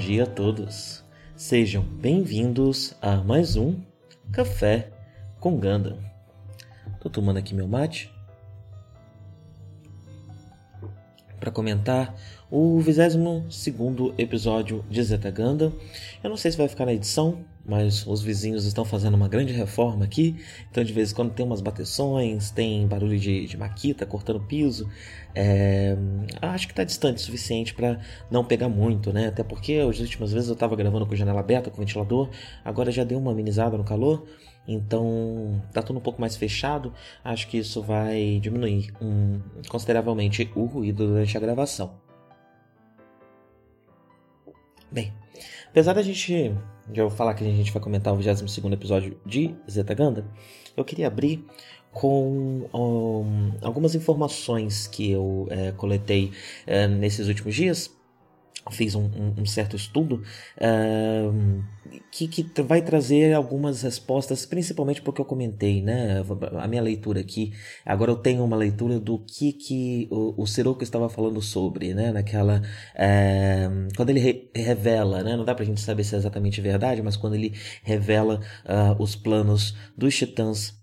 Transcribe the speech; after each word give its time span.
Dia 0.00 0.24
a 0.24 0.26
todos. 0.26 1.04
Sejam 1.36 1.82
bem-vindos 1.82 2.94
a 3.02 3.18
mais 3.18 3.54
um 3.54 3.78
Café 4.32 4.90
com 5.38 5.58
Ganda. 5.58 5.98
Tô 7.00 7.10
tomando 7.10 7.36
aqui 7.36 7.54
meu 7.54 7.68
mate 7.68 8.10
para 11.40 11.50
comentar 11.50 12.14
o 12.50 12.78
22 12.78 14.14
episódio 14.18 14.84
de 14.90 15.02
Zeta 15.02 15.30
Ganda. 15.30 15.72
Eu 16.22 16.28
não 16.28 16.36
sei 16.36 16.50
se 16.50 16.58
vai 16.58 16.68
ficar 16.68 16.84
na 16.84 16.92
edição, 16.92 17.44
mas 17.64 18.06
os 18.06 18.22
vizinhos 18.22 18.66
estão 18.66 18.84
fazendo 18.84 19.14
uma 19.14 19.28
grande 19.28 19.52
reforma 19.52 20.04
aqui, 20.04 20.36
então 20.70 20.84
de 20.84 20.92
vez 20.92 21.12
em 21.12 21.14
quando 21.14 21.32
tem 21.32 21.46
umas 21.46 21.60
bateções, 21.60 22.50
tem 22.50 22.86
barulho 22.86 23.18
de, 23.18 23.46
de 23.46 23.56
maquita 23.56 24.04
cortando 24.04 24.40
piso. 24.40 24.88
É, 25.34 25.96
acho 26.42 26.66
que 26.66 26.72
está 26.72 26.84
distante 26.84 27.18
o 27.18 27.20
suficiente 27.20 27.72
para 27.72 28.00
não 28.30 28.44
pegar 28.44 28.68
muito, 28.68 29.12
né? 29.12 29.28
Até 29.28 29.42
porque 29.42 29.74
as 29.74 29.98
últimas 30.00 30.32
vezes 30.32 30.48
eu 30.48 30.54
estava 30.54 30.76
gravando 30.76 31.06
com 31.06 31.14
janela 31.14 31.40
aberta, 31.40 31.70
com 31.70 31.78
ventilador, 31.78 32.28
agora 32.64 32.90
já 32.90 33.04
deu 33.04 33.18
uma 33.18 33.32
amenizada 33.32 33.78
no 33.78 33.84
calor, 33.84 34.26
então 34.66 35.62
tá 35.72 35.82
tudo 35.82 35.98
um 35.98 36.02
pouco 36.02 36.20
mais 36.20 36.36
fechado. 36.36 36.92
Acho 37.24 37.48
que 37.48 37.58
isso 37.58 37.82
vai 37.82 38.38
diminuir 38.40 38.92
um, 39.00 39.40
consideravelmente 39.68 40.50
o 40.54 40.64
ruído 40.64 41.06
durante 41.06 41.36
a 41.36 41.40
gravação. 41.40 41.98
Bem, 44.90 45.12
apesar 45.68 45.92
da 45.92 46.02
gente 46.02 46.54
já 46.92 47.02
vou 47.02 47.10
falar 47.10 47.34
que 47.34 47.44
a 47.44 47.46
gente 47.46 47.72
vai 47.72 47.80
comentar 47.80 48.12
o 48.12 48.16
22 48.16 48.72
episódio 48.72 49.20
de 49.24 49.54
Zeta 49.70 49.94
Ganda, 49.94 50.26
eu 50.76 50.84
queria 50.84 51.06
abrir 51.06 51.44
com 51.92 52.68
um, 52.72 53.52
algumas 53.62 53.94
informações 53.94 54.86
que 54.86 55.10
eu 55.10 55.46
é, 55.50 55.72
coletei 55.72 56.32
é, 56.66 56.86
nesses 56.86 57.28
últimos 57.28 57.54
dias. 57.54 57.90
Fiz 58.70 58.94
um, 58.94 59.10
um, 59.38 59.46
certo 59.46 59.74
estudo 59.74 60.22
uh, 60.58 61.64
que, 62.10 62.28
que, 62.28 62.62
vai 62.62 62.82
trazer 62.82 63.32
algumas 63.32 63.82
respostas, 63.82 64.44
principalmente 64.44 65.00
porque 65.00 65.20
eu 65.20 65.24
comentei, 65.24 65.82
né? 65.82 66.22
A 66.58 66.68
minha 66.68 66.82
leitura 66.82 67.20
aqui. 67.20 67.52
Agora 67.84 68.10
eu 68.10 68.16
tenho 68.16 68.44
uma 68.44 68.56
leitura 68.56 69.00
do 69.00 69.18
que, 69.18 69.52
que 69.52 70.08
o, 70.10 70.42
o 70.42 70.44
estava 70.82 71.08
falando 71.08 71.40
sobre, 71.40 71.94
né? 71.94 72.12
Naquela. 72.12 72.62
Uh, 72.94 73.88
quando 73.96 74.10
ele 74.10 74.20
re 74.20 74.50
revela, 74.54 75.22
né? 75.22 75.36
Não 75.36 75.44
dá 75.44 75.54
pra 75.54 75.64
gente 75.64 75.80
saber 75.80 76.04
se 76.04 76.14
é 76.14 76.18
exatamente 76.18 76.60
verdade, 76.60 77.02
mas 77.02 77.16
quando 77.16 77.34
ele 77.34 77.54
revela 77.82 78.40
uh, 78.64 79.02
os 79.02 79.16
planos 79.16 79.74
dos 79.96 80.14
titãs 80.14 80.79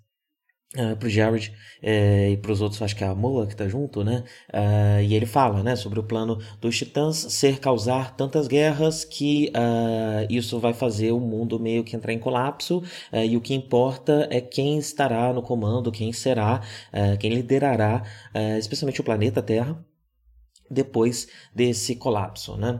Uh, 0.75 0.97
pro 0.97 1.09
Jared 1.09 1.53
uh, 1.81 2.31
e 2.33 2.38
pros 2.41 2.59
outros, 2.59 2.81
acho 2.81 2.94
que 2.94 3.01
é 3.01 3.07
a 3.07 3.16
Moa 3.16 3.47
que 3.47 3.55
tá 3.55 3.69
junto, 3.69 4.03
né? 4.03 4.25
Uh, 4.53 5.01
e 5.01 5.16
ele 5.16 5.25
fala, 5.25 5.63
né, 5.63 5.78
sobre 5.78 5.97
o 5.97 6.03
plano 6.03 6.39
dos 6.59 6.78
titãs 6.78 7.16
ser 7.16 7.59
causar 7.59 8.17
tantas 8.17 8.50
guerras 8.50 9.06
que 9.06 9.50
uh, 9.56 10.27
isso 10.29 10.59
vai 10.59 10.73
fazer 10.73 11.13
o 11.13 11.22
mundo 11.22 11.57
meio 11.57 11.85
que 11.85 11.95
entrar 11.95 12.11
em 12.11 12.19
colapso 12.19 12.83
e 13.13 13.38
o 13.38 13.41
que 13.41 13.53
importa 13.53 14.27
é 14.29 14.41
quem 14.41 14.77
estará 14.77 15.31
no 15.31 15.41
comando, 15.41 15.91
quem 15.91 16.11
será, 16.11 16.61
quem 17.19 17.33
liderará, 17.33 18.03
especialmente 18.59 19.00
o 19.00 19.03
planeta 19.03 19.41
Terra 19.41 19.83
depois 20.69 21.27
desse 21.56 21.95
colapso, 21.95 22.57
né? 22.57 22.79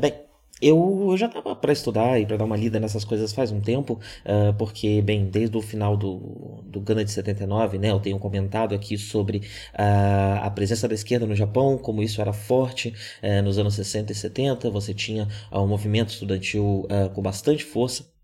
bem, 0.00 0.25
eu, 0.60 1.08
eu 1.10 1.16
já 1.16 1.26
estava 1.26 1.54
para 1.54 1.72
estudar 1.72 2.18
e 2.20 2.26
para 2.26 2.36
dar 2.36 2.44
uma 2.44 2.56
lida 2.56 2.80
nessas 2.80 3.04
coisas 3.04 3.32
faz 3.32 3.52
um 3.52 3.60
tempo, 3.60 4.00
uh, 4.24 4.54
porque, 4.54 5.02
bem, 5.02 5.26
desde 5.26 5.56
o 5.56 5.60
final 5.60 5.96
do, 5.96 6.62
do 6.64 6.80
Gana 6.80 7.04
de 7.04 7.10
79, 7.10 7.78
né, 7.78 7.90
eu 7.90 8.00
tenho 8.00 8.18
comentado 8.18 8.74
aqui 8.74 8.96
sobre 8.96 9.38
uh, 9.38 10.42
a 10.42 10.50
presença 10.50 10.88
da 10.88 10.94
esquerda 10.94 11.26
no 11.26 11.34
Japão, 11.34 11.76
como 11.76 12.02
isso 12.02 12.20
era 12.20 12.32
forte 12.32 12.94
uh, 13.22 13.42
nos 13.42 13.58
anos 13.58 13.74
60 13.74 14.12
e 14.12 14.14
70, 14.14 14.70
você 14.70 14.94
tinha 14.94 15.28
um 15.52 15.66
movimento 15.66 16.10
estudantil 16.10 16.86
com 17.14 17.22
bastante 17.22 17.64
força 17.64 18.15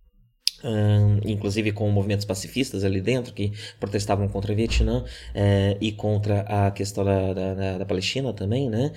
inclusive 1.25 1.73
com 1.73 1.89
movimentos 1.91 2.25
pacifistas 2.25 2.85
ali 2.85 3.01
dentro 3.01 3.33
que 3.33 3.53
protestavam 3.81 4.29
contra 4.29 4.53
o 4.53 4.57
Vietnã 4.57 5.05
eh, 5.35 5.77
e 5.81 5.93
contra 5.93 6.41
a 6.43 6.71
questão 6.71 7.05
da, 7.05 7.33
da, 7.33 7.79
da 7.79 7.85
Palestina 7.85 8.33
também, 8.33 8.69
né? 8.71 8.93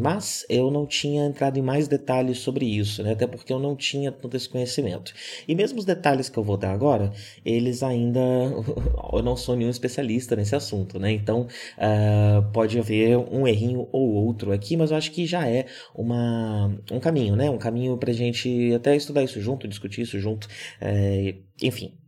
mas 0.00 0.44
eu 0.48 0.70
não 0.70 0.86
tinha 0.86 1.24
entrado 1.26 1.58
em 1.58 1.62
mais 1.62 1.88
detalhes 1.88 2.38
sobre 2.38 2.66
isso, 2.66 3.02
né? 3.02 3.12
Até 3.12 3.26
porque 3.26 3.52
eu 3.52 3.58
não 3.58 3.76
tinha 3.76 4.10
tanto 4.10 4.36
esse 4.36 4.48
conhecimento. 4.48 5.12
E 5.46 5.54
mesmo 5.54 5.78
os 5.78 5.84
detalhes 5.84 6.28
que 6.28 6.38
eu 6.38 6.42
vou 6.42 6.56
dar 6.56 6.72
agora, 6.72 7.12
eles 7.44 7.82
ainda 7.82 8.20
eu 9.12 9.22
não 9.22 9.36
sou 9.36 9.56
nenhum 9.56 9.70
especialista 9.70 10.34
nesse 10.36 10.54
assunto, 10.54 10.98
né? 10.98 11.12
Então 11.12 11.46
uh, 11.78 12.42
pode 12.52 12.78
haver 12.78 13.16
um 13.16 13.46
errinho 13.46 13.88
ou 13.92 14.12
outro 14.12 14.52
aqui, 14.52 14.76
mas 14.76 14.90
eu 14.90 14.96
acho 14.96 15.10
que 15.12 15.26
já 15.26 15.46
é 15.46 15.66
uma, 15.94 16.74
um 16.90 17.00
caminho, 17.00 17.36
né? 17.36 17.50
Um 17.50 17.58
caminho 17.58 17.96
para 17.96 18.12
gente 18.12 18.72
até 18.74 18.96
estudar 18.96 19.22
isso 19.22 19.40
junto, 19.40 19.68
discutir 19.68 20.02
isso 20.02 20.18
junto 20.18 20.31
É, 20.80 21.34
enfim, 21.62 21.98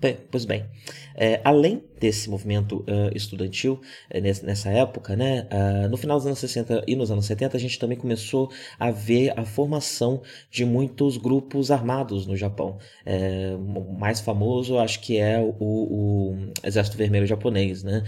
Bem, 0.00 0.16
pois 0.30 0.46
bem, 0.46 0.64
é, 1.14 1.38
além 1.44 1.84
desse 2.00 2.30
movimento 2.30 2.78
uh, 2.78 3.14
estudantil 3.14 3.74
uh, 4.10 4.20
nessa 4.20 4.70
época, 4.70 5.14
né, 5.14 5.46
uh, 5.52 5.88
no 5.90 5.98
final 5.98 6.16
dos 6.16 6.26
anos 6.26 6.38
60 6.38 6.84
e 6.86 6.96
nos 6.96 7.10
anos 7.10 7.26
70, 7.26 7.58
a 7.58 7.60
gente 7.60 7.78
também 7.78 7.98
começou 7.98 8.50
a 8.78 8.90
ver 8.90 9.38
a 9.38 9.44
formação 9.44 10.22
de 10.50 10.64
muitos 10.64 11.18
grupos 11.18 11.70
armados 11.70 12.26
no 12.26 12.34
Japão. 12.34 12.78
O 13.66 13.92
mais 13.92 14.20
famoso, 14.20 14.78
acho 14.78 14.98
que 15.00 15.18
é 15.18 15.38
o, 15.38 15.54
o 15.60 16.52
Exército 16.64 16.96
Vermelho 16.96 17.26
Japonês, 17.26 17.82
né? 17.82 18.02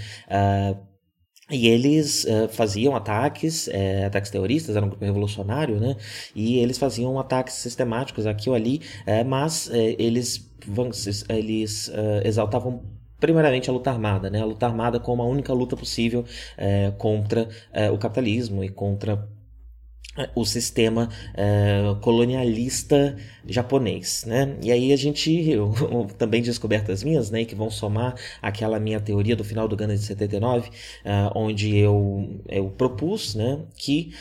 E 1.51 1.69
eles 1.69 2.25
uh, 2.25 2.49
faziam 2.49 2.97
ataques, 2.97 3.67
uh, 3.67 4.07
ataques 4.07 4.31
terroristas, 4.31 4.77
era 4.77 4.85
um 4.85 4.89
grupo 4.89 5.05
revolucionário, 5.05 5.79
né? 5.79 5.95
E 6.35 6.59
eles 6.59 6.79
faziam 6.79 7.19
ataques 7.19 7.55
sistemáticos 7.55 8.27
aqui 8.27 8.49
ou 8.49 8.55
ali, 8.55 8.81
uh, 9.07 9.25
mas 9.27 9.71
eles, 9.99 10.51
eles 11.29 11.91
exaltavam 12.25 12.83
primeiramente 13.21 13.69
a 13.69 13.73
luta 13.73 13.91
armada, 13.91 14.31
né? 14.31 14.41
A 14.41 14.45
luta 14.47 14.67
armada 14.67 14.99
como 14.99 15.23
a 15.23 15.27
única 15.27 15.53
luta 15.53 15.77
possível 15.77 16.25
contra 16.99 17.49
o 17.93 17.99
capitalismo 17.99 18.65
e 18.65 18.69
contra 18.69 19.29
o 20.35 20.45
sistema 20.45 21.09
uh, 21.35 21.97
colonialista 21.97 23.17
japonês, 23.47 24.25
né? 24.27 24.57
E 24.63 24.71
aí 24.71 24.93
a 24.93 24.97
gente, 24.97 25.51
eu, 25.51 25.73
também 26.17 26.43
descobertas 26.43 27.03
minhas, 27.03 27.31
né, 27.31 27.45
que 27.45 27.55
vão 27.55 27.71
somar 27.71 28.15
aquela 28.41 28.79
minha 28.79 29.01
teoria 29.01 29.37
do 29.37 29.45
final 29.45 29.67
do 29.67 29.77
Gana 29.77 29.95
de 29.95 30.03
79, 30.03 30.69
uh, 30.69 30.73
onde 31.35 31.77
eu, 31.77 32.41
eu 32.49 32.71
propus, 32.71 33.35
né, 33.35 33.61
que 33.77 34.15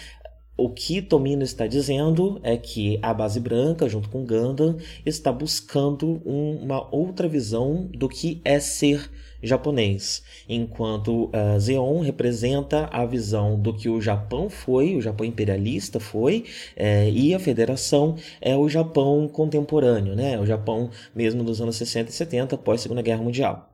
o 0.56 0.70
que 0.70 1.02
Tomino 1.02 1.44
está 1.44 1.66
dizendo 1.66 2.40
é 2.44 2.56
que 2.58 3.00
a 3.02 3.14
base 3.14 3.40
branca, 3.40 3.90
junto 3.90 4.10
com 4.10 4.26
Gundam, 4.26 4.78
está 5.06 5.32
buscando 5.32 6.22
um, 6.26 6.58
uma 6.64 6.88
outra 6.94 7.28
visão 7.28 7.90
do 7.92 8.08
que 8.08 8.40
é 8.46 8.60
ser 8.60 9.10
japonês, 9.42 10.24
enquanto 10.48 11.26
uh, 11.26 11.60
Zeon 11.60 12.00
representa 12.00 12.88
a 12.92 13.06
visão 13.06 13.60
do 13.60 13.74
que 13.74 13.90
o 13.90 14.00
Japão 14.00 14.50
foi, 14.50 14.96
o 14.96 15.02
Japão 15.02 15.26
imperialista 15.26 16.00
foi, 16.00 16.46
é, 16.78 17.10
e 17.10 17.34
a 17.34 17.40
Federação 17.40 18.16
é 18.40 18.56
o 18.56 18.70
Japão 18.70 19.28
contemporâneo, 19.28 20.16
né? 20.16 20.40
o 20.40 20.46
Japão 20.46 20.90
mesmo 21.14 21.44
dos 21.44 21.60
anos 21.60 21.76
60 21.76 22.10
e 22.10 22.14
70, 22.14 22.58
pós 22.58 22.80
Segunda 22.80 23.02
Guerra 23.02 23.22
Mundial. 23.22 23.73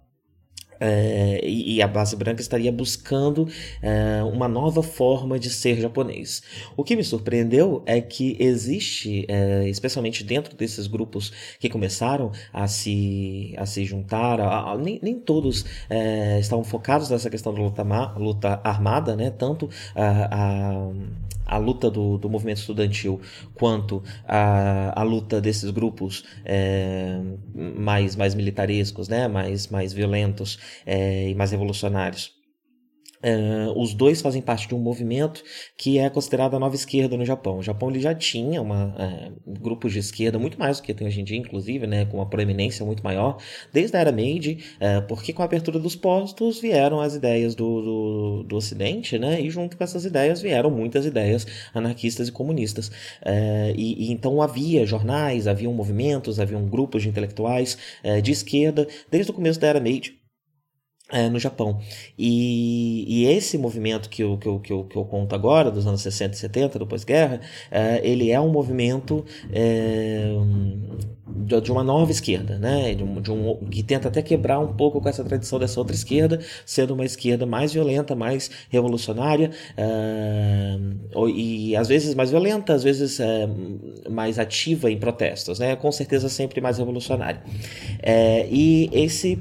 É, 0.80 1.42
e 1.44 1.82
a 1.82 1.88
base 1.88 2.16
branca 2.16 2.42
estaria 2.42 2.72
buscando 2.72 3.48
é, 3.82 4.24
uma 4.24 4.48
nova 4.48 4.82
forma 4.82 5.40
de 5.40 5.50
ser 5.50 5.80
japonês. 5.80 6.42
O 6.76 6.84
que 6.84 6.96
me 6.96 7.04
surpreendeu 7.04 7.84
é 7.86 8.00
que 8.02 8.38
existe, 8.40 9.26
é, 9.28 9.68
especialmente 9.70 10.24
dentro 10.24 10.56
desses 10.56 10.88
grupos 10.88 11.32
que 11.60 11.70
começaram 11.70 12.32
a 12.54 12.68
se, 12.68 13.54
a 13.58 13.66
se 13.66 13.86
juntar, 13.86 14.40
a, 14.40 14.72
a, 14.72 14.78
nem, 14.78 15.00
nem 15.02 15.20
todos 15.20 15.66
estavam 16.40 16.64
focados 16.64 17.10
nessa 17.10 17.30
questão 17.30 17.54
da 17.54 17.62
luta, 17.62 17.84
luta 18.18 18.62
armada, 18.64 19.16
né? 19.16 19.30
tanto 19.30 19.70
a 19.96 20.92
a 21.50 21.58
luta 21.58 21.90
do, 21.90 22.18
do 22.18 22.30
movimento 22.30 22.58
estudantil 22.58 23.20
quanto 23.54 24.04
a, 24.28 25.00
a 25.00 25.04
luta 25.04 25.42
desses 25.42 25.72
grupos 25.72 26.24
é, 26.46 27.20
mais, 27.54 28.16
mais 28.16 28.36
militarescos, 28.36 29.08
né, 29.08 29.28
mais, 29.28 29.68
mais 29.68 29.94
violentos 29.94 30.60
é, 30.86 31.30
e 31.30 31.36
mais 31.36 31.52
revolucionários. 31.52 32.39
Uh, 33.22 33.78
os 33.78 33.94
dois 33.94 34.22
fazem 34.22 34.42
parte 34.42 34.68
de 34.68 34.74
um 34.74 34.80
movimento 34.80 35.44
que 35.76 35.98
é 35.98 36.10
considerado 36.10 36.56
a 36.56 36.60
nova 36.60 36.76
esquerda 36.76 37.18
no 37.18 37.26
Japão. 37.26 37.58
O 37.58 37.64
Japão 37.64 37.90
ele 37.90 38.00
já 38.00 38.16
tinha 38.16 38.62
uma, 38.62 38.96
uh, 38.96 39.52
grupos 39.60 39.92
de 39.92 40.00
esquerda 40.00 40.40
muito 40.40 40.58
mais 40.58 40.78
do 40.78 40.84
que 40.84 40.94
tem 40.94 41.06
hoje 41.06 41.20
em 41.20 41.24
dia, 41.26 41.38
inclusive, 41.38 41.86
né, 41.86 42.06
com 42.06 42.18
uma 42.18 42.26
proeminência 42.26 42.86
muito 42.86 43.04
maior, 43.04 43.38
desde 43.74 43.98
a 43.98 44.00
era 44.00 44.12
Meiji, 44.12 44.60
uh, 44.76 45.06
porque 45.08 45.34
com 45.34 45.42
a 45.42 45.46
abertura 45.46 45.78
dos 45.80 45.98
postos 45.98 46.62
vieram 46.62 47.02
as 47.02 47.14
ideias 47.14 47.56
do, 47.56 47.82
do, 47.82 48.44
do, 48.44 48.56
Ocidente, 48.56 49.18
né, 49.18 49.42
e 49.42 49.50
junto 49.50 49.78
com 49.78 49.84
essas 49.84 50.06
ideias 50.06 50.42
vieram 50.42 50.70
muitas 50.70 51.06
ideias 51.06 51.48
anarquistas 51.74 52.28
e 52.28 52.32
comunistas. 52.32 52.92
E, 53.76 54.10
e, 54.10 54.12
então 54.12 54.42
havia 54.42 54.86
jornais, 54.86 55.48
haviam 55.48 55.74
movimentos, 55.74 56.40
haviam 56.42 56.66
grupos 56.68 57.04
de 57.04 57.10
intelectuais 57.10 57.78
de 58.22 58.32
esquerda 58.32 58.86
desde 59.10 59.32
o 59.32 59.34
começo 59.34 59.60
da 59.60 59.68
era 59.68 59.80
Meiji 59.80 60.19
é, 61.12 61.30
no 61.30 61.40
Japão. 61.40 61.80
E, 62.18 63.06
e, 63.08 63.26
esse 63.26 63.58
movimento 63.58 64.10
que 64.10 64.24
eu, 64.24 64.38
que, 64.38 64.48
eu, 64.48 64.60
que, 64.60 64.72
eu, 64.72 64.84
que 64.84 64.96
eu 64.96 65.06
conto 65.06 65.34
agora, 65.34 65.72
dos 65.72 65.88
anos 65.88 66.02
60 66.02 66.36
e 66.36 66.38
70, 66.38 66.80
do 66.80 66.88
pós-guerra, 66.88 67.42
é, 67.72 68.00
ele 68.04 68.32
é 68.32 68.40
um 68.40 68.50
movimento 68.50 69.26
é, 69.52 70.32
de, 71.62 71.72
uma 71.72 71.84
nova 71.84 72.12
esquerda, 72.12 72.60
né? 72.60 72.94
De 72.94 73.04
um, 73.04 73.22
de 73.22 73.32
um, 73.32 73.56
que 73.70 73.82
tenta 73.82 74.08
até 74.08 74.22
quebrar 74.22 74.60
um 74.60 74.74
pouco 74.74 75.02
com 75.02 75.10
essa 75.10 75.24
tradição 75.24 75.58
dessa 75.58 75.80
outra 75.80 75.96
esquerda, 75.96 76.40
sendo 76.66 76.94
uma 76.94 77.06
esquerda 77.06 77.46
mais 77.46 77.74
violenta, 77.74 78.16
mais 78.16 78.52
revolucionária, 78.70 79.52
é, 79.76 80.78
e 81.34 81.76
às 81.76 81.88
vezes 81.88 82.14
mais 82.14 82.30
violenta, 82.30 82.74
às 82.74 82.84
vezes 82.84 83.20
é, 83.20 83.48
mais 84.10 84.38
ativa 84.38 84.92
em 84.92 84.98
protestos, 84.98 85.60
né? 85.60 85.76
com 85.76 85.92
certeza 85.92 86.30
sempre 86.30 86.62
mais 86.62 86.78
revolucionária. 86.78 87.42
É, 88.02 88.48
e 88.50 88.90
esse 88.94 89.40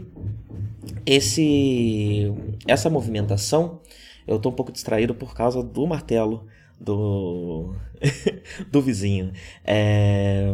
esse 1.07 2.33
essa 2.67 2.91
movimentação, 2.91 3.81
eu 4.27 4.37
estou 4.37 4.53
um 4.53 4.55
pouco 4.55 4.73
distraído 4.73 5.15
por 5.15 5.35
causa 5.35 5.63
do 5.63 5.87
martelo 5.87 6.47
do 6.81 7.75
do 8.71 8.81
vizinho. 8.81 9.33
É, 9.65 10.49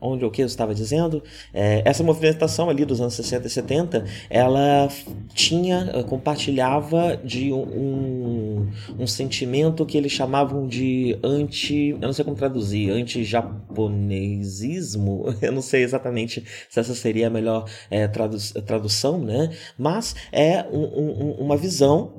onde 0.00 0.24
o 0.24 0.30
que 0.30 0.42
eu 0.42 0.46
estava 0.46 0.74
dizendo, 0.74 1.22
é, 1.52 1.82
essa 1.84 2.02
movimentação 2.02 2.70
ali 2.70 2.84
dos 2.84 3.00
anos 3.00 3.14
60 3.14 3.46
e 3.46 3.50
70, 3.50 4.04
ela 4.28 4.88
tinha, 5.32 5.92
eh, 5.94 6.02
compartilhava 6.02 7.16
de 7.16 7.52
um, 7.52 8.68
um 8.98 9.06
sentimento 9.06 9.86
que 9.86 9.96
eles 9.96 10.10
chamavam 10.12 10.66
de 10.66 11.16
anti, 11.22 11.90
eu 11.90 12.00
não 12.00 12.12
sei 12.12 12.24
como 12.24 12.36
traduzir, 12.36 12.90
anti-japonesismo, 12.90 15.32
eu 15.40 15.52
não 15.52 15.62
sei 15.62 15.82
exatamente 15.82 16.44
se 16.68 16.80
essa 16.80 16.94
seria 16.94 17.28
a 17.28 17.30
melhor 17.30 17.64
é, 17.90 18.06
tradu 18.06 18.36
tradução, 18.66 19.18
né? 19.18 19.50
Mas 19.78 20.14
é 20.32 20.66
um, 20.70 20.82
um, 20.82 21.30
uma 21.40 21.56
visão 21.56 22.12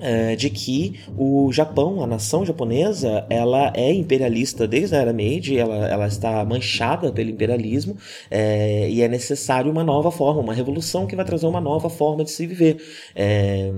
é, 0.00 0.36
de 0.36 0.50
que 0.50 1.00
o 1.16 1.50
Japão, 1.52 2.02
a 2.02 2.06
nação 2.06 2.44
japonesa, 2.44 3.26
ela 3.28 3.72
é 3.74 3.92
imperialista 3.92 4.66
desde 4.66 4.96
a 4.96 4.98
era 4.98 5.12
Meiji, 5.12 5.58
ela, 5.58 5.88
ela 5.88 6.06
está 6.06 6.44
manchada 6.44 7.12
pelo 7.12 7.30
imperialismo 7.30 7.96
é, 8.30 8.88
e 8.88 9.02
é 9.02 9.08
necessário 9.08 9.70
uma 9.70 9.84
nova 9.84 10.10
forma, 10.10 10.40
uma 10.40 10.54
revolução 10.54 11.06
que 11.06 11.16
vai 11.16 11.24
trazer 11.24 11.46
uma 11.46 11.60
nova 11.60 11.88
forma 11.88 12.24
de 12.24 12.30
se 12.30 12.46
viver. 12.46 12.76
É, 13.14 13.70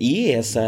e 0.00 0.30
essa, 0.30 0.62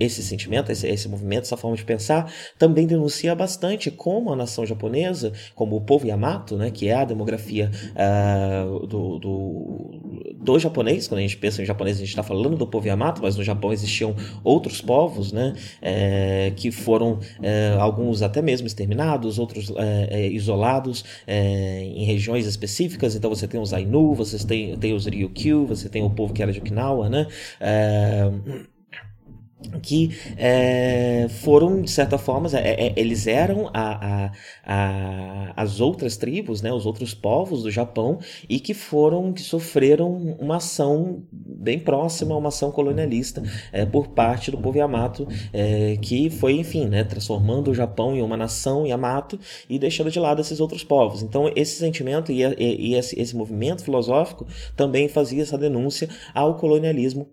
esse 0.00 0.22
sentimento, 0.22 0.70
esse, 0.70 0.86
esse 0.86 1.08
movimento, 1.08 1.44
essa 1.44 1.56
forma 1.56 1.76
de 1.76 1.84
pensar 1.84 2.32
também 2.58 2.86
denuncia 2.86 3.34
bastante 3.34 3.90
como 3.90 4.32
a 4.32 4.36
nação 4.36 4.64
japonesa, 4.66 5.32
como 5.54 5.76
o 5.76 5.80
povo 5.80 6.06
Yamato, 6.06 6.56
né, 6.56 6.70
que 6.70 6.88
é 6.88 6.94
a 6.94 7.04
demografia 7.04 7.70
uh, 7.92 8.86
do, 8.86 9.18
do, 9.18 10.00
do 10.36 10.58
japonês, 10.58 11.08
quando 11.08 11.18
a 11.18 11.22
gente 11.22 11.36
pensa 11.36 11.62
em 11.62 11.64
japonês 11.64 11.96
a 11.96 12.00
gente 12.00 12.08
está 12.08 12.22
falando 12.22 12.56
do 12.56 12.66
povo 12.66 12.86
Yamato, 12.86 13.22
mas 13.22 13.36
no 13.36 13.44
Japão 13.44 13.72
existiam 13.72 14.14
outros 14.42 14.80
povos, 14.80 15.32
né, 15.32 15.54
é, 15.80 16.52
que 16.56 16.70
foram 16.70 17.18
é, 17.42 17.76
alguns 17.78 18.22
até 18.22 18.42
mesmo 18.42 18.66
exterminados, 18.66 19.38
outros 19.38 19.72
é, 19.76 20.08
é 20.10 20.28
isolados 20.28 21.04
é, 21.26 21.82
em 21.84 22.04
regiões 22.04 22.46
específicas. 22.46 23.14
Então 23.14 23.30
você 23.30 23.46
tem 23.46 23.60
os 23.60 23.72
Ainu, 23.72 24.14
você 24.14 24.44
tem, 24.46 24.76
tem 24.76 24.94
os 24.94 25.06
Ryukyu, 25.06 25.66
você 25.66 25.88
tem 25.88 26.02
o 26.02 26.10
povo 26.10 26.32
que 26.32 26.42
era 26.42 26.52
de 26.52 26.58
Okinawa, 26.58 27.08
né? 27.08 27.26
Que 29.82 30.10
é, 30.36 31.26
foram, 31.28 31.82
de 31.82 31.90
certa 31.90 32.18
forma, 32.18 32.48
é, 32.54 32.86
é, 32.88 32.92
eles 32.96 33.26
eram 33.26 33.70
a, 33.72 34.26
a, 34.26 34.32
a, 34.64 35.52
as 35.56 35.80
outras 35.80 36.16
tribos, 36.16 36.62
né, 36.62 36.72
os 36.72 36.86
outros 36.86 37.14
povos 37.14 37.62
do 37.62 37.70
Japão, 37.70 38.18
e 38.48 38.60
que 38.60 38.74
foram, 38.74 39.32
que 39.32 39.42
sofreram 39.42 40.36
uma 40.38 40.56
ação 40.56 41.22
bem 41.32 41.78
próxima, 41.78 42.36
uma 42.36 42.48
ação 42.48 42.70
colonialista 42.70 43.42
é, 43.72 43.84
por 43.84 44.08
parte 44.08 44.50
do 44.50 44.58
povo 44.58 44.78
Yamato, 44.78 45.26
é, 45.52 45.96
que 46.00 46.30
foi, 46.30 46.54
enfim, 46.54 46.86
né, 46.86 47.04
transformando 47.04 47.70
o 47.70 47.74
Japão 47.74 48.16
em 48.16 48.22
uma 48.22 48.36
nação 48.36 48.86
Yamato 48.86 49.38
e 49.68 49.78
deixando 49.78 50.10
de 50.10 50.18
lado 50.18 50.40
esses 50.40 50.60
outros 50.60 50.84
povos. 50.84 51.22
Então, 51.22 51.50
esse 51.54 51.76
sentimento 51.78 52.32
e, 52.32 52.42
e, 52.42 52.90
e 52.90 52.94
esse, 52.94 53.18
esse 53.20 53.36
movimento 53.36 53.84
filosófico 53.84 54.46
também 54.76 55.08
fazia 55.08 55.42
essa 55.42 55.58
denúncia 55.58 56.08
ao 56.34 56.56
colonialismo 56.56 57.28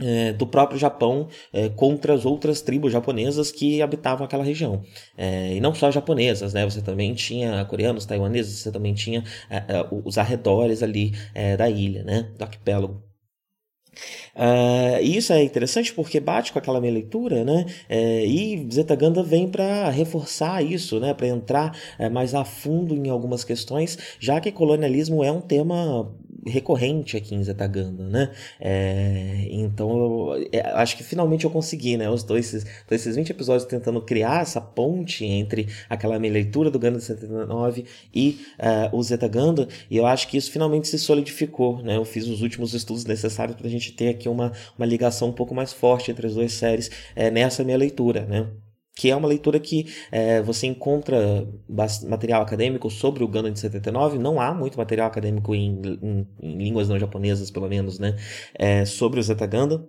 é, 0.00 0.32
do 0.32 0.46
próprio 0.46 0.78
Japão 0.78 1.28
é, 1.52 1.68
contra 1.68 2.14
as 2.14 2.24
outras 2.24 2.60
tribos 2.60 2.92
japonesas 2.92 3.50
que 3.50 3.82
habitavam 3.82 4.24
aquela 4.24 4.44
região. 4.44 4.82
É, 5.16 5.54
e 5.54 5.60
não 5.60 5.74
só 5.74 5.90
japonesas, 5.90 6.52
né? 6.52 6.64
Você 6.64 6.82
também 6.82 7.14
tinha 7.14 7.64
coreanos, 7.64 8.06
taiwaneses, 8.06 8.58
você 8.58 8.72
também 8.72 8.94
tinha 8.94 9.24
é, 9.50 9.56
é, 9.56 9.86
os 10.04 10.18
arredores 10.18 10.82
ali 10.82 11.12
é, 11.34 11.56
da 11.56 11.68
ilha, 11.68 12.02
né? 12.04 12.30
Do 12.38 12.42
arquipélago. 12.42 13.06
Uh, 14.34 15.02
isso 15.02 15.32
é 15.32 15.42
interessante 15.42 15.92
porque 15.92 16.20
bate 16.20 16.52
com 16.52 16.58
aquela 16.58 16.80
minha 16.80 16.92
leitura, 16.92 17.44
né? 17.44 17.64
É, 17.88 18.24
e 18.26 18.68
Zetaganda 18.70 19.22
vem 19.22 19.48
para 19.48 19.88
reforçar 19.88 20.62
isso, 20.62 21.00
né? 21.00 21.14
Para 21.14 21.28
entrar 21.28 21.76
é, 21.98 22.08
mais 22.08 22.34
a 22.34 22.44
fundo 22.44 22.94
em 22.94 23.08
algumas 23.08 23.44
questões, 23.44 23.98
já 24.20 24.40
que 24.40 24.52
colonialismo 24.52 25.24
é 25.24 25.32
um 25.32 25.40
tema 25.40 26.14
recorrente 26.46 27.16
aqui 27.16 27.34
em 27.34 27.42
Zetaganda, 27.42 28.04
né? 28.04 28.30
É, 28.60 29.48
então, 29.50 30.34
eu, 30.34 30.48
é, 30.52 30.60
acho 30.74 30.96
que 30.96 31.02
finalmente 31.02 31.44
eu 31.44 31.50
consegui, 31.50 31.96
né? 31.96 32.08
Os 32.08 32.22
dois, 32.22 32.54
esses, 32.54 32.66
esses 32.90 33.16
20 33.16 33.30
episódios 33.30 33.64
tentando 33.68 34.00
criar 34.00 34.42
essa 34.42 34.60
ponte 34.60 35.24
entre 35.24 35.68
aquela 35.88 36.18
minha 36.18 36.32
leitura 36.32 36.70
do 36.70 36.78
Ganda 36.78 37.00
79 37.00 37.84
e 38.14 38.40
uh, 38.58 38.96
o 38.96 39.02
Zetaganda, 39.02 39.68
e 39.90 39.96
eu 39.96 40.06
acho 40.06 40.28
que 40.28 40.36
isso 40.36 40.50
finalmente 40.50 40.88
se 40.88 40.98
solidificou, 40.98 41.82
né? 41.82 41.96
Eu 41.96 42.04
fiz 42.04 42.26
os 42.28 42.42
últimos 42.42 42.74
estudos 42.74 43.04
necessários 43.04 43.56
para 43.56 43.66
a 43.66 43.70
gente 43.70 43.92
ter 43.92 44.08
aqui 44.08 44.28
uma, 44.28 44.52
uma 44.78 44.86
ligação 44.86 45.28
um 45.28 45.32
pouco 45.32 45.54
mais 45.54 45.72
forte 45.72 46.10
entre 46.10 46.26
as 46.26 46.34
duas 46.34 46.52
séries 46.52 46.90
é, 47.14 47.30
nessa 47.30 47.64
minha 47.64 47.76
leitura, 47.76 48.24
né? 48.26 48.46
Que 48.96 49.10
é 49.10 49.16
uma 49.16 49.28
leitura 49.28 49.60
que 49.60 49.86
é, 50.10 50.42
você 50.42 50.66
encontra 50.66 51.46
material 52.08 52.42
acadêmico 52.42 52.90
sobre 52.90 53.22
o 53.22 53.28
Gundam 53.28 53.52
de 53.52 53.60
79, 53.60 54.18
não 54.18 54.40
há 54.40 54.54
muito 54.54 54.78
material 54.78 55.06
acadêmico 55.06 55.54
em, 55.54 55.80
em, 56.02 56.28
em 56.42 56.56
línguas 56.56 56.88
não 56.88 56.98
japonesas, 56.98 57.50
pelo 57.50 57.68
menos, 57.68 57.98
né, 57.98 58.16
é, 58.54 58.84
sobre 58.86 59.20
o 59.20 59.22
Zeta 59.22 59.46
Gundam, 59.46 59.86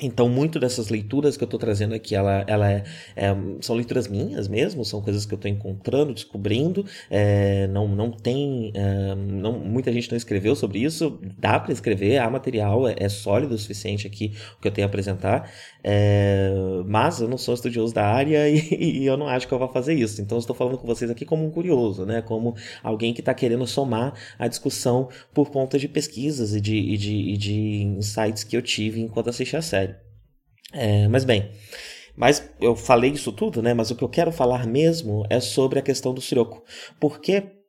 então, 0.00 0.28
muito 0.28 0.58
dessas 0.58 0.88
leituras 0.88 1.36
que 1.36 1.44
eu 1.44 1.46
estou 1.46 1.60
trazendo 1.60 1.94
aqui, 1.94 2.14
ela, 2.14 2.44
ela 2.46 2.70
é, 2.70 2.84
é, 3.14 3.36
são 3.60 3.76
leituras 3.76 4.08
minhas 4.08 4.48
mesmo, 4.48 4.84
são 4.84 5.02
coisas 5.02 5.26
que 5.26 5.34
eu 5.34 5.36
estou 5.36 5.50
encontrando, 5.50 6.14
descobrindo. 6.14 6.84
É, 7.10 7.66
não, 7.68 7.86
não 7.88 8.10
tem. 8.10 8.72
É, 8.74 9.14
não, 9.14 9.58
muita 9.58 9.92
gente 9.92 10.10
não 10.10 10.16
escreveu 10.16 10.56
sobre 10.56 10.78
isso. 10.80 11.18
Dá 11.38 11.58
para 11.60 11.72
escrever, 11.72 12.18
há 12.18 12.30
material, 12.30 12.88
é, 12.88 12.94
é, 12.98 13.08
sólido 13.08 13.54
o 13.54 13.58
suficiente 13.58 14.06
aqui 14.06 14.32
o 14.56 14.60
que 14.62 14.68
eu 14.68 14.72
tenho 14.72 14.86
a 14.86 14.88
apresentar. 14.88 15.50
É, 15.82 16.50
mas 16.86 17.20
eu 17.20 17.28
não 17.28 17.38
sou 17.38 17.54
estudioso 17.54 17.94
da 17.94 18.06
área 18.06 18.48
e, 18.50 19.02
e, 19.02 19.06
eu 19.06 19.16
não 19.16 19.28
acho 19.28 19.46
que 19.48 19.54
eu 19.54 19.58
vou 19.58 19.68
fazer 19.68 19.94
isso. 19.94 20.20
Então, 20.20 20.38
estou 20.38 20.54
falando 20.54 20.78
com 20.78 20.86
vocês 20.86 21.10
aqui 21.10 21.24
como 21.24 21.44
um 21.44 21.50
curioso, 21.50 22.04
né? 22.04 22.22
como 22.22 22.54
alguém 22.82 23.12
que 23.12 23.20
está 23.20 23.34
querendo 23.34 23.66
somar 23.66 24.14
a 24.38 24.48
discussão 24.48 25.08
por 25.32 25.50
conta 25.50 25.78
de 25.78 25.88
pesquisas 25.88 26.54
e 26.54 26.60
de, 26.60 26.76
e 26.76 26.96
de, 26.96 27.14
e 27.14 27.36
de 27.36 27.82
insights 27.98 28.44
que 28.44 28.56
eu 28.56 28.62
tive 28.62 29.00
enquanto 29.00 29.30
assisti 29.30 29.56
a 29.56 29.62
série. 29.62 29.89
É, 30.72 31.08
mas 31.08 31.24
bem, 31.24 31.50
mas 32.16 32.48
eu 32.60 32.76
falei 32.76 33.10
isso 33.12 33.32
tudo, 33.32 33.62
né? 33.62 33.74
Mas 33.74 33.90
o 33.90 33.96
que 33.96 34.04
eu 34.04 34.08
quero 34.08 34.32
falar 34.32 34.66
mesmo 34.66 35.24
é 35.30 35.40
sobre 35.40 35.78
a 35.78 35.82
questão 35.82 36.14
do 36.14 36.20
Siroco. 36.20 36.62
Porque 37.00 37.59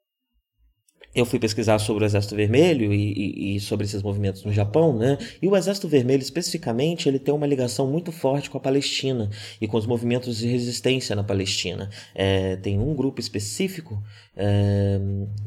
eu 1.14 1.26
fui 1.26 1.40
pesquisar 1.40 1.78
sobre 1.80 2.04
o 2.04 2.06
Exército 2.06 2.36
Vermelho 2.36 2.94
e, 2.94 3.12
e, 3.12 3.56
e, 3.56 3.60
sobre 3.60 3.86
esses 3.86 4.02
movimentos 4.02 4.46
no 4.46 4.52
Japão, 4.52 4.98
né? 4.98 5.18
E 5.42 5.48
o 5.48 5.58
Exército 5.58 5.88
Vermelho, 5.88 6.22
especificamente, 6.22 7.10
ele 7.10 7.20
tem 7.20 7.34
uma 7.34 7.46
ligação 7.46 7.86
muito 7.88 8.12
forte 8.14 8.50
com 8.50 8.58
a 8.58 8.62
Palestina 8.62 9.30
e 9.60 9.68
com 9.68 9.78
os 9.78 9.86
movimentos 9.86 10.38
de 10.38 10.48
resistência 10.48 11.14
na 11.16 11.24
Palestina. 11.24 11.90
É, 12.16 12.56
tem 12.56 12.80
um 12.80 12.94
grupo 12.96 13.20
específico, 13.20 14.02
é, 14.38 14.98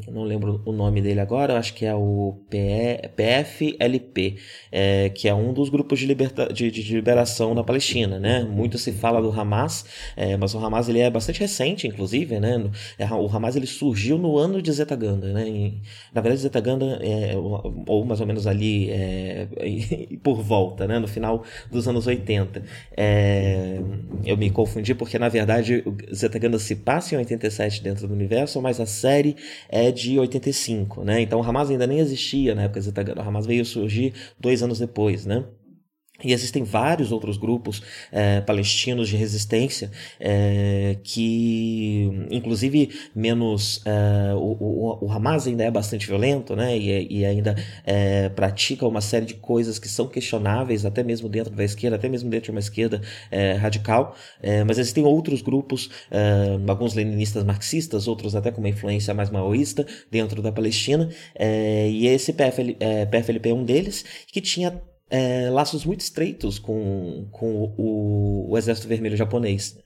não 0.06 0.25
lembro 0.25 0.61
o 0.66 0.73
nome 0.73 1.00
dele 1.00 1.21
agora, 1.21 1.59
acho 1.59 1.73
que 1.73 1.87
é 1.87 1.94
o 1.94 2.38
PFLP, 2.50 4.37
é, 4.71 5.09
que 5.09 5.26
é 5.26 5.35
um 5.35 5.54
dos 5.54 5.71
grupos 5.71 5.99
de, 5.99 6.06
liberta, 6.06 6.52
de, 6.52 6.71
de, 6.71 6.94
liberação 6.94 7.54
na 7.54 7.64
Palestina, 7.64 8.18
né? 8.18 8.44
Muito 8.44 8.76
se 8.76 8.92
fala 8.92 9.23
do 9.23 9.30
Hamas, 9.30 9.87
é, 10.14 10.37
mas 10.37 10.54
o 10.54 10.59
Hamas 10.59 10.90
ele 10.90 11.00
é 11.00 11.09
bastante 11.09 11.40
recente, 11.40 11.87
inclusive, 11.87 12.38
né? 12.38 12.71
O 13.18 13.35
Hamas 13.35 13.56
ele 13.56 13.66
surgiu 13.66 14.18
no 14.18 14.37
ano 14.37 14.61
de 14.61 14.71
Zetaganda, 14.71 15.33
né? 15.33 15.53
Na 16.12 16.20
verdade, 16.20 16.42
Zetaganda 16.42 16.99
é, 17.02 17.34
ou 17.37 18.04
mais 18.04 18.20
ou 18.20 18.26
menos 18.26 18.46
ali 18.46 18.90
é, 18.90 19.46
por 20.23 20.42
volta, 20.42 20.87
né, 20.87 20.99
no 20.99 21.08
final 21.08 21.44
dos 21.70 21.88
anos 21.88 22.06
80. 22.06 22.62
É, 22.96 23.80
eu 24.25 24.37
me 24.37 24.50
confundi 24.50 24.94
porque, 24.94 25.18
na 25.18 25.28
verdade, 25.28 25.84
Zetaganda 26.12 26.58
se 26.58 26.76
passa 26.76 27.14
em 27.14 27.18
87 27.18 27.82
dentro 27.82 28.06
do 28.08 28.14
universo, 28.14 28.61
mas 28.61 28.80
a 28.80 28.87
série 28.87 29.37
é 29.68 29.90
de 29.90 30.18
85, 30.18 31.04
né? 31.04 31.20
Então 31.20 31.40
o 31.40 31.42
Hamas 31.42 31.70
ainda 31.70 31.87
nem 31.87 31.99
existia 31.99 32.54
na 32.54 32.62
época 32.62 32.80
Zetaganda. 32.80 33.23
O 33.23 33.26
Hamas 33.26 33.46
veio 33.46 33.64
surgir 33.64 34.12
dois 34.38 34.62
anos 34.62 34.78
depois, 34.78 35.26
né? 35.26 35.44
E 36.24 36.32
existem 36.32 36.64
vários 36.64 37.12
outros 37.12 37.36
grupos 37.36 37.82
é, 38.10 38.40
palestinos 38.40 39.08
de 39.08 39.16
resistência 39.16 39.90
é, 40.18 40.96
que, 41.02 42.26
inclusive, 42.30 42.90
menos. 43.14 43.82
É, 43.84 44.34
o, 44.34 44.56
o, 44.58 45.04
o, 45.04 45.12
Hamas 45.12 45.46
ainda 45.46 45.64
é 45.64 45.70
bastante 45.70 46.06
violento, 46.06 46.56
né? 46.56 46.76
E, 46.76 47.18
e 47.18 47.24
ainda 47.26 47.54
pratica 48.34 48.86
uma 48.86 49.00
série 49.00 49.26
de 49.26 49.34
coisas 49.34 49.78
que 49.78 49.88
são 49.88 50.08
questionáveis, 50.08 50.86
até 50.86 51.02
mesmo 51.02 51.28
dentro 51.28 51.54
da 51.54 51.62
esquerda, 51.62 51.96
até 51.96 52.08
mesmo 52.08 52.30
dentro 52.30 52.46
de 52.46 52.50
uma 52.52 52.60
esquerda 52.60 53.00
radical. 53.60 54.16
Mas 54.66 54.78
existem 54.78 55.04
outros 55.04 55.42
grupos, 55.42 55.90
alguns 56.66 56.94
leninistas 56.94 57.44
marxistas, 57.44 58.08
outros 58.08 58.34
até 58.34 58.50
com 58.50 58.60
uma 58.60 58.68
influência 58.68 59.12
mais 59.12 59.30
maoísta 59.30 59.86
dentro 60.10 60.40
da 60.40 60.50
Palestina. 60.50 61.08
e 61.90 62.06
esse 62.06 62.32
PFL, 62.32 62.76
PFLP 63.10 63.50
é 63.50 63.54
um 63.54 63.64
deles, 63.64 64.04
que 64.26 64.40
tinha 64.40 64.80
é, 65.14 65.49
laços 65.49 65.85
muito 65.85 66.00
estreitos 66.00 66.59
com, 66.59 67.28
com 67.30 67.73
o, 67.78 68.50
o 68.50 68.59
Exército 68.59 68.88
Vermelho 68.88 69.16
japonês. 69.16 69.78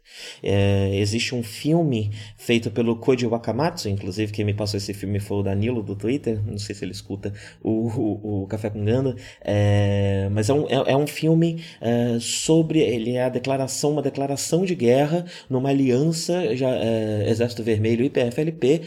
É, 0.43 0.97
existe 0.97 1.35
um 1.35 1.43
filme 1.43 2.11
feito 2.39 2.71
pelo 2.71 2.97
Koji 2.97 3.27
Wakamatsu, 3.27 3.91
inclusive 3.91 4.33
quem 4.33 4.43
me 4.43 4.55
passou 4.55 4.79
esse 4.79 4.95
filme 4.95 5.21
foi 5.21 5.37
o 5.37 5.43
Danilo 5.43 5.83
do 5.83 5.95
Twitter, 5.95 6.43
não 6.47 6.57
sei 6.57 6.75
se 6.75 6.83
ele 6.83 6.93
escuta 6.93 7.35
o, 7.63 7.89
o, 7.89 8.43
o 8.45 8.47
Café 8.47 8.71
com 8.71 8.83
Ganda, 8.83 9.15
é, 9.43 10.31
mas 10.33 10.49
é 10.49 10.55
um, 10.55 10.67
é, 10.67 10.93
é 10.93 10.97
um 10.97 11.07
filme 11.07 11.63
é, 11.79 12.17
sobre, 12.19 12.81
ele 12.81 13.13
é 13.13 13.25
a 13.25 13.29
declaração, 13.29 13.93
uma 13.93 14.03
declaração 14.03 14.65
de 14.65 14.75
guerra 14.75 15.27
numa 15.51 15.69
aliança 15.69 16.57
já, 16.57 16.71
é, 16.71 17.29
Exército 17.29 17.63
Vermelho 17.63 18.03
e 18.03 18.09
PFLP 18.09 18.81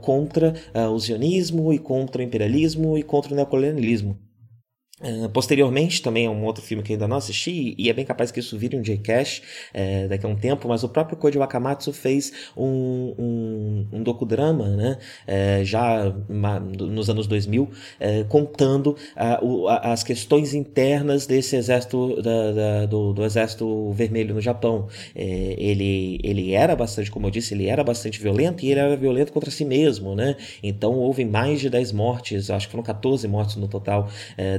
contra 0.00 0.54
o 0.90 0.98
sionismo 0.98 1.70
e 1.70 1.78
contra 1.78 2.22
o 2.22 2.24
imperialismo 2.24 2.96
e 2.96 3.02
contra 3.02 3.34
o 3.34 3.36
neocolonialismo. 3.36 4.31
Uh, 5.02 5.28
posteriormente, 5.30 6.00
também 6.00 6.26
é 6.26 6.30
um 6.30 6.44
outro 6.44 6.62
filme 6.62 6.80
que 6.80 6.92
ainda 6.92 7.08
não 7.08 7.16
assisti, 7.16 7.74
e 7.76 7.90
é 7.90 7.92
bem 7.92 8.04
capaz 8.04 8.30
que 8.30 8.38
isso 8.38 8.56
vire 8.56 8.76
um 8.76 8.82
J-Cash 8.82 9.42
é, 9.74 10.06
daqui 10.06 10.24
a 10.24 10.28
um 10.28 10.36
tempo, 10.36 10.68
mas 10.68 10.84
o 10.84 10.88
próprio 10.88 11.16
Koji 11.16 11.38
Wakamatsu 11.38 11.92
fez 11.92 12.32
um, 12.56 13.12
um, 13.18 13.86
um 13.92 14.02
docudrama, 14.02 14.68
né, 14.68 14.98
é, 15.26 15.64
já 15.64 16.14
uma, 16.28 16.60
nos 16.60 17.10
anos 17.10 17.26
2000, 17.26 17.68
é, 17.98 18.22
contando 18.28 18.96
a, 19.16 19.44
o, 19.44 19.66
a, 19.66 19.92
as 19.92 20.04
questões 20.04 20.54
internas 20.54 21.26
desse 21.26 21.56
exército, 21.56 22.22
da, 22.22 22.52
da, 22.52 22.86
do, 22.86 23.12
do, 23.12 23.24
Exército 23.24 23.90
Vermelho 23.92 24.34
no 24.34 24.40
Japão. 24.40 24.88
ele, 25.14 26.20
ele 26.22 26.52
era 26.52 26.76
bastante, 26.76 27.10
como 27.10 27.26
eu 27.26 27.30
disse, 27.30 27.54
ele 27.54 27.66
era 27.66 27.82
bastante 27.82 28.20
violento, 28.20 28.64
e 28.64 28.70
ele 28.70 28.78
era 28.78 28.96
violento 28.96 29.32
contra 29.32 29.50
si 29.50 29.64
mesmo, 29.64 30.14
né, 30.14 30.36
então 30.62 30.94
houve 30.94 31.24
mais 31.24 31.60
de 31.60 31.68
10 31.68 31.90
mortes, 31.90 32.50
acho 32.50 32.66
que 32.68 32.70
foram 32.70 32.84
14 32.84 33.26
mortes 33.26 33.56
no 33.56 33.66
total, 33.66 34.08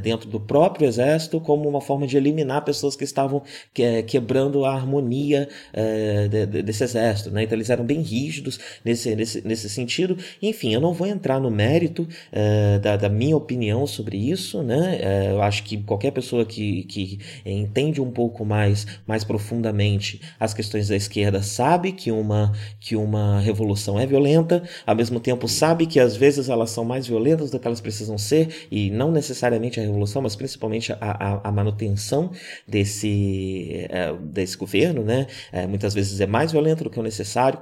dentro 0.01 0.33
do 0.34 0.40
próprio 0.40 0.88
exército 0.88 1.40
como 1.40 1.70
uma 1.70 1.80
forma 1.80 2.08
de 2.08 2.18
eliminar 2.18 2.66
pessoas 2.66 2.96
que 2.96 3.04
estavam 3.04 3.44
que, 3.72 4.02
quebrando 4.02 4.66
a 4.66 4.74
harmonia 4.74 5.48
é, 5.72 6.28
de, 6.28 6.46
de, 6.48 6.63
desse 6.63 6.84
exército. 6.84 7.30
Né? 7.30 7.44
Então 7.44 7.56
eles 7.56 7.70
eram 7.70 7.86
bem 7.86 8.02
rígidos 8.02 8.60
nesse, 8.84 9.16
nesse, 9.16 9.48
nesse 9.48 9.70
sentido. 9.70 10.18
Enfim, 10.42 10.74
eu 10.74 10.82
não 10.82 10.92
vou 10.92 11.06
entrar 11.06 11.40
no 11.40 11.52
mérito 11.52 12.08
é, 12.32 12.80
da, 12.80 12.98
da, 12.98 13.10
minha 13.10 13.38
opinião 13.38 13.86
sobre 13.86 14.18
isso. 14.18 14.63
Né? 14.63 14.98
É, 15.00 15.32
eu 15.34 15.42
acho 15.44 15.62
que 15.63 15.78
qualquer 15.84 16.10
pessoa 16.10 16.44
que, 16.44 16.84
que 16.86 17.20
entende 17.46 18.02
um 18.02 18.10
pouco 18.10 18.44
mais, 18.44 18.88
mais 19.06 19.24
profundamente 19.24 20.20
as 20.40 20.52
questões 20.52 20.88
da 20.88 20.96
esquerda 20.96 21.44
sabe 21.44 21.92
que 21.92 22.12
uma, 22.12 22.54
que 22.80 22.96
uma 22.96 23.40
revolução 23.40 24.00
é 24.00 24.08
violenta, 24.08 24.63
ao 24.84 24.96
mesmo 24.96 25.20
tempo 25.20 25.48
sabe 25.48 25.86
que 25.86 26.00
às 26.00 26.16
vezes 26.16 26.50
elas 26.50 26.72
são 26.72 26.84
mais 26.84 27.06
violentas 27.06 27.52
do 27.52 27.60
que 27.60 27.68
elas 27.68 27.82
precisam 27.82 28.18
ser, 28.18 28.66
e 28.72 28.90
não 28.90 29.12
necessariamente 29.12 29.80
a 29.80 29.84
revolução 29.84 30.23
mas 30.24 30.36
principalmente 30.36 30.92
a, 30.94 30.98
a, 31.00 31.50
a 31.50 31.51
manutenção 31.51 32.32
desse, 32.68 33.86
é, 33.89 34.13
desse 34.13 34.58
governo, 34.58 35.03
né? 35.03 35.27
É, 35.51 35.68
muitas 35.68 35.94
vezes 35.94 36.20
é 36.20 36.25
mais 36.25 36.51
violento 36.51 36.84
do 36.84 36.89
que 36.89 37.00
o 37.00 37.03
necessário. 37.03 37.60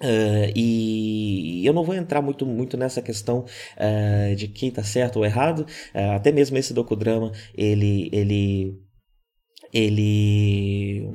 Uh, 0.00 0.52
e 0.54 1.66
eu 1.66 1.72
não 1.72 1.82
vou 1.82 1.92
entrar 1.92 2.22
muito, 2.22 2.46
muito 2.46 2.76
nessa 2.76 3.02
questão 3.02 3.44
uh, 3.76 4.36
de 4.36 4.46
quem 4.46 4.68
está 4.68 4.84
certo 4.84 5.16
ou 5.16 5.24
errado. 5.24 5.66
Uh, 5.94 6.12
até 6.14 6.30
mesmo 6.30 6.56
esse 6.56 6.72
docudrama, 6.72 7.32
ele, 7.52 8.08
ele, 8.12 8.80
ele 9.72 11.10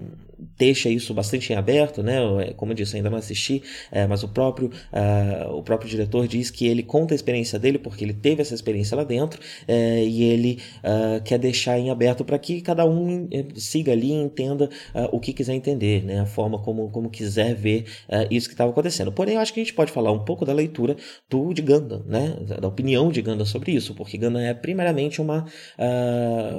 deixa 0.57 0.89
isso 0.89 1.13
bastante 1.13 1.51
em 1.51 1.55
aberto, 1.55 2.03
né? 2.03 2.19
É, 2.43 2.53
como 2.53 2.71
eu 2.71 2.75
disse, 2.75 2.95
ainda 2.95 3.09
não 3.09 3.17
assisti, 3.17 3.61
é, 3.91 4.05
mas 4.07 4.23
o 4.23 4.27
próprio, 4.27 4.69
uh, 4.91 5.55
o 5.55 5.63
próprio 5.63 5.89
diretor 5.89 6.27
diz 6.27 6.49
que 6.49 6.67
ele 6.67 6.83
conta 6.83 7.13
a 7.13 7.15
experiência 7.15 7.57
dele 7.57 7.77
porque 7.77 8.03
ele 8.03 8.13
teve 8.13 8.41
essa 8.41 8.53
experiência 8.53 8.95
lá 8.95 9.03
dentro 9.03 9.39
é, 9.67 10.03
e 10.03 10.23
ele 10.23 10.59
uh, 10.79 11.21
quer 11.23 11.37
deixar 11.39 11.79
em 11.79 11.89
aberto 11.89 12.23
para 12.23 12.37
que 12.37 12.61
cada 12.61 12.85
um 12.85 13.27
siga 13.55 13.91
ali 13.91 14.09
e 14.09 14.13
entenda 14.13 14.69
uh, 14.93 15.09
o 15.11 15.19
que 15.19 15.33
quiser 15.33 15.53
entender, 15.53 16.03
né? 16.03 16.19
A 16.19 16.25
forma 16.25 16.59
como, 16.59 16.89
como 16.89 17.09
quiser 17.09 17.55
ver 17.55 17.85
isso 18.29 18.47
que 18.47 18.53
estava 18.53 18.71
acontecendo. 18.71 19.11
Porém, 19.11 19.35
eu 19.35 19.41
acho 19.41 19.53
que 19.53 19.59
a 19.59 19.63
gente 19.63 19.73
pode 19.73 19.91
falar 19.91 20.11
um 20.11 20.23
pouco 20.23 20.45
da 20.45 20.53
leitura 20.53 20.95
do 21.29 21.53
de 21.53 21.61
Gundam, 21.61 22.03
né? 22.05 22.35
Da 22.59 22.67
opinião 22.67 23.11
de 23.11 23.21
Gundam 23.21 23.45
sobre 23.45 23.71
isso, 23.71 23.93
porque 23.93 24.17
Gundam 24.17 24.41
é 24.41 24.53
primeiramente 24.53 25.21
uma, 25.21 25.45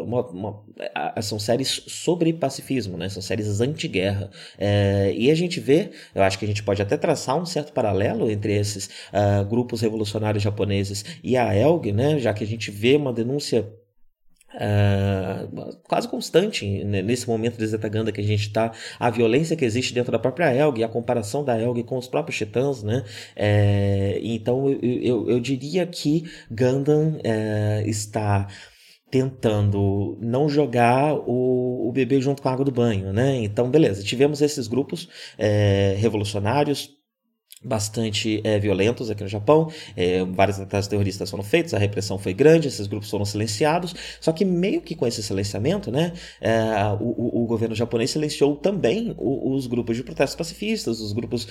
uma, 0.04 0.26
uma 0.30 0.62
são 1.22 1.38
séries 1.38 1.82
sobre 1.86 2.32
pacifismo, 2.32 2.96
né? 2.96 3.08
São 3.08 3.22
séries 3.22 3.60
anti 3.60 3.73
guerra 3.88 4.30
É, 4.58 5.12
e 5.16 5.30
a 5.30 5.34
gente 5.34 5.60
vê, 5.60 5.90
eu 6.14 6.22
acho 6.22 6.38
que 6.38 6.44
a 6.44 6.48
gente 6.48 6.62
pode 6.62 6.80
até 6.82 6.96
traçar 6.96 7.36
um 7.36 7.46
certo 7.46 7.72
paralelo 7.72 8.30
entre 8.30 8.54
esses 8.54 8.86
uh, 8.86 9.44
grupos 9.44 9.80
revolucionários 9.80 10.42
japoneses 10.42 11.04
e 11.22 11.36
a 11.36 11.54
ELG, 11.54 11.92
né, 11.92 12.18
já 12.18 12.32
que 12.32 12.44
a 12.44 12.46
gente 12.46 12.70
vê 12.70 12.96
uma 12.96 13.12
denúncia 13.12 13.66
Uh, 14.54 15.76
quase 15.88 16.06
constante 16.06 16.64
nesse 16.84 17.26
momento 17.26 17.58
de 17.58 17.66
Zetaganda 17.66 18.12
que 18.12 18.20
a 18.20 18.24
gente 18.24 18.46
está, 18.46 18.70
a 19.00 19.10
violência 19.10 19.56
que 19.56 19.64
existe 19.64 19.92
dentro 19.92 20.12
da 20.12 20.18
própria 20.18 20.54
Elg, 20.54 20.84
a 20.84 20.88
comparação 20.88 21.44
da 21.44 21.60
Elg 21.60 21.82
com 21.82 21.98
os 21.98 22.06
próprios 22.06 22.38
titãs, 22.38 22.80
né? 22.80 23.04
É, 23.34 24.20
então 24.22 24.70
eu, 24.70 24.78
eu, 24.80 25.30
eu, 25.30 25.40
diria 25.40 25.84
que 25.88 26.22
Gundam 26.48 27.18
é, 27.24 27.82
está 27.84 28.46
tentando 29.14 30.18
não 30.20 30.48
jogar 30.48 31.14
o, 31.14 31.88
o 31.88 31.92
bebê 31.92 32.20
junto 32.20 32.42
com 32.42 32.48
a 32.48 32.52
água 32.52 32.64
do 32.64 32.72
banho, 32.72 33.12
né? 33.12 33.36
Então, 33.36 33.70
beleza, 33.70 34.02
tivemos 34.02 34.42
esses 34.42 34.66
grupos 34.66 35.08
é, 35.38 35.94
revolucionários 35.98 36.90
bastante 37.64 38.40
é, 38.44 38.58
violentos 38.58 39.10
aqui 39.10 39.22
no 39.22 39.28
Japão, 39.28 39.70
é, 39.96 40.24
vários 40.24 40.60
ataques 40.60 40.86
terroristas 40.86 41.30
foram 41.30 41.42
feitos, 41.42 41.72
a 41.72 41.78
repressão 41.78 42.18
foi 42.18 42.34
grande, 42.34 42.68
esses 42.68 42.86
grupos 42.86 43.08
foram 43.08 43.24
silenciados, 43.24 43.94
só 44.20 44.32
que 44.32 44.44
meio 44.44 44.82
que 44.82 44.94
com 44.94 45.06
esse 45.06 45.22
silenciamento, 45.22 45.90
né, 45.90 46.12
é, 46.40 46.60
o, 47.00 47.42
o, 47.42 47.46
governo 47.46 47.74
japonês 47.74 48.10
silenciou 48.10 48.56
também 48.56 49.14
os, 49.18 49.64
os 49.64 49.66
grupos 49.66 49.96
de 49.96 50.02
protestos 50.02 50.36
pacifistas, 50.36 51.00
os 51.00 51.12
grupos 51.12 51.46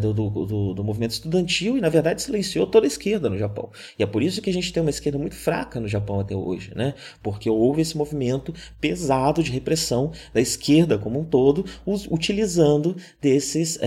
do, 0.00 0.12
do, 0.12 0.30
do, 0.30 0.74
do, 0.74 0.84
movimento 0.84 1.12
estudantil 1.12 1.76
e, 1.76 1.80
na 1.80 1.88
verdade, 1.88 2.22
silenciou 2.22 2.66
toda 2.66 2.86
a 2.86 2.88
esquerda 2.88 3.28
no 3.28 3.38
Japão. 3.38 3.70
E 3.98 4.02
é 4.02 4.06
por 4.06 4.22
isso 4.22 4.40
que 4.40 4.50
a 4.50 4.52
gente 4.52 4.72
tem 4.72 4.80
uma 4.80 4.90
esquerda 4.90 5.18
muito 5.18 5.34
fraca 5.34 5.78
no 5.78 5.86
Japão 5.86 6.18
até 6.18 6.34
hoje, 6.34 6.72
né, 6.74 6.94
porque 7.22 7.48
houve 7.48 7.82
esse 7.82 7.96
movimento 7.96 8.52
pesado 8.80 9.42
de 9.42 9.52
repressão 9.52 10.10
da 10.32 10.40
esquerda 10.40 10.98
como 10.98 11.20
um 11.20 11.24
todo, 11.24 11.64
utilizando 12.10 12.96
desses 13.20 13.78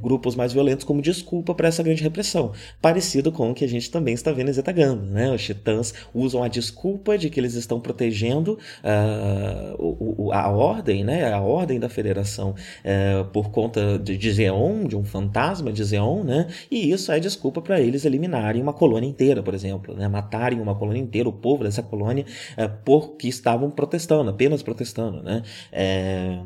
grupos 0.00 0.34
mais 0.34 0.52
violentos 0.52 0.77
como 0.86 1.02
desculpa 1.02 1.54
para 1.54 1.68
essa 1.68 1.82
grande 1.82 2.02
repressão, 2.02 2.52
parecido 2.80 3.30
com 3.32 3.50
o 3.50 3.54
que 3.54 3.64
a 3.64 3.68
gente 3.68 3.90
também 3.90 4.14
está 4.14 4.32
vendo 4.32 4.50
em 4.50 4.52
Zetaganda. 4.52 5.02
Né? 5.02 5.32
Os 5.32 5.42
titãs 5.42 5.94
usam 6.14 6.42
a 6.42 6.48
desculpa 6.48 7.16
de 7.16 7.30
que 7.30 7.38
eles 7.40 7.54
estão 7.54 7.80
protegendo 7.80 8.58
uh, 8.82 10.32
a 10.32 10.48
ordem, 10.48 11.04
né? 11.04 11.32
a 11.32 11.40
ordem 11.40 11.78
da 11.78 11.88
federação, 11.88 12.50
uh, 12.50 13.24
por 13.26 13.50
conta 13.50 13.98
de, 13.98 14.16
de 14.16 14.32
Zeon, 14.32 14.84
de 14.86 14.96
um 14.96 15.04
fantasma 15.04 15.72
de 15.72 15.82
Zeon, 15.84 16.24
né? 16.24 16.46
e 16.70 16.90
isso 16.90 17.10
é 17.12 17.20
desculpa 17.20 17.60
para 17.60 17.80
eles 17.80 18.04
eliminarem 18.04 18.62
uma 18.62 18.72
colônia 18.72 19.08
inteira, 19.08 19.42
por 19.42 19.54
exemplo, 19.54 19.94
né? 19.94 20.08
matarem 20.08 20.60
uma 20.60 20.74
colônia 20.74 21.00
inteira, 21.00 21.28
o 21.28 21.32
povo 21.32 21.64
dessa 21.64 21.82
colônia, 21.82 22.24
uh, 22.56 22.70
porque 22.84 23.28
estavam 23.28 23.70
protestando, 23.70 24.30
apenas 24.30 24.62
protestando. 24.62 25.22
Né? 25.22 25.42
É, 25.72 26.38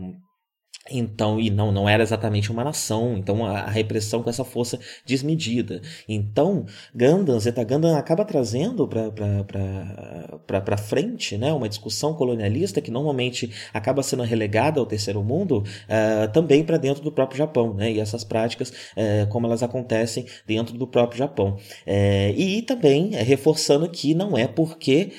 então, 0.90 1.38
e 1.38 1.48
não, 1.48 1.70
não 1.70 1.88
era 1.88 2.02
exatamente 2.02 2.50
uma 2.50 2.64
nação, 2.64 3.16
então 3.16 3.46
a, 3.46 3.60
a 3.60 3.70
repressão 3.70 4.20
com 4.22 4.28
essa 4.28 4.44
força 4.44 4.80
desmedida. 5.06 5.80
Então, 6.08 6.66
Gundam, 6.94 7.38
Zeta 7.38 7.62
Gundam 7.62 7.96
acaba 7.96 8.24
trazendo 8.24 8.88
para 10.46 10.76
frente 10.76 11.38
né, 11.38 11.52
uma 11.52 11.68
discussão 11.68 12.14
colonialista 12.14 12.80
que 12.80 12.90
normalmente 12.90 13.52
acaba 13.72 14.02
sendo 14.02 14.24
relegada 14.24 14.80
ao 14.80 14.86
terceiro 14.86 15.22
mundo, 15.22 15.58
uh, 15.58 16.32
também 16.32 16.64
para 16.64 16.78
dentro 16.78 17.02
do 17.02 17.12
próprio 17.12 17.38
Japão, 17.38 17.74
né, 17.74 17.92
e 17.92 18.00
essas 18.00 18.24
práticas, 18.24 18.70
uh, 18.70 19.28
como 19.28 19.46
elas 19.46 19.62
acontecem 19.62 20.26
dentro 20.46 20.76
do 20.76 20.86
próprio 20.86 21.18
Japão. 21.18 21.58
Uh, 21.86 22.32
e 22.36 22.62
também 22.62 23.10
reforçando 23.10 23.88
que 23.88 24.14
não 24.14 24.36
é 24.36 24.48
porque 24.48 25.12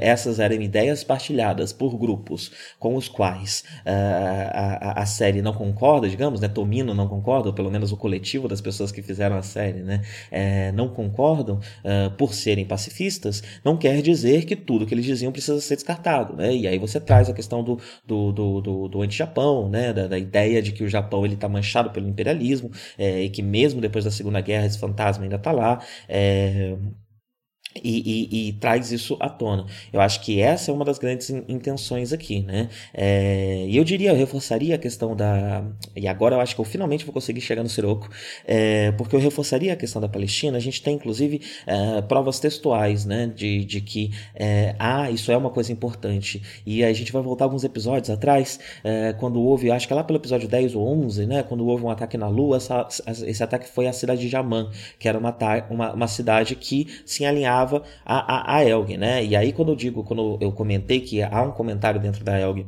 essas 0.00 0.38
eram 0.38 0.60
ideias 0.60 1.04
partilhadas 1.04 1.72
por 1.72 1.96
grupos 1.98 2.50
com 2.78 2.96
os 2.96 3.08
quais 3.08 3.64
a 3.84 4.93
a, 4.94 5.06
série 5.06 5.42
não 5.42 5.52
concorda, 5.52 6.08
digamos, 6.08 6.40
né? 6.40 6.48
Tomino 6.48 6.94
não 6.94 7.08
concorda, 7.08 7.48
ou 7.48 7.54
pelo 7.54 7.70
menos 7.70 7.92
o 7.92 7.96
coletivo 7.96 8.48
das 8.48 8.60
pessoas 8.60 8.90
que 8.92 9.02
fizeram 9.02 9.36
a 9.36 9.42
série, 9.42 9.80
né? 9.80 10.02
É, 10.30 10.72
não 10.72 10.88
concordam 10.88 11.56
uh, 11.56 12.10
por 12.16 12.34
serem 12.34 12.64
pacifistas, 12.64 13.42
não 13.64 13.76
quer 13.76 14.02
dizer 14.02 14.44
que 14.44 14.56
tudo 14.56 14.86
que 14.86 14.94
eles 14.94 15.04
diziam 15.04 15.32
precisa 15.32 15.60
ser 15.60 15.76
descartado, 15.76 16.34
né? 16.34 16.54
E 16.54 16.66
aí 16.66 16.78
você 16.78 17.00
traz 17.00 17.28
a 17.28 17.32
questão 17.32 17.62
do, 17.62 17.78
do, 18.06 18.32
do, 18.32 18.60
do, 18.60 18.88
do 18.88 19.02
anti-Japão, 19.02 19.68
né? 19.68 19.92
Da, 19.92 20.06
da, 20.08 20.18
ideia 20.18 20.62
de 20.62 20.72
que 20.72 20.84
o 20.84 20.88
Japão 20.88 21.24
ele 21.24 21.34
está 21.34 21.48
manchado 21.48 21.90
pelo 21.90 22.08
imperialismo 22.08 22.70
é, 22.98 23.22
e 23.22 23.30
que 23.30 23.42
mesmo 23.42 23.80
depois 23.80 24.04
da 24.04 24.10
Segunda 24.10 24.40
Guerra 24.40 24.66
esse 24.66 24.78
fantasma 24.78 25.24
ainda 25.24 25.36
está 25.36 25.52
lá. 25.52 25.80
É, 26.08 26.76
e, 27.82 28.28
e, 28.32 28.48
e, 28.48 28.52
traz 28.52 28.92
isso 28.92 29.16
à 29.18 29.28
tona. 29.28 29.66
Eu 29.92 30.00
acho 30.00 30.20
que 30.20 30.40
essa 30.40 30.70
é 30.70 30.74
uma 30.74 30.84
das 30.84 30.98
grandes 30.98 31.30
intenções 31.30 32.12
aqui, 32.12 32.40
né? 32.40 32.68
É, 32.92 33.66
e 33.68 33.76
eu 33.76 33.82
diria, 33.82 34.10
eu 34.10 34.16
reforçaria 34.16 34.76
a 34.76 34.78
questão 34.78 35.16
da. 35.16 35.64
E 35.96 36.06
agora 36.06 36.36
eu 36.36 36.40
acho 36.40 36.54
que 36.54 36.60
eu 36.60 36.64
finalmente 36.64 37.04
vou 37.04 37.12
conseguir 37.12 37.40
chegar 37.40 37.62
no 37.62 37.68
Siroco, 37.68 38.08
é, 38.46 38.92
porque 38.92 39.16
eu 39.16 39.20
reforçaria 39.20 39.72
a 39.72 39.76
questão 39.76 40.00
da 40.00 40.08
Palestina. 40.08 40.56
A 40.56 40.60
gente 40.60 40.82
tem, 40.82 40.94
inclusive, 40.94 41.40
é, 41.66 42.00
provas 42.02 42.38
textuais, 42.38 43.04
né? 43.04 43.26
De, 43.34 43.64
de 43.64 43.80
que, 43.80 44.12
é, 44.36 44.76
ah, 44.78 45.10
isso 45.10 45.32
é 45.32 45.36
uma 45.36 45.50
coisa 45.50 45.72
importante. 45.72 46.42
E 46.64 46.84
a 46.84 46.92
gente 46.92 47.10
vai 47.12 47.22
voltar 47.22 47.44
alguns 47.44 47.64
episódios 47.64 48.08
atrás, 48.08 48.60
é, 48.84 49.12
quando 49.14 49.40
houve, 49.42 49.70
acho 49.70 49.86
que 49.86 49.92
é 49.92 49.96
lá 49.96 50.04
pelo 50.04 50.18
episódio 50.18 50.48
10 50.48 50.76
ou 50.76 50.86
11, 50.86 51.26
né? 51.26 51.42
Quando 51.42 51.66
houve 51.66 51.84
um 51.84 51.90
ataque 51.90 52.16
na 52.16 52.28
Lua, 52.28 52.56
essa, 52.56 52.86
esse 53.26 53.42
ataque 53.42 53.68
foi 53.68 53.88
a 53.88 53.92
cidade 53.92 54.20
de 54.20 54.28
Jamã, 54.28 54.70
que 54.98 55.08
era 55.08 55.18
uma, 55.18 55.36
uma, 55.70 55.92
uma 55.92 56.08
cidade 56.08 56.54
que 56.54 56.86
se 57.04 57.24
alinhava 57.24 57.63
a, 58.04 58.54
a, 58.54 58.56
a 58.56 58.64
Elg, 58.64 58.96
né? 58.96 59.24
E 59.24 59.36
aí 59.36 59.52
quando 59.52 59.70
eu 59.72 59.76
digo, 59.76 60.04
quando 60.04 60.38
eu 60.40 60.52
comentei 60.52 61.00
que 61.00 61.22
há 61.22 61.42
um 61.42 61.52
comentário 61.52 62.00
dentro 62.00 62.24
da 62.24 62.38
Elg 62.38 62.66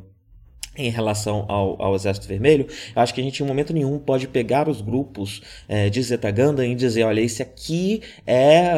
em 0.76 0.90
relação 0.90 1.44
ao, 1.48 1.80
ao, 1.80 1.94
Exército 1.94 2.28
Vermelho, 2.28 2.66
eu 2.94 3.02
acho 3.02 3.14
que 3.14 3.20
a 3.20 3.24
gente 3.24 3.42
em 3.42 3.46
momento 3.46 3.72
nenhum 3.72 3.98
pode 3.98 4.28
pegar 4.28 4.68
os 4.68 4.80
grupos 4.80 5.42
é, 5.68 5.88
de 5.88 6.02
Zetaganda 6.02 6.66
e 6.66 6.74
dizer, 6.74 7.04
olha, 7.04 7.20
esse 7.20 7.42
aqui 7.42 8.02
é 8.26 8.74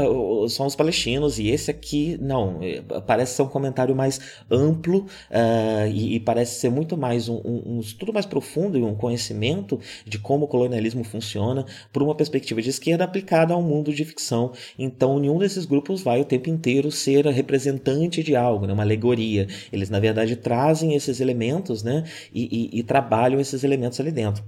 são 0.49 0.67
os 0.67 0.77
palestinos 0.77 1.39
e 1.39 1.49
esse 1.49 1.71
aqui 1.71 2.19
não. 2.21 2.59
É, 2.63 2.83
parece 3.01 3.35
ser 3.35 3.43
um 3.43 3.49
comentário 3.49 3.95
mais 3.95 4.21
amplo 4.51 5.07
uh, 5.31 5.89
e, 5.91 6.17
e, 6.17 6.21
parece 6.21 6.61
ser 6.61 6.71
muito 6.71 6.97
mais 6.97 7.29
um, 7.29 7.37
um, 7.45 7.63
um, 7.67 7.81
estudo 7.81 8.13
mais 8.13 8.27
profundo 8.27 8.79
e 8.79 8.83
um 8.83 8.95
conhecimento 8.95 9.81
de 10.05 10.19
como 10.19 10.45
o 10.45 10.49
colonialismo 10.49 11.05
funciona 11.05 11.65
por 11.93 12.03
uma 12.03 12.15
perspectiva 12.15 12.63
de 12.63 12.71
esquerda 12.71 13.05
aplicada 13.05 13.55
ao 13.55 13.63
mundo 13.63 13.93
de 13.93 14.05
ficção. 14.05 14.53
Então, 14.79 15.19
nenhum 15.19 15.39
desses 15.39 15.65
grupos 15.65 16.03
vai 16.03 16.21
o 16.21 16.25
tempo 16.25 16.49
inteiro 16.49 16.91
ser 16.91 17.27
representante 17.27 18.23
de 18.23 18.37
algo, 18.37 18.67
né, 18.67 18.73
uma 18.73 18.83
alegoria. 18.83 19.47
Eles, 19.73 19.91
na 19.91 20.01
verdade, 20.01 20.37
trazem 20.37 20.95
esses 20.95 21.21
elementos 21.21 21.83
né? 21.89 22.05
E, 22.33 22.77
e, 22.77 22.81
e 22.81 22.83
trabalham 22.83 23.41
esses 23.41 23.65
elementos 23.65 23.99
ali 24.01 24.13
dentro. 24.13 24.45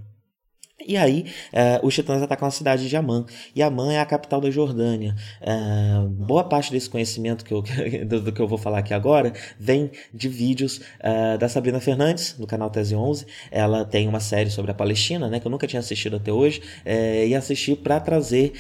E 0.87 0.97
aí, 0.97 1.27
uh, 1.53 1.87
os 1.87 1.95
titãs 1.95 2.23
atacam 2.23 2.49
a 2.49 2.51
cidade 2.51 2.89
de 2.89 2.97
Amã. 2.97 3.25
E 3.55 3.63
Amã 3.63 3.93
é 3.93 4.01
a 4.01 4.07
capital 4.07 4.41
da 4.41 4.51
Jordânia. 4.51 5.15
Uh, 5.41 6.09
boa 6.09 6.45
parte 6.45 6.73
desse 6.73 6.89
conhecimento 6.89 7.45
que 7.45 7.53
eu, 7.53 7.63
do, 8.07 8.21
do, 8.21 8.33
que 8.33 8.41
eu 8.41 8.49
vou 8.49 8.59
falar 8.59 8.79
aqui 8.79 8.95
agora 8.95 9.33
vem 9.59 9.91
de 10.13 10.29
vídeos 10.29 10.79
uh, 11.01 11.39
da 11.39 11.49
Sabrina 11.49 11.81
Fernandes, 11.81 12.35
do 12.39 12.47
canal 12.47 12.71
Tese 12.71 12.95
11. 12.95 13.27
Ela 13.51 13.85
tem 13.85 14.09
uma 14.09 14.21
série 14.21 14.51
sobre 14.51 14.71
a 14.71 14.75
Palestina, 14.75 15.29
né, 15.29 15.39
que 15.39 15.47
eu 15.47 15.51
nunca 15.51 15.67
tinha 15.67 15.81
assistido 15.81 16.17
até 16.17 16.33
hoje, 16.33 16.63
e 17.27 17.35
assisti 17.35 17.75
para 17.75 18.01
trazer 18.01 18.53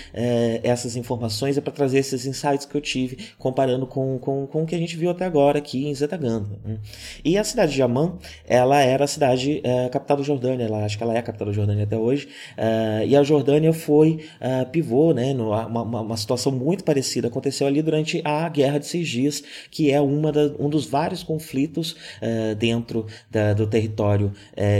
essas 0.63 0.97
informações 0.97 1.57
e 1.57 1.61
para 1.61 1.73
trazer 1.73 1.99
esses 1.99 2.27
insights 2.27 2.67
que 2.67 2.77
eu 2.77 2.81
tive, 2.81 3.31
comparando 3.39 3.87
com, 3.87 4.19
com, 4.19 4.47
com 4.47 4.63
o 4.63 4.67
que 4.67 4.75
a 4.75 4.79
gente 4.79 4.97
viu 4.97 5.11
até 5.11 5.25
agora 5.25 5.59
aqui 5.59 5.87
em 5.87 5.95
Zetaganda. 5.95 6.59
Né. 6.65 6.79
E 7.25 7.39
a 7.39 7.45
cidade 7.45 7.73
de 7.73 7.83
Amã, 7.83 8.19
ela 8.47 8.81
era 8.81 9.05
a 9.05 9.07
cidade, 9.07 9.63
capital 9.91 10.19
da 10.19 10.23
Jordânia, 10.23 10.65
ela, 10.65 10.85
acho 10.85 10.97
que 10.97 11.03
ela 11.03 11.15
é 11.15 11.19
a 11.19 11.23
capital 11.23 11.49
da 11.49 11.53
Jordânia 11.53 11.85
até 11.85 11.97
hoje 11.97 12.10
hoje. 12.11 12.29
Uh, 12.57 13.07
e 13.07 13.17
a 13.17 13.23
Jordânia 13.23 13.73
foi 13.73 14.25
uh, 14.41 14.69
pivô, 14.71 15.13
né, 15.13 15.33
numa, 15.33 15.67
uma, 15.67 16.01
uma, 16.01 16.17
situação 16.17 16.53
muito 16.53 16.85
parecida 16.85 17.29
aconteceu 17.29 17.67
ali 17.67 17.81
durante 17.83 18.21
a 18.25 18.49
Guerra 18.49 18.79
de 18.79 18.87
Seis 18.87 19.09
Dias, 19.09 19.43
que 19.71 19.91
é 19.91 20.01
uma 20.01 20.33
da, 20.33 20.53
um 20.59 20.69
dos 20.69 20.87
vários 20.87 21.23
conflitos 21.23 21.93
uh, 21.93 22.55
dentro 22.57 23.07
da, 23.31 23.55
do 23.55 23.67
território 23.67 24.33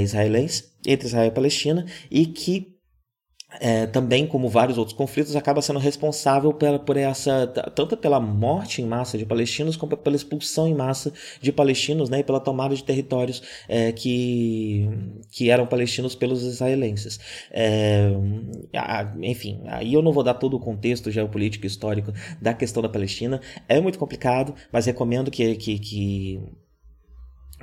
israelense, 0.03 0.65
entre 0.87 1.07
Israel 1.07 1.29
e 1.29 1.31
Palestina, 1.31 1.87
e 2.11 2.27
que 2.27 2.80
é, 3.59 3.87
também, 3.87 4.27
como 4.27 4.49
vários 4.49 4.79
outros 4.79 4.97
conflitos, 4.97 5.35
acaba 5.35 5.61
sendo 5.63 5.79
responsável 5.79 6.53
pela, 6.53 6.79
por 6.79 6.97
essa, 6.97 7.47
tanto 7.75 7.97
pela 7.97 8.21
morte 8.21 8.83
em 8.83 8.87
massa 8.87 9.19
de 9.19 9.27
palestinos, 9.27 9.77
como 9.77 9.97
pela 9.97 10.15
expulsão 10.15 10.69
em 10.69 10.75
massa 10.75 11.13
de 11.41 11.51
palestinos, 11.51 12.09
né, 12.09 12.21
e 12.21 12.25
pela 12.25 12.39
tomada 12.39 12.75
de 12.75 12.85
territórios 12.85 13.43
é, 13.69 13.93
que, 13.93 14.89
que 15.31 15.51
eram 15.51 15.67
palestinos 15.67 16.15
pelos 16.15 16.43
israelenses. 16.43 17.19
É, 17.51 18.11
enfim, 19.23 19.63
aí 19.67 19.95
eu 19.95 20.03
não 20.03 20.13
vou 20.13 20.23
dar 20.23 20.35
todo 20.35 20.57
o 20.57 20.61
contexto 20.61 21.11
geopolítico 21.11 21.67
histórico 21.67 22.13
da 22.41 22.55
questão 22.55 22.83
da 22.83 22.89
Palestina, 22.89 23.41
é 23.69 23.81
muito 23.81 23.99
complicado, 23.99 24.55
mas 24.71 24.87
recomendo 24.87 25.31
que, 25.31 25.55
que, 25.57 25.79
que 25.79 26.41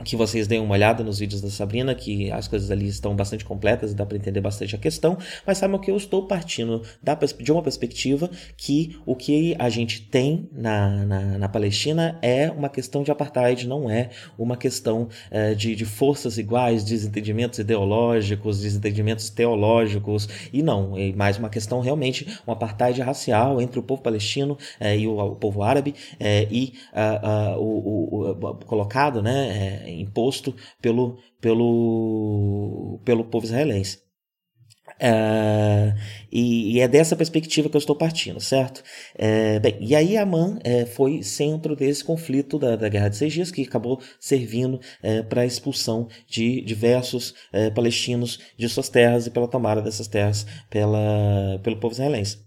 que 0.04 0.16
vocês 0.16 0.48
deem 0.48 0.62
uma 0.62 0.74
olhada 0.74 1.04
nos 1.04 1.20
vídeos 1.20 1.42
da 1.42 1.50
Sabrina, 1.50 1.94
que 1.96 2.32
as 2.32 2.48
coisas 2.48 2.70
ali 2.70 2.88
estão 2.88 3.16
bastante 3.16 3.44
completas 3.44 3.92
e 3.92 3.96
dá 3.96 4.06
para 4.06 4.18
entender 4.18 4.42
bastante 4.42 4.76
a 4.76 4.80
questão, 4.80 5.18
mas 5.46 5.58
saibam 5.58 5.80
que 5.80 5.90
eu 5.90 5.98
estou 5.98 6.28
partindo 6.28 6.82
da, 7.02 7.16
de 7.16 7.52
uma 7.52 7.64
perspectiva 7.64 8.30
que 8.56 8.98
o 9.06 9.16
que 9.16 9.56
a 9.58 9.70
gente 9.70 10.02
tem 10.02 10.50
na, 10.52 11.06
na, 11.06 11.38
na 11.40 11.50
Palestina 11.50 12.18
é 12.22 12.50
uma 12.52 12.70
questão 12.70 13.04
de 13.04 13.12
apartheid, 13.12 13.68
não 13.68 13.90
é 13.90 14.10
uma 14.38 14.56
questão 14.56 15.10
é, 15.32 15.54
de, 15.54 15.76
de 15.76 15.86
forças 15.86 16.38
iguais, 16.38 16.84
desentendimentos 16.84 17.60
ideológicos, 17.60 18.62
desentendimentos 18.62 19.30
teológicos, 19.30 20.28
e 20.54 20.62
não, 20.62 20.98
é 20.98 21.12
mais 21.14 21.38
uma 21.38 21.50
questão 21.50 21.80
realmente, 21.80 22.40
um 22.46 22.52
apartheid 22.52 23.02
racial 23.02 23.62
entre 23.62 23.80
o 23.80 23.84
povo 23.84 24.02
palestino 24.02 24.58
é, 24.80 24.98
e 24.98 25.08
o, 25.08 25.18
o, 25.18 25.36
povo 25.36 25.64
árabe, 25.64 25.96
é, 26.20 26.48
e 26.52 26.74
uh, 26.94 27.58
uh, 27.58 27.62
o, 27.62 28.32
o, 28.32 28.56
colocado, 28.66 29.22
né, 29.22 29.87
imposto 29.90 30.56
pelo, 30.82 31.18
pelo, 31.40 33.00
pelo 33.04 33.26
povo 33.26 33.46
israelense. 33.46 34.08
Uh, 34.98 35.94
e, 36.32 36.74
e, 36.74 36.80
é 36.80 36.88
dessa 36.88 37.16
perspectiva 37.16 37.70
que 37.70 37.76
eu 37.76 37.80
estou 37.80 37.96
partindo, 37.96 38.40
certo? 38.40 38.84
Uh, 39.16 39.60
bem, 39.60 39.78
e 39.80 39.96
aí 39.96 40.18
Amã 40.18 40.58
uh, 40.58 40.88
foi 40.88 41.22
centro 41.22 41.76
desse 41.76 42.04
conflito 42.04 42.58
da, 42.58 42.76
da 42.76 42.90
Guerra 42.90 43.10
de 43.10 43.18
Seis 43.18 43.34
Dias, 43.34 43.52
que 43.52 43.62
acabou 43.62 44.02
servindo 44.20 44.80
para 45.30 45.42
a 45.42 45.46
expulsão 45.46 46.08
de 46.28 46.62
diversos 46.62 47.34
palestinos 47.76 48.40
de 48.58 48.68
suas 48.68 48.90
terras 48.90 49.28
e 49.28 49.32
pela 49.32 49.48
tomada 49.48 49.82
dessas 49.82 50.08
terras 50.08 50.46
pela, 50.70 51.60
pelo 51.64 51.80
povo 51.80 51.94
israelense. 51.94 52.40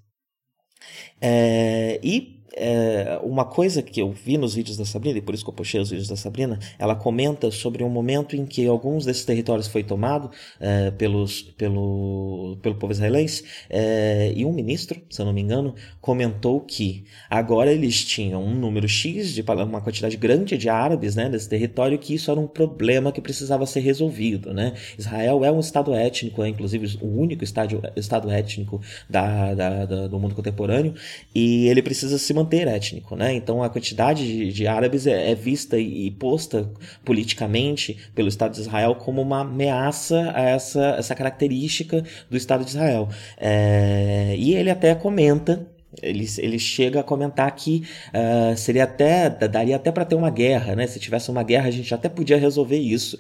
e 2.03 2.40
é, 2.55 3.19
uma 3.23 3.45
coisa 3.45 3.83
que 3.83 4.01
eu 4.01 4.11
vi 4.11 4.37
nos 4.37 4.55
vídeos 4.55 4.77
da 4.77 4.85
Sabrina, 4.85 5.19
e 5.19 5.23
por 5.23 5.35
isso 5.35 5.45
que 5.45 5.51
eu 5.51 5.55
postei 5.55 5.81
os 5.81 5.91
vídeos 5.91 6.09
da 6.09 6.17
Sabrina, 6.17 6.59
ela 6.79 6.95
comenta 6.95 7.51
sobre 7.51 7.85
um 7.85 7.89
momento 7.89 8.37
em 8.37 8.45
que 8.45 8.67
alguns 8.67 9.05
desses 9.05 9.25
territórios 9.25 9.67
foi 9.67 9.83
tomado 9.83 10.31
é, 10.59 10.91
pelos, 10.91 11.43
pelo, 11.43 12.57
pelo 12.63 12.75
povo 12.75 12.93
israelense, 12.93 13.45
é, 13.69 14.33
e 14.35 14.45
um 14.45 14.53
ministro, 14.53 15.01
se 15.11 15.21
eu 15.21 15.27
não 15.27 15.33
me 15.33 15.41
engano, 15.41 15.75
comentou 16.01 16.61
que 16.61 17.05
agora 17.29 17.73
eles 17.73 18.05
tinham 18.05 18.43
um 18.43 18.55
número 18.55 18.89
X, 18.89 19.35
de 19.35 19.43
uma 19.43 19.81
quantidade 19.81 20.17
grande 20.17 20.57
de 20.57 20.69
árabes 20.69 21.15
né, 21.15 21.29
nesse 21.29 21.49
território, 21.49 21.99
que 21.99 22.15
isso 22.15 22.31
era 22.31 22.41
um 22.41 22.47
problema 22.47 23.13
que 23.13 23.21
precisava 23.21 23.67
ser 23.67 23.81
resolvido. 23.81 24.53
Né? 24.53 24.75
Israel 24.99 25.45
é 25.45 25.53
um 25.53 25.61
estado 25.61 25.95
étnico, 25.95 26.43
é 26.43 26.49
inclusive 26.49 26.99
o 27.01 27.07
único 27.07 27.45
estado, 27.45 27.83
estado 27.97 28.31
étnico 28.31 28.81
da, 29.09 29.55
da, 29.55 29.85
da, 29.85 30.07
do 30.09 30.19
mundo 30.19 30.35
contemporâneo, 30.35 30.95
e 31.35 31.69
ele 31.69 31.83
precisa 31.83 32.19
se 32.19 32.33
manter 32.41 32.67
étnico, 32.67 33.17
né? 33.17 33.35
Então 33.35 33.63
a 33.63 33.69
quantidade 33.69 34.27
de, 34.27 34.53
de 34.53 34.67
árabes 34.67 35.07
é, 35.07 35.31
é, 35.31 35.35
vista 35.35 35.79
e, 35.79 36.07
e, 36.07 36.11
posta 36.11 36.71
politicamente 37.05 37.99
pelo 38.15 38.29
Estado 38.29 38.55
de 38.55 38.61
Israel 38.61 38.95
como 38.95 39.21
uma 39.23 39.41
ameaça 39.41 40.33
a 40.35 40.43
essa, 40.43 40.97
essa 40.99 41.15
característica 41.15 42.05
do 42.29 42.37
Estado 42.37 42.65
de 42.65 42.71
Israel. 42.71 43.09
É, 43.37 44.35
e 44.39 44.55
ele 44.55 44.71
até 44.71 44.95
comenta 44.95 45.69
ele, 46.03 46.25
ele 46.39 46.59
chega 46.59 47.01
a 47.01 47.03
comentar 47.03 47.51
que 47.55 47.83
uh, 48.09 48.57
seria 48.57 48.85
até 48.85 49.29
daria 49.31 49.77
até 49.77 49.91
para 49.91 50.05
ter 50.05 50.15
uma 50.15 50.31
guerra, 50.31 50.77
né? 50.77 50.87
Se 50.87 51.01
tivesse 51.01 51.31
uma 51.31 51.43
guerra, 51.43 51.69
a 51.69 51.71
gente 51.71 51.93
até 51.93 52.09
podia 52.09 52.37
resolver 52.37 52.79
isso, 52.79 53.19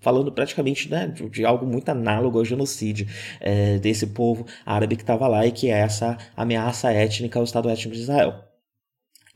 falando 0.00 0.32
praticamente 0.32 0.90
né, 0.90 1.06
de, 1.08 1.28
de 1.28 1.44
algo 1.44 1.66
muito 1.66 1.88
análogo 1.90 2.38
ao 2.38 2.44
genocídio 2.44 3.06
é, 3.40 3.78
desse 3.78 4.06
povo 4.06 4.46
árabe 4.64 4.96
que 4.96 5.02
estava 5.02 5.28
lá 5.28 5.46
e 5.46 5.52
que 5.52 5.70
é 5.70 5.78
essa 5.78 6.16
ameaça 6.36 6.90
étnica 6.90 7.38
ao 7.38 7.44
Estado 7.44 7.68
étnico 7.68 7.94
de 7.94 8.02
Israel. 8.02 8.47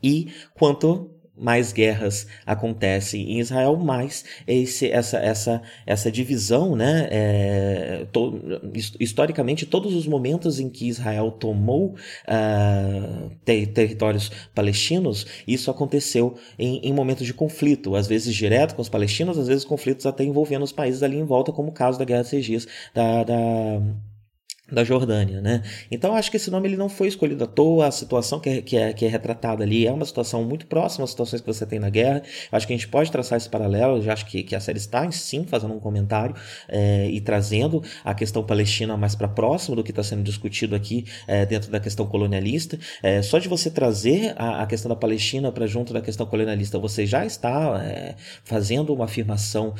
E 0.03 0.27
quanto 0.53 1.13
mais 1.35 1.73
guerras 1.73 2.27
acontecem 2.45 3.31
em 3.31 3.39
Israel, 3.39 3.75
mais 3.75 4.23
esse, 4.47 4.89
essa, 4.89 5.17
essa, 5.17 5.61
essa 5.85 6.11
divisão, 6.11 6.75
né? 6.75 7.07
É, 7.09 8.07
to, 8.11 8.39
historicamente, 8.99 9.65
todos 9.65 9.95
os 9.95 10.05
momentos 10.05 10.59
em 10.59 10.69
que 10.69 10.87
Israel 10.87 11.31
tomou 11.31 11.95
uh, 11.95 13.31
ter, 13.43 13.67
territórios 13.67 14.31
palestinos, 14.53 15.25
isso 15.47 15.71
aconteceu 15.71 16.35
em, 16.57 16.79
em, 16.87 16.93
momentos 16.93 17.25
de 17.25 17.33
conflito, 17.33 17.95
às 17.95 18.07
vezes 18.07 18.33
direto 18.33 18.75
com 18.75 18.81
os 18.81 18.89
palestinos, 18.89 19.37
às 19.37 19.47
vezes 19.47 19.65
conflitos 19.65 20.05
até 20.05 20.23
envolvendo 20.23 20.63
os 20.63 20.71
países 20.71 21.01
ali 21.01 21.17
em 21.17 21.25
volta, 21.25 21.51
como 21.51 21.69
o 21.69 21.73
caso 21.73 21.97
da 21.97 22.05
Guerra 22.05 22.21
de 22.21 22.29
Seis 22.29 22.67
da, 22.93 23.23
da 23.23 23.81
da 24.71 24.83
Jordânia, 24.83 25.41
né? 25.41 25.61
Então 25.91 26.15
acho 26.15 26.31
que 26.31 26.37
esse 26.37 26.49
nome 26.49 26.69
ele 26.69 26.77
não 26.77 26.87
foi 26.87 27.07
escolhido 27.07 27.43
à 27.43 27.47
toa, 27.47 27.87
a 27.87 27.91
situação 27.91 28.39
que 28.39 28.49
é, 28.49 28.61
que 28.61 28.77
é, 28.77 28.93
que 28.93 29.05
é 29.05 29.09
retratada 29.09 29.63
ali 29.63 29.85
é 29.85 29.91
uma 29.91 30.05
situação 30.05 30.43
muito 30.45 30.65
próxima 30.67 31.03
às 31.03 31.09
situações 31.09 31.41
que 31.41 31.47
você 31.47 31.65
tem 31.65 31.79
na 31.79 31.89
guerra. 31.89 32.23
Acho 32.49 32.65
que 32.65 32.73
a 32.73 32.75
gente 32.75 32.87
pode 32.87 33.11
traçar 33.11 33.37
esse 33.37 33.49
paralelo, 33.49 34.01
já 34.01 34.13
acho 34.13 34.25
que, 34.25 34.41
que 34.41 34.55
a 34.55 34.61
série 34.61 34.77
está 34.77 35.09
sim 35.11 35.45
fazendo 35.45 35.73
um 35.73 35.79
comentário 35.79 36.33
é, 36.69 37.09
e 37.09 37.19
trazendo 37.19 37.83
a 38.05 38.13
questão 38.13 38.41
palestina 38.43 38.95
mais 38.95 39.15
para 39.15 39.27
próximo 39.27 39.75
do 39.75 39.83
que 39.83 39.91
está 39.91 40.01
sendo 40.01 40.23
discutido 40.23 40.75
aqui 40.75 41.05
é, 41.27 41.45
dentro 41.45 41.69
da 41.69 41.79
questão 41.79 42.05
colonialista. 42.05 42.79
É, 43.01 43.21
só 43.21 43.39
de 43.39 43.49
você 43.49 43.69
trazer 43.69 44.33
a, 44.37 44.63
a 44.63 44.65
questão 44.65 44.87
da 44.87 44.95
Palestina 44.95 45.51
para 45.51 45.67
junto 45.67 45.91
da 45.91 46.01
questão 46.01 46.25
colonialista, 46.25 46.79
você 46.79 47.05
já 47.05 47.25
está 47.25 48.15
fazendo 48.43 48.93
uma 48.93 49.05
afirmação 49.05 49.73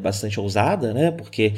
bastante 0.00 0.40
ousada, 0.40 0.94
né? 0.94 1.10
Porque 1.10 1.54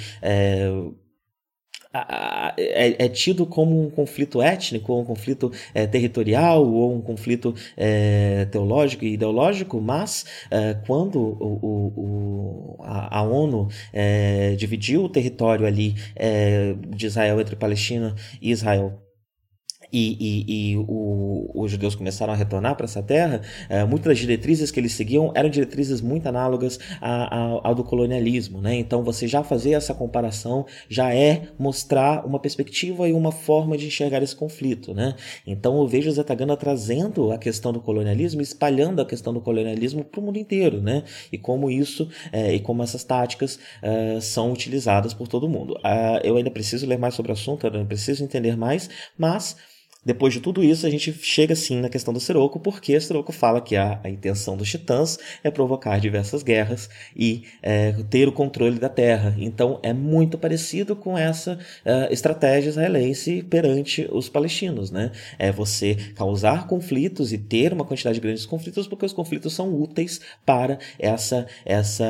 é, 2.57 3.05
é, 3.05 3.09
tido 3.09 3.46
como 3.46 3.81
um 3.81 3.90
conflito 3.90 4.42
étnico, 4.42 4.92
ou 4.92 5.03
um 5.03 5.05
conflito 5.05 5.51
é, 5.75 5.87
territorial, 5.87 6.66
ou 6.66 6.94
um 6.94 7.01
conflito 7.01 7.55
é, 7.77 8.46
teológico 8.46 9.05
e 9.05 9.14
ideológico, 9.14 9.81
mas 9.81 10.27
é, 10.51 10.75
quando 10.87 11.18
o, 11.18 11.96
o, 11.96 12.77
a, 12.83 13.18
a, 13.18 13.22
ONU 13.22 13.68
é, 13.92 14.55
dividiu 14.57 15.05
o 15.05 15.09
território 15.09 15.66
ali 15.66 15.94
é, 16.14 16.75
de 16.88 17.07
Israel 17.07 17.40
entre 17.40 17.57
Palestina 17.57 18.14
e 18.40 18.51
Israel 18.51 19.06
e, 19.92 20.16
e, 20.20 20.72
e 20.72 20.77
o, 20.77 21.51
os 21.55 21.70
judeus 21.70 21.94
começaram 21.94 22.33
a 22.33 22.37
retornar 22.37 22.77
para 22.77 22.85
essa 22.85 23.03
terra, 23.03 23.40
é, 23.68 23.85
muitas 23.85 24.11
das 24.12 24.18
diretrizes 24.18 24.70
que 24.70 24.81
eles 24.81 24.92
seguiam 24.92 25.33
eram 25.35 25.49
diretrizes 25.49 26.01
muito 26.01 26.27
análogas 26.27 26.79
ao 27.01 27.75
do 27.75 27.85
colonialismo. 27.85 28.61
Né? 28.61 28.77
Então, 28.77 29.03
você 29.03 29.27
já 29.27 29.42
fazer 29.42 29.72
essa 29.72 29.94
comparação 29.94 30.66
já 30.88 31.14
é 31.14 31.49
mostrar 31.59 32.27
uma 32.27 32.38
perspectiva 32.38 33.09
e 33.09 33.12
uma 33.12 33.33
forma 33.33 33.77
de 33.77 33.87
enxergar 33.87 34.22
esse 34.22 34.35
conflito. 34.35 34.94
Né? 34.94 35.14
Então, 35.46 35.79
eu 35.79 35.87
vejo 35.87 36.11
Zetagana 36.11 36.57
trazendo 36.57 37.33
a 37.33 37.38
questão 37.38 37.72
do 37.72 37.81
colonialismo, 37.81 38.40
espalhando 38.40 39.01
a 39.01 39.07
questão 39.07 39.33
do 39.33 39.40
colonialismo 39.40 40.05
para 40.05 40.20
o 40.20 40.22
mundo 40.22 40.38
inteiro. 40.38 40.81
Né? 40.81 41.03
E 41.33 41.38
como 41.38 41.70
isso, 41.70 42.09
é, 42.33 42.55
e 42.55 42.61
como 42.61 42.83
essas 42.83 43.05
táticas 43.05 43.59
é, 43.83 44.20
são 44.20 44.53
utilizadas 44.53 45.12
por 45.14 45.29
todo 45.29 45.49
mundo. 45.49 45.79
Ah, 45.83 46.20
eu 46.25 46.37
ainda 46.37 46.51
preciso 46.51 46.87
ler 46.87 46.99
mais 46.99 47.14
sobre 47.14 47.33
o 47.33 47.35
assunto, 47.35 47.66
eu 47.66 47.72
ainda 47.72 47.87
preciso 47.87 48.25
entender 48.25 48.57
mais, 48.57 48.88
mas 49.16 49.57
depois 50.07 50.33
de 50.33 50.38
tudo 50.38 50.62
isso, 50.62 50.87
a 50.87 50.90
gente 50.90 51.12
chega 51.21 51.57
sim 51.57 51.81
na 51.81 51.88
questão 51.88 52.14
do 52.14 52.21
Siroco, 52.21 52.61
porque 52.61 52.99
Siroco 53.01 53.33
fala 53.33 53.61
que 53.61 53.75
a, 53.75 53.99
a 54.05 54.09
intenção 54.09 54.57
dos 54.57 54.71
titãs 54.71 55.19
é 55.42 55.51
provocar 55.51 55.99
diversas 55.99 56.45
guerras 56.45 56.88
e 57.16 57.42
é, 57.61 57.92
ter 58.09 58.29
o 58.29 58.33
controle 58.33 58.79
da 58.79 58.88
terra. 58.88 59.35
Então 59.37 59.81
é 59.83 59.92
muito 59.92 60.38
parecido 60.38 60.95
com 60.95 61.19
essa 61.19 61.55
uh, 61.55 62.12
estratégia 62.12 62.69
israelense 62.69 63.42
perante 63.42 64.07
os 64.12 64.29
palestinos. 64.29 64.92
Né? 64.92 65.11
É 65.40 65.51
você 65.51 65.97
causar 66.14 66.69
conflitos 66.69 67.33
e 67.33 67.38
ter 67.38 67.73
uma 67.73 67.85
quantidade 67.85 68.21
grande 68.21 68.40
de 68.40 68.47
conflitos, 68.47 68.87
porque 68.87 69.07
os 69.07 69.12
conflitos 69.12 69.55
são 69.55 69.75
úteis 69.75 70.21
para 70.45 70.79
essa, 71.01 71.49
essa 71.64 72.07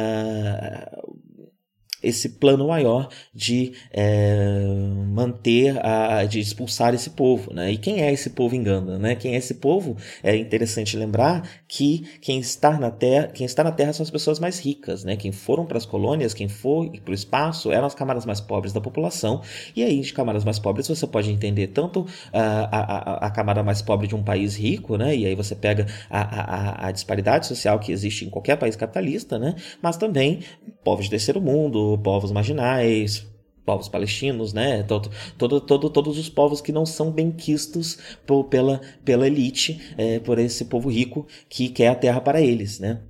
esse 2.02 2.28
plano 2.30 2.68
maior 2.68 3.08
de 3.34 3.72
é, 3.92 4.64
manter, 5.08 5.84
a, 5.84 6.24
de 6.24 6.40
expulsar 6.40 6.94
esse 6.94 7.10
povo. 7.10 7.52
Né? 7.52 7.72
E 7.72 7.78
quem 7.78 8.02
é 8.02 8.12
esse 8.12 8.30
povo 8.30 8.54
em 8.54 8.62
Ganda? 8.62 8.98
Né? 8.98 9.14
Quem 9.14 9.34
é 9.34 9.38
esse 9.38 9.54
povo? 9.54 9.96
É 10.22 10.36
interessante 10.36 10.96
lembrar 10.96 11.48
que 11.66 12.04
quem 12.20 12.38
está 12.38 12.78
na 12.78 12.90
Terra, 12.90 13.28
quem 13.28 13.46
está 13.46 13.64
na 13.64 13.72
Terra 13.72 13.92
são 13.92 14.04
as 14.04 14.10
pessoas 14.10 14.38
mais 14.38 14.58
ricas. 14.58 15.04
Né? 15.04 15.16
Quem 15.16 15.32
foram 15.32 15.64
para 15.64 15.78
as 15.78 15.86
colônias, 15.86 16.34
quem 16.34 16.48
foi 16.48 16.90
para 17.00 17.12
o 17.12 17.14
espaço, 17.14 17.72
eram 17.72 17.86
as 17.86 17.94
camadas 17.94 18.24
mais 18.24 18.40
pobres 18.40 18.72
da 18.72 18.80
população. 18.80 19.42
E 19.74 19.82
aí, 19.82 20.00
de 20.00 20.12
camadas 20.12 20.44
mais 20.44 20.58
pobres, 20.58 20.86
você 20.86 21.06
pode 21.06 21.30
entender 21.30 21.68
tanto 21.68 22.06
a, 22.32 23.22
a, 23.22 23.26
a 23.26 23.30
camada 23.30 23.62
mais 23.62 23.82
pobre 23.82 24.06
de 24.06 24.14
um 24.14 24.22
país 24.22 24.56
rico, 24.56 24.96
né? 24.96 25.16
e 25.16 25.26
aí 25.26 25.34
você 25.34 25.54
pega 25.54 25.86
a, 26.10 26.20
a, 26.20 26.88
a 26.88 26.92
disparidade 26.92 27.46
social 27.46 27.78
que 27.78 27.92
existe 27.92 28.24
em 28.24 28.30
qualquer 28.30 28.56
país 28.56 28.76
capitalista, 28.76 29.38
né? 29.38 29.54
mas 29.80 29.96
também 29.96 30.40
povos 30.84 31.06
de 31.06 31.10
terceiro 31.10 31.40
mundo, 31.40 31.85
povos 32.02 32.32
marginais, 32.32 33.26
povos 33.66 33.88
palestinos, 33.88 34.52
né? 34.52 34.82
Todo, 34.84 35.10
todo, 35.36 35.60
todo, 35.60 35.90
todos 35.90 36.16
os 36.18 36.28
povos 36.28 36.60
que 36.60 36.72
não 36.72 36.86
são 36.86 37.10
benquistos 37.10 37.98
por, 38.24 38.44
pela, 38.44 38.80
pela 39.04 39.26
elite, 39.26 39.94
é, 39.98 40.20
por 40.20 40.38
esse 40.38 40.64
povo 40.66 40.88
rico 40.88 41.26
que 41.48 41.68
quer 41.68 41.88
a 41.88 41.94
terra 41.94 42.20
para 42.20 42.40
eles, 42.40 42.78
né? 42.78 43.00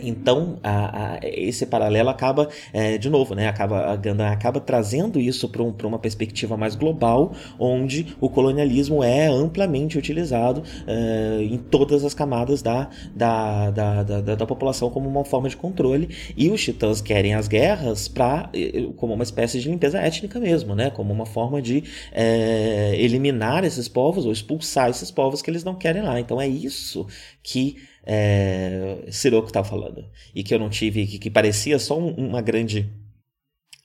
Então, 0.00 0.58
a, 0.62 1.14
a, 1.14 1.18
esse 1.22 1.66
paralelo 1.66 2.08
acaba, 2.08 2.48
é, 2.72 2.98
de 2.98 3.08
novo, 3.08 3.34
né, 3.34 3.48
acaba, 3.48 3.98
a 4.02 4.32
acaba 4.32 4.60
trazendo 4.60 5.20
isso 5.20 5.48
para 5.48 5.62
um, 5.62 5.74
uma 5.84 5.98
perspectiva 5.98 6.56
mais 6.56 6.74
global, 6.74 7.32
onde 7.58 8.16
o 8.20 8.28
colonialismo 8.28 9.02
é 9.02 9.26
amplamente 9.26 9.96
utilizado 9.96 10.62
é, 10.86 11.42
em 11.42 11.58
todas 11.58 12.04
as 12.04 12.14
camadas 12.14 12.62
da, 12.62 12.88
da, 13.14 13.70
da, 13.70 14.02
da, 14.02 14.34
da, 14.34 14.46
população 14.46 14.90
como 14.90 15.08
uma 15.08 15.24
forma 15.24 15.48
de 15.48 15.56
controle, 15.56 16.08
e 16.36 16.50
os 16.50 16.62
titãs 16.62 17.00
querem 17.00 17.34
as 17.34 17.48
guerras 17.48 18.08
pra, 18.08 18.50
como 18.96 19.14
uma 19.14 19.24
espécie 19.24 19.60
de 19.60 19.68
limpeza 19.68 19.98
étnica 19.98 20.40
mesmo, 20.40 20.74
né, 20.74 20.90
como 20.90 21.12
uma 21.12 21.26
forma 21.26 21.62
de 21.62 21.84
é, 22.12 22.94
eliminar 22.98 23.64
esses 23.64 23.88
povos 23.88 24.26
ou 24.26 24.32
expulsar 24.32 24.90
esses 24.90 25.10
povos 25.10 25.40
que 25.40 25.50
eles 25.50 25.64
não 25.64 25.74
querem 25.74 26.02
lá. 26.02 26.18
Então 26.18 26.40
é 26.40 26.48
isso 26.48 27.06
que 27.42 27.76
é, 28.06 28.98
Siroco 29.10 29.48
estava 29.48 29.66
falando. 29.66 30.04
E 30.34 30.42
que 30.42 30.54
eu 30.54 30.58
não 30.58 30.68
tive, 30.68 31.06
que, 31.06 31.18
que 31.18 31.30
parecia 31.30 31.78
só 31.78 31.98
um, 31.98 32.10
uma 32.14 32.40
grande 32.40 32.90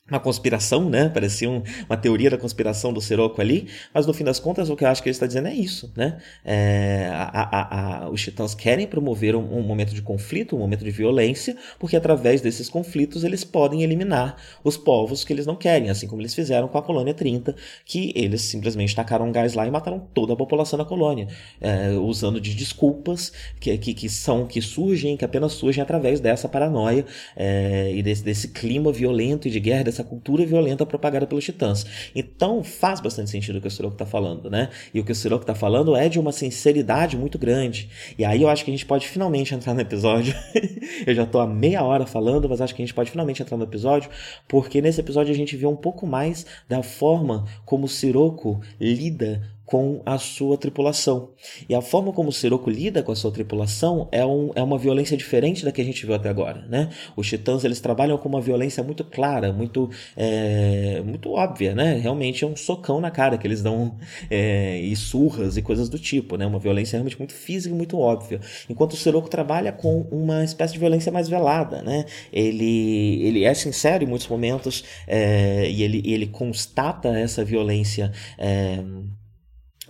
uma 0.10 0.20
conspiração, 0.20 0.90
né? 0.90 1.10
Parecia 1.10 1.50
um, 1.50 1.62
uma 1.88 1.98
teoria 1.98 2.30
da 2.30 2.38
conspiração 2.38 2.92
do 2.94 3.02
Siroco 3.02 3.42
ali, 3.42 3.68
mas 3.94 4.06
no 4.06 4.14
fim 4.14 4.24
das 4.24 4.40
contas 4.40 4.70
o 4.70 4.76
que 4.76 4.84
eu 4.84 4.88
acho 4.88 5.02
que 5.02 5.10
ele 5.10 5.16
está 5.16 5.28
dizendo 5.28 5.48
é 5.48 5.54
isso, 5.54 5.92
né? 5.96 6.18
É, 6.44 7.10
a, 7.12 7.24
a, 7.24 8.06
a, 8.06 8.10
os 8.10 8.22
titãs 8.22 8.56
querem 8.56 8.88
promover 8.88 9.36
um, 9.36 9.58
um, 9.58 9.62
momento 9.62 9.94
de 9.94 10.02
conflito, 10.02 10.56
um 10.56 10.60
momento 10.60 10.84
de 10.84 10.92
violência, 10.92 11.56
porque 11.78 11.96
através 11.96 12.42
desses 12.42 12.70
conflitos 12.70 13.24
eles 13.24 13.44
podem 13.44 13.84
eliminar 13.84 14.38
os 14.64 14.78
povos 14.78 15.24
que 15.24 15.34
eles 15.34 15.46
não 15.46 15.56
querem, 15.56 15.90
assim 15.90 16.08
como 16.08 16.22
eles 16.22 16.34
fizeram 16.34 16.68
com 16.68 16.78
a 16.78 16.82
colônia 16.82 17.14
30, 17.14 17.56
que 17.86 18.12
eles 18.16 18.42
simplesmente 18.42 18.96
tacaram 18.96 19.32
gás 19.32 19.54
lá 19.54 19.68
e 19.68 19.72
mataram 19.72 20.00
toda 20.14 20.34
a 20.34 20.36
população 20.36 20.78
da 20.78 20.86
colônia, 20.86 21.28
é, 21.62 21.92
usando 21.92 22.40
de 22.40 22.54
desculpas 22.54 23.32
que, 23.60 23.78
que, 23.78 23.94
que, 23.94 24.10
são 24.10 24.46
que 24.46 24.62
surgem, 24.62 25.18
que 25.18 25.26
apenas 25.26 25.54
surgem 25.54 25.82
através 25.82 26.20
dessa 26.20 26.48
paranoia 26.48 27.06
é, 27.36 27.92
e 27.94 28.02
desse, 28.02 28.24
desse 28.24 28.48
clima 28.50 28.92
violento 28.92 29.48
e 29.48 29.52
de 29.52 29.60
guerra, 29.60 29.84
dessa 29.84 29.99
essa 30.00 30.04
cultura 30.04 30.46
violenta 30.46 30.86
propagada 30.86 31.28
pelos 31.28 31.44
titãs. 31.44 31.86
Então 32.16 32.64
faz 32.64 33.00
bastante 33.00 33.30
sentido 33.30 33.58
o 33.58 33.62
que 33.62 33.68
o 33.68 33.72
Sirocco 33.72 33.96
está 33.96 34.06
falando, 34.06 34.50
né? 34.50 34.70
E 34.94 35.00
o 35.00 35.04
que 35.04 35.12
o 35.12 35.16
Sirocco 35.16 35.44
está 35.44 35.54
falando 35.54 35.96
é 35.96 36.08
de 36.08 36.20
uma 36.20 36.32
sinceridade 36.32 37.18
muito 37.18 37.38
grande. 37.38 37.90
E 38.18 38.24
aí 38.24 38.42
eu 38.42 38.50
acho 38.50 38.64
que 38.64 38.72
a 38.72 38.74
gente 38.74 38.86
pode 38.86 39.08
finalmente 39.08 39.54
entrar 39.54 39.74
no 39.74 39.82
episódio. 39.82 40.34
eu 41.06 41.14
já 41.14 41.24
estou 41.24 41.42
há 41.42 41.48
meia 41.48 41.84
hora 41.84 42.06
falando, 42.06 42.48
mas 42.48 42.62
acho 42.62 42.74
que 42.74 42.82
a 42.82 42.86
gente 42.86 42.96
pode 42.96 43.12
finalmente 43.12 43.42
entrar 43.42 43.58
no 43.58 43.64
episódio, 43.64 44.10
porque 44.48 44.82
nesse 44.82 45.02
episódio 45.02 45.34
a 45.34 45.38
gente 45.38 45.56
vê 45.56 45.66
um 45.66 45.76
pouco 45.76 46.08
mais 46.08 46.46
da 46.68 46.82
forma 46.82 47.46
como 47.66 47.86
o 47.86 47.90
Sirocco 47.90 48.62
lida 48.80 49.42
com 49.70 50.02
a 50.04 50.18
sua 50.18 50.58
tripulação. 50.58 51.30
E 51.70 51.76
a 51.76 51.82
forma 51.82 52.12
como 52.12 52.30
o 52.30 52.32
Sirocco 52.32 52.72
lida 52.72 53.04
com 53.04 53.12
a 53.12 53.16
sua 53.16 53.32
tripulação 53.32 54.10
é, 54.12 54.26
um, 54.26 54.50
é 54.56 54.64
uma 54.64 54.80
violência 54.80 55.16
diferente 55.16 55.64
da 55.64 55.72
que 55.72 55.80
a 55.80 55.84
gente 55.84 56.08
viu 56.08 56.16
até 56.16 56.28
agora, 56.28 56.66
né? 56.68 56.90
Os 57.16 57.28
titãs, 57.28 57.64
eles 57.64 57.80
trabalham 57.80 58.18
com 58.18 58.28
uma 58.28 58.42
violência 58.42 58.84
muito 58.84 59.04
clara, 59.04 59.54
muito, 59.54 59.88
é, 60.18 61.04
muito 61.06 61.32
óbvia, 61.34 61.76
né? 61.76 62.00
Realmente 62.00 62.44
é 62.44 62.48
um 62.48 62.56
socão 62.56 63.00
na 63.00 63.12
cara 63.12 63.38
que 63.38 63.46
eles 63.46 63.62
dão 63.62 63.96
é, 64.28 64.80
e 64.80 64.96
surras 64.96 65.56
e 65.56 65.62
coisas 65.62 65.88
do 65.88 66.00
tipo, 66.00 66.36
né? 66.36 66.48
Uma 66.48 66.58
violência 66.58 66.98
realmente 66.98 67.20
muito 67.20 67.34
física 67.34 67.72
e 67.72 67.78
muito 67.78 67.96
óbvia. 68.00 68.42
Enquanto 68.68 68.94
o 68.94 68.98
Sirocco 68.98 69.30
trabalha 69.30 69.72
com 69.72 70.02
uma 70.10 70.44
espécie 70.44 70.74
de 70.74 70.80
violência 70.80 71.12
mais 71.12 71.30
velada, 71.30 71.84
né? 71.84 72.06
Ele, 72.34 73.22
ele 73.22 73.44
é 73.44 73.54
sincero 73.54 74.04
em 74.04 74.08
muitos 74.08 74.28
momentos 74.28 74.84
é, 75.06 75.70
e 75.70 75.84
ele, 75.84 76.02
ele 76.04 76.26
constata 76.26 77.10
essa 77.10 77.46
violência 77.46 78.12
é, 78.36 78.80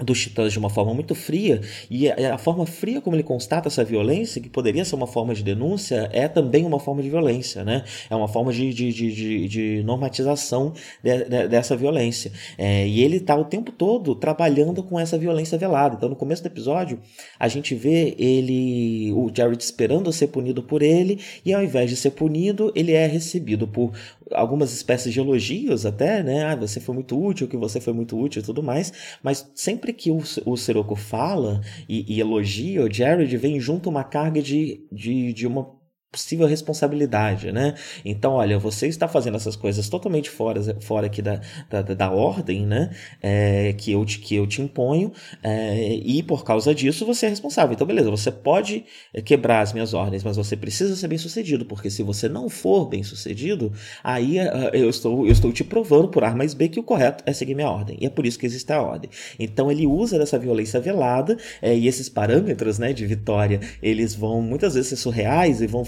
dos 0.03 0.21
titãs 0.21 0.51
de 0.51 0.59
uma 0.59 0.69
forma 0.69 0.93
muito 0.93 1.13
fria, 1.13 1.62
e 1.89 2.09
a, 2.09 2.38
forma 2.38 2.65
fria 2.65 3.01
como 3.01 3.15
ele 3.15 3.23
constata 3.23 3.67
essa 3.67 3.83
violência, 3.83 4.41
que 4.41 4.49
poderia 4.49 4.85
ser 4.85 4.95
uma 4.95 5.07
forma 5.07 5.33
de 5.33 5.43
denúncia, 5.43 6.09
é 6.13 6.27
também 6.27 6.65
uma 6.65 6.79
forma 6.79 7.01
de 7.01 7.09
violência, 7.09 7.63
né? 7.63 7.83
É 8.09 8.15
uma 8.15 8.27
forma 8.27 8.51
de, 8.51 8.73
de, 8.73 8.91
de, 8.91 9.47
de 9.47 9.83
normatização 9.83 10.73
de, 11.03 11.25
de, 11.25 11.47
dessa 11.47 11.75
violência. 11.75 12.31
É, 12.57 12.88
e 12.88 13.03
ele 13.03 13.17
está 13.17 13.35
o 13.35 13.45
tempo 13.45 13.71
todo 13.71 14.15
trabalhando 14.15 14.81
com 14.83 14.99
essa 14.99 15.17
violência 15.17 15.57
velada. 15.57 15.95
Então, 15.95 16.09
no 16.09 16.15
começo 16.15 16.41
do 16.41 16.47
episódio, 16.47 16.99
a 17.39 17.47
gente 17.47 17.75
vê 17.75 18.15
ele, 18.17 19.12
o 19.13 19.31
Jared 19.33 19.62
esperando 19.62 20.12
ser 20.12 20.27
punido 20.27 20.63
por 20.63 20.81
ele, 20.81 21.19
e 21.45 21.53
ao 21.53 21.63
invés 21.63 21.89
de 21.89 21.95
ser 21.95 22.12
punido, 22.12 22.71
ele 22.75 22.93
é 22.93 23.05
recebido 23.05 23.67
por 23.67 23.91
algumas 24.34 24.74
espécies 24.74 25.13
de 25.13 25.20
elogios 25.20 25.86
até, 25.86 26.24
né? 26.24 26.46
Ah, 26.46 26.56
você 26.56 26.80
foi 26.80 26.96
muito 26.96 27.20
útil, 27.20 27.48
que 27.48 27.58
você 27.58 27.80
foi 27.80 27.94
muito 27.94 28.18
útil 28.20 28.42
e 28.42 28.46
tudo 28.46 28.63
mais, 28.63 28.92
mas 29.24 29.50
sempre 29.56 29.94
que 29.94 30.12
o, 30.12 30.22
o 30.46 30.58
Sirocco 30.58 30.96
fala 30.96 31.62
e, 31.88 32.15
e 32.15 32.20
elogia 32.20 32.84
o 32.84 32.94
Jared, 32.94 33.36
vem 33.38 33.60
junto 33.60 33.89
uma 33.89 34.04
carga 34.04 34.42
de, 34.42 34.86
de, 34.92 35.34
de 35.34 35.48
uma 35.48 35.79
possível 36.12 36.48
responsabilidade, 36.48 37.52
né? 37.52 37.76
Então, 38.04 38.34
olha, 38.34 38.58
você 38.58 38.88
está 38.88 39.08
fazendo 39.08 39.36
essas 39.36 39.56
coisas 39.56 39.88
totalmente 39.89 40.30
fora, 40.30 40.60
fora 40.82 41.06
aqui 41.06 41.22
da, 41.22 41.39
da, 41.69 41.82
da 41.82 42.12
ordem, 42.12 42.65
né? 42.65 42.89
É, 43.22 43.74
que, 43.74 43.91
eu 43.91 44.04
te, 44.04 44.17
que 44.19 44.36
eu 44.36 44.48
te 44.48 44.62
imponho, 44.62 45.12
é, 45.43 45.93
e 45.93 46.24
por 46.24 46.43
causa 46.43 46.74
disso 46.74 47.06
você 47.06 47.28
é 47.28 47.30
responsável. 47.30 47.74
Então, 47.74 47.86
beleza, 47.86 48.10
você 48.10 48.32
pode 48.32 48.86
quebrar 49.24 49.62
as 49.62 49.72
minhas 49.72 49.93
ordens, 49.93 50.24
mas 50.24 50.36
você 50.36 50.58
precisa 50.58 50.95
ser 50.95 51.08
bem 51.08 51.17
sucedido, 51.17 51.63
porque 51.65 51.91
se 51.91 52.02
você 52.02 52.28
não 52.28 52.50
for 52.50 52.88
bem 52.88 53.04
sucedido, 53.04 53.72
aí 54.04 54.39
uh, 54.39 54.69
eu, 54.74 54.89
estou, 54.89 55.28
eu 55.28 55.32
estou 55.32 55.52
te 55.52 55.63
provando 55.63 56.08
por 56.08 56.24
A 56.24 56.34
mais 56.34 56.56
B 56.56 56.69
que 56.69 56.80
o 56.80 56.84
correto 56.84 57.24
é 57.28 57.34
seguir 57.34 57.54
minha 57.54 57.69
ordem. 57.69 57.98
E 58.02 58.08
é 58.08 58.10
por 58.10 58.26
isso 58.26 58.39
que 58.39 58.48
existe 58.48 58.72
a 58.74 58.82
ordem. 58.82 59.12
Então, 59.38 59.72
ele 59.72 59.86
usa 59.86 60.17
dessa 60.17 60.39
violência 60.39 60.80
velada, 60.80 61.38
é, 61.62 61.78
e 61.78 61.88
esses 61.88 62.10
parâmetros 62.10 62.80
né, 62.80 62.93
de 62.93 63.06
vitória, 63.06 63.60
eles 63.80 64.15
vão 64.15 64.41
muitas 64.41 64.74
vezes 64.74 64.89
ser 64.89 64.95
surreais 64.95 65.62
e 65.62 65.67
vão 65.67 65.86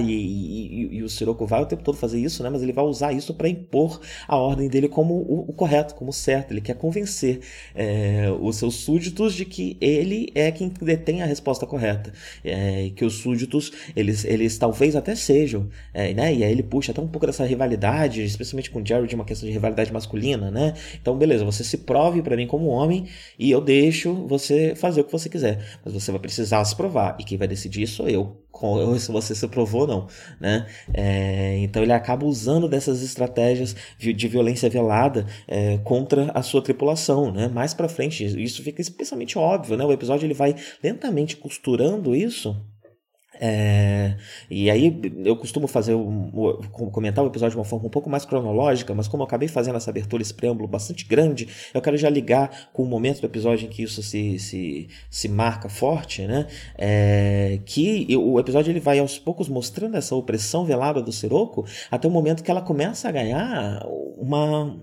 e, 0.00 0.12
e, 0.12 0.96
e, 0.96 1.02
o 1.02 1.08
Sirocco 1.08 1.46
vai 1.46 1.62
o 1.62 1.66
tempo 1.66 1.82
todo 1.82 1.96
fazer 1.96 2.20
isso, 2.20 2.42
né? 2.42 2.50
Mas 2.50 2.62
ele 2.62 2.72
vai 2.72 2.84
usar 2.84 3.12
isso 3.12 3.34
para 3.34 3.48
impor 3.48 4.00
a 4.26 4.36
ordem 4.36 4.68
dele 4.68 4.88
como 4.88 5.14
o, 5.14 5.44
o, 5.48 5.52
correto, 5.52 5.94
como 5.94 6.10
o 6.10 6.12
certo. 6.12 6.52
Ele 6.52 6.60
quer 6.60 6.74
convencer 6.74 7.40
é, 7.74 8.26
os 8.40 8.56
seus 8.56 8.76
súditos 8.76 9.34
de 9.34 9.44
que 9.44 9.76
ele 9.80 10.30
é 10.34 10.50
quem 10.50 10.72
detém 10.80 11.22
a 11.22 11.26
resposta 11.26 11.66
correta, 11.66 12.12
é, 12.44 12.90
que 12.94 13.04
os 13.04 13.14
súditos 13.14 13.72
eles, 13.94 14.24
eles 14.24 14.58
talvez 14.58 14.96
até 14.96 15.14
sejam, 15.14 15.68
é, 15.92 16.12
né? 16.14 16.34
E 16.34 16.44
aí 16.44 16.50
ele 16.50 16.62
puxa 16.62 16.92
até 16.92 17.00
um 17.00 17.08
pouco 17.08 17.26
dessa 17.26 17.44
rivalidade, 17.44 18.22
especialmente 18.22 18.70
com 18.70 18.80
o 18.80 18.86
Jared, 18.86 19.14
uma 19.14 19.24
questão 19.24 19.46
de 19.46 19.52
rivalidade 19.52 19.92
masculina, 19.92 20.50
né? 20.50 20.74
Então, 21.00 21.16
beleza, 21.16 21.44
você 21.44 21.64
se 21.64 21.78
prove 21.78 22.22
para 22.22 22.36
mim 22.36 22.46
como 22.46 22.66
homem 22.66 23.06
e 23.38 23.50
eu 23.50 23.60
deixo 23.60 24.14
você 24.26 24.74
fazer 24.74 25.00
o 25.00 25.04
que 25.04 25.12
você 25.12 25.28
quiser, 25.28 25.78
mas 25.84 25.94
você 25.94 26.10
vai 26.10 26.20
precisar 26.20 26.64
se 26.64 26.76
provar 26.76 27.16
e 27.18 27.24
quem 27.24 27.38
vai 27.38 27.48
decidir 27.48 27.86
sou 27.86 28.08
eu 28.08 28.43
se 28.98 29.10
você 29.10 29.34
se 29.34 29.46
provou 29.48 29.82
ou 29.82 29.86
não, 29.86 30.06
né? 30.40 30.66
É, 30.92 31.58
então 31.58 31.82
ele 31.82 31.92
acaba 31.92 32.24
usando 32.24 32.68
dessas 32.68 33.02
estratégias 33.02 33.74
de, 33.98 34.12
de 34.12 34.28
violência 34.28 34.70
velada 34.70 35.26
é, 35.46 35.78
contra 35.78 36.30
a 36.32 36.42
sua 36.42 36.62
tripulação, 36.62 37.32
né? 37.32 37.48
Mais 37.48 37.74
para 37.74 37.88
frente 37.88 38.24
isso 38.24 38.62
fica 38.62 38.80
especialmente 38.80 39.38
óbvio, 39.38 39.76
né? 39.76 39.84
O 39.84 39.92
episódio 39.92 40.26
ele 40.26 40.34
vai 40.34 40.54
lentamente 40.82 41.36
costurando 41.36 42.14
isso 42.14 42.56
é, 43.40 44.16
e 44.48 44.70
aí 44.70 45.00
eu 45.24 45.36
costumo 45.36 45.66
fazer 45.66 45.94
um, 45.94 46.30
comentar 46.92 47.24
o 47.24 47.28
episódio 47.28 47.52
de 47.52 47.58
uma 47.58 47.64
forma 47.64 47.86
um 47.86 47.90
pouco 47.90 48.08
mais 48.08 48.24
cronológica, 48.24 48.94
mas 48.94 49.08
como 49.08 49.22
eu 49.22 49.26
acabei 49.26 49.48
fazendo 49.48 49.76
essa 49.76 49.90
abertura, 49.90 50.22
esse 50.22 50.34
preâmbulo 50.34 50.68
bastante 50.68 51.04
grande, 51.04 51.48
eu 51.72 51.80
quero 51.80 51.96
já 51.96 52.08
ligar 52.08 52.70
com 52.72 52.82
o 52.82 52.86
momento 52.86 53.20
do 53.20 53.26
episódio 53.26 53.66
em 53.66 53.68
que 53.68 53.82
isso 53.82 54.02
se, 54.02 54.38
se, 54.38 54.88
se 55.10 55.28
marca 55.28 55.68
forte, 55.68 56.26
né? 56.26 56.46
É, 56.76 57.60
que 57.64 58.06
o 58.16 58.38
episódio 58.38 58.70
ele 58.70 58.80
vai 58.80 58.98
aos 58.98 59.18
poucos 59.18 59.48
mostrando 59.48 59.96
essa 59.96 60.14
opressão 60.14 60.64
velada 60.64 61.02
do 61.02 61.12
Sirocco 61.12 61.64
até 61.90 62.06
o 62.06 62.10
momento 62.10 62.42
que 62.42 62.50
ela 62.50 62.62
começa 62.62 63.08
a 63.08 63.12
ganhar 63.12 63.84
uma, 64.16 64.76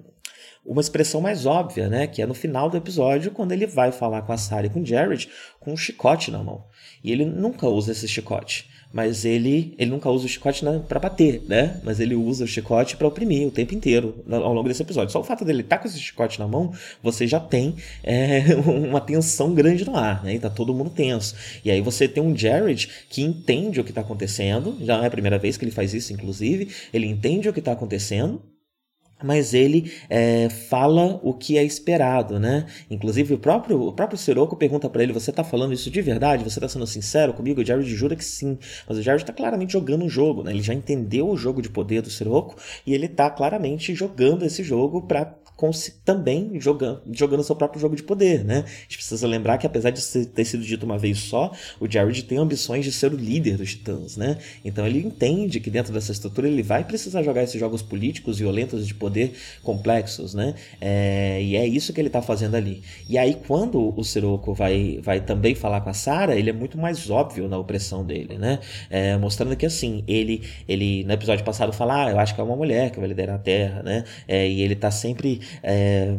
uma 0.65 0.81
expressão 0.81 1.19
mais 1.19 1.45
óbvia, 1.45 1.89
né? 1.89 2.07
Que 2.07 2.21
é 2.21 2.25
no 2.25 2.33
final 2.33 2.69
do 2.69 2.77
episódio, 2.77 3.31
quando 3.31 3.51
ele 3.51 3.65
vai 3.65 3.91
falar 3.91 4.21
com 4.21 4.31
a 4.31 4.37
Sarah 4.37 4.67
e 4.67 4.69
com 4.69 4.81
o 4.81 4.85
Jared 4.85 5.29
com 5.59 5.73
um 5.73 5.77
chicote 5.77 6.29
na 6.31 6.43
mão. 6.43 6.65
E 7.03 7.11
ele 7.11 7.25
nunca 7.25 7.67
usa 7.67 7.91
esse 7.91 8.07
chicote, 8.07 8.69
mas 8.93 9.25
ele, 9.25 9.73
ele 9.77 9.89
nunca 9.89 10.09
usa 10.09 10.25
o 10.25 10.29
chicote 10.29 10.63
para 10.87 10.99
bater, 10.99 11.41
né? 11.47 11.81
Mas 11.83 11.99
ele 11.99 12.13
usa 12.13 12.43
o 12.43 12.47
chicote 12.47 12.95
para 12.95 13.07
oprimir 13.07 13.47
o 13.47 13.51
tempo 13.51 13.73
inteiro 13.73 14.23
ao 14.29 14.53
longo 14.53 14.67
desse 14.67 14.83
episódio. 14.83 15.11
Só 15.11 15.21
o 15.21 15.23
fato 15.23 15.43
dele 15.43 15.61
estar 15.61 15.77
tá 15.77 15.81
com 15.81 15.87
esse 15.87 15.99
chicote 15.99 16.39
na 16.39 16.47
mão, 16.47 16.71
você 17.01 17.25
já 17.25 17.39
tem 17.39 17.75
é, 18.03 18.55
uma 18.65 19.01
tensão 19.01 19.55
grande 19.55 19.83
no 19.83 19.95
ar, 19.95 20.23
né? 20.23 20.35
E 20.35 20.39
tá 20.39 20.49
todo 20.49 20.73
mundo 20.75 20.91
tenso. 20.91 21.35
E 21.65 21.71
aí 21.71 21.81
você 21.81 22.07
tem 22.07 22.21
um 22.21 22.37
Jared 22.37 22.87
que 23.09 23.23
entende 23.23 23.79
o 23.79 23.83
que 23.83 23.91
está 23.91 24.01
acontecendo, 24.01 24.77
já 24.81 25.03
é 25.03 25.07
a 25.07 25.11
primeira 25.11 25.39
vez 25.39 25.57
que 25.57 25.65
ele 25.65 25.71
faz 25.71 25.93
isso, 25.93 26.13
inclusive, 26.13 26.69
ele 26.93 27.07
entende 27.07 27.49
o 27.49 27.53
que 27.53 27.59
está 27.59 27.71
acontecendo 27.71 28.41
mas 29.23 29.53
ele 29.53 29.91
é, 30.09 30.49
fala 30.49 31.19
o 31.23 31.33
que 31.33 31.57
é 31.57 31.63
esperado, 31.63 32.39
né? 32.39 32.65
Inclusive 32.89 33.33
o 33.33 33.37
próprio 33.39 33.81
o 33.81 33.93
próprio 33.93 34.17
Sirocco 34.17 34.55
pergunta 34.55 34.89
para 34.89 35.03
ele: 35.03 35.13
"Você 35.13 35.31
tá 35.31 35.43
falando 35.43 35.73
isso 35.73 35.89
de 35.89 36.01
verdade? 36.01 36.43
Você 36.43 36.59
tá 36.59 36.67
sendo 36.67 36.87
sincero 36.87 37.33
comigo?" 37.33 37.61
O 37.61 37.65
Jared 37.65 37.89
jura 37.95 38.15
que 38.15 38.25
sim, 38.25 38.57
mas 38.87 38.97
o 38.97 39.01
Jared 39.01 39.25
tá 39.25 39.33
claramente 39.33 39.73
jogando 39.73 40.05
o 40.05 40.09
jogo, 40.09 40.43
né? 40.43 40.51
Ele 40.51 40.61
já 40.61 40.73
entendeu 40.73 41.29
o 41.29 41.37
jogo 41.37 41.61
de 41.61 41.69
poder 41.69 42.01
do 42.01 42.09
Sirocco 42.09 42.55
e 42.85 42.93
ele 42.93 43.07
tá 43.07 43.29
claramente 43.29 43.93
jogando 43.93 44.45
esse 44.45 44.63
jogo 44.63 45.01
para 45.03 45.40
também 46.03 46.59
jogando, 46.59 47.01
jogando 47.11 47.43
seu 47.43 47.55
próprio 47.55 47.79
jogo 47.79 47.95
de 47.95 48.03
poder, 48.03 48.43
né? 48.43 48.63
A 48.65 48.81
gente 48.83 48.97
precisa 48.97 49.27
lembrar 49.27 49.57
que 49.57 49.67
apesar 49.67 49.89
de 49.89 50.01
ter 50.27 50.45
sido 50.45 50.63
dito 50.63 50.85
uma 50.85 50.97
vez 50.97 51.19
só, 51.19 51.51
o 51.79 51.89
Jared 51.89 52.23
tem 52.23 52.37
ambições 52.37 52.85
de 52.85 52.91
ser 52.91 53.13
o 53.13 53.17
líder 53.17 53.57
dos 53.57 53.71
Titãs, 53.71 54.17
né? 54.17 54.37
Então 54.63 54.85
ele 54.85 54.99
entende 54.99 55.59
que 55.59 55.69
dentro 55.69 55.93
dessa 55.93 56.11
estrutura 56.11 56.47
ele 56.47 56.63
vai 56.63 56.83
precisar 56.83 57.23
jogar 57.23 57.43
esses 57.43 57.59
jogos 57.59 57.81
políticos 57.81 58.39
violentos 58.39 58.87
de 58.87 58.93
poder 58.93 59.33
complexos, 59.63 60.33
né? 60.33 60.55
É, 60.79 61.41
e 61.41 61.55
é 61.55 61.67
isso 61.67 61.93
que 61.93 62.01
ele 62.01 62.07
está 62.07 62.21
fazendo 62.21 62.55
ali. 62.55 62.81
E 63.09 63.17
aí 63.17 63.37
quando 63.47 63.93
o 63.97 64.03
Sirocco 64.03 64.53
vai, 64.53 64.99
vai 65.03 65.21
também 65.21 65.55
falar 65.55 65.81
com 65.81 65.89
a 65.89 65.93
Sarah, 65.93 66.35
ele 66.35 66.49
é 66.49 66.53
muito 66.53 66.77
mais 66.77 67.09
óbvio 67.09 67.47
na 67.47 67.57
opressão 67.57 68.05
dele, 68.05 68.37
né? 68.37 68.59
É, 68.89 69.17
mostrando 69.17 69.55
que 69.55 69.65
assim, 69.65 70.03
ele, 70.07 70.43
ele 70.67 71.03
no 71.03 71.13
episódio 71.13 71.43
passado 71.43 71.73
fala, 71.73 72.05
ah, 72.05 72.11
eu 72.11 72.19
acho 72.19 72.33
que 72.33 72.41
é 72.41 72.43
uma 72.43 72.55
mulher 72.55 72.91
que 72.91 72.99
vai 72.99 73.07
liderar 73.07 73.35
a 73.35 73.39
Terra, 73.39 73.83
né? 73.83 74.03
É, 74.27 74.47
e 74.47 74.61
ele 74.61 74.73
está 74.73 74.89
sempre 74.89 75.41
é, 75.63 76.17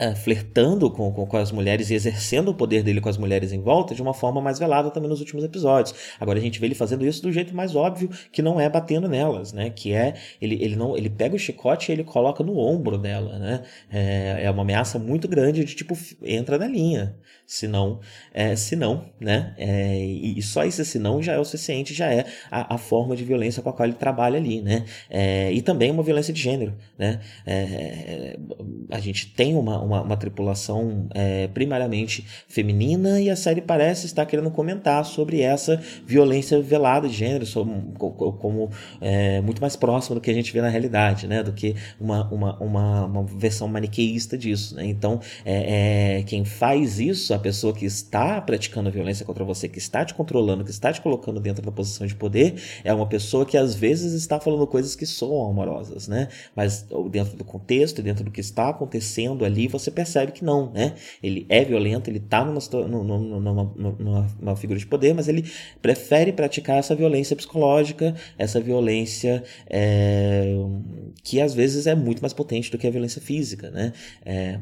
é, 0.00 0.14
flertando 0.14 0.90
com, 0.90 1.12
com, 1.12 1.26
com, 1.26 1.36
as 1.36 1.52
mulheres 1.52 1.90
e 1.90 1.94
exercendo 1.94 2.48
o 2.48 2.54
poder 2.54 2.82
dele 2.82 3.02
com 3.02 3.08
as 3.10 3.18
mulheres 3.18 3.52
em 3.52 3.60
volta 3.60 3.94
de 3.94 4.00
uma 4.00 4.14
forma 4.14 4.40
mais 4.40 4.58
velada 4.58 4.90
também 4.90 5.10
nos 5.10 5.20
últimos 5.20 5.44
episódios. 5.44 5.94
Agora 6.18 6.38
a 6.38 6.42
gente 6.42 6.58
vê 6.58 6.66
ele 6.66 6.74
fazendo 6.74 7.04
isso 7.04 7.20
do 7.20 7.30
jeito 7.30 7.54
mais 7.54 7.76
óbvio, 7.76 8.08
que 8.32 8.40
não 8.40 8.58
é 8.58 8.66
batendo 8.68 9.06
nelas, 9.06 9.52
né? 9.52 9.68
Que 9.68 9.92
é 9.92 10.14
ele, 10.40 10.54
ele 10.62 10.74
não 10.74 10.96
ele 10.96 11.10
pega 11.10 11.36
o 11.36 11.38
chicote 11.38 11.92
e 11.92 11.94
ele 11.94 12.02
coloca 12.02 12.42
no 12.42 12.56
ombro 12.56 12.96
dela, 12.96 13.38
né? 13.38 13.62
É, 13.90 14.44
é 14.44 14.50
uma 14.50 14.62
ameaça 14.62 14.98
muito 14.98 15.28
grande 15.28 15.62
de 15.64 15.74
tipo 15.74 15.94
entra 16.22 16.56
na 16.56 16.66
linha, 16.66 17.14
senão 17.50 17.98
é, 18.32 18.54
senão, 18.54 19.06
né? 19.18 19.52
É, 19.58 19.98
e, 19.98 20.40
só 20.40 20.64
esse 20.64 20.84
senão 20.84 21.20
já 21.20 21.32
é 21.32 21.38
o 21.38 21.44
suficiente, 21.44 21.92
já 21.92 22.06
é 22.06 22.24
a, 22.48 22.76
a, 22.76 22.78
forma 22.78 23.16
de 23.16 23.24
violência 23.24 23.60
com 23.60 23.68
a 23.68 23.72
qual 23.72 23.88
ele 23.88 23.96
trabalha 23.96 24.38
ali, 24.38 24.62
né? 24.62 24.84
É, 25.10 25.52
e 25.52 25.60
também 25.60 25.90
uma 25.90 26.02
violência 26.02 26.32
de 26.32 26.40
gênero, 26.40 26.74
né? 26.96 27.18
É, 27.44 28.38
a 28.88 29.00
gente 29.00 29.26
tem 29.26 29.56
uma 29.56 29.82
uma, 29.82 30.02
uma 30.02 30.16
tripulação 30.16 31.08
é, 31.12 31.48
primariamente 31.48 32.24
feminina 32.46 33.20
e 33.20 33.28
a 33.28 33.34
série 33.34 33.60
parece 33.60 34.06
estar 34.06 34.24
querendo 34.26 34.50
comentar 34.52 35.04
sobre 35.04 35.40
essa 35.40 35.80
violência 36.06 36.62
velada 36.62 37.08
de 37.08 37.14
gênero, 37.14 37.44
como, 37.98 38.32
como 38.34 38.70
é, 39.00 39.40
muito 39.40 39.60
mais 39.60 39.74
próxima 39.74 40.14
do 40.14 40.20
que 40.20 40.30
a 40.30 40.34
gente 40.34 40.52
vê 40.52 40.60
na 40.60 40.68
realidade, 40.68 41.26
né? 41.26 41.42
Do 41.42 41.52
que 41.52 41.74
uma, 42.00 42.32
uma, 42.32 42.56
uma, 42.60 43.04
uma 43.06 43.22
versão 43.24 43.66
maniqueísta 43.66 44.38
disso, 44.38 44.76
né? 44.76 44.86
Então, 44.86 45.20
é, 45.44 46.22
quem 46.28 46.44
faz 46.44 47.00
isso, 47.00 47.39
pessoa 47.40 47.72
que 47.72 47.84
está 47.84 48.40
praticando 48.40 48.90
violência 48.90 49.24
contra 49.24 49.44
você, 49.44 49.68
que 49.68 49.78
está 49.78 50.04
te 50.04 50.14
controlando, 50.14 50.64
que 50.64 50.70
está 50.70 50.92
te 50.92 51.00
colocando 51.00 51.40
dentro 51.40 51.64
da 51.64 51.72
posição 51.72 52.06
de 52.06 52.14
poder, 52.14 52.54
é 52.84 52.92
uma 52.92 53.06
pessoa 53.06 53.44
que 53.44 53.56
às 53.56 53.74
vezes 53.74 54.12
está 54.12 54.38
falando 54.38 54.66
coisas 54.66 54.94
que 54.94 55.06
soam 55.06 55.50
amorosas, 55.50 56.06
né? 56.06 56.28
Mas 56.54 56.86
dentro 57.10 57.36
do 57.36 57.44
contexto, 57.44 58.02
dentro 58.02 58.24
do 58.24 58.30
que 58.30 58.40
está 58.40 58.68
acontecendo 58.68 59.44
ali, 59.44 59.66
você 59.66 59.90
percebe 59.90 60.32
que 60.32 60.44
não, 60.44 60.70
né? 60.70 60.94
Ele 61.22 61.46
é 61.48 61.64
violento, 61.64 62.10
ele 62.10 62.18
está 62.18 62.44
numa, 62.44 62.60
numa, 62.86 63.64
numa, 63.98 64.26
numa 64.40 64.56
figura 64.56 64.78
de 64.78 64.86
poder, 64.86 65.14
mas 65.14 65.28
ele 65.28 65.50
prefere 65.80 66.32
praticar 66.32 66.78
essa 66.78 66.94
violência 66.94 67.34
psicológica, 67.34 68.14
essa 68.38 68.60
violência 68.60 69.42
é, 69.66 70.54
que 71.22 71.40
às 71.40 71.54
vezes 71.54 71.86
é 71.86 71.94
muito 71.94 72.20
mais 72.20 72.32
potente 72.32 72.70
do 72.70 72.78
que 72.78 72.86
a 72.86 72.90
violência 72.90 73.20
física, 73.20 73.70
né? 73.70 73.92
É, 74.24 74.58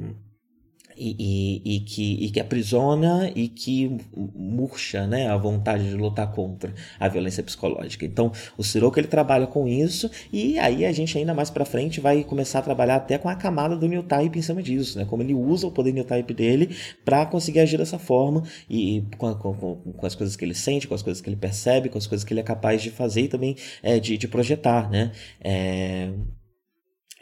e, 0.98 1.16
e, 1.18 1.76
e, 1.76 1.80
que, 1.80 2.24
e 2.24 2.30
que 2.30 2.40
aprisiona 2.40 3.30
e 3.34 3.48
que 3.48 3.96
murcha 4.34 5.06
né, 5.06 5.28
a 5.28 5.36
vontade 5.36 5.88
de 5.88 5.94
lutar 5.94 6.32
contra 6.32 6.74
a 6.98 7.08
violência 7.08 7.42
psicológica. 7.42 8.04
Então, 8.04 8.32
o 8.56 8.64
Siroco 8.64 8.98
ele 8.98 9.06
trabalha 9.06 9.46
com 9.46 9.68
isso 9.68 10.10
e 10.32 10.58
aí 10.58 10.84
a 10.84 10.92
gente 10.92 11.16
ainda 11.16 11.32
mais 11.32 11.50
para 11.50 11.64
frente 11.64 12.00
vai 12.00 12.24
começar 12.24 12.58
a 12.58 12.62
trabalhar 12.62 12.96
até 12.96 13.18
com 13.18 13.28
a 13.28 13.34
camada 13.34 13.76
do 13.76 13.86
New 13.86 14.02
Type 14.02 14.38
em 14.38 14.42
cima 14.42 14.62
disso, 14.62 14.98
né? 14.98 15.04
Como 15.04 15.22
ele 15.22 15.34
usa 15.34 15.66
o 15.66 15.70
poder 15.70 15.92
New 15.92 16.04
Type 16.04 16.34
dele 16.34 16.76
para 17.04 17.24
conseguir 17.26 17.60
agir 17.60 17.78
dessa 17.78 17.98
forma 17.98 18.42
e 18.68 19.04
com, 19.16 19.34
com, 19.34 19.54
com, 19.76 20.06
as 20.06 20.14
coisas 20.14 20.36
que 20.36 20.44
ele 20.44 20.54
sente, 20.54 20.88
com 20.88 20.94
as 20.94 21.02
coisas 21.02 21.20
que 21.20 21.28
ele 21.28 21.36
percebe, 21.36 21.88
com 21.88 21.98
as 21.98 22.06
coisas 22.06 22.24
que 22.24 22.32
ele 22.32 22.40
é 22.40 22.44
capaz 22.44 22.82
de 22.82 22.90
fazer 22.90 23.22
e 23.22 23.28
também 23.28 23.56
é, 23.82 23.98
de, 24.00 24.16
de 24.16 24.28
projetar, 24.28 24.90
né? 24.90 25.12
É, 25.40 26.10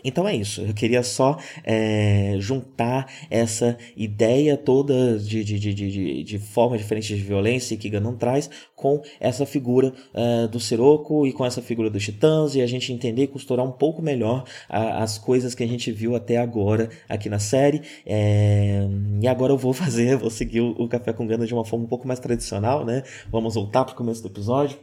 então 0.06 0.26
é 0.26 0.34
isso, 0.34 0.62
eu 0.62 0.72
queria 0.74 1.02
só 1.02 1.38
é, 1.64 2.36
juntar 2.38 3.10
essa 3.30 3.76
ideia 3.96 4.56
toda 4.56 5.18
de, 5.18 5.44
de, 5.44 5.58
de, 5.58 5.74
de, 5.74 6.22
de 6.22 6.38
forma 6.38 6.78
diferente 6.78 7.14
de 7.14 7.22
violência 7.22 7.76
que 7.76 7.88
Ganon 7.88 8.14
traz 8.14 8.48
com 8.74 9.02
essa 9.18 9.46
figura 9.46 9.92
é, 10.14 10.46
do 10.46 10.60
Siroco 10.60 11.26
e 11.26 11.32
com 11.32 11.44
essa 11.44 11.62
figura 11.62 11.90
dos 11.90 12.04
Titãs 12.04 12.54
e 12.54 12.60
a 12.60 12.66
gente 12.66 12.92
entender 12.92 13.24
e 13.24 13.26
costurar 13.26 13.64
um 13.66 13.72
pouco 13.72 14.02
melhor 14.02 14.44
a, 14.68 15.02
as 15.02 15.18
coisas 15.18 15.54
que 15.54 15.64
a 15.64 15.66
gente 15.66 15.90
viu 15.90 16.14
até 16.14 16.36
agora 16.36 16.90
aqui 17.08 17.28
na 17.28 17.38
série. 17.38 17.82
É, 18.04 18.86
e 19.20 19.26
agora 19.26 19.52
eu 19.52 19.58
vou 19.58 19.72
fazer, 19.74 20.16
vou 20.16 20.30
seguir 20.30 20.60
o, 20.60 20.70
o 20.72 20.88
Café 20.88 21.12
com 21.12 21.26
Gana 21.26 21.46
de 21.46 21.54
uma 21.54 21.64
forma 21.64 21.84
um 21.84 21.88
pouco 21.88 22.06
mais 22.06 22.20
tradicional, 22.20 22.84
né? 22.84 23.02
Vamos 23.30 23.54
voltar 23.54 23.84
para 23.84 23.94
o 23.94 23.96
começo 23.96 24.22
do 24.22 24.28
episódio. 24.28 24.78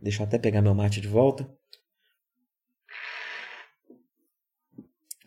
Deixa 0.00 0.22
eu 0.22 0.26
até 0.26 0.38
pegar 0.38 0.60
meu 0.60 0.74
mate 0.74 1.00
de 1.00 1.08
volta. 1.08 1.48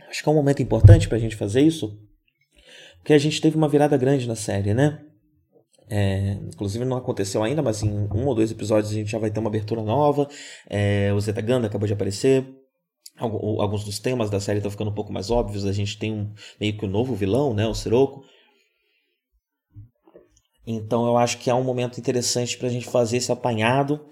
Acho 0.10 0.24
que 0.24 0.30
é 0.30 0.32
um 0.32 0.36
momento 0.36 0.62
importante 0.62 1.08
para 1.08 1.18
a 1.18 1.20
gente 1.20 1.36
fazer 1.36 1.62
isso, 1.62 2.00
porque 3.00 3.14
a 3.14 3.18
gente 3.18 3.42
teve 3.42 3.58
uma 3.58 3.68
virada 3.68 3.98
grande 3.98 4.28
na 4.28 4.36
série, 4.36 4.74
né? 4.74 5.04
É, 5.90 6.34
inclusive 6.46 6.84
não 6.84 6.98
aconteceu 6.98 7.42
ainda, 7.42 7.62
mas 7.62 7.82
em 7.82 7.90
um 7.90 8.26
ou 8.26 8.36
dois 8.36 8.52
episódios 8.52 8.92
a 8.92 8.96
gente 8.96 9.10
já 9.10 9.18
vai 9.18 9.32
ter 9.32 9.40
uma 9.40 9.50
abertura 9.50 9.82
nova. 9.82 10.28
É, 10.70 11.14
o 11.14 11.20
Zeta 11.20 11.42
Ganda 11.42 11.68
acabou 11.68 11.88
de 11.88 11.94
aparecer. 11.94 12.46
Alguns 13.18 13.84
dos 13.84 13.98
temas 13.98 14.30
da 14.30 14.40
série 14.40 14.60
estão 14.60 14.70
ficando 14.70 14.92
um 14.92 14.94
pouco 14.94 15.12
mais 15.12 15.32
óbvios. 15.32 15.66
A 15.66 15.72
gente 15.72 15.98
tem 15.98 16.14
um, 16.14 16.34
meio 16.60 16.78
que 16.78 16.86
um 16.86 16.90
novo 16.90 17.16
vilão, 17.16 17.54
né? 17.54 17.66
O 17.66 17.74
Siroco. 17.74 18.24
Então 20.66 21.08
eu 21.08 21.18
acho 21.18 21.38
que 21.38 21.50
é 21.50 21.54
um 21.54 21.64
momento 21.64 21.98
interessante 21.98 22.58
para 22.58 22.68
a 22.68 22.72
gente 22.72 22.86
fazer 22.86 23.18
esse 23.18 23.32
apanhado 23.32 24.06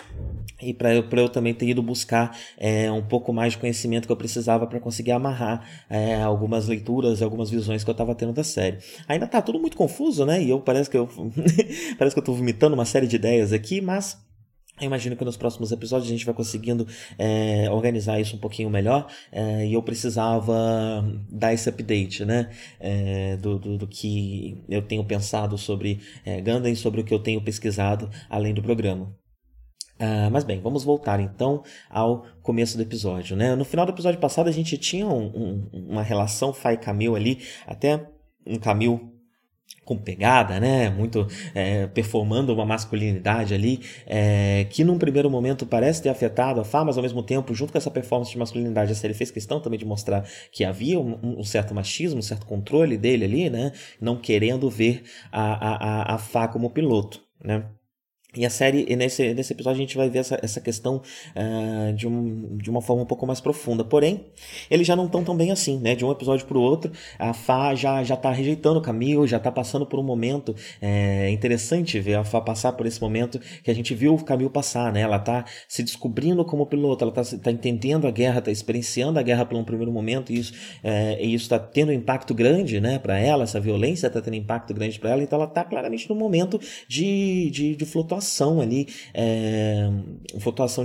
e 0.70 0.74
para 0.74 0.94
eu, 0.94 1.04
eu 1.10 1.30
também 1.30 1.54
ter 1.54 1.68
ido 1.68 1.82
buscar 1.82 2.38
é, 2.58 2.92
um 2.92 3.04
pouco 3.04 3.32
mais 3.32 3.54
de 3.54 3.60
conhecimento 3.60 4.06
que 4.06 4.12
eu 4.12 4.18
precisava 4.18 4.68
para 4.68 4.80
conseguir 4.80 5.12
amarrar 5.12 5.68
é, 5.90 6.16
algumas 6.22 6.68
leituras, 6.68 7.22
algumas 7.22 7.50
visões 7.50 7.84
que 7.84 7.90
eu 7.90 7.94
estava 7.94 8.16
tendo 8.16 8.34
da 8.34 8.44
série. 8.44 8.78
Ainda 9.08 9.28
tá 9.28 9.42
tudo 9.42 9.60
muito 9.60 9.78
confuso, 9.78 10.26
né? 10.26 10.42
E 10.42 10.50
eu 10.50 10.60
parece 10.60 10.90
que 10.90 10.98
eu 10.98 11.08
parece 11.98 12.16
que 12.16 12.20
eu 12.20 12.24
tô 12.24 12.34
vomitando 12.34 12.74
uma 12.74 12.86
série 12.86 13.08
de 13.08 13.16
ideias 13.16 13.54
aqui, 13.54 13.82
mas 13.82 14.18
eu 14.80 14.88
imagino 14.88 15.16
que 15.16 15.24
nos 15.24 15.38
próximos 15.38 15.72
episódios 15.72 16.10
a 16.10 16.12
gente 16.12 16.26
vai 16.26 16.36
conseguindo 16.36 16.86
é, 17.18 17.70
organizar 17.72 18.20
isso 18.20 18.36
um 18.36 18.40
pouquinho 18.40 18.70
melhor 18.70 19.08
é, 19.32 19.66
e 19.66 19.74
eu 19.74 19.82
precisava 19.82 20.54
dar 21.30 21.54
esse 21.54 21.70
update, 21.70 22.26
né? 22.26 22.50
É, 22.78 23.38
do, 23.38 23.58
do, 23.58 23.78
do, 23.78 23.88
que 23.88 24.62
eu 24.68 24.82
tenho 24.82 25.06
pensado 25.06 25.58
sobre 25.58 26.02
é, 26.26 26.42
Gundam, 26.42 26.76
sobre 26.76 27.00
o 27.00 27.04
que 27.06 27.14
eu 27.14 27.20
tenho 27.20 27.42
pesquisado 27.42 28.10
além 28.30 28.54
do 28.54 28.62
programa. 28.62 29.16
Uh, 30.00 30.30
mas 30.30 30.44
bem, 30.44 30.60
vamos 30.60 30.84
voltar 30.84 31.22
então 31.22 31.64
ao 31.90 32.26
começo 32.42 32.76
do 32.76 32.84
episódio. 32.84 33.36
Né? 33.36 33.56
No 33.56 33.64
final 33.64 33.86
do 33.86 33.92
episódio 33.94 34.20
passado 34.20 34.48
a 34.48 34.52
gente 34.52 34.78
tinha 34.78 35.08
um, 35.08 35.26
um, 35.28 35.70
uma 35.90 36.02
relação 36.02 36.52
Fai 36.52 36.78
Camil 36.78 37.16
ali, 37.16 37.42
até 37.66 38.06
um 38.46 38.58
Camil 38.58 39.16
com 39.86 39.96
pegada, 39.96 40.60
né? 40.60 40.90
Muito 40.90 41.28
é, 41.54 41.86
performando 41.88 42.52
uma 42.52 42.66
masculinidade 42.66 43.54
ali, 43.54 43.80
é, 44.08 44.66
que 44.70 44.84
num 44.84 44.98
primeiro 44.98 45.30
momento 45.30 45.66
parece 45.66 46.02
ter 46.02 46.10
afetado 46.10 46.60
a 46.60 46.66
Fá, 46.66 46.84
mas 46.84 46.98
ao 46.98 47.04
mesmo 47.04 47.22
tempo, 47.22 47.54
junto 47.54 47.72
com 47.72 47.78
essa 47.78 47.92
performance 47.92 48.32
de 48.32 48.38
masculinidade, 48.38 48.92
a 48.92 48.96
série 48.96 49.14
fez 49.14 49.30
questão 49.30 49.60
também 49.62 49.78
de 49.78 49.86
mostrar 49.86 50.28
que 50.52 50.66
havia 50.66 51.00
um, 51.00 51.40
um 51.40 51.44
certo 51.44 51.74
machismo, 51.74 52.20
um 52.20 52.24
certo 52.24 52.48
controle 52.48 52.98
dele 52.98 53.26
ali, 53.26 53.50
né? 53.50 53.72
Não 54.02 54.18
querendo 54.18 54.70
ver 54.70 55.04
a, 55.32 56.14
a, 56.14 56.16
a 56.16 56.18
Fá 56.18 56.48
como 56.48 56.72
piloto, 56.72 57.22
né? 57.44 57.66
E 58.38 58.46
a 58.46 58.50
série, 58.50 58.86
e 58.90 58.96
nesse, 58.96 59.34
nesse 59.34 59.54
episódio, 59.54 59.78
a 59.78 59.82
gente 59.82 59.96
vai 59.96 60.10
ver 60.10 60.20
essa, 60.20 60.38
essa 60.42 60.60
questão 60.60 61.02
uh, 61.36 61.94
de, 61.94 62.08
um, 62.08 62.58
de 62.58 62.70
uma 62.70 62.82
forma 62.82 63.04
um 63.04 63.06
pouco 63.06 63.26
mais 63.26 63.40
profunda. 63.40 63.84
Porém, 63.84 64.26
eles 64.70 64.86
já 64.86 64.96
não 64.96 65.06
estão 65.06 65.24
tão 65.24 65.36
bem 65.36 65.52
assim, 65.52 65.80
né? 65.80 65.96
De 65.96 66.04
um 66.04 66.12
episódio 66.12 66.46
para 66.46 66.58
o 66.58 66.62
outro, 66.62 66.92
a 67.18 67.34
Fá 67.34 67.74
já, 67.74 68.04
já 68.04 68.18
tá 68.18 68.32
rejeitando 68.32 68.80
o 68.80 68.82
Camille, 68.82 69.26
já 69.26 69.40
tá 69.40 69.52
passando 69.52 69.86
por 69.86 70.00
um 70.00 70.04
momento 70.04 70.54
é, 70.82 71.30
interessante 71.30 72.00
ver 72.00 72.16
a 72.16 72.24
Fá 72.24 72.42
passar 72.42 72.74
por 72.74 72.86
esse 72.86 73.00
momento 73.00 73.40
que 73.64 73.72
a 73.72 73.74
gente 73.74 73.94
viu 73.96 74.14
o 74.14 74.24
Camille 74.24 74.50
passar, 74.50 74.92
né? 74.92 75.02
Ela 75.02 75.20
tá 75.20 75.46
se 75.68 75.82
descobrindo 75.82 76.44
como 76.44 76.66
piloto, 76.66 77.06
ela 77.06 77.14
tá, 77.14 77.24
tá 77.24 77.52
entendendo 77.52 78.06
a 78.08 78.12
guerra, 78.12 78.42
tá 78.42 78.52
experienciando 78.52 79.18
a 79.18 79.24
guerra 79.24 79.46
por 79.46 79.58
um 79.58 79.64
primeiro 79.64 79.92
momento, 79.92 80.34
e 80.34 80.40
isso 80.40 80.54
é, 80.84 81.24
isso 81.24 81.50
tá 81.50 81.58
tendo 81.58 81.90
um 81.90 81.94
impacto 81.94 82.34
grande, 82.34 82.82
né, 82.82 83.00
para 83.00 83.18
ela, 83.18 83.44
essa 83.44 83.60
violência 83.60 84.10
tá 84.10 84.22
tendo 84.22 84.36
impacto 84.36 84.74
grande 84.74 85.00
para 85.00 85.12
ela, 85.12 85.24
então 85.24 85.40
ela 85.40 85.48
tá 85.48 85.64
claramente 85.64 86.10
no 86.10 86.16
momento 86.16 86.60
de, 86.88 87.50
de, 87.50 87.76
de 87.76 87.86
flutuação 87.86 88.25
flutuação 88.26 88.60
ali, 88.62 88.88
é, 89.14 89.90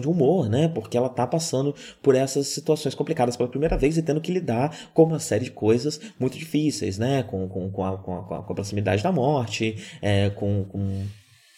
de 0.00 0.09
humor, 0.09 0.48
né? 0.48 0.68
Porque 0.68 0.96
ela 0.96 1.09
tá 1.09 1.26
passando 1.26 1.74
por 2.03 2.14
essas 2.14 2.48
situações 2.48 2.94
complicadas 2.94 3.37
pela 3.37 3.48
primeira 3.48 3.76
vez 3.76 3.96
e 3.96 4.03
tendo 4.03 4.20
que 4.20 4.33
lidar 4.33 4.90
com 4.92 5.05
uma 5.05 5.18
série 5.18 5.46
de 5.46 5.50
coisas 5.50 6.00
muito 6.18 6.38
difíceis, 6.38 6.98
né? 6.98 7.22
Com, 7.22 7.48
com, 7.48 7.70
com, 7.70 7.85
a, 7.85 7.98
com, 7.98 8.14
a, 8.18 8.22
com 8.22 8.35
a 8.35 8.55
proximidade 8.55 9.03
da 9.03 9.11
morte, 9.11 9.76
é, 10.03 10.31
com, 10.31 10.64
com 10.64 11.05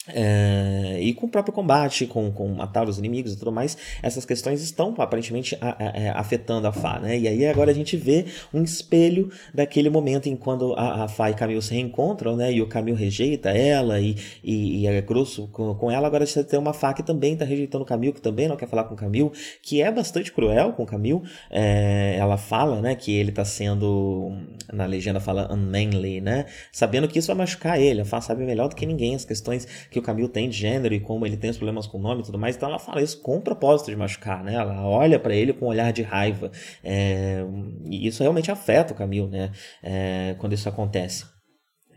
é, 0.08 0.98
e 1.00 1.14
com 1.14 1.26
o 1.26 1.28
próprio 1.28 1.54
combate, 1.54 2.06
com, 2.06 2.32
com 2.32 2.48
matar 2.48 2.88
os 2.88 2.98
inimigos 2.98 3.34
e 3.34 3.38
tudo 3.38 3.52
mais, 3.52 3.78
essas 4.02 4.24
questões 4.24 4.60
estão 4.60 4.92
aparentemente 4.98 5.56
a, 5.60 5.76
a, 5.78 5.88
é, 5.96 6.10
afetando 6.10 6.66
a 6.66 6.72
Fá, 6.72 6.98
né? 6.98 7.16
E 7.16 7.28
aí 7.28 7.46
agora 7.46 7.70
a 7.70 7.74
gente 7.74 7.96
vê 7.96 8.26
um 8.52 8.62
espelho 8.62 9.30
daquele 9.54 9.88
momento 9.88 10.28
em 10.28 10.34
quando 10.34 10.74
a, 10.74 11.04
a 11.04 11.08
Fá 11.08 11.30
e 11.30 11.34
Camil 11.34 11.62
se 11.62 11.72
reencontram, 11.72 12.36
né? 12.36 12.52
E 12.52 12.60
o 12.60 12.66
Camil 12.66 12.96
rejeita 12.96 13.50
ela 13.50 14.00
e, 14.00 14.16
e, 14.42 14.80
e 14.80 14.86
é 14.88 15.00
grosso 15.00 15.46
com, 15.48 15.72
com, 15.76 15.88
ela. 15.88 16.08
Agora 16.08 16.26
você 16.26 16.42
tem 16.42 16.58
uma 16.58 16.72
Fá 16.72 16.92
que 16.92 17.02
também 17.02 17.34
está 17.34 17.44
rejeitando 17.44 17.82
o 17.82 17.86
Camil, 17.86 18.12
que 18.12 18.20
também 18.20 18.48
não 18.48 18.56
quer 18.56 18.68
falar 18.68 18.84
com 18.84 18.94
o 18.94 18.96
Camil, 18.96 19.30
que 19.62 19.80
é 19.80 19.90
bastante 19.92 20.32
cruel 20.32 20.72
com 20.72 20.82
o 20.82 20.86
Camil. 20.86 21.22
É, 21.48 22.16
ela 22.18 22.36
fala, 22.36 22.80
né? 22.80 22.96
Que 22.96 23.12
ele 23.12 23.30
está 23.30 23.44
sendo, 23.44 24.32
na 24.72 24.84
legenda 24.84 25.20
fala 25.20 25.52
unmanly, 25.52 26.20
né? 26.20 26.46
Sabendo 26.72 27.06
que 27.06 27.20
isso 27.20 27.28
vai 27.28 27.36
machucar 27.36 27.80
ele. 27.80 28.00
A 28.00 28.04
Fá 28.04 28.20
sabe 28.20 28.42
melhor 28.42 28.68
do 28.68 28.74
que 28.74 28.84
ninguém 28.84 29.14
as 29.14 29.24
questões 29.24 29.68
que 29.92 29.98
o 29.98 30.02
Camilo 30.02 30.28
tem 30.28 30.48
de 30.48 30.56
gênero 30.56 30.94
e 30.94 31.00
como 31.00 31.26
ele 31.26 31.36
tem 31.36 31.50
os 31.50 31.56
problemas 31.56 31.86
com 31.86 31.98
o 31.98 32.00
nome 32.00 32.22
e 32.22 32.24
tudo 32.24 32.38
mais. 32.38 32.56
Então 32.56 32.68
ela 32.68 32.78
fala 32.78 33.02
isso 33.02 33.20
com 33.20 33.36
o 33.36 33.40
propósito 33.40 33.90
de 33.90 33.96
machucar, 33.96 34.42
né? 34.42 34.54
Ela 34.54 34.84
olha 34.86 35.18
para 35.18 35.34
ele 35.34 35.52
com 35.52 35.66
um 35.66 35.68
olhar 35.68 35.92
de 35.92 36.02
raiva. 36.02 36.50
É, 36.82 37.44
e 37.84 38.06
isso 38.06 38.22
realmente 38.22 38.50
afeta 38.50 38.94
o 38.94 38.96
Camilo, 38.96 39.28
né? 39.28 39.52
É, 39.82 40.34
quando 40.38 40.54
isso 40.54 40.68
acontece. 40.68 41.30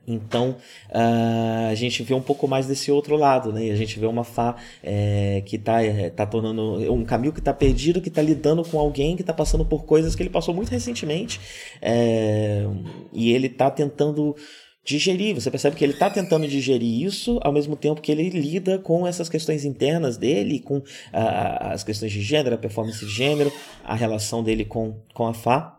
Então 0.08 0.56
uh, 0.90 1.70
a 1.72 1.74
gente 1.74 2.04
vê 2.04 2.14
um 2.14 2.22
pouco 2.22 2.48
mais 2.48 2.68
desse 2.68 2.92
outro 2.92 3.16
lado, 3.16 3.52
né? 3.52 3.72
A 3.72 3.76
gente 3.76 4.00
vê 4.00 4.06
uma 4.06 4.24
Fá 4.24 4.56
é, 4.84 5.42
que 5.46 5.56
está 5.56 5.82
é, 5.82 6.10
tá 6.10 6.26
tornando. 6.26 6.94
Um 6.94 7.04
Camilo 7.04 7.34
que 7.34 7.40
está 7.40 7.54
perdido, 7.54 8.02
que 8.02 8.10
está 8.10 8.22
lidando 8.22 8.64
com 8.64 8.80
alguém 8.80 9.16
que 9.16 9.24
está 9.24 9.34
passando 9.34 9.66
por 9.66 9.86
coisas 9.86 10.16
que 10.16 10.22
ele 10.22 10.30
passou 10.30 10.54
muito 10.54 10.70
recentemente. 10.70 11.40
É, 11.82 12.66
e 13.14 13.32
ele 13.32 13.48
está 13.48 13.72
tentando 13.72 14.36
digerir. 14.86 15.34
Você 15.36 15.50
percebe 15.50 15.76
que 15.76 15.84
ele 15.84 15.94
está 15.94 16.10
tentando 16.10 16.48
digerir 16.48 17.06
isso 17.06 17.40
ao 17.44 17.52
mesmo 17.52 17.76
tempo 17.76 18.00
que 18.00 18.12
ele 18.12 18.30
lida 18.30 18.78
com 18.78 19.06
essas 19.06 19.28
questões 19.28 19.66
internas 19.66 20.16
dele, 20.16 20.60
com 20.60 20.82
as 21.12 21.84
questões 21.84 22.12
de 22.12 22.22
gênero, 22.22 22.56
a 22.56 22.58
performance 22.58 23.04
de 23.04 23.12
gênero, 23.12 23.52
a 23.84 23.96
relação 23.96 24.44
dele 24.44 24.64
com, 24.64 24.96
com 25.14 25.26
a 25.28 25.34
Fá. 25.34 25.76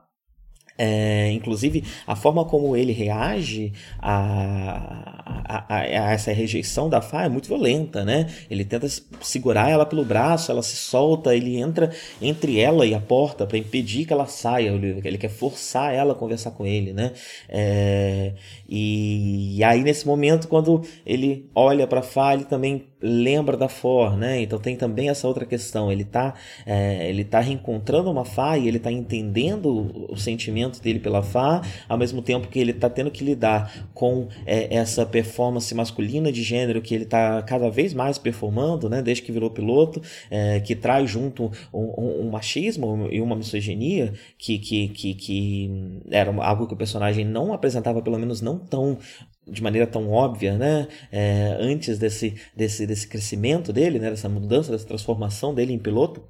É, 0.78 1.30
inclusive, 1.32 1.84
a 2.06 2.14
forma 2.14 2.44
como 2.44 2.76
ele 2.76 2.92
reage 2.92 3.72
a, 3.98 5.22
a, 5.46 5.74
a, 5.74 5.84
essa 5.86 6.32
rejeição 6.32 6.90
da 6.90 7.00
Fá 7.00 7.24
é 7.24 7.28
muito 7.28 7.48
violenta, 7.48 8.04
né? 8.04 8.26
Ele 8.50 8.64
tenta 8.64 8.86
segurar 9.22 9.70
ela 9.70 9.86
pelo 9.86 10.04
braço, 10.04 10.50
ela 10.50 10.62
se 10.62 10.76
solta, 10.76 11.34
ele 11.34 11.56
entra 11.56 11.90
entre 12.20 12.60
ela 12.60 12.84
e 12.84 12.94
a 12.94 13.00
porta 13.00 13.46
para 13.46 13.56
impedir 13.56 14.04
que 14.04 14.12
ela 14.12 14.26
saia. 14.26 14.68
Ele, 14.68 15.16
quer 15.18 15.30
forçar 15.30 15.94
ela 15.94 16.12
a 16.12 16.16
conversar 16.16 16.50
com 16.50 16.66
ele, 16.66 16.92
né? 16.92 17.12
É, 17.48 18.34
e, 18.68 19.62
aí, 19.62 19.82
nesse 19.82 20.06
momento, 20.06 20.48
quando 20.48 20.82
ele 21.04 21.48
olha 21.54 21.86
para 21.86 22.02
Fá, 22.02 22.34
ele 22.34 22.44
também 22.44 22.86
lembra 23.00 23.56
da 23.56 23.68
For, 23.68 24.16
né? 24.16 24.40
Então 24.40 24.58
tem 24.58 24.74
também 24.74 25.08
essa 25.08 25.28
outra 25.28 25.44
questão. 25.44 25.92
Ele 25.92 26.02
está 26.02 26.34
é, 26.64 27.08
ele 27.08 27.24
tá 27.24 27.40
reencontrando 27.40 28.10
uma 28.10 28.24
Fá 28.24 28.56
e 28.56 28.66
ele 28.66 28.78
está 28.78 28.90
entendendo 28.90 30.06
o 30.10 30.16
sentimento 30.16 30.80
dele 30.80 30.98
pela 30.98 31.22
Fá, 31.22 31.62
ao 31.88 31.98
mesmo 31.98 32.22
tempo 32.22 32.48
que 32.48 32.58
ele 32.58 32.72
está 32.72 32.88
tendo 32.88 33.10
que 33.10 33.22
lidar 33.22 33.88
com 33.94 34.28
é, 34.44 34.74
essa 34.74 35.04
performance 35.04 35.72
masculina 35.74 36.32
de 36.32 36.42
gênero 36.42 36.80
que 36.82 36.94
ele 36.94 37.04
está 37.04 37.42
cada 37.42 37.70
vez 37.70 37.92
mais 37.94 38.18
performando, 38.18 38.88
né? 38.88 39.02
Desde 39.02 39.22
que 39.22 39.30
virou 39.30 39.50
piloto, 39.50 40.00
é, 40.30 40.58
que 40.60 40.74
traz 40.74 41.08
junto 41.10 41.52
um, 41.72 41.94
um, 41.98 42.26
um, 42.26 42.30
machismo 42.30 43.08
e 43.10 43.20
uma 43.20 43.36
misoginia 43.36 44.12
que, 44.38 44.58
que, 44.58 44.88
que, 44.88 45.14
que 45.14 46.00
era 46.10 46.34
algo 46.42 46.66
que 46.66 46.74
o 46.74 46.76
personagem 46.76 47.24
não 47.24 47.52
apresentava, 47.52 48.02
pelo 48.02 48.18
menos 48.18 48.40
não 48.40 48.55
tão 48.56 48.98
de 49.48 49.62
maneira 49.62 49.86
tão 49.86 50.10
óbvia, 50.10 50.58
né? 50.58 50.88
É, 51.10 51.56
antes 51.60 51.98
desse, 51.98 52.34
desse, 52.54 52.86
desse 52.86 53.06
crescimento 53.06 53.72
dele, 53.72 53.98
né? 53.98 54.10
dessa 54.10 54.28
mudança, 54.28 54.72
dessa 54.72 54.86
transformação 54.86 55.54
dele 55.54 55.72
em 55.72 55.78
piloto. 55.78 56.20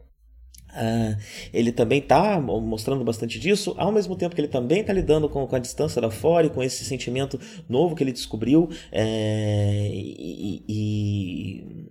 Uh, 0.76 1.16
ele 1.54 1.72
também 1.72 2.00
está 2.00 2.38
mostrando 2.38 3.02
bastante 3.02 3.40
disso, 3.40 3.74
ao 3.78 3.90
mesmo 3.90 4.14
tempo 4.14 4.34
que 4.34 4.40
ele 4.42 4.48
também 4.48 4.82
está 4.82 4.92
lidando 4.92 5.26
com, 5.26 5.46
com, 5.46 5.56
a 5.56 5.58
distância 5.58 6.02
da 6.02 6.10
fora 6.10 6.48
e 6.48 6.50
com 6.50 6.62
esse 6.62 6.84
sentimento 6.84 7.40
novo 7.66 7.96
que 7.96 8.04
ele 8.04 8.12
descobriu. 8.12 8.68
É, 8.92 9.88
e, 9.90 10.62
e, 10.68 11.86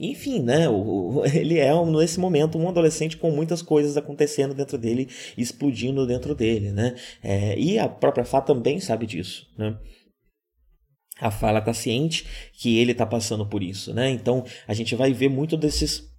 enfim, 0.00 0.40
né? 0.42 0.68
O, 0.68 1.22
ele 1.34 1.58
é, 1.58 1.70
nesse 1.86 2.18
momento, 2.18 2.58
um 2.58 2.68
adolescente 2.68 3.16
com 3.16 3.30
muitas 3.30 3.60
coisas 3.62 3.96
acontecendo 3.96 4.54
dentro 4.54 4.78
dele, 4.78 5.08
explodindo 5.36 6.06
dentro 6.06 6.34
dele, 6.34 6.72
né? 6.72 6.96
É, 7.22 7.58
e 7.58 7.78
a 7.78 7.88
própria 7.88 8.24
Fá 8.24 8.40
também 8.40 8.80
sabe 8.80 9.06
disso, 9.06 9.46
né? 9.58 9.78
A 11.20 11.30
Fala 11.30 11.58
está 11.58 11.74
ciente 11.74 12.26
que 12.54 12.78
ele 12.78 12.92
está 12.92 13.04
passando 13.04 13.46
por 13.46 13.62
isso, 13.62 13.92
né? 13.92 14.10
Então 14.10 14.42
a 14.66 14.72
gente 14.72 14.94
vai 14.94 15.12
ver 15.12 15.28
muito 15.28 15.54
desses 15.56 16.09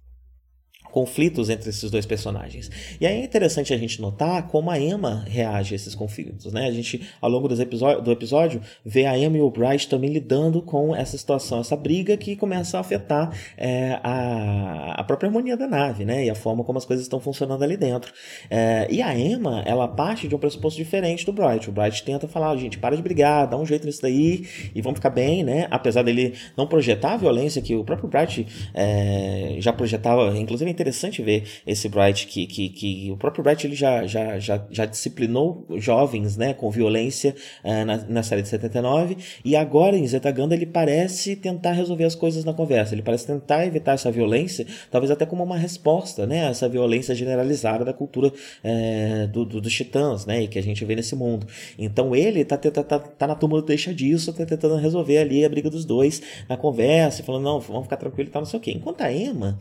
conflitos 0.92 1.48
entre 1.48 1.70
esses 1.70 1.90
dois 1.90 2.04
personagens. 2.04 2.70
E 3.00 3.06
aí 3.06 3.22
é 3.22 3.24
interessante 3.24 3.72
a 3.72 3.78
gente 3.78 4.00
notar 4.00 4.46
como 4.48 4.70
a 4.70 4.78
Emma 4.78 5.24
reage 5.26 5.74
a 5.74 5.76
esses 5.76 5.94
conflitos, 5.94 6.52
né? 6.52 6.66
A 6.66 6.70
gente, 6.70 7.08
ao 7.20 7.30
longo 7.30 7.48
dos 7.48 7.58
episódio, 7.58 8.02
do 8.02 8.12
episódio, 8.12 8.60
vê 8.84 9.06
a 9.06 9.18
Emma 9.18 9.38
e 9.38 9.40
o 9.40 9.50
Bright 9.50 9.88
também 9.88 10.10
lidando 10.10 10.60
com 10.60 10.94
essa 10.94 11.16
situação, 11.16 11.60
essa 11.60 11.74
briga 11.74 12.16
que 12.16 12.36
começa 12.36 12.76
a 12.76 12.80
afetar 12.80 13.34
é, 13.56 13.98
a, 14.02 14.94
a 14.98 15.04
própria 15.04 15.28
harmonia 15.28 15.56
da 15.56 15.66
nave, 15.66 16.04
né? 16.04 16.26
E 16.26 16.30
a 16.30 16.34
forma 16.34 16.62
como 16.62 16.78
as 16.78 16.84
coisas 16.84 17.04
estão 17.04 17.18
funcionando 17.18 17.62
ali 17.64 17.76
dentro. 17.76 18.12
É, 18.50 18.86
e 18.90 19.00
a 19.00 19.18
Emma, 19.18 19.62
ela 19.64 19.88
parte 19.88 20.28
de 20.28 20.34
um 20.34 20.38
pressuposto 20.38 20.76
diferente 20.76 21.24
do 21.24 21.32
Bright. 21.32 21.70
O 21.70 21.72
Bright 21.72 22.04
tenta 22.04 22.28
falar, 22.28 22.54
gente, 22.56 22.76
para 22.76 22.94
de 22.94 23.02
brigar, 23.02 23.48
dá 23.48 23.56
um 23.56 23.64
jeito 23.64 23.86
nisso 23.86 24.02
daí 24.02 24.46
e 24.74 24.82
vamos 24.82 24.98
ficar 24.98 25.10
bem, 25.10 25.42
né? 25.42 25.66
Apesar 25.70 26.02
dele 26.02 26.34
não 26.54 26.66
projetar 26.66 27.14
a 27.14 27.16
violência 27.16 27.62
que 27.62 27.74
o 27.74 27.82
próprio 27.82 28.10
Bright 28.10 28.46
é, 28.74 29.56
já 29.58 29.72
projetava, 29.72 30.36
inclusive 30.36 30.70
interessante 30.82 31.22
ver 31.22 31.44
esse 31.66 31.88
Bright 31.88 32.26
que, 32.26 32.46
que, 32.46 32.68
que 32.68 33.10
o 33.10 33.16
próprio 33.16 33.42
Bright 33.42 33.66
ele 33.66 33.74
já, 33.74 34.06
já, 34.06 34.38
já, 34.38 34.66
já 34.70 34.84
disciplinou 34.84 35.66
jovens 35.76 36.36
né, 36.36 36.52
com 36.52 36.70
violência 36.70 37.34
uh, 37.64 37.84
na, 37.84 37.96
na 38.08 38.22
série 38.22 38.42
de 38.42 38.48
79 38.48 39.16
e 39.44 39.56
agora 39.56 39.96
em 39.96 40.06
Zetaganda 40.06 40.54
ele 40.54 40.66
parece 40.66 41.36
tentar 41.36 41.72
resolver 41.72 42.04
as 42.04 42.14
coisas 42.14 42.44
na 42.44 42.52
conversa, 42.52 42.94
ele 42.94 43.02
parece 43.02 43.26
tentar 43.26 43.66
evitar 43.66 43.92
essa 43.92 44.10
violência, 44.10 44.66
talvez 44.90 45.10
até 45.10 45.24
como 45.24 45.42
uma 45.42 45.56
resposta 45.56 46.26
né, 46.26 46.46
a 46.46 46.50
essa 46.50 46.68
violência 46.68 47.14
generalizada 47.14 47.84
da 47.84 47.92
cultura 47.92 48.28
uh, 48.28 49.28
do, 49.28 49.44
do, 49.44 49.60
dos 49.60 49.72
titãs 49.72 50.26
né, 50.26 50.42
e 50.42 50.48
que 50.48 50.58
a 50.58 50.62
gente 50.62 50.84
vê 50.84 50.94
nesse 50.94 51.14
mundo. 51.14 51.46
Então 51.78 52.14
ele 52.14 52.44
tá, 52.44 52.56
tá, 52.56 52.82
tá, 52.82 52.98
tá 52.98 53.26
na 53.26 53.34
turma 53.34 53.60
do 53.60 53.66
deixa 53.66 53.94
disso, 53.94 54.32
tá 54.32 54.44
tentando 54.44 54.76
resolver 54.76 55.18
ali 55.18 55.44
a 55.44 55.48
briga 55.48 55.70
dos 55.70 55.84
dois 55.84 56.20
na 56.48 56.56
conversa, 56.56 57.22
falando, 57.22 57.44
não, 57.44 57.60
vamos 57.60 57.84
ficar 57.84 57.96
tranquilo 57.96 58.28
e 58.28 58.32
tal, 58.32 58.42
não 58.42 58.46
sei 58.46 58.58
o 58.58 58.62
quê. 58.62 58.72
Enquanto 58.72 59.00
a 59.00 59.12
Emma 59.12 59.58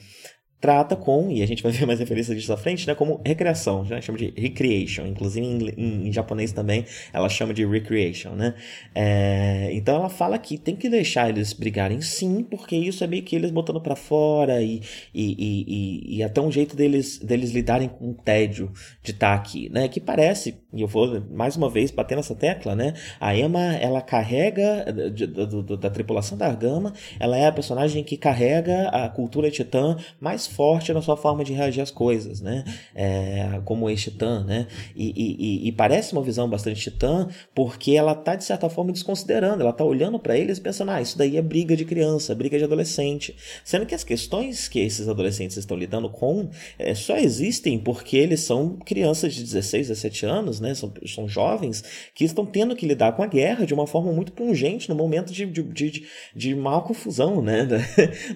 trata 0.62 0.96
com, 0.96 1.32
e 1.32 1.42
a 1.42 1.48
gente 1.48 1.64
vai 1.64 1.72
ver 1.72 1.88
mais 1.88 2.00
referências 2.00 2.38
disso 2.38 2.54
à 2.54 2.58
frente, 2.58 2.86
né, 2.86 2.94
como 2.94 3.20
recreação, 3.26 3.84
né, 3.84 4.00
chama 4.00 4.20
de 4.20 4.32
recreation, 4.38 5.08
inclusive 5.08 5.44
em, 5.44 5.70
em, 5.76 6.08
em, 6.08 6.14
japonês 6.14 6.52
também 6.52 6.86
ela 7.12 7.28
chama 7.28 7.52
de 7.52 7.66
recreation, 7.66 8.36
né, 8.36 8.54
é, 8.94 9.70
então 9.74 9.96
ela 9.96 10.10
fala 10.10 10.38
que 10.38 10.60
tem 10.60 10.76
que 10.76 10.88
deixar 10.88 11.30
eles 11.30 11.52
brigarem 11.52 12.00
sim, 12.00 12.44
porque 12.44 12.76
isso 12.76 13.04
é 13.04 13.08
meio 13.08 13.24
que 13.24 13.36
eles 13.36 13.50
botando 13.50 13.82
para 13.82 13.96
fora 13.96 14.62
e, 14.62 14.82
e, 15.14 15.36
e, 15.40 16.18
e, 16.18 16.24
até 16.24 16.40
um 16.40 16.52
jeito 16.52 16.76
deles, 16.76 17.18
deles 17.18 17.50
lidarem 17.50 17.90
com 17.90 18.12
o 18.12 18.14
tédio 18.14 18.72
de 19.02 19.12
estar 19.12 19.30
tá 19.30 19.34
aqui, 19.34 19.68
né, 19.70 19.88
que 19.88 20.00
parece, 20.00 20.60
e 20.72 20.82
eu 20.82 20.88
vou 20.88 21.22
mais 21.32 21.56
uma 21.56 21.72
vez 21.72 21.90
bater 21.90 22.16
nessa 22.16 22.36
tecla, 22.36 22.76
né, 22.76 22.94
a 23.20 23.36
Emma, 23.36 23.74
ela 23.78 24.02
carrega 24.02 24.86
de, 25.12 25.26
de, 25.26 25.46
de, 25.48 25.78
da 25.78 25.90
tripulação 25.90 26.38
da 26.38 26.46
Argama, 26.46 26.94
ela 27.20 27.36
é 27.36 27.48
a 27.48 27.52
personagem 27.52 28.04
que 28.04 28.16
carrega 28.16 28.90
a 28.90 29.10
cultura 29.10 29.50
titã 29.50 29.98
mais 30.20 30.51
forte 30.52 30.94
na 30.94 31.02
sua 31.02 31.18
forma 31.18 31.44
de 31.44 31.54
reagir 31.54 31.82
às 31.82 31.92
coisas, 31.92 32.42
né? 32.42 32.64
É, 32.94 33.62
como 33.66 33.90
ex-titã, 33.90 34.44
né? 34.44 34.68
E, 34.96 35.14
e, 35.16 35.68
e, 35.68 35.72
parece 35.72 36.14
uma 36.14 36.22
visão 36.22 36.50
bastante 36.50 36.82
titã, 36.82 37.28
porque 37.56 37.92
ela 37.92 38.14
tá, 38.14 38.36
de 38.36 38.44
certa 38.44 38.70
forma, 38.70 38.92
desconsiderando, 38.92 39.62
ela 39.62 39.74
tá 39.74 39.84
olhando 39.84 40.20
para 40.20 40.38
eles 40.38 40.58
e 40.58 40.62
pensando, 40.62 40.92
ah, 40.92 41.02
isso 41.02 41.18
daí 41.18 41.38
é 41.38 41.42
briga 41.42 41.76
de 41.76 41.86
criança, 41.86 42.36
briga 42.36 42.58
de 42.58 42.64
adolescente. 42.64 43.36
Sendo 43.64 43.86
que 43.86 43.96
as 43.96 44.04
questões 44.04 44.68
que 44.68 44.80
esses 44.80 45.08
adolescentes 45.08 45.58
estão 45.58 45.78
lidando 45.78 46.10
com 46.10 46.50
é, 46.78 46.94
só 46.94 47.18
existem 47.18 47.80
porque 47.80 48.18
eles 48.18 48.42
são 48.42 48.78
crianças 48.86 49.34
de 49.34 49.44
16, 49.44 49.88
17 49.88 50.26
anos, 50.26 50.60
né? 50.60 50.74
São, 50.74 50.92
são 51.06 51.28
jovens 51.28 51.84
que 52.14 52.24
estão 52.26 52.46
tendo 52.46 52.76
que 52.76 52.86
lidar 52.86 53.14
com 53.14 53.24
a 53.24 53.28
guerra 53.28 53.66
de 53.66 53.74
uma 53.74 53.88
forma 53.88 54.12
muito 54.12 54.32
pungente 54.32 54.90
no 54.90 54.96
momento 54.96 55.32
de, 55.32 55.46
de, 55.46 55.64
de, 55.64 56.06
de 56.36 56.56
maior 56.56 56.82
confusão, 56.82 57.42
né? 57.42 57.62
Da, 57.72 57.78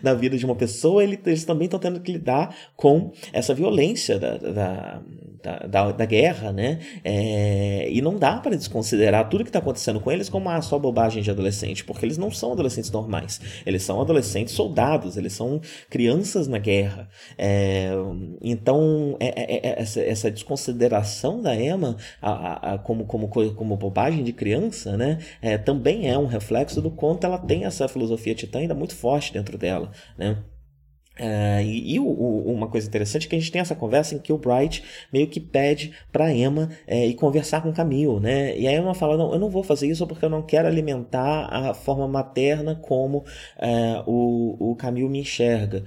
da 0.01 0.13
vida 0.13 0.38
de 0.38 0.45
uma 0.45 0.55
pessoa, 0.55 1.03
eles 1.03 1.43
também 1.43 1.66
estão 1.66 1.80
tendo 1.80 1.99
que 2.06 2.12
lidar 2.12 2.56
com 2.76 3.12
essa 3.34 3.53
violência 3.53 4.18
da, 4.20 4.38
da, 4.38 5.01
da, 5.68 5.91
da 5.91 6.06
guerra, 6.06 6.51
né? 6.51 6.80
É, 7.03 7.88
e 7.89 8.01
não 8.01 8.18
dá 8.18 8.38
para 8.38 8.56
desconsiderar 8.56 9.30
tudo 9.30 9.43
que 9.43 9.49
está 9.49 9.60
acontecendo 9.60 9.99
com 9.99 10.12
eles 10.12 10.30
como 10.30 10.49
uma 10.49 10.62
só 10.62 10.80
bobagem 10.80 11.22
de 11.22 11.30
adolescente, 11.30 11.84
porque 11.84 12.06
eles 12.06 12.18
não 12.18 12.32
são 12.32 12.51
adolescentes 12.53 12.91
normais. 12.91 13.39
Eles 13.66 13.84
são 13.84 14.01
adolescentes 14.01 14.53
soldados, 14.53 15.18
eles 15.18 15.34
são 15.34 15.62
crianças 15.89 16.47
na 16.47 16.58
guerra. 16.58 17.10
É, 17.38 17.89
então, 18.41 19.18
é, 19.20 19.28
é, 19.28 19.68
é 19.68 19.82
essa, 19.82 20.01
essa, 20.01 20.32
desconsideração 20.32 21.41
da 21.41 21.56
Emma 21.56 21.97
a, 22.22 22.32
a, 22.32 22.74
a, 22.74 22.78
como, 22.80 23.06
como, 23.06 23.28
como 23.28 23.78
bobagem 23.78 24.24
de 24.24 24.34
criança, 24.34 24.97
né? 24.97 25.20
É, 25.41 25.58
também 25.58 26.10
é 26.10 26.18
um 26.18 26.26
reflexo 26.26 26.82
do 26.82 26.91
quanto 26.91 27.26
ela 27.26 27.38
tem 27.38 27.66
essa 27.66 27.88
filosofia 27.88 28.36
titã 28.36 28.60
ainda 28.60 28.74
muito 28.74 28.95
forte 28.95 29.34
dentro 29.34 29.58
dela, 29.58 29.91
né? 30.18 30.38
Uh, 31.20 31.61
e, 31.61 31.95
e 31.95 31.99
o, 31.99 32.05
o, 32.05 32.51
uma 32.51 32.68
coisa 32.68 32.88
interessante 32.88 33.26
é 33.26 33.30
que 33.30 33.36
a 33.36 33.39
gente 33.39 33.51
tem 33.51 33.61
essa 33.61 33.76
conversa 33.76 34.16
em 34.16 34.20
que 34.20 34.34
o 34.34 34.38
Bright 34.38 34.84
meio 35.13 35.28
que 35.28 35.39
pede 35.39 35.93
para 36.11 36.34
Emma 36.34 36.70
é, 36.86 37.07
ir 37.07 37.13
conversar 37.13 37.61
com 37.61 37.72
Camille, 37.72 38.20
né? 38.20 38.57
E 38.57 38.68
a 38.68 38.74
Emma 38.74 38.93
fala: 38.93 39.16
Não, 39.16 39.32
eu 39.32 39.39
não 39.39 39.49
vou 39.49 39.63
fazer 39.63 39.88
isso 39.88 40.05
porque 40.05 40.26
eu 40.26 40.30
não 40.30 40.41
quero 40.41 40.68
alimentar 40.68 41.47
a 41.49 41.74
forma 41.74 42.07
materna 42.07 42.76
como 42.76 43.24
é, 43.57 44.03
o, 44.05 44.72
o 44.72 44.76
Camille 44.76 45.09
me 45.09 45.20
enxerga. 45.20 45.86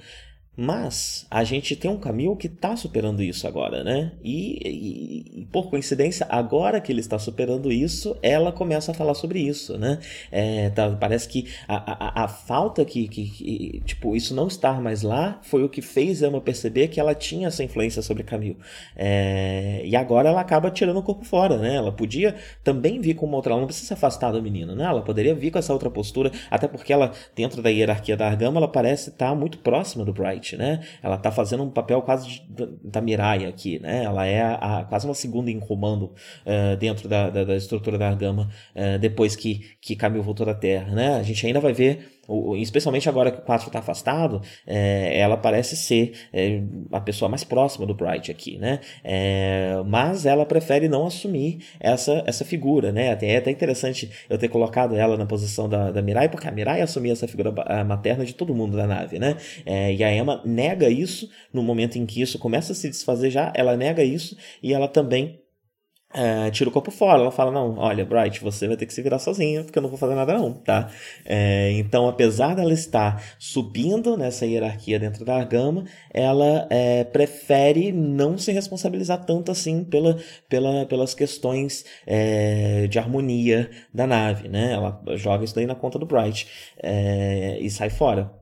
Mas 0.60 1.24
a 1.30 1.44
gente 1.44 1.76
tem 1.76 1.88
um 1.88 1.96
caminho 1.96 2.34
que 2.34 2.48
está 2.48 2.74
superando 2.74 3.22
isso 3.22 3.46
agora, 3.46 3.84
né? 3.84 4.10
E, 4.24 5.38
e, 5.38 5.46
por 5.52 5.70
coincidência, 5.70 6.26
agora 6.28 6.80
que 6.80 6.90
ele 6.90 6.98
está 6.98 7.16
superando 7.16 7.70
isso, 7.70 8.16
ela 8.20 8.50
começa 8.50 8.90
a 8.90 8.94
falar 8.94 9.14
sobre 9.14 9.38
isso, 9.38 9.78
né? 9.78 10.00
É, 10.32 10.70
tá, 10.70 10.90
parece 10.98 11.28
que 11.28 11.46
a, 11.68 11.76
a, 11.76 12.24
a 12.24 12.28
falta 12.28 12.84
que, 12.84 13.06
que, 13.06 13.30
que, 13.30 13.82
tipo, 13.84 14.16
isso 14.16 14.34
não 14.34 14.48
estar 14.48 14.80
mais 14.80 15.02
lá 15.02 15.38
foi 15.44 15.62
o 15.62 15.68
que 15.68 15.80
fez 15.80 16.22
Emma 16.22 16.40
perceber 16.40 16.88
que 16.88 16.98
ela 16.98 17.14
tinha 17.14 17.46
essa 17.46 17.62
influência 17.62 18.02
sobre 18.02 18.24
Camille. 18.24 18.56
É, 18.96 19.82
e 19.84 19.94
agora 19.94 20.28
ela 20.28 20.40
acaba 20.40 20.72
tirando 20.72 20.96
o 20.96 21.02
corpo 21.04 21.24
fora, 21.24 21.56
né? 21.56 21.76
Ela 21.76 21.92
podia 21.92 22.34
também 22.64 23.00
vir 23.00 23.14
com 23.14 23.26
uma 23.26 23.36
outra, 23.36 23.52
ela 23.52 23.60
não 23.60 23.68
precisa 23.68 23.86
se 23.86 23.94
afastar 23.94 24.32
do 24.32 24.42
menino, 24.42 24.74
né? 24.74 24.86
Ela 24.86 25.02
poderia 25.02 25.36
vir 25.36 25.52
com 25.52 25.58
essa 25.60 25.72
outra 25.72 25.88
postura, 25.88 26.32
até 26.50 26.66
porque 26.66 26.92
ela, 26.92 27.12
dentro 27.36 27.62
da 27.62 27.70
hierarquia 27.70 28.16
da 28.16 28.26
Argama, 28.26 28.58
ela 28.58 28.66
parece 28.66 29.10
estar 29.10 29.32
muito 29.36 29.58
próxima 29.58 30.04
do 30.04 30.12
Bright. 30.12 30.47
Bright, 30.48 30.56
né? 30.56 30.80
Ela 31.02 31.18
tá 31.18 31.30
fazendo 31.30 31.62
um 31.62 31.70
papel 31.70 32.00
quase 32.02 32.42
de, 32.48 32.66
da 32.82 33.00
Mirai 33.00 33.44
aqui, 33.44 33.78
né? 33.80 34.04
Ela 34.04 34.26
é 34.26 34.42
a, 34.42 34.78
a, 34.78 34.84
quase 34.84 35.06
uma 35.06 35.14
segunda 35.14 35.50
em 35.50 35.58
comando 35.58 36.14
uh, 36.46 36.76
dentro 36.78 37.08
da, 37.08 37.28
da, 37.28 37.44
da, 37.44 37.56
estrutura 37.56 37.98
da 37.98 38.08
Argama 38.08 38.48
uh, 38.74 38.98
depois 38.98 39.36
que, 39.36 39.76
que 39.80 39.96
Camille 39.96 40.24
voltou 40.24 40.46
da 40.46 40.54
Terra, 40.54 40.94
né? 40.94 41.16
A 41.16 41.22
gente 41.22 41.46
ainda 41.46 41.60
vai 41.60 41.72
ver 41.72 42.17
especialmente 42.56 43.08
agora 43.08 43.30
que 43.30 43.38
o 43.38 43.42
4 43.42 43.68
está 43.68 43.78
afastado, 43.78 44.42
é, 44.66 45.18
ela 45.18 45.36
parece 45.36 45.76
ser 45.76 46.12
é, 46.32 46.62
a 46.92 47.00
pessoa 47.00 47.28
mais 47.28 47.44
próxima 47.44 47.86
do 47.86 47.94
Bright 47.94 48.30
aqui, 48.30 48.58
né? 48.58 48.80
É, 49.02 49.82
mas 49.86 50.26
ela 50.26 50.44
prefere 50.44 50.88
não 50.88 51.06
assumir 51.06 51.64
essa, 51.80 52.22
essa 52.26 52.44
figura, 52.44 52.92
né? 52.92 53.16
É 53.20 53.36
até 53.36 53.50
interessante 53.50 54.10
eu 54.28 54.38
ter 54.38 54.48
colocado 54.48 54.94
ela 54.94 55.16
na 55.16 55.26
posição 55.26 55.68
da, 55.68 55.90
da 55.90 56.02
Mirai, 56.02 56.28
porque 56.28 56.46
a 56.46 56.50
Mirai 56.50 56.80
assumia 56.80 57.12
essa 57.12 57.26
figura 57.26 57.52
materna 57.84 58.24
de 58.24 58.34
todo 58.34 58.54
mundo 58.54 58.76
da 58.76 58.86
nave, 58.86 59.18
né? 59.18 59.36
É, 59.64 59.94
e 59.94 60.04
a 60.04 60.14
Emma 60.14 60.42
nega 60.44 60.88
isso 60.88 61.28
no 61.52 61.62
momento 61.62 61.98
em 61.98 62.06
que 62.06 62.20
isso 62.20 62.38
começa 62.38 62.72
a 62.72 62.74
se 62.74 62.88
desfazer 62.88 63.30
já, 63.30 63.52
ela 63.54 63.76
nega 63.76 64.02
isso 64.02 64.36
e 64.62 64.72
ela 64.74 64.88
também 64.88 65.40
é, 66.12 66.50
tira 66.50 66.70
o 66.70 66.72
corpo 66.72 66.90
fora. 66.90 67.20
Ela 67.20 67.30
fala: 67.30 67.50
Não, 67.50 67.76
olha, 67.78 68.04
Bright, 68.04 68.40
você 68.42 68.66
vai 68.66 68.76
ter 68.76 68.86
que 68.86 68.94
se 68.94 69.02
virar 69.02 69.18
sozinha, 69.18 69.62
porque 69.62 69.78
eu 69.78 69.82
não 69.82 69.90
vou 69.90 69.98
fazer 69.98 70.14
nada, 70.14 70.36
não, 70.38 70.52
tá? 70.54 70.90
É, 71.24 71.72
então, 71.72 72.08
apesar 72.08 72.54
dela 72.54 72.72
estar 72.72 73.22
subindo 73.38 74.16
nessa 74.16 74.46
hierarquia 74.46 74.98
dentro 74.98 75.24
da 75.24 75.36
Argama, 75.36 75.84
ela 76.12 76.66
é, 76.70 77.04
prefere 77.04 77.92
não 77.92 78.38
se 78.38 78.52
responsabilizar 78.52 79.24
tanto 79.24 79.50
assim 79.50 79.84
pela, 79.84 80.18
pela, 80.48 80.86
pelas 80.86 81.14
questões 81.14 81.84
é, 82.06 82.86
de 82.86 82.98
harmonia 82.98 83.70
da 83.92 84.06
nave, 84.06 84.48
né? 84.48 84.72
Ela 84.72 85.02
joga 85.16 85.44
isso 85.44 85.54
daí 85.54 85.66
na 85.66 85.74
conta 85.74 85.98
do 85.98 86.06
Bright 86.06 86.46
é, 86.82 87.58
e 87.60 87.70
sai 87.70 87.90
fora. 87.90 88.37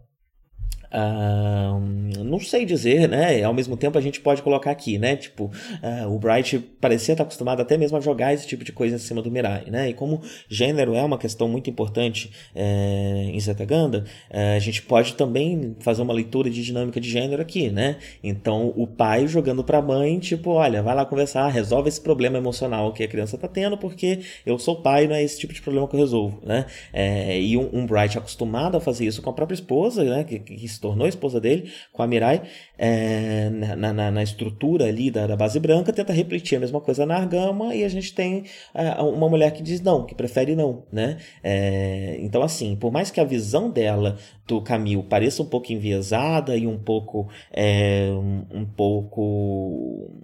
Uh, 0.93 2.25
não 2.25 2.41
sei 2.41 2.65
dizer, 2.65 3.09
né? 3.09 3.43
Ao 3.43 3.55
mesmo 3.55 3.77
tempo 3.77 3.99
a 3.99 4.01
gente 4.01 4.21
pode 4.21 4.43
colocar 4.43 4.71
aqui, 4.71 4.99
né? 4.99 5.17
Tipo, 5.17 5.45
uh, 5.45 6.15
o 6.15 6.19
Bright 6.19 6.59
parecia 6.81 7.13
estar 7.13 7.25
acostumado 7.25 7.61
até 7.61 7.77
mesmo 7.77 7.97
a 7.97 8.01
jogar 8.01 8.33
esse 8.33 8.47
tipo 8.47 8.65
de 8.65 8.73
coisa 8.73 8.97
em 8.97 8.99
cima 8.99 9.23
do 9.23 9.31
Mirai, 9.31 9.65
né? 9.69 9.91
E 9.91 9.95
como 9.95 10.21
gênero 10.49 10.95
é 10.95 11.03
uma 11.03 11.19
questão 11.19 11.49
muito 11.49 11.69
importante 11.71 12.31
é, 12.55 13.31
em 13.33 13.41
Zetaganda, 13.41 14.05
é, 14.31 14.57
a 14.57 14.59
gente 14.59 14.83
pode 14.83 15.15
também 15.15 15.77
fazer 15.81 16.03
uma 16.03 16.13
leitura 16.13 16.51
de 16.51 16.63
dinâmica 16.63 17.01
de 17.01 17.09
gênero 17.09 17.43
aqui, 17.43 17.71
né? 17.71 17.97
Então, 18.23 18.73
o 18.77 18.87
pai 18.87 19.27
jogando 19.27 19.65
para 19.65 19.79
a 19.79 19.83
mãe, 19.83 20.19
tipo, 20.19 20.51
olha, 20.51 20.83
vai 20.83 20.95
lá 20.95 21.05
conversar, 21.05 21.49
resolve 21.49 21.89
esse 21.89 22.01
problema 22.01 22.39
emocional 22.39 22.93
que 22.93 23.03
a 23.03 23.09
criança 23.09 23.37
tá 23.37 23.49
tendo, 23.49 23.77
porque 23.77 24.21
eu 24.45 24.59
sou 24.59 24.77
pai, 24.77 25.07
não 25.07 25.15
é 25.15 25.23
esse 25.23 25.39
tipo 25.39 25.53
de 25.53 25.63
problema 25.63 25.89
que 25.89 25.95
eu 25.97 26.01
resolvo, 26.01 26.41
né? 26.45 26.67
É, 26.93 27.41
e 27.41 27.57
um, 27.57 27.69
um 27.73 27.87
Bright 27.87 28.19
acostumado 28.19 28.77
a 28.77 28.81
fazer 28.81 29.07
isso 29.07 29.23
com 29.23 29.31
a 29.31 29.33
própria 29.33 29.55
esposa, 29.55 30.05
né? 30.05 30.25
Que, 30.25 30.39
que 30.39 30.65
se 30.77 30.81
tornou 30.81 31.07
esposa 31.09 31.41
dele, 31.41 31.71
com 31.93 32.03
a 32.03 32.07
Mirai, 32.07 32.43
é, 32.79 33.51
na, 33.51 33.93
na, 33.93 34.11
na, 34.11 34.23
estrutura 34.23 34.87
ali 34.87 35.11
da, 35.11 35.27
da, 35.27 35.37
base 35.37 35.59
branca, 35.59 35.93
tenta 35.93 36.13
repetir 36.13 36.57
a 36.57 36.61
mesma 36.61 36.81
coisa 36.81 37.05
na 37.05 37.17
Argama, 37.17 37.75
e 37.75 37.83
a 37.85 37.89
gente 37.89 38.15
tem 38.15 38.45
é, 38.75 38.93
uma 39.03 39.29
mulher 39.29 39.53
que 39.53 39.63
diz 39.63 39.81
não, 39.81 40.05
que 40.07 40.15
prefere 40.15 40.55
não, 40.55 40.85
né? 40.93 41.19
É, 41.43 42.19
então, 42.21 42.43
assim, 42.43 42.77
por 42.77 42.93
mais 42.93 43.11
que 43.11 43.21
a 43.21 43.25
visão 43.25 43.71
dela 43.71 44.17
do 44.47 44.61
Camille 44.61 45.03
pareça 45.03 45.43
um 45.43 45.47
pouco 45.47 45.73
enviesada 45.73 46.57
e 46.57 46.67
um 46.67 46.79
pouco. 46.79 47.29
É, 47.53 48.09
um, 48.11 48.61
um 48.61 48.65
pouco. 48.65 50.23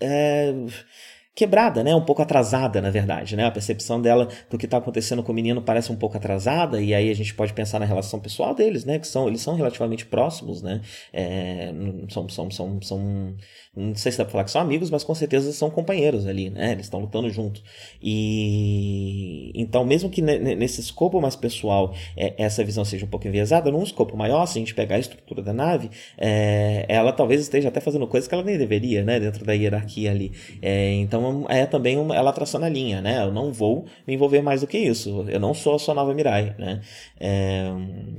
É, 0.00 0.52
quebrada, 1.36 1.84
né? 1.84 1.94
Um 1.94 2.00
pouco 2.00 2.22
atrasada, 2.22 2.80
na 2.80 2.90
verdade, 2.90 3.36
né? 3.36 3.44
A 3.44 3.50
percepção 3.50 4.00
dela 4.00 4.26
do 4.48 4.56
que 4.56 4.64
está 4.64 4.78
acontecendo 4.78 5.22
com 5.22 5.32
o 5.32 5.34
menino 5.34 5.60
parece 5.60 5.92
um 5.92 5.96
pouco 5.96 6.16
atrasada 6.16 6.80
e 6.80 6.94
aí 6.94 7.10
a 7.10 7.14
gente 7.14 7.34
pode 7.34 7.52
pensar 7.52 7.78
na 7.78 7.84
relação 7.84 8.18
pessoal 8.18 8.54
deles, 8.54 8.86
né? 8.86 8.98
Que 8.98 9.06
são 9.06 9.28
eles 9.28 9.42
são 9.42 9.54
relativamente 9.54 10.06
próximos, 10.06 10.62
né? 10.62 10.80
É, 11.12 11.74
são, 12.08 12.26
são, 12.30 12.50
são, 12.50 12.80
são 12.80 13.36
não 13.76 13.94
sei 13.94 14.10
se 14.10 14.16
dá 14.16 14.24
pra 14.24 14.32
falar 14.32 14.44
que 14.44 14.50
são 14.50 14.62
amigos, 14.62 14.90
mas 14.90 15.04
com 15.04 15.14
certeza 15.14 15.52
são 15.52 15.68
companheiros 15.68 16.26
ali, 16.26 16.48
né? 16.48 16.72
Eles 16.72 16.86
estão 16.86 16.98
lutando 17.00 17.28
junto. 17.28 17.62
E 18.02 19.52
então, 19.54 19.84
mesmo 19.84 20.08
que 20.08 20.22
nesse 20.22 20.80
escopo 20.80 21.20
mais 21.20 21.36
pessoal 21.36 21.94
é, 22.16 22.32
essa 22.42 22.64
visão 22.64 22.82
seja 22.82 23.04
um 23.04 23.08
pouco 23.08 23.28
enviesada, 23.28 23.70
num 23.70 23.82
escopo 23.82 24.16
maior, 24.16 24.46
se 24.46 24.58
a 24.58 24.60
gente 24.60 24.74
pegar 24.74 24.96
a 24.96 24.98
estrutura 24.98 25.42
da 25.42 25.52
nave, 25.52 25.90
é, 26.16 26.86
ela 26.88 27.12
talvez 27.12 27.42
esteja 27.42 27.68
até 27.68 27.78
fazendo 27.80 28.06
coisas 28.06 28.26
que 28.26 28.34
ela 28.34 28.42
nem 28.42 28.56
deveria, 28.56 29.04
né? 29.04 29.20
Dentro 29.20 29.44
da 29.44 29.52
hierarquia 29.52 30.10
ali. 30.10 30.32
É, 30.62 30.94
então, 31.26 31.46
é 31.48 31.66
também 31.66 31.98
uma, 31.98 32.14
ela 32.14 32.32
traçando 32.32 32.64
a 32.64 32.68
linha, 32.68 33.00
né? 33.00 33.22
Eu 33.22 33.32
não 33.32 33.52
vou 33.52 33.86
me 34.06 34.14
envolver 34.14 34.42
mais 34.42 34.60
do 34.60 34.66
que 34.66 34.78
isso. 34.78 35.24
Eu 35.28 35.40
não 35.40 35.52
sou 35.54 35.74
a 35.74 35.78
sua 35.78 35.94
nova 35.94 36.14
Mirai, 36.14 36.54
né? 36.58 36.80
É, 37.18 37.70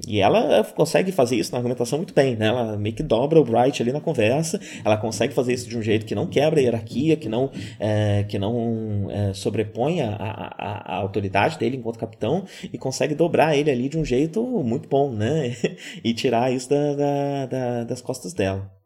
e 0.07 0.19
ela 0.19 0.63
consegue 0.75 1.11
fazer 1.11 1.35
isso 1.37 1.51
na 1.51 1.57
argumentação 1.57 1.97
muito 1.97 2.13
bem, 2.13 2.35
né? 2.35 2.47
Ela 2.47 2.77
meio 2.77 2.95
que 2.95 3.03
dobra 3.03 3.39
o 3.39 3.43
Bright 3.43 3.81
ali 3.81 3.91
na 3.91 4.01
conversa, 4.01 4.59
ela 4.83 4.97
consegue 4.97 5.33
fazer 5.33 5.53
isso 5.53 5.69
de 5.69 5.77
um 5.77 5.81
jeito 5.81 6.05
que 6.05 6.15
não 6.15 6.27
quebra 6.27 6.59
a 6.59 6.63
hierarquia, 6.63 7.15
que 7.15 7.29
não, 7.29 7.49
é, 7.79 8.25
que 8.27 8.37
não 8.37 9.07
é, 9.09 9.33
sobrepõe 9.33 10.01
a, 10.01 10.15
a, 10.15 10.95
a, 10.95 10.97
autoridade 10.97 11.57
dele 11.57 11.77
enquanto 11.77 11.99
capitão 11.99 12.43
e 12.61 12.77
consegue 12.77 13.15
dobrar 13.15 13.55
ele 13.55 13.71
ali 13.71 13.89
de 13.89 13.97
um 13.97 14.05
jeito 14.05 14.43
muito 14.63 14.87
bom, 14.89 15.11
né? 15.11 15.55
e 16.03 16.13
tirar 16.13 16.51
isso 16.51 16.69
da, 16.69 16.93
da, 16.93 17.45
da, 17.45 17.83
das 17.85 18.01
costas 18.01 18.33
dela. 18.33 18.77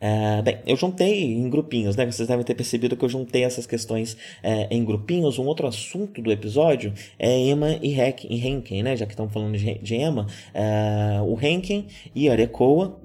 Uh, 0.00 0.42
bem, 0.42 0.58
eu 0.66 0.76
juntei 0.76 1.32
em 1.32 1.48
grupinhos, 1.48 1.96
né? 1.96 2.04
Vocês 2.04 2.28
devem 2.28 2.44
ter 2.44 2.54
percebido 2.54 2.96
que 2.96 3.04
eu 3.04 3.08
juntei 3.08 3.44
essas 3.44 3.66
questões 3.66 4.12
uh, 4.12 4.66
em 4.70 4.84
grupinhos. 4.84 5.38
Um 5.38 5.46
outro 5.46 5.66
assunto 5.66 6.20
do 6.20 6.30
episódio 6.30 6.92
é 7.18 7.38
Emma 7.38 7.78
e, 7.80 7.94
e 7.94 8.46
Henken, 8.46 8.82
né? 8.82 8.96
Já 8.96 9.06
que 9.06 9.12
estamos 9.12 9.32
falando 9.32 9.56
de, 9.56 9.78
de 9.78 9.94
Emma, 9.94 10.26
uh, 10.54 11.24
o 11.24 11.38
Henken 11.40 11.86
e 12.14 12.28
a 12.28 12.32
Arekoa 12.32 13.00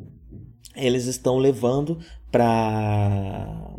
eles 0.76 1.06
estão 1.06 1.38
levando 1.38 2.00
para 2.32 3.76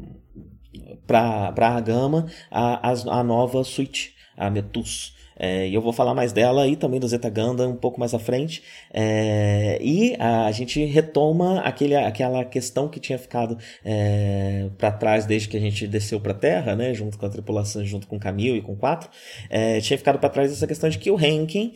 para 1.06 1.76
a 1.76 1.80
gama 1.80 2.26
a, 2.50 2.92
a, 2.92 3.24
nova 3.24 3.64
suíte, 3.64 4.14
a 4.36 4.48
Metus. 4.48 5.16
É, 5.43 5.66
e 5.66 5.74
eu 5.74 5.80
vou 5.80 5.91
falar 5.91 6.14
mais 6.14 6.34
dela 6.34 6.68
e 6.68 6.76
também 6.76 7.01
do 7.01 7.09
Zeta 7.09 7.30
Gundam 7.30 7.70
um 7.70 7.76
pouco 7.76 7.99
mais 7.99 8.12
à 8.12 8.18
frente. 8.18 8.62
É, 8.93 9.78
e 9.80 10.14
a, 10.18 10.45
a, 10.45 10.53
gente 10.53 10.84
retoma 10.84 11.61
aquele, 11.61 11.97
aquela 11.97 12.45
questão 12.45 12.88
que 12.88 13.01
tinha 13.01 13.18
ficado 13.18 13.57
é, 13.82 14.68
para 14.76 14.93
trás 14.93 15.24
desde 15.24 15.49
que 15.49 15.57
a 15.57 15.61
gente 15.61 15.86
desceu 15.86 16.20
para 16.20 16.34
Terra, 16.34 16.76
né, 16.76 16.93
junto 16.93 17.16
com 17.16 17.24
a 17.24 17.30
tripulação, 17.30 17.82
junto 17.86 18.07
com 18.07 18.18
Camille 18.18 18.59
e 18.59 18.62
com 18.62 18.76
quatro. 18.76 19.09
É, 19.49 19.80
tinha 19.80 19.97
ficado 19.97 20.18
para 20.18 20.28
trás 20.28 20.53
essa 20.53 20.66
questão 20.66 20.91
de 20.91 20.99
que 20.99 21.11
o 21.11 21.18
Henkin 21.18 21.72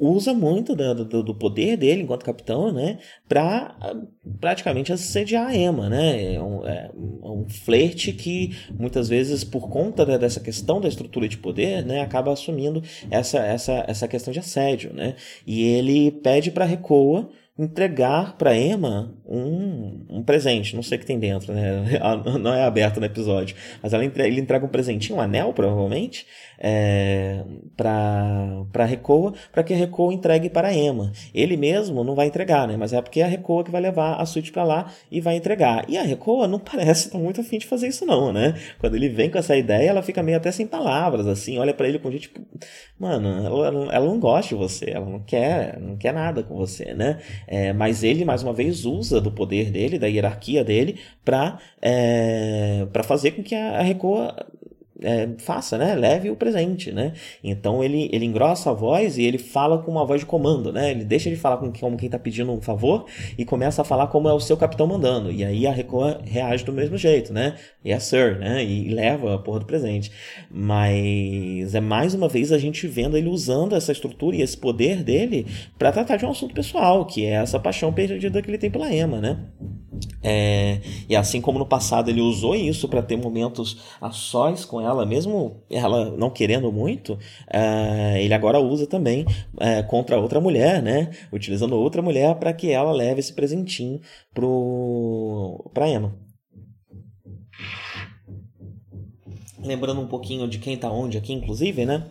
usa 0.00 0.34
muito 0.34 0.74
do, 0.74 1.04
do, 1.04 1.22
do 1.22 1.34
poder 1.36 1.76
dele 1.76 2.02
enquanto 2.02 2.24
capitão, 2.24 2.72
né, 2.72 2.98
para 3.28 3.76
praticamente 4.40 4.92
assediar 4.92 5.48
a 5.48 5.56
Emma, 5.56 5.88
né? 5.88 6.34
É 6.34 6.42
um, 6.42 6.66
é 6.66 6.90
um 6.94 7.46
flerte 7.48 8.12
que 8.12 8.56
muitas 8.78 9.08
vezes, 9.08 9.44
por 9.44 9.68
conta 9.68 10.04
dessa 10.18 10.40
questão 10.40 10.80
da 10.80 10.88
estrutura 10.88 11.28
de 11.28 11.36
poder, 11.36 11.84
né, 11.84 12.00
acaba 12.00 12.32
assumindo 12.32 12.82
essa, 13.10 13.38
essa, 13.38 13.84
essa 13.86 14.08
questão 14.08 14.32
de 14.32 14.38
assédio, 14.38 14.92
né? 14.94 15.14
E 15.46 15.62
ele 15.62 16.10
pede 16.10 16.50
para 16.50 16.64
Recoa 16.64 17.28
entregar 17.56 18.36
para 18.36 18.56
Emma 18.56 19.14
um, 19.24 20.04
um 20.08 20.22
presente, 20.24 20.74
não 20.74 20.82
sei 20.82 20.98
o 20.98 21.00
que 21.00 21.06
tem 21.06 21.20
dentro, 21.20 21.52
né? 21.52 21.84
Não 22.40 22.52
é 22.52 22.64
aberto 22.64 22.98
no 22.98 23.06
episódio, 23.06 23.54
mas 23.80 23.92
ela 23.92 24.04
entrega, 24.04 24.28
ele 24.28 24.40
entrega 24.40 24.66
um 24.66 24.68
presentinho, 24.68 25.18
um 25.18 25.20
anel, 25.20 25.52
provavelmente, 25.52 26.26
é, 26.58 27.42
para 27.76 28.84
Recoa, 28.84 29.34
para 29.52 29.62
que 29.62 29.74
a 29.74 29.76
Recoa 29.76 30.12
entregue 30.12 30.48
para 30.48 30.68
a 30.68 30.74
Emma. 30.74 31.12
Ele 31.34 31.56
mesmo 31.56 32.04
não 32.04 32.14
vai 32.14 32.26
entregar, 32.26 32.66
né? 32.66 32.76
Mas 32.76 32.92
é 32.92 33.00
porque 33.00 33.20
é 33.20 33.24
a 33.24 33.28
Recoa 33.28 33.64
que 33.64 33.70
vai 33.70 33.80
levar 33.80 34.14
a 34.14 34.26
suíte 34.26 34.52
para 34.52 34.64
lá 34.64 34.90
e 35.10 35.20
vai 35.20 35.36
entregar. 35.36 35.84
E 35.88 35.96
a 35.96 36.02
Recoa 36.02 36.46
não 36.46 36.58
parece 36.60 37.06
estar 37.06 37.18
muito 37.18 37.40
afim 37.40 37.58
de 37.58 37.66
fazer 37.66 37.88
isso, 37.88 38.06
não, 38.06 38.32
né? 38.32 38.54
Quando 38.78 38.96
ele 38.96 39.08
vem 39.08 39.30
com 39.30 39.38
essa 39.38 39.56
ideia, 39.56 39.90
ela 39.90 40.02
fica 40.02 40.22
meio 40.22 40.36
até 40.36 40.50
sem 40.50 40.66
palavras, 40.66 41.26
assim, 41.26 41.58
olha 41.58 41.74
para 41.74 41.88
ele 41.88 41.98
com 41.98 42.10
gente, 42.10 42.28
tipo, 42.28 42.40
mano, 42.98 43.28
ela, 43.44 43.92
ela 43.92 44.06
não 44.06 44.18
gosta 44.18 44.54
de 44.54 44.54
você, 44.54 44.90
ela 44.90 45.06
não 45.06 45.20
quer, 45.20 45.78
não 45.80 45.96
quer 45.96 46.12
nada 46.12 46.42
com 46.42 46.54
você, 46.56 46.94
né? 46.94 47.18
É, 47.46 47.72
mas 47.72 48.02
ele, 48.02 48.24
mais 48.24 48.42
uma 48.42 48.52
vez, 48.52 48.84
usa 48.84 49.20
do 49.20 49.30
poder 49.30 49.70
dele, 49.70 49.98
da 49.98 50.06
hierarquia 50.06 50.64
dele, 50.64 50.98
para 51.24 51.58
é, 51.80 52.86
fazer 53.04 53.32
com 53.32 53.42
que 53.42 53.54
a, 53.54 53.78
a 53.78 53.82
Recoa 53.82 54.34
é, 55.04 55.28
faça, 55.38 55.78
né? 55.78 55.94
Leve 55.94 56.30
o 56.30 56.36
presente, 56.36 56.90
né? 56.90 57.12
Então 57.42 57.84
ele, 57.84 58.08
ele 58.12 58.24
engrossa 58.24 58.70
a 58.70 58.72
voz 58.72 59.18
e 59.18 59.22
ele 59.22 59.38
fala 59.38 59.78
com 59.78 59.90
uma 59.90 60.04
voz 60.04 60.20
de 60.20 60.26
comando, 60.26 60.72
né? 60.72 60.90
Ele 60.90 61.04
deixa 61.04 61.30
de 61.30 61.36
falar 61.36 61.58
com, 61.58 61.72
como 61.72 61.96
quem 61.96 62.06
está 62.06 62.18
pedindo 62.18 62.50
um 62.50 62.60
favor 62.60 63.06
e 63.38 63.44
começa 63.44 63.82
a 63.82 63.84
falar 63.84 64.06
como 64.08 64.28
é 64.28 64.32
o 64.32 64.40
seu 64.40 64.56
capitão 64.56 64.86
mandando. 64.86 65.30
E 65.30 65.44
aí 65.44 65.66
a 65.66 65.72
Recoa 65.72 66.20
reage 66.24 66.64
do 66.64 66.72
mesmo 66.72 66.96
jeito, 66.96 67.32
né? 67.32 67.56
Yes, 67.84 68.04
sir, 68.04 68.38
né? 68.38 68.64
E, 68.64 68.88
leva 68.88 69.34
a 69.34 69.38
porra 69.38 69.60
do 69.60 69.66
presente. 69.66 70.10
Mas 70.50 71.74
é 71.74 71.80
mais 71.80 72.14
uma 72.14 72.28
vez 72.28 72.52
a 72.52 72.58
gente 72.58 72.86
vendo 72.86 73.16
ele 73.16 73.28
usando 73.28 73.74
essa 73.74 73.92
estrutura 73.92 74.36
e 74.36 74.42
esse 74.42 74.56
poder 74.56 75.02
dele 75.02 75.46
para 75.78 75.92
tratar 75.92 76.16
de 76.16 76.24
um 76.24 76.30
assunto 76.30 76.54
pessoal, 76.54 77.04
que 77.04 77.24
é 77.24 77.32
essa 77.32 77.58
paixão 77.58 77.92
perdida 77.92 78.40
que 78.40 78.50
ele 78.50 78.58
tem 78.58 78.70
pela 78.70 78.92
Emma, 78.92 79.20
né? 79.20 79.38
É, 80.22 80.80
e 81.08 81.14
assim 81.14 81.40
como 81.40 81.58
no 81.58 81.66
passado 81.66 82.08
ele 82.08 82.20
usou 82.20 82.54
isso 82.54 82.88
para 82.88 83.02
ter 83.02 83.16
momentos 83.16 83.78
a 84.00 84.10
sós 84.10 84.64
com 84.64 84.80
ela, 84.80 85.04
mesmo 85.04 85.62
ela 85.70 86.10
não 86.16 86.30
querendo 86.30 86.72
muito, 86.72 87.18
é, 87.50 88.22
ele 88.22 88.34
agora 88.34 88.58
usa 88.58 88.86
também 88.86 89.24
é, 89.60 89.82
contra 89.82 90.18
outra 90.18 90.40
mulher, 90.40 90.82
né? 90.82 91.10
Utilizando 91.32 91.76
outra 91.76 92.02
mulher 92.02 92.34
para 92.36 92.52
que 92.52 92.70
ela 92.70 92.92
leve 92.92 93.20
esse 93.20 93.32
presentinho 93.32 94.00
para 95.72 95.88
Emma. 95.88 96.16
Lembrando 99.58 100.00
um 100.00 100.06
pouquinho 100.06 100.46
de 100.46 100.58
quem 100.58 100.76
tá 100.76 100.90
onde 100.90 101.16
aqui, 101.16 101.32
inclusive, 101.32 101.86
né? 101.86 102.04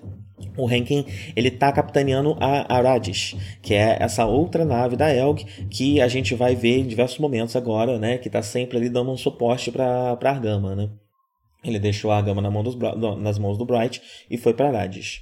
O 0.58 0.70
Henkin 0.70 1.06
ele 1.36 1.52
tá 1.52 1.72
capitaneando 1.72 2.36
a 2.40 2.76
Aradish, 2.76 3.36
que 3.62 3.74
é 3.74 3.98
essa 4.00 4.26
outra 4.26 4.66
nave 4.66 4.96
da 4.96 5.14
Elg 5.14 5.44
que 5.70 6.02
a 6.02 6.08
gente 6.08 6.36
vai 6.36 6.56
ver 6.56 6.80
em 6.80 6.88
diversos 6.88 7.20
momentos 7.20 7.56
agora, 7.56 7.98
né, 8.00 8.18
que 8.18 8.30
tá 8.30 8.42
sempre 8.42 8.78
ali 8.78 8.90
dando 8.90 9.12
um 9.12 9.18
suporte 9.18 9.72
para 9.72 10.16
para 10.18 10.32
Argama, 10.32 10.76
né? 10.76 10.90
Ele 11.64 11.80
deixou 11.80 12.12
a 12.12 12.18
Argama 12.18 12.42
na 12.42 12.52
mão 12.52 12.62
dos, 12.62 12.76
nas 13.20 13.40
mãos 13.40 13.58
do 13.58 13.66
Bright 13.66 14.02
e 14.30 14.38
foi 14.38 14.54
para 14.54 14.68
Aradish. 14.68 15.22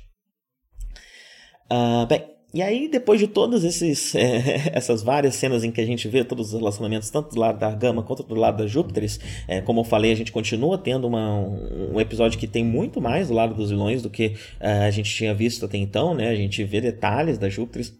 Uh, 1.71 2.05
bem, 2.07 2.25
e 2.53 2.61
aí, 2.61 2.89
depois 2.89 3.19
de 3.19 3.27
todas 3.27 3.63
esses, 3.63 4.13
é, 4.15 4.71
essas 4.75 5.01
várias 5.01 5.35
cenas 5.35 5.63
em 5.63 5.71
que 5.71 5.79
a 5.79 5.85
gente 5.85 6.07
vê 6.07 6.23
todos 6.23 6.53
os 6.53 6.59
relacionamentos, 6.59 7.09
tanto 7.09 7.33
do 7.33 7.39
lado 7.39 7.59
da 7.59 7.71
Gama 7.71 8.03
quanto 8.03 8.23
do 8.23 8.35
lado 8.35 8.57
da 8.57 8.67
Júpiteres, 8.67 9.19
é, 9.47 9.61
como 9.61 9.81
eu 9.81 9.83
falei, 9.83 10.11
a 10.11 10.15
gente 10.15 10.31
continua 10.31 10.77
tendo 10.77 11.07
uma, 11.07 11.39
um 11.39 11.99
episódio 11.99 12.37
que 12.37 12.47
tem 12.47 12.63
muito 12.63 12.99
mais 12.99 13.29
do 13.29 13.33
lado 13.33 13.53
dos 13.53 13.69
vilões 13.69 14.01
do 14.01 14.09
que 14.09 14.35
é, 14.59 14.85
a 14.85 14.91
gente 14.91 15.13
tinha 15.13 15.33
visto 15.33 15.65
até 15.65 15.77
então, 15.77 16.13
né? 16.13 16.29
A 16.29 16.35
gente 16.35 16.63
vê 16.63 16.81
detalhes 16.81 17.37
da 17.37 17.49
Júpiteres 17.49 17.93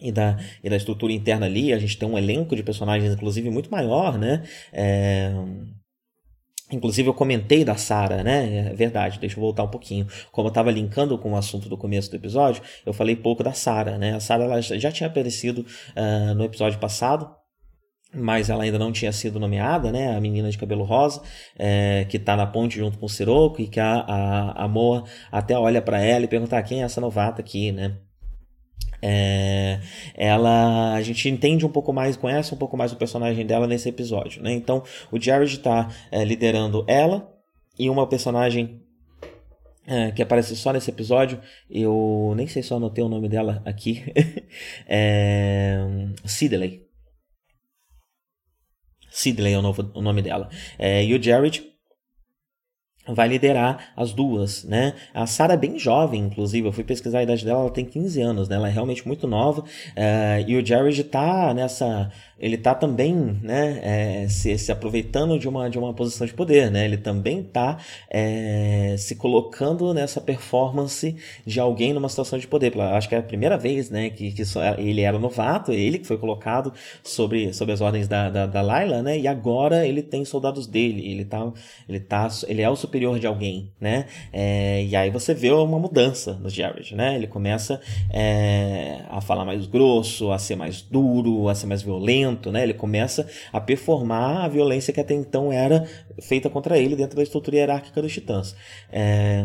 e 0.00 0.10
da, 0.10 0.38
e 0.62 0.70
da 0.70 0.76
estrutura 0.76 1.12
interna 1.12 1.46
ali, 1.46 1.72
a 1.72 1.78
gente 1.78 1.98
tem 1.98 2.08
um 2.08 2.18
elenco 2.18 2.56
de 2.56 2.62
personagens, 2.62 3.12
inclusive, 3.12 3.50
muito 3.50 3.70
maior, 3.70 4.18
né? 4.18 4.42
É 4.72 5.32
Inclusive 6.72 7.08
eu 7.08 7.14
comentei 7.14 7.64
da 7.64 7.76
Sara, 7.76 8.22
né? 8.22 8.70
É 8.70 8.74
verdade, 8.74 9.18
deixa 9.18 9.36
eu 9.36 9.40
voltar 9.42 9.64
um 9.64 9.68
pouquinho. 9.68 10.06
Como 10.32 10.48
eu 10.48 10.50
estava 10.50 10.70
linkando 10.70 11.18
com 11.18 11.32
o 11.32 11.36
assunto 11.36 11.68
do 11.68 11.76
começo 11.76 12.10
do 12.10 12.16
episódio, 12.16 12.62
eu 12.86 12.92
falei 12.92 13.14
pouco 13.14 13.42
da 13.42 13.52
Sara, 13.52 13.98
né? 13.98 14.14
A 14.14 14.20
Sara 14.20 14.60
já 14.62 14.90
tinha 14.90 15.08
aparecido 15.08 15.60
uh, 15.60 16.34
no 16.34 16.44
episódio 16.44 16.78
passado, 16.78 17.30
mas 18.14 18.48
ela 18.48 18.64
ainda 18.64 18.78
não 18.78 18.92
tinha 18.92 19.12
sido 19.12 19.38
nomeada, 19.38 19.92
né? 19.92 20.16
A 20.16 20.20
menina 20.20 20.50
de 20.50 20.56
cabelo 20.56 20.84
rosa, 20.84 21.20
é, 21.58 22.06
que 22.08 22.16
está 22.16 22.34
na 22.36 22.46
ponte 22.46 22.78
junto 22.78 22.98
com 22.98 23.06
o 23.06 23.08
Siroco 23.08 23.60
e 23.60 23.68
que 23.68 23.80
a, 23.80 24.00
a, 24.00 24.64
a 24.64 24.68
Moa 24.68 25.04
até 25.30 25.58
olha 25.58 25.82
para 25.82 26.00
ela 26.00 26.24
e 26.24 26.28
pergunta 26.28 26.56
ah, 26.56 26.62
quem 26.62 26.80
é 26.80 26.84
essa 26.84 27.00
novata 27.00 27.42
aqui, 27.42 27.72
né? 27.72 27.98
É, 29.06 29.80
ela 30.14 30.94
a 30.94 31.02
gente 31.02 31.28
entende 31.28 31.66
um 31.66 31.68
pouco 31.68 31.92
mais, 31.92 32.16
conhece 32.16 32.54
um 32.54 32.56
pouco 32.56 32.74
mais 32.74 32.90
o 32.90 32.96
personagem 32.96 33.44
dela 33.44 33.66
nesse 33.66 33.86
episódio, 33.86 34.42
né? 34.42 34.50
Então 34.52 34.82
o 35.12 35.20
Jared 35.20 35.52
está 35.52 35.90
é, 36.10 36.24
liderando 36.24 36.86
ela 36.88 37.30
e 37.78 37.90
uma 37.90 38.08
personagem 38.08 38.80
é, 39.86 40.10
que 40.10 40.22
aparece 40.22 40.56
só 40.56 40.72
nesse 40.72 40.90
episódio, 40.90 41.38
eu 41.68 42.32
nem 42.34 42.46
sei 42.46 42.62
se 42.62 42.72
eu 42.72 42.78
anotei 42.78 43.04
o 43.04 43.08
nome 43.10 43.28
dela 43.28 43.60
aqui, 43.66 44.02
é 44.88 45.80
Sidley. 46.24 46.82
Sidley 49.10 49.52
é 49.52 49.58
o, 49.58 49.62
novo, 49.62 49.92
o 49.94 50.00
nome 50.00 50.22
dela. 50.22 50.48
É, 50.78 51.04
e 51.04 51.14
o 51.14 51.22
Jared 51.22 51.73
vai 53.06 53.28
liderar 53.28 53.92
as 53.96 54.12
duas, 54.12 54.64
né? 54.64 54.94
A 55.12 55.26
Sarah 55.26 55.54
é 55.54 55.56
bem 55.56 55.78
jovem, 55.78 56.22
inclusive, 56.22 56.66
eu 56.66 56.72
fui 56.72 56.84
pesquisar 56.84 57.18
a 57.18 57.22
idade 57.22 57.44
dela, 57.44 57.60
ela 57.60 57.70
tem 57.70 57.84
15 57.84 58.20
anos, 58.20 58.48
né? 58.48 58.56
Ela 58.56 58.68
é 58.68 58.70
realmente 58.70 59.06
muito 59.06 59.26
nova, 59.26 59.60
uh, 59.60 59.64
e 60.46 60.56
o 60.56 60.64
Jared 60.64 61.02
tá 61.04 61.52
nessa 61.52 62.10
ele 62.38 62.56
está 62.56 62.74
também 62.74 63.14
né, 63.42 63.80
é, 63.82 64.28
se, 64.28 64.56
se, 64.58 64.72
aproveitando 64.72 65.38
de 65.38 65.48
uma, 65.48 65.70
de 65.70 65.78
uma 65.78 65.92
posição 65.94 66.26
de 66.26 66.34
poder. 66.34 66.70
Né? 66.70 66.84
Ele 66.84 66.96
também 66.96 67.40
está 67.40 67.78
é, 68.10 68.96
se 68.98 69.14
colocando 69.14 69.94
nessa 69.94 70.20
performance 70.20 71.16
de 71.46 71.60
alguém 71.60 71.92
numa 71.92 72.08
situação 72.08 72.38
de 72.38 72.46
poder. 72.46 72.78
Acho 72.80 73.08
que 73.08 73.14
é 73.14 73.18
a 73.18 73.22
primeira 73.22 73.56
vez 73.56 73.88
né, 73.90 74.10
que, 74.10 74.32
que 74.32 74.42
ele 74.78 75.02
era 75.02 75.18
novato, 75.18 75.72
ele 75.72 75.98
que 75.98 76.06
foi 76.06 76.18
colocado 76.18 76.72
sobre, 77.02 77.52
sobre 77.52 77.72
as 77.72 77.80
ordens 77.80 78.08
da, 78.08 78.28
da, 78.28 78.46
da 78.46 78.60
Layla, 78.60 79.02
né? 79.02 79.18
e 79.18 79.28
agora 79.28 79.86
ele 79.86 80.02
tem 80.02 80.24
soldados 80.24 80.66
dele. 80.66 81.08
Ele, 81.08 81.24
tá, 81.24 81.52
ele, 81.88 82.00
tá, 82.00 82.28
ele 82.48 82.62
é 82.62 82.68
o 82.68 82.76
superior 82.76 83.18
de 83.18 83.26
alguém. 83.26 83.70
Né? 83.80 84.06
É, 84.32 84.84
e 84.84 84.96
aí 84.96 85.10
você 85.10 85.34
vê 85.34 85.52
uma 85.52 85.78
mudança 85.78 86.34
no 86.34 86.50
Jared. 86.50 86.94
Né? 86.94 87.14
Ele 87.14 87.26
começa 87.26 87.80
é, 88.10 89.02
a 89.08 89.20
falar 89.20 89.44
mais 89.44 89.66
grosso, 89.66 90.32
a 90.32 90.38
ser 90.38 90.56
mais 90.56 90.82
duro, 90.82 91.48
a 91.48 91.54
ser 91.54 91.66
mais 91.66 91.82
violento 91.82 92.23
né? 92.50 92.62
Ele 92.62 92.74
começa 92.74 93.28
a 93.52 93.60
performar 93.60 94.44
a 94.44 94.48
violência 94.48 94.92
que 94.92 95.00
até 95.00 95.14
então 95.14 95.52
era 95.52 95.86
feita 96.20 96.50
contra 96.50 96.78
ele 96.78 96.96
dentro 96.96 97.16
da 97.16 97.22
estrutura 97.22 97.56
hierárquica 97.56 98.00
dos 98.00 98.12
titãs. 98.12 98.56
É... 98.90 99.44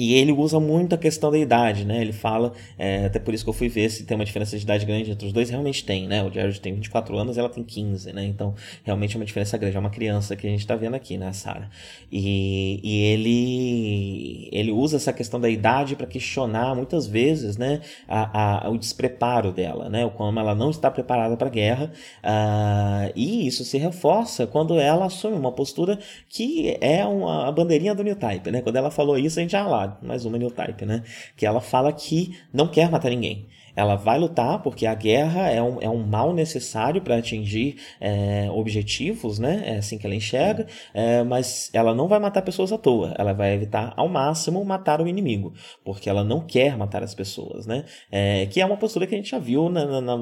E 0.00 0.14
ele 0.14 0.32
usa 0.32 0.58
muito 0.58 0.94
a 0.94 0.98
questão 0.98 1.30
da 1.30 1.36
idade, 1.36 1.84
né? 1.84 2.00
Ele 2.00 2.14
fala, 2.14 2.54
é, 2.78 3.04
até 3.04 3.18
por 3.18 3.34
isso 3.34 3.44
que 3.44 3.50
eu 3.50 3.54
fui 3.54 3.68
ver 3.68 3.90
se 3.90 4.02
tem 4.04 4.14
uma 4.14 4.24
diferença 4.24 4.56
de 4.56 4.62
idade 4.64 4.86
grande 4.86 5.10
entre 5.10 5.26
os 5.26 5.32
dois, 5.32 5.50
realmente 5.50 5.84
tem, 5.84 6.08
né? 6.08 6.24
O 6.24 6.32
Jared 6.32 6.58
tem 6.58 6.72
24 6.72 7.18
anos 7.18 7.36
ela 7.36 7.50
tem 7.50 7.62
15, 7.62 8.10
né? 8.14 8.24
Então, 8.24 8.54
realmente 8.82 9.14
é 9.14 9.18
uma 9.18 9.26
diferença 9.26 9.58
grande. 9.58 9.76
É 9.76 9.78
uma 9.78 9.90
criança 9.90 10.34
que 10.34 10.46
a 10.46 10.50
gente 10.50 10.66
tá 10.66 10.74
vendo 10.74 10.94
aqui, 10.94 11.18
né, 11.18 11.30
Sarah? 11.34 11.68
E, 12.10 12.80
e 12.82 13.02
ele, 13.12 14.48
ele 14.52 14.72
usa 14.72 14.96
essa 14.96 15.12
questão 15.12 15.38
da 15.38 15.50
idade 15.50 15.94
para 15.94 16.06
questionar 16.06 16.74
muitas 16.74 17.06
vezes, 17.06 17.58
né? 17.58 17.82
A, 18.08 18.64
a, 18.64 18.70
o 18.70 18.78
despreparo 18.78 19.52
dela, 19.52 19.90
né? 19.90 20.06
O 20.06 20.10
como 20.10 20.40
ela 20.40 20.54
não 20.54 20.70
está 20.70 20.90
preparada 20.90 21.36
para 21.36 21.48
a 21.48 21.50
guerra. 21.50 21.92
Uh, 22.24 23.12
e 23.14 23.46
isso 23.46 23.66
se 23.66 23.76
reforça 23.76 24.46
quando 24.46 24.80
ela 24.80 25.04
assume 25.04 25.36
uma 25.36 25.52
postura 25.52 25.98
que 26.26 26.78
é 26.80 27.04
uma, 27.04 27.48
a 27.48 27.52
bandeirinha 27.52 27.94
do 27.94 28.02
New 28.02 28.16
Type, 28.16 28.50
né? 28.50 28.62
Quando 28.62 28.76
ela 28.76 28.90
falou 28.90 29.18
isso, 29.18 29.38
a 29.38 29.42
gente 29.42 29.52
já 29.52 29.66
lá, 29.66 29.89
mais 30.02 30.24
uma 30.24 30.38
New 30.38 30.50
Type, 30.50 30.84
né? 30.84 31.02
Que 31.36 31.46
ela 31.46 31.60
fala 31.60 31.92
que 31.92 32.38
não 32.52 32.68
quer 32.68 32.90
matar 32.90 33.10
ninguém. 33.10 33.48
Ela 33.74 33.96
vai 33.96 34.18
lutar 34.18 34.62
porque 34.62 34.86
a 34.86 34.94
guerra 34.94 35.48
é 35.50 35.62
um, 35.62 35.78
é 35.80 35.88
um 35.88 36.02
mal 36.02 36.32
necessário 36.32 37.00
para 37.00 37.16
atingir 37.16 37.76
é, 38.00 38.48
objetivos, 38.50 39.38
né? 39.38 39.62
É 39.64 39.76
assim 39.78 39.98
que 39.98 40.06
ela 40.06 40.14
enxerga, 40.14 40.66
é, 40.92 41.22
mas 41.22 41.70
ela 41.72 41.94
não 41.94 42.08
vai 42.08 42.18
matar 42.18 42.42
pessoas 42.42 42.72
à 42.72 42.78
toa. 42.78 43.14
Ela 43.18 43.32
vai 43.32 43.54
evitar 43.54 43.92
ao 43.96 44.08
máximo 44.08 44.64
matar 44.64 45.00
o 45.00 45.08
inimigo, 45.08 45.52
porque 45.84 46.08
ela 46.08 46.24
não 46.24 46.40
quer 46.40 46.76
matar 46.76 47.02
as 47.02 47.14
pessoas, 47.14 47.66
né? 47.66 47.84
É, 48.10 48.46
que 48.46 48.60
é 48.60 48.66
uma 48.66 48.76
postura 48.76 49.06
que 49.06 49.14
a 49.14 49.18
gente 49.18 49.30
já 49.30 49.38
viu 49.38 49.68
na, 49.68 49.84
na, 49.84 50.00
na, 50.00 50.16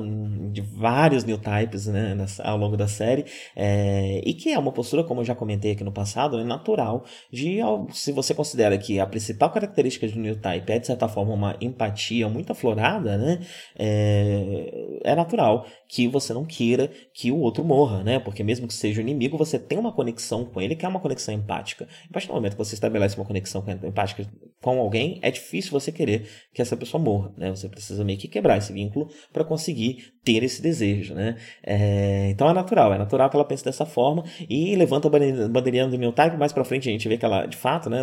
de 0.51 0.61
vários 0.61 1.25
new 1.25 1.39
types 1.39 1.87
né? 1.87 2.17
ao 2.43 2.57
longo 2.57 2.77
da 2.77 2.87
série, 2.87 3.25
é, 3.57 4.21
e 4.25 4.35
que 4.35 4.53
é 4.53 4.59
uma 4.59 4.73
postura, 4.73 5.05
como 5.05 5.21
eu 5.21 5.25
já 5.25 5.35
comentei 5.35 5.73
aqui 5.73 5.85
no 5.85 5.93
passado, 5.93 6.39
é 6.39 6.45
natural 6.45 7.05
de, 7.33 7.59
se 7.93 8.13
você 8.13 8.35
considera 8.35 8.77
que 8.79 9.01
a 9.01 9.07
principal 9.07 9.51
característica 9.51 10.07
do 10.07 10.19
new 10.19 10.37
type 10.37 10.73
é, 10.73 10.79
de 10.79 10.87
certa 10.87 11.09
forma, 11.09 11.33
uma 11.33 11.57
empatia 11.61 12.29
muito 12.29 12.53
aflorada, 12.53 13.17
né? 13.17 13.38
É, 13.79 15.01
é 15.05 15.15
natural 15.15 15.67
que 15.89 16.09
você 16.09 16.33
não 16.33 16.45
queira 16.45 16.91
que 17.19 17.33
o 17.33 17.39
outro 17.41 17.65
morra, 17.65 18.05
né? 18.05 18.21
Porque 18.21 18.45
mesmo 18.45 18.69
que 18.69 18.73
seja 18.73 19.01
o 19.01 19.03
inimigo, 19.03 19.37
você 19.37 19.59
tem 19.59 19.77
uma 19.77 19.91
conexão 19.91 20.45
com 20.45 20.61
ele 20.61 20.77
que 20.77 20.87
é 20.87 20.89
uma 20.89 21.01
conexão 21.01 21.35
empática. 21.35 21.89
A 22.09 22.13
partir 22.13 22.29
do 22.29 22.35
momento 22.35 22.53
que 22.53 22.59
você 22.59 22.75
estabelece 22.75 23.17
uma 23.17 23.25
conexão 23.25 23.65
empática 23.83 24.25
com 24.63 24.79
alguém, 24.79 25.19
é 25.21 25.29
difícil 25.29 25.73
você 25.73 25.91
querer 25.91 26.29
que 26.55 26.63
essa 26.63 26.77
pessoa 26.77 27.03
morra, 27.03 27.33
né? 27.37 27.51
Você 27.51 27.69
precisa 27.69 28.05
meio 28.05 28.21
que 28.21 28.29
quebrar 28.29 28.57
esse 28.57 28.73
vínculo 28.73 29.11
para 29.33 29.43
conseguir 29.43 30.13
ter 30.25 30.45
esse 30.45 30.63
desejo, 30.63 31.13
né? 31.13 31.35
É, 31.65 32.29
então 32.31 32.49
é 32.49 32.53
natural, 32.53 32.95
é 32.95 32.99
natural 32.99 33.29
que 33.29 33.35
ela 33.35 33.45
pense 33.45 33.65
dessa 33.65 33.85
forma 33.85 34.23
e 34.49 34.77
levanta 34.77 35.09
a 35.09 35.49
bandeirinha 35.49 35.89
do 35.89 35.99
New 35.99 36.13
Type. 36.13 36.37
Mais 36.37 36.53
para 36.53 36.65
frente 36.65 36.89
a 36.89 36.93
gente 36.93 37.09
vê 37.09 37.19
que 37.19 37.25
ela, 37.25 37.47
de 37.47 37.57
fato, 37.57 37.91
né? 37.91 37.99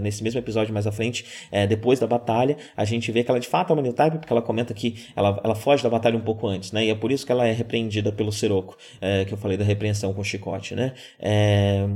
Nesse 0.00 0.24
mesmo 0.24 0.40
episódio 0.40 0.74
mais 0.74 0.88
à 0.88 0.92
frente, 0.92 1.24
é, 1.52 1.68
depois 1.68 2.00
da 2.00 2.06
batalha, 2.08 2.56
a 2.76 2.84
gente 2.84 3.12
vê 3.12 3.22
que 3.22 3.30
ela 3.30 3.38
de 3.38 3.46
fato 3.46 3.70
é 3.70 3.74
uma 3.74 3.82
New 3.82 3.92
Type 3.92 4.18
porque 4.18 4.32
ela 4.32 4.42
comenta 4.42 4.74
que 4.74 5.06
ela, 5.14 5.40
ela 5.44 5.54
foge 5.54 5.84
da 5.84 5.88
batalha 5.88 6.16
um 6.16 6.22
pouco 6.22 6.48
antes, 6.48 6.72
né? 6.72 6.84
E 6.84 6.90
é 6.90 6.96
por 6.96 7.12
isso 7.12 7.24
que 7.24 7.30
ela 7.30 7.46
é 7.46 7.52
repreendida 7.52 8.10
pelo 8.10 8.32
Siroco, 8.40 8.76
é, 9.00 9.24
que 9.24 9.32
eu 9.34 9.38
falei 9.38 9.56
da 9.56 9.64
repreensão 9.64 10.12
com 10.14 10.24
chicote, 10.24 10.74
né? 10.74 10.94
É, 11.18 11.86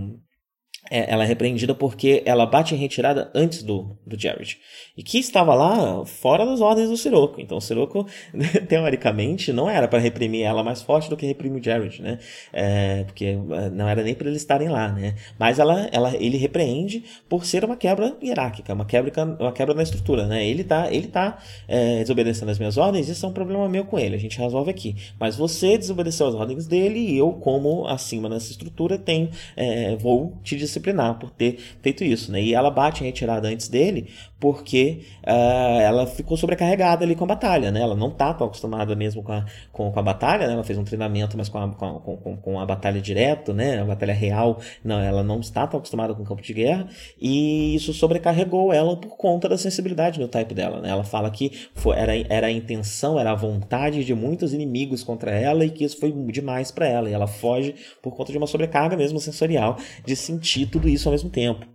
é, 0.91 1.11
ela 1.11 1.25
é 1.25 1.27
repreendida 1.27 1.75
porque 1.75 2.23
ela 2.27 2.45
bate 2.45 2.75
em 2.75 2.79
retirada 2.79 3.31
antes 3.35 3.63
do, 3.63 3.97
do 4.07 4.21
Jared. 4.21 4.59
E 4.97 5.03
que 5.03 5.19
estava 5.19 5.55
lá 5.55 6.05
fora 6.05 6.45
das 6.45 6.61
ordens 6.61 6.91
do 6.91 6.97
Siroco. 6.97 7.41
Então 7.41 7.57
o 7.57 7.61
Siroco, 7.61 8.07
teoricamente, 8.69 9.53
não 9.53 9.69
era 9.69 9.89
para 9.89 9.99
reprimir 9.99 10.43
ela 10.43 10.63
mais 10.63 10.83
forte 10.83 11.09
do 11.09 11.17
que 11.17 11.25
reprimir 11.27 11.61
o 11.61 11.65
Jared, 11.65 12.03
né? 12.03 12.19
É, 12.53 13.05
porque 13.05 13.25
é, 13.25 13.71
não 13.71 13.89
era 13.89 14.03
nem 14.03 14.15
para 14.15 14.29
eles 14.29 14.43
estarem 14.43 14.69
lá, 14.69 14.93
né? 14.93 15.15
Mas 15.39 15.59
ela, 15.59 15.89
ela, 15.91 16.15
ele 16.17 16.37
repreende 16.37 17.03
por 17.29 17.47
ser 17.47 17.65
uma 17.65 17.77
quebra 17.77 18.17
hierárquica, 18.23 18.75
uma 18.75 18.85
quebra, 18.85 19.25
uma 19.41 19.53
quebra 19.53 19.75
na 19.75 19.83
estrutura, 19.83 20.27
né? 20.27 20.47
Ele 20.47 20.65
tá, 20.65 20.93
ele 20.93 21.09
tá 21.09 21.39
é, 21.67 22.01
desobedecendo 22.01 22.51
as 22.51 22.59
minhas 22.59 22.77
ordens, 22.77 23.09
isso 23.09 23.25
é 23.25 23.29
um 23.29 23.33
problema 23.33 23.69
meu 23.69 23.87
com 23.87 23.99
ele, 23.99 24.17
a 24.17 24.19
gente 24.19 24.39
resolve 24.39 24.71
aqui. 24.71 24.95
Mas 25.19 25.35
você 25.37 25.79
desobedeceu 25.79 26.27
as 26.27 26.35
ordens 26.35 26.67
dele 26.67 26.99
e 26.99 27.17
eu, 27.17 27.33
como 27.33 27.87
acima 27.87 28.29
nessa 28.29 28.51
estrutura, 28.51 28.99
tenho, 28.99 29.31
é, 29.57 29.97
vou 29.97 30.35
te 30.43 30.57
dizer 30.57 30.74
disciplinar 30.75 31.19
por 31.19 31.31
ter 31.31 31.59
feito 31.83 32.05
isso, 32.05 32.33
né? 32.33 32.43
E 32.43 32.55
ela 32.55 32.71
bate 32.71 33.03
em 33.03 33.07
retirada 33.07 33.49
antes 33.49 33.69
dele 33.69 34.09
porque 34.45 35.01
uh, 35.27 35.81
ela 35.81 36.07
ficou 36.07 36.37
sobrecarregada 36.37 37.03
ali 37.03 37.15
com 37.15 37.25
a 37.25 37.29
batalha, 37.29 37.71
né? 37.71 37.81
Ela 37.81 37.95
não 37.97 38.11
tá 38.11 38.35
tão 38.35 38.47
acostumada 38.47 38.95
mesmo 38.95 39.23
com 39.23 39.33
a, 39.33 39.47
com, 39.73 39.91
com 39.91 39.99
a 39.99 40.03
batalha, 40.03 40.47
né? 40.47 40.53
Ela 40.53 40.63
fez 40.63 40.79
um 40.79 40.85
treinamento, 40.85 41.35
mas 41.35 41.49
com 41.49 41.57
a, 41.57 41.71
com, 41.71 41.99
com, 41.99 42.37
com 42.37 42.61
a 42.61 42.67
batalha 42.67 43.01
direto, 43.01 43.55
né? 43.55 43.81
A 43.81 43.85
batalha 43.87 44.13
real, 44.13 44.61
não, 44.85 45.01
ela 45.01 45.23
não 45.23 45.41
está 45.41 45.67
tão 45.67 45.79
acostumada 45.79 46.15
com 46.15 46.23
o 46.23 46.27
campo 46.27 46.43
de 46.43 46.53
guerra 46.53 46.87
e 47.19 47.75
isso 47.75 47.95
sobrecarregou 47.95 48.71
ela 48.71 48.95
por 48.99 49.17
conta 49.17 49.49
da 49.49 49.57
sensibilidade 49.57 50.21
no 50.21 50.29
type 50.29 50.53
dela, 50.53 50.79
né? 50.83 50.91
Ela 50.91 51.05
fala 51.05 51.31
que 51.31 51.69
foi, 51.75 51.97
era, 51.97 52.13
era 52.29 52.49
a 52.49 52.53
intenção, 52.53 53.19
era 53.19 53.31
a 53.31 53.35
vontade 53.35 54.05
de 54.05 54.15
muitos 54.15 54.53
inimigos 54.53 55.03
contra 55.03 55.31
ela 55.31 55.65
e 55.65 55.71
que 55.71 55.85
isso 55.85 55.99
foi 55.99 56.13
demais 56.13 56.71
para 56.71 56.87
ela 56.87 57.09
e 57.09 57.15
ela 57.15 57.27
foge 57.27 57.75
por 58.03 58.15
conta 58.15 58.31
de 58.31 58.37
uma 58.37 58.47
sobrecarga 58.47 58.95
mesmo 58.95 59.19
sensorial 59.19 59.79
de 60.05 60.15
sentir 60.15 60.64
tudo 60.67 60.89
isso 60.89 61.09
ao 61.09 61.13
mesmo 61.13 61.31
tempo. 61.31 61.67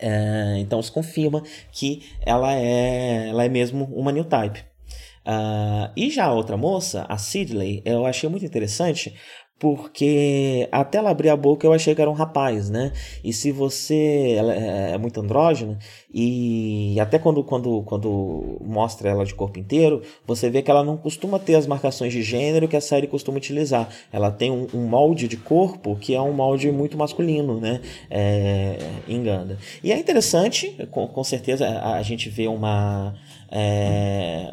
É, 0.00 0.56
então 0.58 0.82
se 0.82 0.92
confirma 0.92 1.42
que 1.72 2.02
ela 2.20 2.52
é, 2.52 3.28
ela 3.28 3.44
é 3.44 3.48
mesmo 3.48 3.84
uma 3.94 4.12
new 4.12 4.24
type. 4.24 4.60
Uh, 5.26 5.90
e 5.96 6.08
já 6.08 6.26
a 6.26 6.32
outra 6.32 6.56
moça, 6.56 7.04
a 7.08 7.18
Sidley, 7.18 7.82
eu 7.84 8.06
achei 8.06 8.28
muito 8.28 8.44
interessante 8.44 9.16
porque 9.58 10.68
até 10.70 10.98
ela 10.98 11.10
abrir 11.10 11.30
a 11.30 11.36
boca 11.36 11.66
eu 11.66 11.72
achei 11.72 11.94
que 11.94 12.00
era 12.00 12.10
um 12.10 12.14
rapaz, 12.14 12.68
né? 12.68 12.92
E 13.24 13.32
se 13.32 13.50
você 13.50 14.34
ela 14.36 14.54
é, 14.54 14.92
é 14.92 14.98
muito 14.98 15.20
andrógena 15.20 15.78
e 16.12 16.98
até 17.00 17.18
quando, 17.18 17.42
quando, 17.42 17.82
quando 17.82 18.58
mostra 18.60 19.10
ela 19.10 19.24
de 19.24 19.34
corpo 19.34 19.58
inteiro, 19.58 20.02
você 20.26 20.50
vê 20.50 20.62
que 20.62 20.70
ela 20.70 20.84
não 20.84 20.96
costuma 20.96 21.38
ter 21.38 21.54
as 21.54 21.66
marcações 21.66 22.12
de 22.12 22.22
gênero 22.22 22.68
que 22.68 22.76
a 22.76 22.80
série 22.80 23.06
costuma 23.06 23.38
utilizar. 23.38 23.88
Ela 24.12 24.30
tem 24.30 24.50
um, 24.50 24.66
um 24.74 24.86
molde 24.86 25.26
de 25.28 25.36
corpo 25.36 25.96
que 25.96 26.14
é 26.14 26.20
um 26.20 26.32
molde 26.32 26.70
muito 26.70 26.96
masculino, 26.96 27.58
né? 27.60 27.80
É, 28.10 28.78
em 29.08 29.22
Ganda. 29.22 29.58
E 29.82 29.90
é 29.90 29.98
interessante, 29.98 30.76
com, 30.90 31.06
com 31.06 31.24
certeza 31.24 31.66
a, 31.66 31.96
a 31.96 32.02
gente 32.02 32.28
vê 32.28 32.46
uma 32.46 33.14
é, 33.50 34.50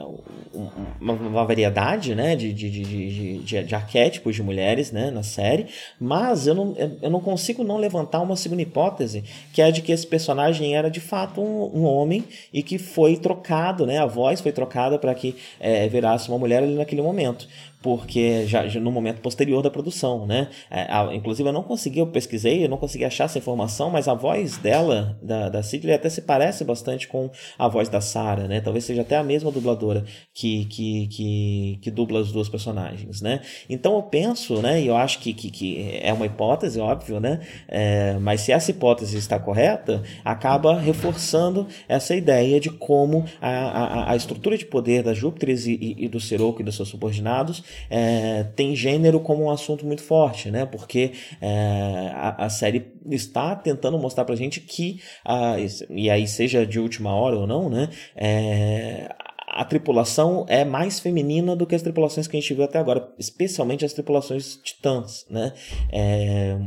uma, 1.00 1.14
uma, 1.14 1.46
variedade 1.46 2.14
né, 2.14 2.36
de, 2.36 2.54
de, 2.54 2.70
de, 2.70 3.38
de, 3.40 3.64
de 3.64 3.76
arquétipos 3.76 4.36
de 4.36 4.44
mulheres 4.44 4.92
né, 4.92 5.10
na 5.10 5.24
série, 5.24 5.68
mas 6.00 6.48
eu 6.48 6.54
não, 6.54 6.76
eu 7.02 7.10
não 7.10 7.20
consigo 7.20 7.64
não 7.64 7.78
levantar 7.78 8.22
uma 8.22 8.36
segunda 8.36 8.62
hipótese, 8.62 9.24
que 9.52 9.62
é 9.62 9.72
de 9.72 9.82
que 9.82 9.92
esse 9.92 10.06
personagem 10.06 10.76
era 10.76 10.90
de 10.90 11.00
fato 11.00 11.42
um, 11.42 11.82
um 11.82 11.86
homem 11.86 12.24
e 12.54 12.62
que 12.62 12.78
foi 12.78 13.18
trocado, 13.18 13.86
né, 13.86 14.00
a 14.00 14.06
voz 14.06 14.42
foi 14.42 14.52
trocada 14.52 15.00
para 15.00 15.14
que 15.16 15.36
é, 15.60 15.88
virasse 15.88 16.30
uma 16.30 16.38
mulher 16.38 16.64
ali 16.64 16.76
naquele 16.76 17.02
momento 17.02 17.48
porque 17.84 18.48
já, 18.48 18.66
já, 18.66 18.80
no 18.80 18.90
momento 18.90 19.20
posterior 19.20 19.62
da 19.62 19.70
produção, 19.70 20.26
né? 20.26 20.48
É, 20.72 20.84
a, 20.90 21.14
inclusive 21.14 21.48
eu 21.48 21.54
não 21.54 21.62
consegui, 21.62 22.00
eu 22.00 22.08
pesquisei, 22.08 22.64
eu 22.64 22.70
não 22.70 22.78
consegui 22.78 23.04
achar 23.04 23.26
essa 23.26 23.38
informação, 23.38 23.90
mas 23.90 24.08
a 24.08 24.14
voz 24.14 24.58
dela, 24.58 25.20
da, 25.22 25.50
da 25.50 25.62
Sidley, 25.62 25.94
até 25.94 26.10
se 26.10 26.22
parece 26.22 26.64
bastante 26.64 27.10
com 27.10 27.30
a 27.60 27.68
voz 27.68 27.90
da 27.90 28.00
Sarah, 28.00 28.48
né? 28.48 28.62
Talvez 28.62 28.86
seja 28.86 29.02
até 29.02 29.18
a 29.18 29.24
mesma 29.24 29.52
dubladora 29.52 30.06
que, 30.34 30.64
que, 30.66 31.08
que, 31.08 31.80
que 31.82 31.92
dubla 31.92 32.22
os 32.22 32.32
dois 32.32 32.48
personagens, 32.48 33.22
né? 33.22 33.42
Então 33.70 33.96
eu 33.96 34.04
penso, 34.04 34.62
né? 34.62 34.82
E 34.82 34.88
eu 34.88 34.96
acho 34.96 35.20
que, 35.20 35.34
que, 35.34 35.52
que 35.52 36.00
é 36.02 36.14
uma 36.14 36.26
hipótese, 36.26 36.80
óbvio, 36.80 37.20
né? 37.20 37.42
É, 37.68 38.18
mas 38.22 38.42
se 38.42 38.54
essa 38.54 38.72
hipótese 38.72 39.18
está 39.18 39.38
correta, 39.38 40.02
acaba 40.24 40.80
reforçando 40.80 41.68
essa 41.90 42.16
ideia 42.16 42.62
de 42.62 42.70
como 42.70 43.26
a, 43.42 43.50
a, 43.50 44.12
a 44.14 44.16
estrutura 44.16 44.58
de 44.58 44.66
poder 44.66 45.04
da 45.04 45.14
Júpiter 45.14 45.50
e, 45.50 45.70
e, 45.70 46.06
e 46.06 46.08
do 46.08 46.22
Siroco 46.22 46.62
e 46.62 46.64
dos 46.64 46.78
seus 46.78 46.88
subordinados 46.88 47.73
é, 47.90 48.44
tem 48.56 48.76
gênero 48.76 49.20
como 49.20 49.44
um 49.44 49.50
assunto 49.50 49.86
muito 49.86 50.02
forte, 50.02 50.50
né? 50.52 50.66
Porque 50.66 51.12
é, 51.42 52.12
a, 52.14 52.46
a, 52.46 52.50
série 52.50 52.94
está 53.10 53.56
tentando 53.56 53.98
mostrar 53.98 54.26
pra 54.26 54.36
gente 54.36 54.60
que, 54.60 55.02
a, 55.24 55.56
e 55.90 56.10
aí 56.10 56.28
seja 56.28 56.66
de 56.66 56.80
última 56.80 57.14
hora 57.14 57.38
ou 57.38 57.48
não, 57.48 57.70
né? 57.70 57.90
É, 58.16 59.10
a 59.48 59.64
tripulação 59.64 60.46
é 60.50 60.66
mais 60.66 61.00
feminina 61.00 61.56
do 61.56 61.68
que 61.68 61.76
as 61.76 61.82
tripulações 61.84 62.28
que 62.28 62.36
a 62.36 62.40
gente 62.40 62.54
viu 62.54 62.64
até 62.64 62.80
agora, 62.80 63.14
especialmente 63.20 63.86
as 63.86 63.94
tripulações 63.94 64.56
titãs, 64.58 65.26
né? 65.30 65.54
É, 65.92 66.58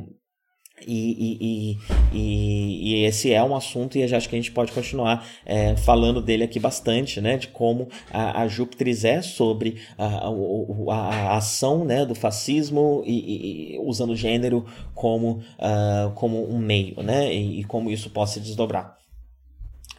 e, 0.84 1.38
e, 1.40 1.78
e, 2.12 2.92
e, 2.92 3.04
esse 3.04 3.32
é 3.32 3.42
um 3.42 3.56
assunto 3.56 3.96
e 3.96 4.02
acho 4.02 4.28
que 4.28 4.36
a 4.36 4.38
gente 4.38 4.52
pode 4.52 4.72
continuar 4.72 5.26
é, 5.44 5.74
falando 5.76 6.20
dele 6.20 6.44
aqui 6.44 6.60
bastante, 6.60 7.20
né? 7.20 7.38
De 7.38 7.48
como 7.48 7.88
a, 8.10 8.42
a 8.42 8.48
Júpiter 8.48 8.88
é 9.06 9.22
sobre 9.22 9.80
a, 9.96 10.28
a, 10.28 10.94
a, 10.94 11.36
ação 11.36 11.84
né, 11.84 12.04
do 12.04 12.14
fascismo 12.14 13.02
e, 13.06 13.78
usando 13.82 14.10
o 14.10 14.16
gênero 14.16 14.66
como, 14.94 15.42
uh, 15.58 16.10
como 16.14 16.46
um 16.48 16.58
meio, 16.58 17.02
né? 17.02 17.32
E, 17.32 17.64
como 17.64 17.90
isso 17.90 18.10
pode 18.10 18.30
se 18.30 18.40
desdobrar. 18.40 18.98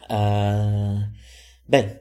Uh, 0.04 1.04
bem, 1.66 1.98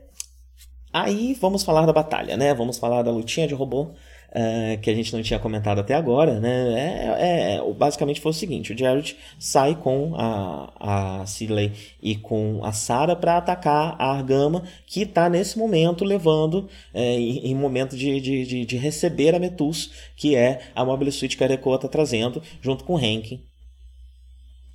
aí 0.94 1.34
vamos 1.34 1.64
falar 1.64 1.86
da 1.86 1.94
batalha, 1.94 2.38
né? 2.38 2.54
Vamos 2.54 2.78
falar 2.78 3.02
da 3.02 3.12
lutinha 3.12 3.48
de 3.48 3.56
robô 3.56 3.96
uh, 4.38 4.80
que 4.80 4.90
a 4.90 4.94
gente 4.94 5.14
não 5.14 5.22
tinha 5.24 5.40
comentado 5.40 5.80
até 5.80 5.96
agora, 5.96 6.40
né? 6.40 6.74
É, 7.20 7.56
é, 7.56 7.74
basicamente 7.74 8.22
foi 8.22 8.30
o 8.30 8.34
seguinte: 8.34 8.74
o 8.74 8.78
Jared 8.78 9.18
sai 9.40 9.76
com 9.76 10.14
a, 10.16 11.22
a 11.22 11.26
Sidley 11.26 11.72
e 12.02 12.16
com 12.16 12.62
a 12.64 12.72
Sarah 12.72 13.16
para 13.16 13.38
atacar 13.38 13.96
a 13.98 14.12
Argama, 14.12 14.64
que 14.86 15.02
está 15.02 15.28
nesse 15.28 15.58
momento 15.58 16.06
levando, 16.06 16.70
é, 16.94 17.14
em, 17.14 17.52
em, 17.52 17.56
momento 17.56 17.98
de, 17.98 18.22
de, 18.22 18.46
de, 18.46 18.66
de, 18.66 18.78
receber 18.78 19.34
a 19.34 19.40
Metus, 19.40 19.92
que 20.16 20.36
é 20.36 20.62
a 20.76 20.86
Mobile 20.86 21.12
Suit 21.12 21.36
que 21.36 21.44
a 21.44 21.48
Rekoa 21.48 21.76
está 21.76 21.88
trazendo, 21.88 22.42
junto 22.62 22.84
com 22.84 22.94
o 22.94 23.00
Henkin. 23.00 23.44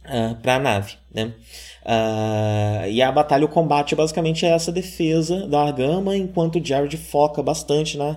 Uh, 0.04 0.34
para 0.42 0.56
a 0.56 0.58
nave, 0.58 0.94
né? 1.14 1.32
Uh, 1.86 2.90
e 2.90 3.00
a 3.00 3.12
batalha, 3.12 3.44
o 3.44 3.48
combate 3.48 3.94
basicamente 3.94 4.44
é 4.44 4.48
essa 4.48 4.72
defesa 4.72 5.46
da 5.46 5.62
Argama, 5.62 6.16
enquanto 6.16 6.58
o 6.58 6.64
Jared 6.64 6.96
foca 6.96 7.40
bastante 7.40 7.96
na 7.96 8.16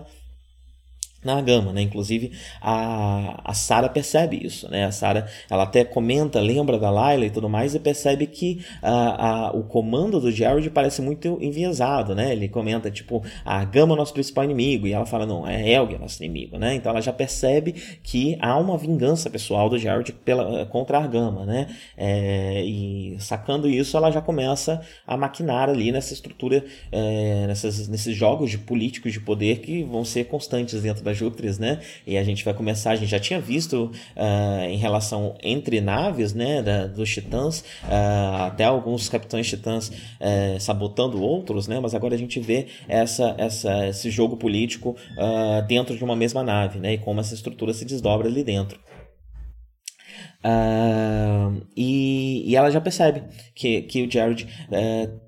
na 1.26 1.42
gama, 1.42 1.74
né? 1.74 1.82
Inclusive 1.82 2.32
a, 2.62 3.42
a 3.44 3.54
Sara 3.54 3.90
percebe 3.90 4.40
isso, 4.46 4.70
né? 4.70 4.86
A 4.86 4.92
Sara 4.92 5.28
ela 5.50 5.64
até 5.64 5.84
comenta, 5.84 6.40
lembra 6.40 6.78
da 6.78 6.90
Layla 6.90 7.26
e 7.26 7.30
tudo 7.30 7.50
mais 7.50 7.74
e 7.74 7.80
percebe 7.80 8.28
que 8.28 8.64
a, 8.82 9.48
a, 9.48 9.52
o 9.52 9.64
comando 9.64 10.20
do 10.20 10.32
Jared 10.32 10.70
parece 10.70 11.02
muito 11.02 11.38
enviesado, 11.42 12.14
né? 12.14 12.32
Ele 12.32 12.48
comenta 12.48 12.92
tipo 12.92 13.24
a 13.44 13.64
gama 13.66 13.96
é 13.96 13.98
nosso 13.98 14.14
principal 14.14 14.44
inimigo 14.44 14.88
e 14.88 14.94
ela 14.94 15.06
fala 15.06 15.26
não 15.26 15.48
é 15.48 15.68
Helg 15.68 15.96
é 15.96 15.98
nosso 15.98 16.24
inimigo, 16.24 16.58
né? 16.58 16.76
Então 16.76 16.92
ela 16.92 17.02
já 17.02 17.12
percebe 17.12 17.74
que 18.04 18.38
há 18.40 18.58
uma 18.58 18.78
vingança 18.78 19.30
pessoal 19.30 19.70
do 19.70 19.78
Jared 19.78 20.12
pela, 20.14 20.66
contra 20.68 21.00
a 21.00 21.08
gama, 21.08 21.46
né? 21.46 21.68
É, 21.98 22.64
e 22.64 23.16
sacando 23.20 23.68
isso 23.68 23.98
ela 23.98 24.12
já 24.12 24.22
começa 24.22 24.82
a 25.08 25.18
maquinar 25.18 25.70
ali 25.70 25.92
nessa 25.92 26.14
estrutura, 26.14 26.64
é, 26.92 27.48
nessas, 27.48 27.88
nesses 27.88 28.16
jogos 28.16 28.52
de 28.52 28.58
políticos 28.58 29.12
de 29.12 29.20
poder 29.20 29.60
que 29.60 29.84
vão 29.84 30.06
ser 30.06 30.26
constantes 30.26 30.82
dentro 30.82 31.04
da 31.04 31.14
Júpiter, 31.16 31.60
né? 31.60 31.80
E 32.06 32.18
a 32.18 32.24
gente 32.24 32.44
vai 32.44 32.54
começar, 32.54 32.92
a 32.92 32.96
gente 32.96 33.10
já 33.10 33.20
tinha 33.20 33.40
visto 33.40 33.92
uh, 34.16 34.64
em 34.70 34.78
relação 34.78 35.36
entre 35.42 35.82
naves, 35.82 36.34
né, 36.34 36.62
da, 36.62 36.88
dos 36.88 37.10
titãs, 37.10 37.62
uh, 37.84 38.44
até 38.48 38.64
alguns 38.64 39.10
capitães 39.10 39.48
titãs 39.48 39.90
uh, 39.90 40.60
sabotando 40.60 41.22
outros, 41.22 41.68
né? 41.68 41.80
Mas 41.80 41.96
agora 41.96 42.16
a 42.16 42.18
gente 42.18 42.40
vê 42.40 42.68
essa, 42.88 43.36
essa, 43.38 43.88
esse 43.88 44.10
jogo 44.10 44.38
político 44.38 44.96
dentro 45.68 45.98
de 45.98 46.04
uma 46.04 46.16
mesma 46.16 46.44
nave, 46.44 46.80
né? 46.80 46.94
E 46.94 46.98
como 46.98 47.20
essa 47.20 47.34
estrutura 47.34 47.74
se 47.74 47.86
desdobra 47.86 48.28
ali 48.28 48.44
dentro. 48.44 48.80
Uh, 50.46 51.66
e, 51.76 52.44
e, 52.52 52.56
ela 52.56 52.70
já 52.70 52.80
percebe 52.80 53.24
que, 53.56 53.82
que 53.82 54.04
o 54.04 54.12
Jared 54.12 54.44
uh, 54.44 55.25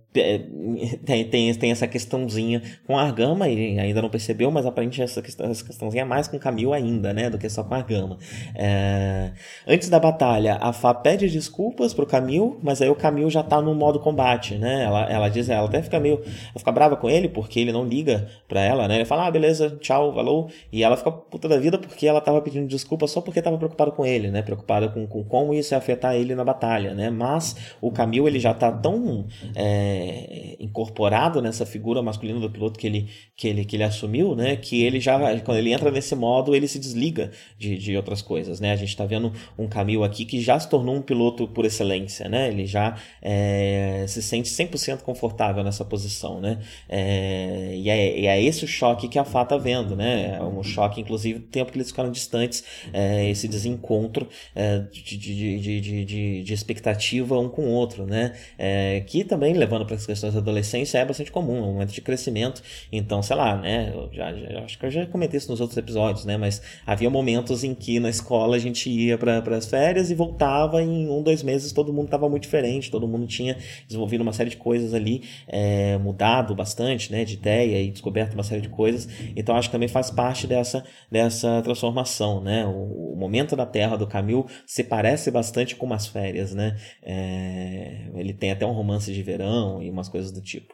tem, 1.05 1.23
tem, 1.25 1.53
tem 1.53 1.71
essa 1.71 1.87
questãozinha 1.87 2.61
com 2.85 2.97
a 2.97 3.03
Argama, 3.03 3.47
e 3.47 3.79
ainda 3.79 4.01
não 4.01 4.09
percebeu, 4.09 4.49
mas 4.51 4.65
aparentemente 4.65 5.11
essa, 5.11 5.21
questão, 5.21 5.49
essa 5.49 5.63
questãozinha 5.63 6.01
é 6.01 6.05
mais 6.05 6.27
com 6.27 6.37
Camil 6.39 6.73
ainda, 6.73 7.13
né, 7.13 7.29
do 7.29 7.37
que 7.37 7.49
só 7.49 7.63
com 7.63 7.73
a 7.73 7.77
Argama. 7.77 8.17
É... 8.55 9.31
Antes 9.67 9.89
da 9.89 9.99
batalha, 9.99 10.57
a 10.61 10.73
Fá 10.73 10.93
pede 10.93 11.29
desculpas 11.29 11.93
pro 11.93 12.05
Camil, 12.05 12.59
mas 12.61 12.81
aí 12.81 12.89
o 12.89 12.95
Camil 12.95 13.29
já 13.29 13.43
tá 13.43 13.61
no 13.61 13.73
modo 13.73 13.99
combate, 13.99 14.55
né, 14.55 14.83
ela, 14.83 15.09
ela 15.09 15.29
diz, 15.29 15.49
ela 15.49 15.67
até 15.67 15.81
fica 15.81 15.99
meio, 15.99 16.21
ela 16.21 16.57
fica 16.57 16.71
brava 16.71 16.95
com 16.95 17.09
ele, 17.09 17.29
porque 17.29 17.59
ele 17.59 17.71
não 17.71 17.85
liga 17.85 18.27
pra 18.47 18.61
ela, 18.61 18.87
né, 18.87 18.95
ele 18.95 19.05
fala, 19.05 19.27
ah, 19.27 19.31
beleza, 19.31 19.77
tchau, 19.79 20.13
falou, 20.13 20.49
e 20.71 20.83
ela 20.83 20.97
fica 20.97 21.11
puta 21.11 21.47
da 21.47 21.57
vida 21.57 21.77
porque 21.77 22.07
ela 22.07 22.21
tava 22.21 22.41
pedindo 22.41 22.67
desculpa 22.67 23.07
só 23.07 23.21
porque 23.21 23.41
tava 23.41 23.57
preocupada 23.57 23.91
com 23.91 24.05
ele, 24.05 24.29
né, 24.29 24.41
preocupada 24.41 24.89
com, 24.89 25.05
com 25.07 25.23
como 25.23 25.53
isso 25.53 25.73
ia 25.73 25.77
afetar 25.77 26.15
ele 26.15 26.35
na 26.35 26.43
batalha, 26.43 26.93
né, 26.93 27.09
mas 27.09 27.55
o 27.81 27.91
Camil, 27.91 28.27
ele 28.27 28.39
já 28.39 28.53
tá 28.53 28.71
tão... 28.71 29.25
É 29.55 30.06
é, 30.07 30.55
incorporado 30.59 31.41
nessa 31.41 31.65
figura 31.65 32.01
masculina 32.01 32.39
do 32.39 32.49
piloto 32.49 32.79
que 32.79 32.87
ele, 32.87 33.09
que 33.35 33.47
ele, 33.47 33.65
que 33.65 33.75
ele 33.75 33.83
assumiu, 33.83 34.35
né? 34.35 34.55
Que 34.55 34.83
ele 34.83 34.99
já, 34.99 35.17
quando 35.41 35.57
ele 35.57 35.71
entra 35.73 35.91
nesse 35.91 36.15
modo, 36.15 36.55
ele 36.55 36.67
se 36.67 36.79
desliga 36.79 37.31
de, 37.57 37.77
de 37.77 37.95
outras 37.95 38.21
coisas, 38.21 38.59
né? 38.59 38.71
A 38.71 38.75
gente 38.75 38.89
está 38.89 39.05
vendo 39.05 39.31
um 39.57 39.67
Camil 39.67 40.03
aqui 40.03 40.25
que 40.25 40.39
já 40.41 40.59
se 40.59 40.69
tornou 40.69 40.95
um 40.95 41.01
piloto 41.01 41.47
por 41.47 41.65
excelência, 41.65 42.27
né? 42.29 42.49
Ele 42.49 42.65
já 42.65 42.97
é, 43.21 44.05
se 44.07 44.21
sente 44.21 44.49
100% 44.49 45.01
confortável 45.01 45.63
nessa 45.63 45.83
posição, 45.83 46.39
né? 46.39 46.59
É, 46.87 47.73
e, 47.75 47.89
é, 47.89 48.19
e 48.19 48.27
é 48.27 48.41
esse 48.41 48.65
o 48.65 48.67
choque 48.67 49.07
que 49.07 49.19
a 49.19 49.23
Fá 49.23 49.45
tá 49.45 49.57
vendo, 49.57 49.95
né? 49.95 50.37
É 50.37 50.43
um 50.43 50.63
choque, 50.63 51.01
inclusive, 51.01 51.39
do 51.39 51.47
tempo 51.47 51.71
que 51.71 51.77
eles 51.77 51.89
ficaram 51.89 52.11
distantes, 52.11 52.63
é, 52.93 53.29
esse 53.29 53.47
desencontro 53.47 54.27
é, 54.55 54.79
de, 54.79 55.17
de, 55.17 55.59
de, 55.59 55.81
de, 55.81 56.43
de, 56.43 56.53
expectativa 56.53 57.37
um 57.39 57.49
com 57.49 57.63
o 57.63 57.69
outro, 57.69 58.05
né? 58.05 58.33
É, 58.57 59.01
que 59.07 59.23
também, 59.23 59.53
levando 59.53 59.85
para 59.87 59.95
as 59.95 60.05
questões 60.05 60.33
da 60.33 60.39
adolescência, 60.39 60.99
é 60.99 61.05
bastante 61.05 61.31
comum, 61.31 61.57
é 61.57 61.61
um 61.61 61.73
momento 61.73 61.91
de 61.91 62.01
crescimento. 62.01 62.61
Então, 62.91 63.23
sei 63.23 63.35
lá, 63.35 63.57
né? 63.57 63.93
Já, 64.11 64.33
já, 64.33 64.59
acho 64.59 64.77
que 64.77 64.85
eu 64.85 64.91
já 64.91 65.05
comentei 65.07 65.37
isso 65.37 65.49
nos 65.49 65.59
outros 65.59 65.77
episódios, 65.77 66.25
né? 66.25 66.37
Mas 66.37 66.61
havia 66.85 67.09
momentos 67.09 67.63
em 67.63 67.73
que 67.73 67.99
na 67.99 68.09
escola 68.09 68.55
a 68.55 68.59
gente 68.59 68.89
ia 68.89 69.17
para 69.17 69.57
as 69.57 69.65
férias 69.65 70.11
e 70.11 70.15
voltava 70.15 70.81
em 70.81 71.09
um, 71.09 71.23
dois 71.23 71.41
meses 71.41 71.71
todo 71.71 71.91
mundo 71.91 72.05
estava 72.05 72.29
muito 72.29 72.43
diferente, 72.43 72.91
todo 72.91 73.07
mundo 73.07 73.25
tinha 73.25 73.57
desenvolvido 73.87 74.21
uma 74.21 74.33
série 74.33 74.49
de 74.49 74.57
coisas 74.57 74.93
ali, 74.93 75.23
é, 75.47 75.97
mudado 75.97 76.53
bastante, 76.53 77.11
né? 77.11 77.25
De 77.25 77.33
ideia 77.33 77.81
e 77.81 77.89
descoberto 77.89 78.33
uma 78.33 78.43
série 78.43 78.61
de 78.61 78.69
coisas. 78.69 79.07
Então, 79.35 79.55
acho 79.55 79.69
que 79.69 79.71
também 79.71 79.87
faz 79.87 80.11
parte 80.11 80.45
dessa, 80.45 80.83
dessa 81.11 81.61
transformação, 81.63 82.41
né? 82.41 82.65
O, 82.65 83.13
o 83.13 83.15
momento 83.15 83.55
da 83.55 83.65
Terra 83.65 83.95
do 83.95 84.05
Camil 84.05 84.45
se 84.65 84.83
parece 84.83 85.31
bastante 85.31 85.75
com 85.75 85.85
umas 85.85 86.07
férias, 86.07 86.53
né? 86.53 86.75
É, 87.01 88.07
ele 88.15 88.33
tem 88.33 88.51
até 88.51 88.65
um 88.65 88.71
romance 88.71 89.13
de 89.13 89.23
verão 89.23 89.76
e 89.81 89.89
umas 89.89 90.09
coisas 90.09 90.31
do 90.31 90.41
tipo. 90.41 90.73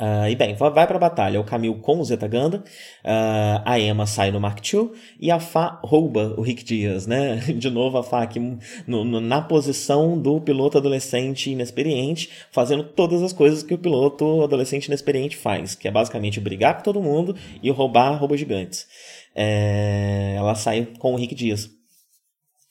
Uh, 0.00 0.30
e 0.30 0.34
bem, 0.34 0.54
vai 0.54 0.86
para 0.86 0.96
a 0.96 0.98
batalha 0.98 1.38
o 1.38 1.44
Camil 1.44 1.74
com 1.74 2.00
o 2.00 2.04
Zetaganda, 2.04 2.64
uh, 3.04 3.60
a 3.66 3.78
Emma 3.78 4.06
sai 4.06 4.30
no 4.30 4.40
Mark 4.40 4.58
II 4.66 4.92
e 5.20 5.30
a 5.30 5.38
Fá 5.38 5.78
rouba 5.84 6.34
o 6.38 6.40
Rick 6.40 6.64
Dias, 6.64 7.06
né? 7.06 7.36
De 7.52 7.68
novo 7.68 7.98
a 7.98 8.02
Fá 8.02 8.22
aqui 8.22 8.40
no, 8.86 9.04
no, 9.04 9.20
na 9.20 9.42
posição 9.42 10.18
do 10.18 10.40
piloto 10.40 10.78
adolescente 10.78 11.50
inexperiente, 11.50 12.30
fazendo 12.50 12.82
todas 12.82 13.22
as 13.22 13.34
coisas 13.34 13.62
que 13.62 13.74
o 13.74 13.78
piloto 13.78 14.42
adolescente 14.42 14.86
inexperiente 14.86 15.36
faz, 15.36 15.74
que 15.74 15.86
é 15.86 15.90
basicamente 15.90 16.40
brigar 16.40 16.78
com 16.78 16.82
todo 16.82 17.02
mundo 17.02 17.36
e 17.62 17.70
roubar 17.70 18.18
robôs 18.18 18.40
gigantes. 18.40 18.86
É, 19.34 20.32
ela 20.34 20.54
sai 20.54 20.88
com 20.98 21.12
o 21.12 21.16
Rick 21.16 21.34
Dias. 21.34 21.79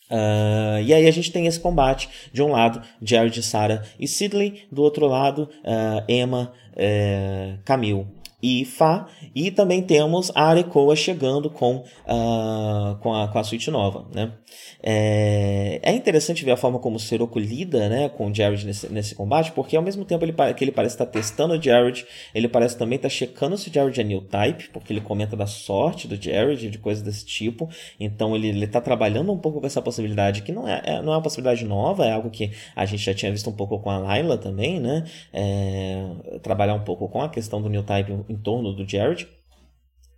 Uh, 0.09 0.81
e 0.83 0.93
aí 0.93 1.07
a 1.07 1.11
gente 1.11 1.31
tem 1.31 1.45
esse 1.45 1.59
combate 1.59 2.09
de 2.33 2.41
um 2.41 2.51
lado 2.51 2.81
Jared, 3.01 3.41
Sarah 3.43 3.83
e 3.99 4.07
Sidley, 4.07 4.63
do 4.71 4.81
outro 4.81 5.05
lado 5.05 5.49
uh, 5.63 6.03
Emma, 6.11 6.51
uh, 6.73 7.59
Camille 7.63 8.07
e 8.41 8.63
Fá, 8.65 9.07
e 9.35 9.51
também 9.51 9.81
temos 9.81 10.31
a 10.33 10.43
Arekoa 10.45 10.95
chegando 10.95 11.49
com, 11.49 11.77
uh, 11.77 12.95
com, 13.01 13.13
a, 13.13 13.27
com 13.27 13.39
a 13.39 13.43
suíte 13.43 13.69
nova. 13.69 14.07
Né? 14.13 14.31
É, 14.81 15.79
é 15.83 15.91
interessante 15.93 16.45
ver 16.45 16.51
a 16.51 16.57
forma 16.57 16.79
como 16.79 16.95
o 16.95 16.99
Seroku 16.99 17.37
lida 17.37 17.89
né, 17.89 18.09
com 18.09 18.29
o 18.29 18.33
Jared 18.33 18.65
nesse, 18.65 18.87
nesse 18.91 19.13
combate, 19.13 19.51
porque 19.51 19.75
ao 19.75 19.83
mesmo 19.83 20.05
tempo 20.05 20.23
ele, 20.23 20.33
que 20.53 20.63
ele 20.63 20.71
parece 20.71 20.95
estar 20.95 21.05
testando 21.05 21.53
o 21.53 21.61
Jared, 21.61 22.05
ele 22.33 22.47
parece 22.47 22.77
também 22.77 22.95
estar 22.95 23.09
checando 23.09 23.57
se 23.57 23.69
o 23.69 23.73
Jared 23.73 23.99
é 23.99 24.03
new 24.03 24.21
type, 24.21 24.69
porque 24.69 24.93
ele 24.93 25.01
comenta 25.01 25.35
da 25.35 25.45
sorte 25.45 26.07
do 26.07 26.21
Jared, 26.21 26.69
de 26.69 26.77
coisas 26.77 27.03
desse 27.03 27.25
tipo. 27.25 27.69
Então 27.99 28.35
ele 28.35 28.63
está 28.63 28.79
trabalhando 28.79 29.31
um 29.31 29.37
pouco 29.37 29.59
com 29.59 29.67
essa 29.67 29.81
possibilidade, 29.81 30.43
que 30.43 30.51
não 30.51 30.67
é, 30.67 30.81
é, 30.85 31.01
não 31.01 31.13
é 31.13 31.15
uma 31.17 31.21
possibilidade 31.21 31.65
nova, 31.65 32.05
é 32.05 32.11
algo 32.11 32.29
que 32.29 32.51
a 32.75 32.85
gente 32.85 33.03
já 33.03 33.13
tinha 33.13 33.31
visto 33.31 33.49
um 33.49 33.53
pouco 33.53 33.79
com 33.79 33.89
a 33.89 33.97
Layla 33.97 34.37
também, 34.37 34.79
né? 34.79 35.03
É, 35.33 36.39
trabalhar 36.41 36.73
um 36.73 36.83
pouco 36.83 37.07
com 37.09 37.21
a 37.21 37.29
questão 37.29 37.61
do 37.61 37.69
new 37.69 37.83
type 37.83 38.11
em 38.29 38.37
torno 38.37 38.71
do 38.71 38.87
Jared. 38.87 39.27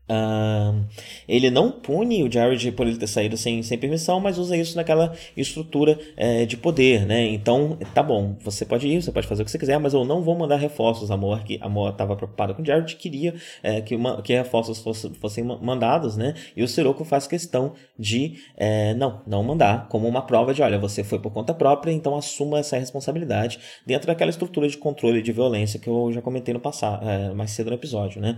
Uh, 0.10 0.84
ele 1.26 1.50
não 1.50 1.72
pune 1.72 2.22
o 2.22 2.30
Jared 2.30 2.70
por 2.74 2.86
ele 2.86 2.98
ter 2.98 3.08
saído 3.08 3.38
sem, 3.38 3.64
sem 3.64 3.78
permissão, 3.78 4.20
mas 4.20 4.38
usa 4.38 4.58
isso 4.58 4.76
naquela 4.76 5.14
estrutura 5.38 5.98
é, 6.18 6.46
de 6.46 6.58
poder, 6.58 7.06
né? 7.06 7.28
Então, 7.28 7.78
tá 7.94 8.04
bom, 8.04 8.36
você 8.42 8.66
pode 8.66 8.88
ir, 8.90 9.02
você 9.02 9.12
pode 9.12 9.26
fazer 9.26 9.42
o 9.42 9.46
que 9.46 9.52
você 9.52 9.58
quiser, 9.58 9.80
mas 9.80 9.94
eu 9.94 10.04
não 10.04 10.22
vou 10.22 10.38
mandar 10.38 10.58
reforços. 10.58 11.10
A 11.12 11.16
Moa, 11.16 11.40
que 11.40 11.58
a 11.62 11.70
Moa 11.70 11.92
estava 11.92 12.16
preocupada 12.18 12.54
com 12.54 12.62
o 12.62 12.66
Jared, 12.66 12.94
queria 12.98 13.34
é, 13.64 13.80
que, 13.80 13.96
uma, 13.96 14.22
que 14.22 14.34
reforços 14.34 14.80
fosse, 14.80 15.10
fossem 15.12 15.46
mandados, 15.46 16.18
né? 16.18 16.36
E 16.58 16.64
o 16.64 16.68
Sirocco 16.68 17.06
faz 17.06 17.26
questão 17.26 17.74
de 17.98 18.36
é, 18.58 18.94
não, 18.96 19.22
não 19.26 19.44
mandar, 19.44 19.88
como 19.88 20.10
uma 20.10 20.24
prova 20.24 20.54
de, 20.54 20.62
olha, 20.62 20.78
você 20.78 21.06
foi 21.06 21.20
por 21.20 21.32
conta 21.32 21.54
própria, 21.54 21.92
então 21.92 22.18
assuma 22.18 22.60
essa 22.60 22.78
responsabilidade 22.78 23.60
dentro 23.86 24.08
daquela 24.08 24.30
estrutura 24.30 24.68
de 24.68 24.78
controle 24.78 25.22
de 25.22 25.32
violência 25.32 25.80
que 25.80 25.88
eu 25.88 26.12
já 26.12 26.22
comentei 26.22 26.54
no 26.54 26.60
passado, 26.60 27.06
mais 27.36 27.52
cedo 27.52 27.70
no 27.70 27.76
episódio, 27.76 28.20
né? 28.20 28.38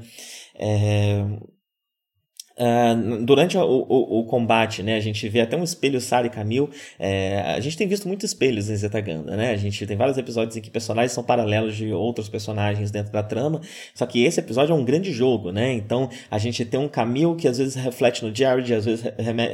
É, 0.56 1.24
Uh, 2.56 3.26
durante 3.26 3.58
o, 3.58 3.62
o, 3.64 4.20
o, 4.20 4.26
combate, 4.26 4.84
né, 4.84 4.96
a 4.96 5.00
gente 5.00 5.28
vê 5.28 5.42
até 5.42 5.58
um 5.58 5.64
espelho 5.64 6.00
Sara 6.00 6.28
e 6.28 6.30
Camille. 6.30 6.70
É, 7.00 7.42
a 7.56 7.60
gente 7.60 7.76
tem 7.76 7.88
visto 7.88 8.08
muitos 8.08 8.30
espelhos 8.30 8.70
em 8.70 8.76
Zetaganda, 8.76 9.36
né? 9.36 9.52
A 9.52 9.58
gente 9.58 9.86
tem 9.88 9.98
vários 9.98 10.18
episódios 10.20 10.56
em 10.56 10.62
que 10.62 10.70
personagens 10.70 11.12
são 11.12 11.24
paralelos 11.24 11.76
de 11.76 11.92
outros 11.92 12.30
personagens 12.30 12.92
dentro 12.92 13.12
da 13.12 13.24
trama. 13.24 13.60
Só 13.96 14.06
que 14.06 14.24
esse 14.24 14.40
episódio 14.40 14.74
é 14.74 14.76
um 14.76 14.86
grande 14.86 15.12
jogo, 15.12 15.52
né? 15.52 15.74
Então 15.74 16.10
a 16.30 16.38
gente 16.38 16.64
tem 16.64 16.80
um 16.80 16.88
Camille 16.88 17.36
que 17.36 17.48
às 17.48 17.58
vezes 17.58 17.74
reflete 17.74 18.24
no 18.24 18.36
Jared, 18.36 18.72
às 18.72 18.86
vezes 18.86 19.04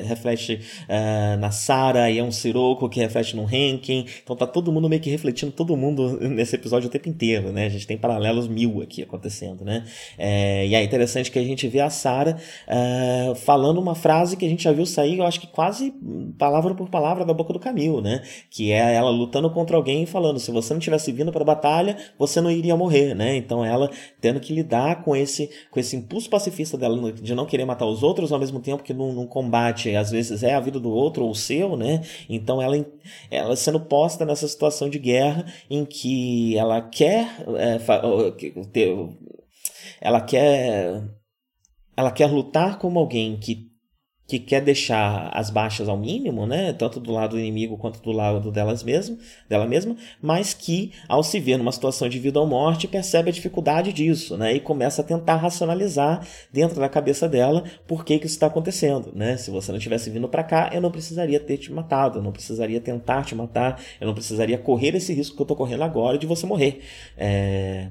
reflete 0.06 0.60
uh, 0.90 1.40
na 1.40 1.52
Sara, 1.52 2.10
e 2.10 2.20
é 2.20 2.24
um 2.24 2.32
Sirocco 2.32 2.90
que 2.90 3.00
reflete 3.00 3.34
no 3.34 3.44
Henkin. 3.44 4.06
Então 4.22 4.36
tá 4.36 4.46
todo 4.46 4.74
mundo 4.74 4.90
meio 4.90 5.02
que 5.02 5.10
refletindo 5.10 5.54
todo 5.54 5.78
mundo 5.78 6.20
nesse 6.20 6.56
episódio 6.56 6.88
o 6.88 6.92
tempo 6.92 7.08
inteiro, 7.08 7.54
né? 7.54 7.66
A 7.66 7.70
gente 7.70 7.88
tem 7.88 7.98
paralelos 7.98 8.50
mil 8.50 8.82
aqui 8.82 9.04
acontecendo, 9.04 9.64
né? 9.64 9.86
É, 10.18 10.68
e 10.68 10.76
é 10.76 10.84
interessante 10.84 11.32
que 11.32 11.40
a 11.40 11.44
gente 11.44 11.66
vê 11.70 11.80
a 11.80 11.90
Sara. 11.90 12.36
Uh, 12.68 12.89
eh, 12.90 13.36
falando 13.36 13.80
uma 13.80 13.94
frase 13.94 14.36
que 14.36 14.46
a 14.46 14.50
gente 14.50 14.64
já 14.64 14.72
viu 14.72 14.86
sair, 14.86 15.20
eu 15.20 15.26
acho 15.26 15.40
que 15.40 15.48
quase 15.48 15.94
palavra 16.38 16.74
por 16.74 16.90
palavra 16.90 17.24
da 17.24 17.34
boca 17.34 17.54
do 17.54 17.60
Camil, 17.60 18.02
né? 18.02 18.24
Que 18.50 18.72
é 18.72 18.96
ela 18.96 19.10
lutando 19.10 19.50
contra 19.52 19.78
alguém 19.78 20.04
e 20.04 20.06
falando: 20.06 20.40
se 20.40 20.52
você 20.52 20.74
não 20.74 20.80
tivesse 20.80 21.12
vindo 21.12 21.32
para 21.32 21.42
a 21.42 21.46
batalha, 21.46 21.98
você 22.18 22.42
não 22.42 22.50
iria 22.50 22.76
morrer, 22.76 23.14
né? 23.14 23.36
Então 23.36 23.64
ela 23.64 23.90
tendo 24.20 24.40
que 24.40 24.54
lidar 24.54 25.04
com 25.04 25.16
esse, 25.16 25.50
com 25.70 25.80
esse 25.80 25.96
impulso 25.96 26.30
pacifista 26.30 26.78
dela 26.78 27.12
de 27.12 27.36
não 27.36 27.46
querer 27.46 27.66
matar 27.66 27.86
os 27.86 28.02
outros, 28.02 28.32
ao 28.32 28.40
mesmo 28.40 28.60
tempo 28.60 28.84
que 28.84 28.94
num, 28.94 29.14
num 29.14 29.28
combate 29.28 29.96
às 29.96 30.10
vezes 30.12 30.42
é 30.44 30.56
a 30.56 30.60
vida 30.60 30.80
do 30.80 30.90
outro 30.90 31.24
ou 31.24 31.32
o 31.32 31.36
seu, 31.36 31.78
né? 31.78 32.02
Então 32.28 32.62
ela, 32.62 32.84
ela 33.30 33.56
sendo 33.56 33.80
posta 33.80 34.26
nessa 34.26 34.48
situação 34.48 34.90
de 34.90 34.98
guerra 34.98 35.46
em 35.70 35.86
que 35.86 36.58
ela 36.58 36.82
quer 36.82 37.28
é, 37.58 37.80
ela 40.02 40.22
quer 40.22 41.19
ela 42.00 42.12
quer 42.12 42.28
lutar 42.28 42.80
como 42.80 42.98
alguém 42.98 43.36
que, 43.36 43.68
que 44.26 44.40
quer 44.40 44.62
deixar 44.62 45.30
as 45.34 45.50
baixas 45.50 45.90
ao 45.90 45.98
mínimo, 45.98 46.48
né? 46.48 46.72
Tanto 46.72 46.98
do 46.98 47.12
lado 47.12 47.32
do 47.32 47.40
inimigo 47.40 47.78
quanto 47.78 48.00
do 48.00 48.14
lado 48.14 48.50
delas 48.54 48.84
mesmo, 48.84 49.18
dela 49.50 49.68
mesma, 49.68 49.98
mas 50.22 50.54
que, 50.54 50.94
ao 51.10 51.22
se 51.22 51.42
ver 51.42 51.58
numa 51.58 51.74
situação 51.74 52.08
de 52.08 52.18
vida 52.18 52.40
ou 52.40 52.48
morte, 52.48 52.88
percebe 52.88 53.30
a 53.30 53.34
dificuldade 53.34 53.92
disso, 53.92 54.38
né? 54.38 54.54
E 54.54 54.62
começa 54.62 55.02
a 55.02 55.04
tentar 55.04 55.36
racionalizar 55.36 56.26
dentro 56.54 56.80
da 56.80 56.88
cabeça 56.88 57.28
dela 57.28 57.66
por 57.86 58.06
que, 58.06 58.18
que 58.18 58.28
isso 58.28 58.36
está 58.36 58.48
acontecendo, 58.48 59.12
né? 59.14 59.36
Se 59.36 59.52
você 59.52 59.70
não 59.74 59.80
tivesse 59.80 60.10
vindo 60.10 60.30
para 60.30 60.44
cá, 60.46 60.70
eu 60.72 60.80
não 60.80 60.92
precisaria 60.92 61.40
ter 61.42 61.58
te 61.58 61.70
matado, 61.70 62.20
eu 62.20 62.24
não 62.24 62.32
precisaria 62.32 62.80
tentar 62.80 63.26
te 63.26 63.36
matar, 63.36 63.82
eu 64.00 64.08
não 64.08 64.14
precisaria 64.14 64.58
correr 64.58 64.96
esse 64.96 65.14
risco 65.14 65.36
que 65.36 65.42
eu 65.42 65.44
estou 65.44 65.58
correndo 65.58 65.84
agora 65.84 66.18
de 66.18 66.26
você 66.26 66.46
morrer. 66.46 66.80
É, 67.18 67.90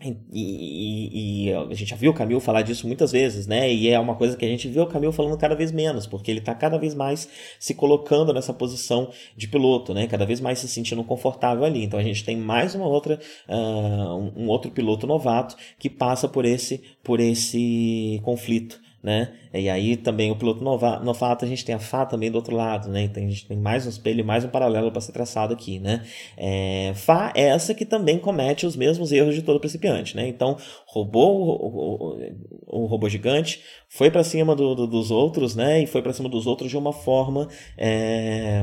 e, 0.00 0.16
e, 0.32 1.48
e, 1.48 1.52
a 1.52 1.74
gente 1.74 1.86
já 1.86 1.96
viu 1.96 2.12
o 2.12 2.14
Camilo 2.14 2.38
falar 2.40 2.62
disso 2.62 2.86
muitas 2.86 3.10
vezes, 3.10 3.48
né? 3.48 3.72
E 3.72 3.88
é 3.88 3.98
uma 3.98 4.14
coisa 4.14 4.36
que 4.36 4.44
a 4.44 4.48
gente 4.48 4.68
vê 4.68 4.78
o 4.78 4.86
Camilo 4.86 5.12
falando 5.12 5.36
cada 5.36 5.56
vez 5.56 5.72
menos, 5.72 6.06
porque 6.06 6.30
ele 6.30 6.38
está 6.38 6.54
cada 6.54 6.78
vez 6.78 6.94
mais 6.94 7.28
se 7.58 7.74
colocando 7.74 8.32
nessa 8.32 8.54
posição 8.54 9.10
de 9.36 9.48
piloto, 9.48 9.92
né? 9.92 10.06
Cada 10.06 10.24
vez 10.24 10.40
mais 10.40 10.60
se 10.60 10.68
sentindo 10.68 11.02
confortável 11.02 11.64
ali. 11.64 11.82
Então 11.82 11.98
a 11.98 12.02
gente 12.02 12.24
tem 12.24 12.36
mais 12.36 12.76
uma 12.76 12.86
outra, 12.86 13.18
uh, 13.48 14.32
um 14.36 14.46
outro 14.48 14.70
piloto 14.70 15.04
novato 15.04 15.56
que 15.80 15.90
passa 15.90 16.28
por 16.28 16.44
esse, 16.44 16.80
por 17.02 17.18
esse 17.18 18.20
conflito 18.22 18.80
né? 19.08 19.32
E 19.54 19.70
aí 19.70 19.96
também 19.96 20.30
o 20.30 20.36
piloto 20.36 20.62
novato, 20.62 21.42
a 21.42 21.48
gente 21.48 21.64
tem 21.64 21.74
a 21.74 21.78
Fá 21.78 22.04
também 22.04 22.30
do 22.30 22.34
outro 22.34 22.54
lado, 22.54 22.90
né? 22.90 23.04
Então 23.04 23.24
a 23.24 23.26
gente 23.26 23.46
tem 23.46 23.56
mais 23.56 23.86
um 23.86 23.88
espelho, 23.88 24.22
mais 24.22 24.44
um 24.44 24.48
paralelo 24.48 24.92
para 24.92 25.00
ser 25.00 25.12
traçado 25.12 25.54
aqui, 25.54 25.78
né? 25.78 26.04
É, 26.36 26.92
Fá 26.94 27.32
é 27.34 27.44
essa 27.44 27.72
que 27.72 27.86
também 27.86 28.18
comete 28.18 28.66
os 28.66 28.76
mesmos 28.76 29.10
erros 29.10 29.34
de 29.34 29.40
todo 29.40 29.58
principiante, 29.58 30.14
né? 30.14 30.28
Então 30.28 30.58
roubou 30.86 31.40
o, 31.40 32.18
o, 32.66 32.82
o 32.82 32.86
robô 32.86 33.08
gigante, 33.08 33.62
foi 33.88 34.10
para 34.10 34.22
cima 34.22 34.54
do, 34.54 34.74
do, 34.74 34.86
dos 34.86 35.10
outros, 35.10 35.56
né? 35.56 35.82
E 35.82 35.86
foi 35.86 36.02
para 36.02 36.12
cima 36.12 36.28
dos 36.28 36.46
outros 36.46 36.68
de 36.68 36.76
uma 36.76 36.92
forma 36.92 37.48
é, 37.78 38.62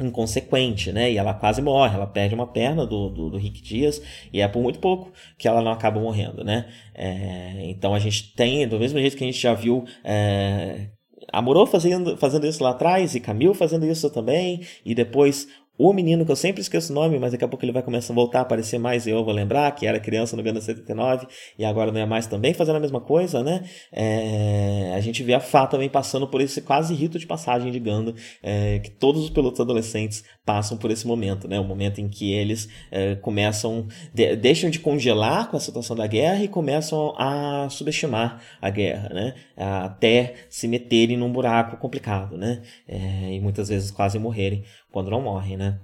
inconsequente, 0.00 0.92
né? 0.92 1.10
E 1.10 1.16
ela 1.16 1.34
quase 1.34 1.60
morre, 1.60 1.94
ela 1.94 2.06
perde 2.06 2.34
uma 2.34 2.46
perna 2.46 2.86
do, 2.86 3.08
do, 3.08 3.30
do, 3.30 3.36
Rick 3.36 3.62
Dias 3.62 4.00
e 4.32 4.40
é 4.40 4.48
por 4.48 4.62
muito 4.62 4.78
pouco 4.78 5.12
que 5.36 5.48
ela 5.48 5.62
não 5.62 5.72
acaba 5.72 6.00
morrendo, 6.00 6.44
né? 6.44 6.66
É, 6.94 7.62
então 7.64 7.94
a 7.94 7.98
gente 7.98 8.34
tem, 8.34 8.66
do 8.66 8.78
mesmo 8.78 8.98
jeito 8.98 9.16
que 9.16 9.24
a 9.24 9.26
gente 9.26 9.40
já 9.40 9.54
viu 9.54 9.84
é, 10.04 10.88
Amorô 11.32 11.66
fazendo, 11.66 12.16
fazendo 12.16 12.46
isso 12.46 12.62
lá 12.62 12.70
atrás 12.70 13.14
e 13.14 13.20
Camille 13.20 13.54
fazendo 13.54 13.86
isso 13.86 14.08
também, 14.10 14.62
e 14.84 14.94
depois 14.94 15.48
o 15.78 15.92
menino, 15.92 16.26
que 16.26 16.32
eu 16.32 16.36
sempre 16.36 16.60
esqueço 16.60 16.92
o 16.92 16.94
nome, 16.94 17.18
mas 17.20 17.30
daqui 17.30 17.44
a 17.44 17.48
pouco 17.48 17.64
ele 17.64 17.70
vai 17.70 17.82
começar 17.82 18.12
a 18.12 18.16
voltar 18.16 18.40
a 18.40 18.42
aparecer 18.42 18.78
mais 18.78 19.06
e 19.06 19.10
eu 19.10 19.24
vou 19.24 19.32
lembrar, 19.32 19.70
que 19.72 19.86
era 19.86 20.00
criança 20.00 20.36
no 20.36 20.42
Gundam 20.42 20.60
79 20.60 21.28
e 21.56 21.64
agora 21.64 21.92
não 21.92 22.00
é 22.00 22.06
mais 22.06 22.26
também, 22.26 22.52
fazendo 22.52 22.76
a 22.76 22.80
mesma 22.80 23.00
coisa, 23.00 23.44
né? 23.44 23.62
É, 23.92 24.92
a 24.96 25.00
gente 25.00 25.22
vê 25.22 25.34
a 25.34 25.40
Fá 25.40 25.68
também 25.68 25.88
passando 25.88 26.26
por 26.26 26.40
esse 26.40 26.62
quase 26.62 26.92
rito 26.94 27.16
de 27.16 27.26
passagem 27.26 27.70
de 27.70 27.78
Gundam, 27.78 28.12
é, 28.42 28.80
que 28.80 28.90
todos 28.90 29.22
os 29.22 29.30
pilotos 29.30 29.60
adolescentes 29.60 30.24
passam 30.44 30.76
por 30.76 30.90
esse 30.90 31.06
momento, 31.06 31.46
né? 31.46 31.60
O 31.60 31.64
momento 31.64 32.00
em 32.00 32.08
que 32.08 32.32
eles 32.32 32.68
é, 32.90 33.14
começam, 33.14 33.86
de, 34.12 34.34
deixam 34.34 34.70
de 34.70 34.80
congelar 34.80 35.48
com 35.48 35.56
a 35.56 35.60
situação 35.60 35.94
da 35.94 36.08
guerra 36.08 36.42
e 36.42 36.48
começam 36.48 37.14
a 37.16 37.68
subestimar 37.70 38.42
a 38.60 38.68
guerra, 38.68 39.10
né? 39.10 39.34
Até 39.56 40.34
se 40.48 40.66
meterem 40.66 41.16
num 41.16 41.30
buraco 41.30 41.76
complicado, 41.76 42.36
né? 42.36 42.62
É, 42.88 43.34
e 43.34 43.40
muitas 43.40 43.68
vezes 43.68 43.92
quase 43.92 44.18
morrerem 44.18 44.64
quando 44.98 45.10
não 45.10 45.22
morrem, 45.22 45.56
né? 45.56 45.78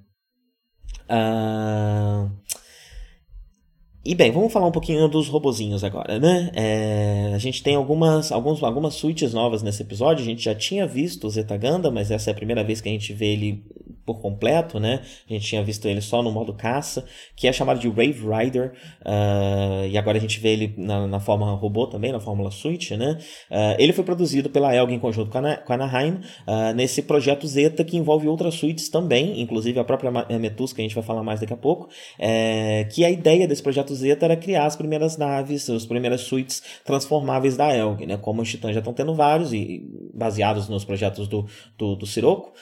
E 4.04 4.14
bem, 4.14 4.32
vamos 4.32 4.52
falar 4.52 4.66
um 4.66 4.72
pouquinho 4.72 5.08
dos 5.08 5.28
robozinhos 5.28 5.84
agora, 5.84 6.18
né? 6.18 6.50
É, 6.52 7.32
a 7.32 7.38
gente 7.38 7.62
tem 7.62 7.76
algumas, 7.76 8.32
alguns, 8.32 8.60
algumas 8.62 8.94
suítes 8.94 9.32
novas 9.32 9.62
nesse 9.62 9.82
episódio. 9.82 10.22
A 10.22 10.26
gente 10.26 10.42
já 10.42 10.54
tinha 10.54 10.84
visto 10.84 11.26
o 11.26 11.30
Zeta 11.30 11.56
Ganda, 11.56 11.92
mas 11.92 12.10
essa 12.10 12.30
é 12.30 12.32
a 12.32 12.36
primeira 12.36 12.64
vez 12.64 12.80
que 12.80 12.88
a 12.88 12.92
gente 12.92 13.12
vê 13.12 13.26
ele 13.32 13.64
por 14.04 14.20
completo, 14.20 14.78
né? 14.78 15.00
A 15.28 15.32
gente 15.32 15.46
tinha 15.46 15.62
visto 15.62 15.86
ele 15.86 16.00
só 16.00 16.22
no 16.22 16.30
modo 16.30 16.52
caça, 16.52 17.04
que 17.34 17.48
é 17.48 17.52
chamado 17.52 17.80
de 17.80 17.88
Wave 17.88 18.20
Rider, 18.22 18.72
uh, 19.00 19.86
e 19.88 19.96
agora 19.96 20.18
a 20.18 20.20
gente 20.20 20.38
vê 20.38 20.50
ele 20.50 20.74
na, 20.76 21.06
na 21.06 21.20
forma 21.20 21.50
robô 21.52 21.86
também, 21.86 22.12
na 22.12 22.20
Fórmula 22.20 22.50
Suite, 22.50 22.96
né? 22.96 23.18
Uh, 23.50 23.76
ele 23.78 23.92
foi 23.92 24.04
produzido 24.04 24.50
pela 24.50 24.74
Elg 24.74 24.92
em 24.92 24.98
conjunto 24.98 25.30
com 25.30 25.38
a, 25.38 25.56
com 25.56 25.72
a 25.72 25.76
Anaheim, 25.76 26.20
uh, 26.46 26.74
nesse 26.74 27.02
projeto 27.02 27.46
Zeta, 27.46 27.84
que 27.84 27.96
envolve 27.96 28.28
outras 28.28 28.54
suítes 28.54 28.88
também, 28.88 29.40
inclusive 29.40 29.78
a 29.78 29.84
própria 29.84 30.10
Metus, 30.38 30.72
que 30.72 30.80
a 30.80 30.84
gente 30.84 30.94
vai 30.94 31.04
falar 31.04 31.22
mais 31.22 31.40
daqui 31.40 31.52
a 31.52 31.56
pouco, 31.56 31.88
é, 32.18 32.84
que 32.92 33.04
a 33.04 33.10
ideia 33.10 33.48
desse 33.48 33.62
projeto 33.62 33.94
Zeta 33.94 34.26
era 34.26 34.36
criar 34.36 34.66
as 34.66 34.76
primeiras 34.76 35.16
naves, 35.16 35.68
as 35.70 35.86
primeiras 35.86 36.22
suítes 36.22 36.62
transformáveis 36.84 37.56
da 37.56 37.74
Elg, 37.74 38.06
né? 38.06 38.16
Como 38.16 38.42
os 38.42 38.50
Titãs 38.50 38.74
já 38.74 38.80
estão 38.80 38.92
tendo 38.92 39.14
vários, 39.14 39.52
e 39.52 39.82
baseados 40.12 40.68
nos 40.68 40.84
projetos 40.84 41.28
do, 41.28 41.46
do, 41.76 41.96
do 41.96 42.06
Sirocco, 42.06 42.52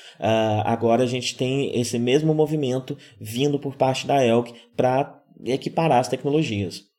agora 0.64 1.02
a 1.02 1.06
gente 1.06 1.31
tem 1.32 1.78
esse 1.78 1.98
mesmo 1.98 2.34
movimento 2.34 2.96
vindo 3.20 3.58
por 3.58 3.76
parte 3.76 4.06
da 4.06 4.24
Elk 4.24 4.52
para 4.76 5.22
equiparar 5.44 6.00
as 6.00 6.08
tecnologias. 6.08 6.91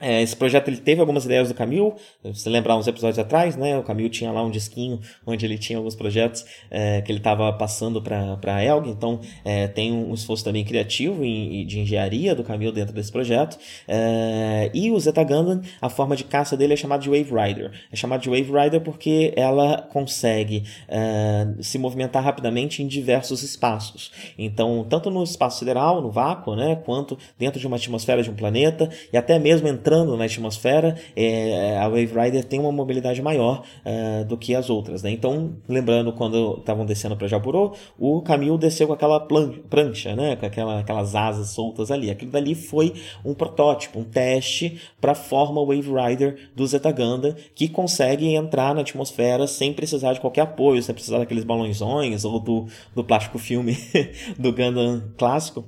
É, 0.00 0.22
esse 0.22 0.36
projeto 0.36 0.68
ele 0.68 0.76
teve 0.76 1.00
algumas 1.00 1.24
ideias 1.24 1.48
do 1.48 1.54
Camil, 1.54 1.96
se 2.32 2.48
lembrar 2.48 2.76
uns 2.76 2.86
episódios 2.86 3.18
atrás, 3.18 3.56
né? 3.56 3.76
O 3.76 3.82
Camil 3.82 4.08
tinha 4.08 4.30
lá 4.30 4.42
um 4.44 4.50
disquinho 4.50 5.00
onde 5.26 5.44
ele 5.44 5.58
tinha 5.58 5.76
alguns 5.76 5.96
projetos 5.96 6.44
é, 6.70 7.02
que 7.02 7.10
ele 7.10 7.18
estava 7.18 7.52
passando 7.52 8.00
para 8.00 8.38
a 8.54 8.64
Elg, 8.64 8.88
então 8.88 9.20
é, 9.44 9.66
tem 9.66 9.92
um 9.92 10.14
esforço 10.14 10.44
também 10.44 10.64
criativo 10.64 11.24
e, 11.24 11.64
de 11.64 11.80
engenharia 11.80 12.34
do 12.34 12.44
Camil 12.44 12.70
dentro 12.70 12.94
desse 12.94 13.10
projeto. 13.10 13.58
É, 13.88 14.70
e 14.72 14.90
o 14.90 15.00
Zeta 15.00 15.24
Gundam, 15.24 15.60
a 15.80 15.88
forma 15.88 16.14
de 16.14 16.22
caça 16.22 16.56
dele 16.56 16.74
é 16.74 16.76
chamada 16.76 17.02
de 17.02 17.08
Wave 17.08 17.32
Rider. 17.34 17.72
É 17.92 17.96
chamada 17.96 18.22
de 18.22 18.28
Wave 18.28 18.52
Rider 18.52 18.80
porque 18.80 19.32
ela 19.36 19.82
consegue 19.92 20.62
é, 20.86 21.48
se 21.60 21.76
movimentar 21.76 22.22
rapidamente 22.22 22.84
em 22.84 22.86
diversos 22.86 23.42
espaços. 23.42 24.12
Então, 24.38 24.86
tanto 24.88 25.10
no 25.10 25.24
espaço 25.24 25.58
sideral, 25.58 26.00
no 26.00 26.10
vácuo, 26.10 26.54
né? 26.54 26.76
Quanto 26.84 27.18
dentro 27.36 27.58
de 27.58 27.66
uma 27.66 27.76
atmosfera 27.76 28.22
de 28.22 28.30
um 28.30 28.34
planeta 28.34 28.88
e 29.12 29.16
até 29.16 29.38
mesmo 29.38 29.66
entrando 29.66 29.87
entrando 29.88 30.18
na 30.18 30.24
atmosfera, 30.24 30.96
é, 31.16 31.78
a 31.78 31.88
Wave 31.88 32.12
Rider 32.14 32.44
tem 32.44 32.60
uma 32.60 32.70
mobilidade 32.70 33.22
maior 33.22 33.62
é, 33.82 34.22
do 34.22 34.36
que 34.36 34.54
as 34.54 34.68
outras. 34.68 35.02
Né? 35.02 35.10
Então, 35.10 35.56
lembrando 35.66 36.12
quando 36.12 36.58
estavam 36.58 36.84
descendo 36.84 37.16
para 37.16 37.26
Japurô, 37.26 37.72
o 37.98 38.20
Camil 38.20 38.58
desceu 38.58 38.86
com 38.86 38.92
aquela 38.92 39.18
prancha, 39.18 40.14
né? 40.14 40.36
com 40.36 40.44
aquela, 40.44 40.80
aquelas 40.80 41.14
asas 41.14 41.48
soltas 41.48 41.90
ali. 41.90 42.10
Aquilo 42.10 42.30
dali 42.30 42.54
foi 42.54 42.92
um 43.24 43.32
protótipo, 43.32 43.98
um 43.98 44.04
teste 44.04 44.78
para 45.00 45.12
a 45.12 45.14
forma 45.14 45.64
Wave 45.64 45.90
Rider 45.90 46.50
do 46.54 46.66
Zeta 46.66 46.92
Ganda, 46.92 47.34
que 47.54 47.66
consegue 47.66 48.34
entrar 48.34 48.74
na 48.74 48.82
atmosfera 48.82 49.46
sem 49.46 49.72
precisar 49.72 50.12
de 50.12 50.20
qualquer 50.20 50.42
apoio, 50.42 50.82
sem 50.82 50.94
precisar 50.94 51.18
daqueles 51.18 51.44
balãozões 51.44 52.26
ou 52.26 52.38
do, 52.38 52.66
do 52.94 53.02
plástico 53.02 53.38
filme 53.38 53.74
do 54.38 54.52
Gundam 54.52 55.02
clássico 55.16 55.64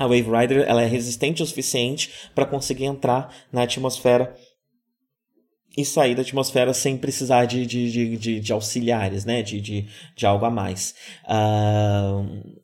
a 0.00 0.04
Wave 0.06 0.30
Rider 0.30 0.64
ela 0.66 0.82
é 0.82 0.86
resistente 0.86 1.42
o 1.42 1.46
suficiente 1.46 2.10
para 2.34 2.46
conseguir 2.46 2.86
entrar 2.86 3.30
na 3.52 3.64
atmosfera 3.64 4.34
e 5.76 5.84
sair 5.84 6.14
da 6.14 6.22
atmosfera 6.22 6.72
sem 6.72 6.96
precisar 6.96 7.44
de, 7.44 7.66
de, 7.66 7.92
de, 7.92 8.16
de, 8.16 8.40
de 8.40 8.52
auxiliares, 8.52 9.26
né? 9.26 9.42
de, 9.42 9.60
de, 9.60 9.86
de 10.16 10.26
algo 10.26 10.46
a 10.46 10.50
mais. 10.50 10.94
Uh, 11.26 12.60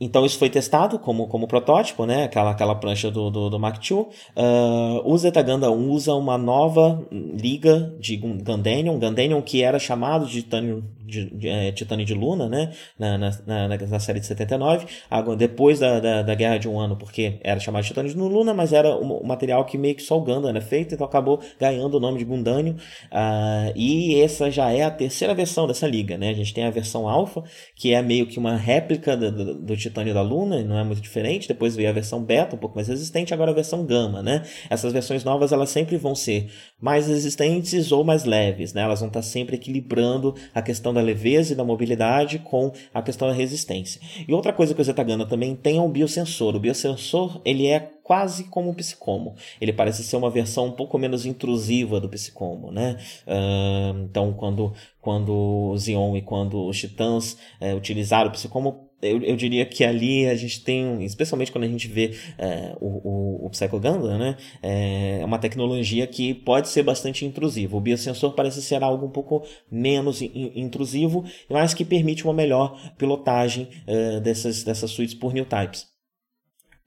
então 0.00 0.24
isso 0.24 0.38
foi 0.38 0.48
testado 0.48 0.98
como, 0.98 1.26
como 1.28 1.46
protótipo, 1.46 2.04
né? 2.04 2.24
Aquela, 2.24 2.50
aquela 2.50 2.74
prancha 2.74 3.10
do, 3.10 3.30
do, 3.30 3.50
do 3.50 3.58
Mach 3.58 3.78
2. 3.78 3.90
Uh, 3.90 4.06
o 5.04 5.16
Zetaganda 5.16 5.70
usa 5.70 6.14
uma 6.14 6.36
nova 6.36 7.06
liga 7.10 7.94
de 8.00 8.16
Gandanion, 8.16 8.98
Gandanion 8.98 9.40
que 9.40 9.62
era 9.62 9.78
chamado 9.78 10.26
de 10.26 10.42
titânio 10.42 10.84
de, 11.06 11.30
de, 11.30 11.48
é, 11.48 11.70
de 11.70 12.14
Luna, 12.14 12.48
né? 12.48 12.72
Na, 12.98 13.16
na, 13.16 13.30
na, 13.46 13.68
na, 13.68 13.98
série 14.00 14.20
de 14.20 14.26
79. 14.26 14.86
Depois 15.38 15.78
da, 15.78 16.00
da, 16.00 16.22
da, 16.22 16.34
Guerra 16.34 16.58
de 16.58 16.68
um 16.68 16.78
Ano, 16.78 16.96
porque 16.96 17.38
era 17.42 17.60
chamado 17.60 17.82
de 17.82 17.88
Titânio 17.88 18.10
de 18.10 18.18
Luna, 18.18 18.52
mas 18.52 18.72
era 18.72 18.96
um 18.96 19.24
material 19.24 19.64
que 19.64 19.78
meio 19.78 19.94
que 19.94 20.02
só 20.02 20.18
o 20.18 20.20
Gundam 20.20 20.50
era 20.50 20.60
feito, 20.60 20.94
então 20.94 21.06
acabou 21.06 21.40
ganhando 21.58 21.96
o 21.96 22.00
nome 22.00 22.18
de 22.18 22.24
Gundânio. 22.24 22.74
Uh, 23.12 23.72
e 23.74 24.20
essa 24.20 24.50
já 24.50 24.70
é 24.72 24.82
a 24.82 24.90
terceira 24.90 25.34
versão 25.34 25.66
dessa 25.66 25.86
liga, 25.86 26.18
né? 26.18 26.30
A 26.30 26.34
gente 26.34 26.52
tem 26.52 26.64
a 26.64 26.70
versão 26.70 27.08
Alpha, 27.08 27.42
que 27.74 27.94
é 27.94 28.02
meio 28.02 28.26
que 28.26 28.38
uma 28.38 28.56
réplica 28.56 29.16
do, 29.16 29.30
do, 29.30 29.54
do 29.54 29.76
Titânio 29.76 30.12
da 30.12 30.22
Luna, 30.22 30.62
não 30.62 30.78
é 30.78 30.84
muito 30.84 31.00
diferente. 31.00 31.48
Depois 31.48 31.76
veio 31.76 31.88
a 31.88 31.92
versão 31.92 32.22
Beta, 32.22 32.56
um 32.56 32.58
pouco 32.58 32.74
mais 32.74 32.88
resistente, 32.88 33.32
agora 33.32 33.50
a 33.50 33.54
versão 33.54 33.84
Gama, 33.84 34.22
né? 34.22 34.42
Essas 34.68 34.92
versões 34.92 35.24
novas, 35.24 35.52
elas 35.52 35.70
sempre 35.70 35.96
vão 35.96 36.14
ser 36.14 36.50
mais 36.80 37.06
resistentes 37.06 37.92
ou 37.92 38.04
mais 38.04 38.24
leves, 38.24 38.72
né? 38.72 38.82
Elas 38.82 39.00
vão 39.00 39.08
estar 39.08 39.22
sempre 39.22 39.56
equilibrando 39.56 40.34
a 40.54 40.62
questão 40.62 40.92
da 40.96 41.02
leveza 41.02 41.52
e 41.52 41.56
da 41.56 41.64
mobilidade 41.64 42.38
com 42.40 42.72
a 42.92 43.00
questão 43.00 43.28
da 43.28 43.34
resistência. 43.34 44.00
E 44.26 44.32
outra 44.32 44.52
coisa 44.52 44.74
que 44.74 44.80
o 44.80 44.84
Zetagana 44.84 45.26
também 45.26 45.54
tem 45.54 45.78
é 45.78 45.80
o 45.80 45.88
biosensor. 45.88 46.56
O 46.56 46.60
biosensor 46.60 47.40
ele 47.44 47.66
é 47.66 47.80
quase 48.02 48.44
como 48.44 48.70
o 48.70 48.74
psicomo. 48.74 49.34
Ele 49.60 49.72
parece 49.72 50.02
ser 50.02 50.16
uma 50.16 50.30
versão 50.30 50.66
um 50.66 50.72
pouco 50.72 50.98
menos 50.98 51.26
intrusiva 51.26 52.00
do 52.00 52.08
psicomo, 52.08 52.70
né? 52.70 52.96
Uh, 53.26 54.04
então, 54.04 54.32
quando, 54.32 54.72
quando 55.00 55.76
Zion 55.76 56.16
e 56.16 56.22
quando 56.22 56.64
os 56.66 56.78
titãs 56.78 57.36
é, 57.60 57.74
utilizaram 57.74 58.28
o 58.28 58.32
psicomo, 58.32 58.85
eu, 59.02 59.22
eu, 59.22 59.36
diria 59.36 59.64
que 59.66 59.84
ali 59.84 60.26
a 60.26 60.34
gente 60.34 60.62
tem, 60.62 61.04
especialmente 61.04 61.52
quando 61.52 61.64
a 61.64 61.68
gente 61.68 61.88
vê 61.88 62.14
é, 62.38 62.74
o, 62.80 62.86
o, 62.86 63.46
o 63.46 63.50
Psycho 63.50 63.78
Gundam, 63.78 64.18
né, 64.18 64.36
é 64.62 65.22
uma 65.24 65.38
tecnologia 65.38 66.06
que 66.06 66.34
pode 66.34 66.68
ser 66.68 66.82
bastante 66.82 67.24
intrusiva. 67.24 67.76
O 67.76 67.80
biosensor 67.80 68.34
parece 68.34 68.62
ser 68.62 68.82
algo 68.82 69.06
um 69.06 69.10
pouco 69.10 69.44
menos 69.70 70.22
in, 70.22 70.52
intrusivo, 70.54 71.24
mas 71.48 71.74
que 71.74 71.84
permite 71.84 72.24
uma 72.24 72.34
melhor 72.34 72.78
pilotagem 72.96 73.68
é, 73.86 74.20
dessas, 74.20 74.64
dessas 74.64 74.90
suítes 74.90 75.14
por 75.14 75.32
new 75.32 75.44
types 75.44 75.95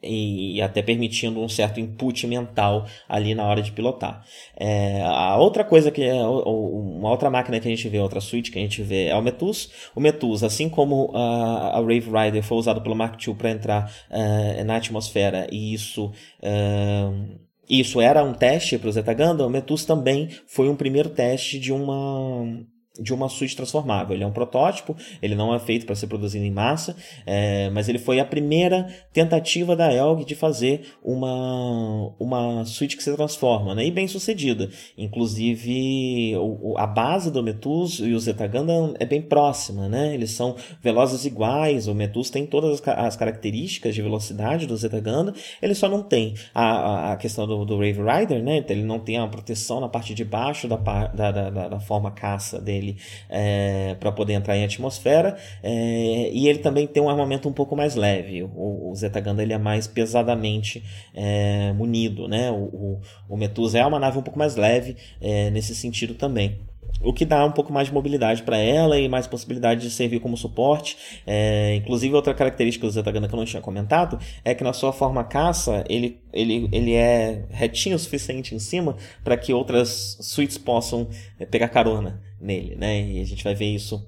e 0.02 0.62
até 0.62 0.82
permitindo 0.82 1.40
um 1.42 1.50
certo 1.50 1.80
input 1.80 2.26
mental 2.26 2.86
ali 3.08 3.36
na 3.36 3.46
hora 3.46 3.62
de 3.62 3.72
pilotar. 3.72 4.24
É, 4.56 5.02
a 5.04 5.38
outra 5.38 5.64
coisa 5.64 5.92
que 5.92 6.04
é 6.04 6.24
uma 6.24 7.10
outra 7.10 7.30
máquina 7.30 7.60
que 7.60 7.68
a 7.68 7.72
gente 7.72 7.88
vê, 7.90 8.00
outra 8.00 8.22
suite 8.22 8.52
que 8.52 8.60
a 8.60 8.62
gente 8.62 8.82
vê 8.82 9.08
é 9.08 9.16
o 9.16 9.22
Metus. 9.22 9.70
O 9.96 10.00
Metus, 10.00 10.44
assim 10.44 10.70
como 10.70 11.12
a, 11.14 11.78
a 11.78 11.80
Rave 11.80 12.10
Rider 12.10 12.44
foi 12.44 12.58
usado 12.58 12.82
pelo 12.82 12.96
Mark 12.96 13.22
II 13.26 13.36
para 13.36 13.52
entrar 13.52 13.92
uh, 14.10 14.64
na 14.64 14.78
atmosfera 14.78 15.48
e 15.52 15.74
isso 15.74 16.12
uh, 16.42 17.50
isso 17.70 18.02
era 18.02 18.24
um 18.24 18.34
teste 18.34 18.80
para 18.80 18.90
o 18.90 18.92
Zeta 18.92 19.14
Gundam, 19.14 19.46
o 19.46 19.50
Metus 19.50 19.86
também 19.86 20.30
foi 20.48 20.68
um 20.68 20.76
primeiro 20.76 21.10
teste 21.10 21.60
de 21.60 21.72
uma 21.72 22.66
de 23.00 23.14
uma 23.14 23.30
suíte 23.30 23.56
transformável. 23.56 24.16
Ele 24.16 24.24
é 24.24 24.28
um 24.28 24.32
protótipo, 24.32 24.96
ele 25.22 25.36
não 25.36 25.54
é 25.54 25.60
feito 25.60 25.86
para 25.86 25.96
ser 25.96 26.08
produzido 26.08 26.44
em 26.44 26.52
massa, 26.52 26.96
é, 27.26 27.70
mas 27.70 27.88
ele 27.90 28.00
foi 28.00 28.20
a 28.20 28.26
primeira 28.26 28.88
tentativa 29.14 29.76
da 29.76 29.92
Elg 29.92 30.26
de 30.26 30.36
fazer 30.36 30.94
uma, 31.04 32.14
uma 32.20 32.66
suíte 32.66 32.98
que 32.98 33.04
se 33.04 33.14
transforma, 33.16 33.74
né? 33.74 33.86
e 33.86 33.92
bem 33.92 34.08
sucedida. 34.08 34.70
Inclusive, 34.98 36.34
o, 36.38 36.78
a 36.78 36.86
base 36.86 37.32
do 37.32 37.42
Metus 37.42 38.00
e 38.00 38.14
o 38.14 38.20
Zeta 38.20 38.48
Gundam 38.48 38.94
é 39.00 39.06
bem 39.06 39.22
próxima, 39.22 39.88
né? 39.88 40.14
eles 40.14 40.32
são 40.32 40.56
velozes 40.82 41.26
iguais, 41.26 41.88
o 41.88 41.94
Metus 41.94 42.30
tem 42.30 42.46
todas 42.46 42.82
as, 42.82 42.88
as 42.88 43.16
características 43.16 43.96
de 43.96 44.02
velocidade 44.02 44.68
do 44.68 44.76
Zeta 44.76 45.00
Gundam, 45.00 45.34
ele 45.62 45.74
só 45.74 45.88
não 45.88 46.04
tem 46.04 46.34
a, 46.54 47.14
a 47.14 47.18
questão 47.18 47.48
do, 47.48 47.66
do 47.66 47.78
Rave 47.78 48.02
Rider, 48.02 48.44
né? 48.44 48.64
ele 48.70 48.84
não 48.84 49.00
tem 49.00 49.18
a 49.18 49.28
proteção 49.28 49.80
na 49.80 49.90
parte 49.90 50.14
de 50.14 50.26
baixo 50.26 50.68
da, 50.68 50.76
da, 50.76 51.32
da, 51.32 51.50
da 51.70 51.80
forma 51.80 52.12
caça 52.12 52.60
dele 52.60 52.89
dele 52.90 52.98
é, 53.30 53.96
para 54.00 54.12
poder 54.12 54.34
entrar 54.34 54.58
em 54.58 54.64
atmosfera. 54.64 55.38
É, 55.62 56.30
e 56.32 56.48
ele 56.48 56.60
também 56.60 56.88
tem 56.88 57.02
um 57.02 57.10
armamento 57.10 57.48
um 57.48 57.54
pouco 57.54 57.76
mais 57.76 57.96
leve. 57.96 58.44
O, 58.44 58.92
o 58.92 58.96
Zeta 58.96 59.20
Ganda 59.20 59.44
ele 59.44 59.54
é 59.54 59.58
mais 59.58 59.88
pesadamente 59.88 60.84
é, 61.14 61.72
munido. 61.74 62.28
Né? 62.28 62.50
O, 62.52 62.56
o, 62.56 63.02
o 63.30 63.38
Medusa 63.38 63.80
é 63.80 63.86
uma 63.86 64.00
nave 64.00 64.18
um 64.18 64.24
pouco 64.24 64.40
mais 64.40 64.56
leve 64.56 64.96
é, 65.22 65.50
nesse 65.50 65.76
sentido 65.76 66.14
também. 66.14 66.69
O 67.02 67.14
que 67.14 67.26
dá 67.26 67.46
um 67.46 67.52
pouco 67.52 67.72
mais 67.72 67.88
de 67.88 67.94
mobilidade 67.94 68.44
para 68.44 68.58
ela 68.58 69.00
e 69.00 69.08
mais 69.08 69.28
possibilidade 69.28 69.82
de 69.82 69.90
servir 69.90 70.20
como 70.20 70.36
suporte. 70.36 70.98
É, 71.26 71.76
inclusive, 71.76 72.14
outra 72.14 72.34
característica 72.34 72.86
do 72.86 72.92
Zetaganda 72.92 73.28
que 73.28 73.34
eu 73.34 73.38
não 73.38 73.46
tinha 73.46 73.62
comentado 73.62 74.20
é 74.44 74.54
que 74.54 74.64
na 74.64 74.74
sua 74.74 74.92
forma 74.92 75.24
caça 75.24 75.84
ele, 75.90 76.20
ele, 76.34 76.70
ele 76.72 76.94
é 76.94 77.46
retinho 77.50 77.96
o 77.96 78.00
suficiente 78.00 78.54
em 78.54 78.60
cima 78.60 78.96
para 79.24 79.38
que 79.38 79.54
outras 79.54 80.18
suítes 80.22 80.58
possam 80.58 81.08
é, 81.40 81.46
pegar 81.46 81.70
carona 81.70 82.22
nele, 82.40 82.76
né? 82.76 83.02
E 83.02 83.22
a 83.22 83.26
gente 83.26 83.44
vai 83.44 83.56
ver 83.56 83.68
isso 83.68 84.06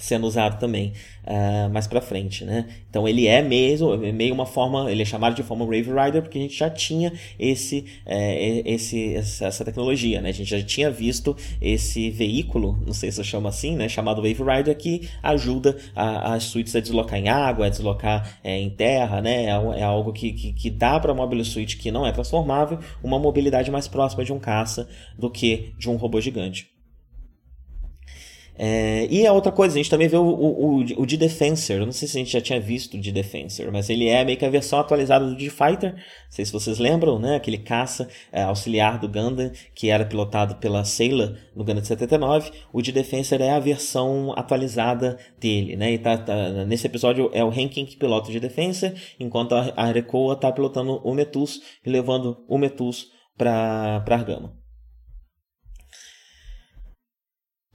sendo 0.00 0.26
usado 0.26 0.58
também 0.58 0.94
uh, 1.24 1.70
mais 1.70 1.86
para 1.86 2.00
frente, 2.00 2.44
né? 2.44 2.66
Então 2.88 3.06
ele 3.06 3.26
é 3.26 3.42
mesmo 3.42 3.96
meio 3.96 4.34
uma 4.34 4.46
forma, 4.46 4.90
ele 4.90 5.02
é 5.02 5.04
chamado 5.04 5.36
de 5.36 5.42
forma 5.42 5.64
Wave 5.64 5.90
Rider 5.90 6.22
porque 6.22 6.38
a 6.38 6.40
gente 6.40 6.56
já 6.56 6.70
tinha 6.70 7.12
esse, 7.38 7.84
é, 8.06 8.62
esse 8.64 9.14
essa 9.14 9.64
tecnologia, 9.64 10.20
né? 10.20 10.30
A 10.30 10.32
gente 10.32 10.50
já 10.50 10.62
tinha 10.62 10.90
visto 10.90 11.36
esse 11.60 12.10
veículo, 12.10 12.82
não 12.84 12.94
sei 12.94 13.12
se 13.12 13.20
eu 13.20 13.24
chamo 13.24 13.46
assim, 13.46 13.76
né? 13.76 13.88
Chamado 13.88 14.22
Wave 14.22 14.42
Rider 14.42 14.76
que 14.76 15.08
ajuda 15.22 15.76
as 15.94 16.44
suítes 16.44 16.74
a 16.74 16.80
deslocar 16.80 17.18
em 17.18 17.28
água, 17.28 17.66
a 17.66 17.68
deslocar 17.68 18.38
é, 18.42 18.58
em 18.58 18.70
terra, 18.70 19.20
né? 19.20 19.44
É, 19.44 19.80
é 19.80 19.82
algo 19.82 20.12
que, 20.12 20.32
que, 20.32 20.52
que 20.52 20.70
dá 20.70 20.98
para 20.98 21.12
uma 21.12 21.20
mobile 21.30 21.44
suite 21.44 21.76
que 21.76 21.90
não 21.90 22.06
é 22.06 22.12
transformável 22.12 22.78
uma 23.02 23.18
mobilidade 23.18 23.70
mais 23.70 23.86
próxima 23.86 24.24
de 24.24 24.32
um 24.32 24.38
caça 24.38 24.88
do 25.18 25.30
que 25.30 25.72
de 25.78 25.88
um 25.90 25.96
robô 25.96 26.20
gigante. 26.20 26.79
É, 28.62 29.06
e 29.10 29.26
a 29.26 29.32
outra 29.32 29.50
coisa, 29.50 29.74
a 29.74 29.78
gente 29.78 29.88
também 29.88 30.06
vê 30.06 30.18
o, 30.18 30.22
o, 30.22 30.80
o, 30.80 31.06
de 31.06 31.16
Defensor. 31.16 31.76
Eu 31.76 31.86
não 31.86 31.92
sei 31.92 32.06
se 32.06 32.18
a 32.18 32.20
gente 32.20 32.30
já 32.30 32.42
tinha 32.42 32.60
visto 32.60 32.98
o 32.98 33.00
de 33.00 33.10
Defensor, 33.10 33.72
mas 33.72 33.88
ele 33.88 34.06
é 34.06 34.22
meio 34.22 34.36
que 34.36 34.44
a 34.44 34.50
versão 34.50 34.78
atualizada 34.78 35.24
do 35.24 35.34
D-Fighter. 35.34 35.94
Não 35.94 36.00
sei 36.28 36.44
se 36.44 36.52
vocês 36.52 36.78
lembram, 36.78 37.18
né? 37.18 37.36
Aquele 37.36 37.56
caça 37.56 38.06
é, 38.30 38.42
auxiliar 38.42 38.98
do 38.98 39.08
Gundam, 39.08 39.50
que 39.74 39.88
era 39.88 40.04
pilotado 40.04 40.56
pela 40.56 40.84
Sailor 40.84 41.38
no 41.56 41.64
Gundam 41.64 41.80
de 41.80 41.86
79. 41.88 42.50
O 42.70 42.82
de 42.82 42.92
Defensor 42.92 43.40
é 43.40 43.48
a 43.48 43.58
versão 43.58 44.34
atualizada 44.36 45.16
dele, 45.40 45.74
né? 45.74 45.92
E 45.94 45.98
tá, 45.98 46.18
tá, 46.18 46.50
nesse 46.66 46.86
episódio 46.86 47.30
é 47.32 47.42
o 47.42 47.48
Ranking 47.48 47.86
que 47.86 47.96
pilota 47.96 48.28
o 48.28 48.32
de 48.32 48.40
Defensor, 48.40 48.92
enquanto 49.18 49.54
a, 49.54 49.72
a 49.74 49.86
Rekoa 49.86 50.36
tá 50.36 50.52
pilotando 50.52 51.00
o 51.02 51.14
Metus 51.14 51.62
e 51.82 51.88
levando 51.88 52.44
o 52.46 52.58
Metus 52.58 53.06
para 53.38 54.04
Argama. 54.06 54.59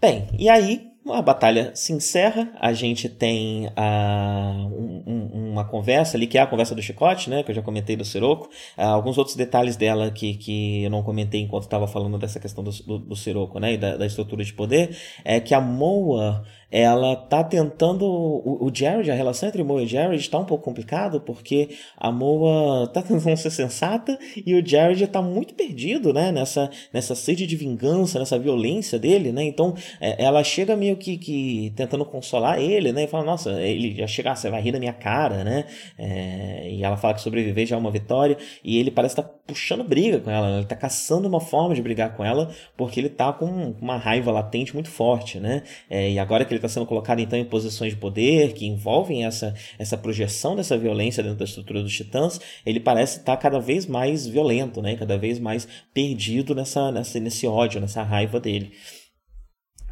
Bem, 0.02 0.28
e 0.38 0.50
aí 0.50 0.96
a 1.14 1.22
batalha 1.22 1.72
se 1.76 1.94
encerra, 1.94 2.52
a 2.60 2.74
gente 2.74 3.08
tem 3.08 3.68
uh, 3.68 4.68
um, 4.68 5.04
um, 5.06 5.52
uma 5.52 5.64
conversa 5.64 6.18
ali, 6.18 6.26
que 6.26 6.38
é 6.38 6.42
a 6.42 6.48
conversa 6.48 6.74
do 6.74 6.82
chicote, 6.82 7.30
né, 7.30 7.44
que 7.44 7.52
eu 7.52 7.56
já 7.56 7.62
comentei 7.62 7.96
do 7.96 8.04
Siroco, 8.04 8.50
uh, 8.78 8.82
alguns 8.82 9.18
outros 9.18 9.36
detalhes 9.36 9.76
dela 9.76 10.10
que, 10.10 10.36
que 10.36 10.84
eu 10.84 10.90
não 10.90 11.04
comentei 11.04 11.42
enquanto 11.42 11.64
estava 11.64 11.88
falando 11.88 12.18
dessa 12.18 12.40
questão 12.40 12.64
do, 12.64 12.72
do, 12.72 13.00
do 13.00 13.16
Siroco, 13.16 13.60
né, 13.60 13.74
e 13.74 13.78
da, 13.78 13.98
da, 13.98 14.06
estrutura 14.06 14.44
de 14.44 14.54
poder, 14.54 14.98
é 15.24 15.40
que 15.40 15.54
a 15.54 15.62
Moa, 15.62 16.44
ela 16.82 17.16
tá 17.16 17.44
tentando, 17.44 18.06
o, 18.06 18.66
o 18.66 18.72
Jared, 18.74 19.10
a 19.10 19.16
relação 19.16 19.50
entre 19.50 19.64
Moa 19.64 19.84
e 19.84 19.88
Jared 19.88 20.22
está 20.22 20.40
um 20.40 20.46
pouco 20.46 20.64
complicado, 20.64 21.22
porque 21.22 21.70
a 21.98 22.12
Moa 22.12 22.88
tá 22.88 23.02
tentando 23.02 23.36
ser 23.38 23.52
sensata 23.52 24.18
e 24.46 24.56
o 24.56 24.66
Jared 24.66 25.04
está 25.04 25.22
muito 25.22 25.54
perdido, 25.54 26.14
né, 26.14 26.32
nessa, 26.32 26.70
nessa 26.92 27.16
sede 27.16 27.46
de 27.46 27.56
vingança, 27.56 28.20
nessa 28.20 28.38
violência 28.38 28.98
dele, 28.98 29.32
né, 29.32 29.44
então 29.44 29.74
é, 30.00 30.24
ela 30.24 30.44
chega 30.44 30.76
meio 30.76 30.98
que, 30.98 31.18
que 31.18 31.74
tentando 31.76 32.06
consolar 32.06 32.60
ele, 32.60 32.92
né? 32.92 33.04
E 33.04 33.08
fala, 33.08 33.24
nossa, 33.24 33.62
ele 33.62 33.96
já 33.96 34.08
chega, 34.08 34.32
ah, 34.32 34.36
você 34.36 34.50
vai 34.50 34.62
rir 34.62 34.72
da 34.72 34.80
minha 34.80 34.94
cara, 34.94 35.44
né? 35.44 35.66
É, 35.98 36.70
e 36.72 36.84
ela 36.84 36.98
fala 36.98 37.14
que 37.14 37.22
sobreviver 37.22 37.66
já 37.66 37.76
é 37.76 37.80
uma 37.80 37.92
vitória. 37.92 38.38
E 38.64 38.78
ele 38.78 38.92
parece 38.92 39.14
estar 39.14 39.24
tá 39.24 39.36
puxando 39.46 39.84
briga 39.84 40.20
com 40.20 40.32
ela, 40.32 40.58
ele 40.58 40.66
tá 40.66 40.76
caçando 40.76 41.28
uma 41.28 41.40
forma 41.40 41.76
de 41.76 41.82
brigar 41.82 42.16
com 42.16 42.24
ela, 42.24 42.52
porque 42.76 43.00
ele 43.00 43.10
tá 43.10 43.32
com 43.32 43.76
uma 43.80 43.98
raiva 43.98 44.32
latente 44.32 44.74
muito 44.74 44.90
forte, 44.90 45.40
né? 45.40 45.64
É, 45.90 46.12
e 46.12 46.20
agora 46.20 46.44
que 46.46 46.54
ele 46.54 46.62
está 46.66 46.80
sendo 46.80 46.86
colocado 46.86 47.20
então 47.20 47.38
em 47.38 47.46
posições 47.46 47.94
de 47.94 48.00
poder 48.00 48.54
que 48.54 48.66
envolvem 48.66 49.26
essa, 49.26 49.54
essa 49.78 49.98
projeção 49.98 50.56
dessa 50.56 50.78
violência 50.78 51.24
dentro 51.24 51.40
da 51.40 51.46
estrutura 51.46 51.82
dos 51.82 51.94
titãs, 51.94 52.40
ele 52.66 52.80
parece 52.80 53.20
estar 53.20 53.36
tá 53.36 53.42
cada 53.42 53.60
vez 53.60 53.86
mais 53.86 54.28
violento, 54.28 54.82
né? 54.82 54.96
Cada 54.96 55.18
vez 55.18 55.40
mais 55.40 55.68
perdido 55.94 56.54
nessa, 56.54 56.92
nessa, 56.92 57.20
nesse 57.20 57.48
ódio, 57.48 57.80
nessa 57.82 58.04
raiva 58.04 58.40
dele. 58.40 58.72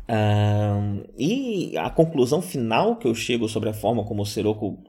Um, 0.09 1.03
e 1.17 1.77
a 1.77 1.89
conclusão 1.89 2.41
final 2.41 2.97
que 2.97 3.07
eu 3.07 3.15
chego 3.15 3.47
sobre 3.47 3.69
a 3.69 3.73
forma 3.73 4.03
como 4.03 4.21
o 4.21 4.25
Sirocco 4.25 4.83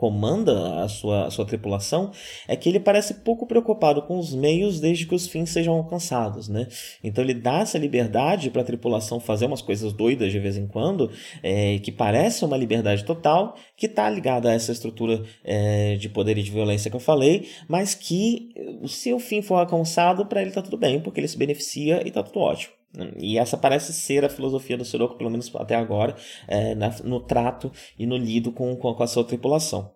comanda 0.00 0.82
a 0.82 0.88
sua, 0.88 1.26
a 1.26 1.30
sua 1.30 1.44
tripulação 1.44 2.10
é 2.48 2.56
que 2.56 2.70
ele 2.70 2.80
parece 2.80 3.16
pouco 3.16 3.46
preocupado 3.46 4.00
com 4.00 4.18
os 4.18 4.34
meios 4.34 4.80
desde 4.80 5.04
que 5.04 5.14
os 5.14 5.28
fins 5.28 5.50
sejam 5.50 5.74
alcançados, 5.74 6.48
né? 6.48 6.68
Então 7.04 7.22
ele 7.22 7.34
dá 7.34 7.58
essa 7.58 7.76
liberdade 7.76 8.48
para 8.48 8.62
a 8.62 8.64
tripulação 8.64 9.20
fazer 9.20 9.44
umas 9.44 9.60
coisas 9.60 9.92
doidas 9.92 10.32
de 10.32 10.38
vez 10.38 10.56
em 10.56 10.66
quando, 10.66 11.10
é, 11.42 11.78
que 11.80 11.92
parece 11.92 12.46
uma 12.46 12.56
liberdade 12.56 13.04
total, 13.04 13.54
que 13.76 13.84
está 13.84 14.08
ligada 14.08 14.48
a 14.48 14.54
essa 14.54 14.72
estrutura 14.72 15.22
é, 15.44 15.96
de 15.96 16.08
poder 16.08 16.38
e 16.38 16.42
de 16.42 16.50
violência 16.50 16.90
que 16.90 16.96
eu 16.96 17.00
falei, 17.00 17.50
mas 17.68 17.94
que 17.94 18.54
se 18.86 19.12
o 19.12 19.18
fim 19.18 19.42
for 19.42 19.56
alcançado, 19.56 20.24
para 20.24 20.40
ele 20.40 20.48
está 20.48 20.62
tudo 20.62 20.78
bem, 20.78 20.98
porque 20.98 21.20
ele 21.20 21.28
se 21.28 21.36
beneficia 21.36 22.00
e 22.02 22.08
está 22.08 22.22
tudo 22.22 22.40
ótimo. 22.40 22.79
E 23.18 23.38
essa 23.38 23.56
parece 23.56 23.92
ser 23.92 24.24
a 24.24 24.28
filosofia 24.28 24.76
do 24.76 24.84
Sirocco, 24.84 25.16
pelo 25.16 25.30
menos 25.30 25.54
até 25.54 25.76
agora, 25.76 26.16
é, 26.48 26.74
na, 26.74 26.90
no 27.04 27.20
trato 27.20 27.70
e 27.98 28.06
no 28.06 28.16
lido 28.16 28.50
com, 28.52 28.74
com, 28.76 28.92
com 28.92 29.02
a 29.02 29.06
sua 29.06 29.24
tripulação. 29.24 29.92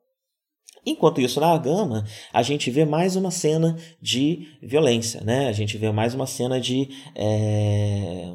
Enquanto 0.87 1.21
isso, 1.21 1.41
na 1.41 1.57
Gama, 1.57 2.05
a 2.33 2.43
gente 2.43 2.71
vê 2.71 2.85
mais 2.85 3.17
uma 3.17 3.31
cena 3.31 3.77
de 4.01 4.47
violência, 4.63 5.23
né? 5.23 5.49
A 5.49 5.53
gente 5.53 5.79
vê 5.79 5.91
mais 5.91 6.15
uma 6.15 6.27
cena 6.27 6.61
de. 6.61 6.89
É 7.15 8.33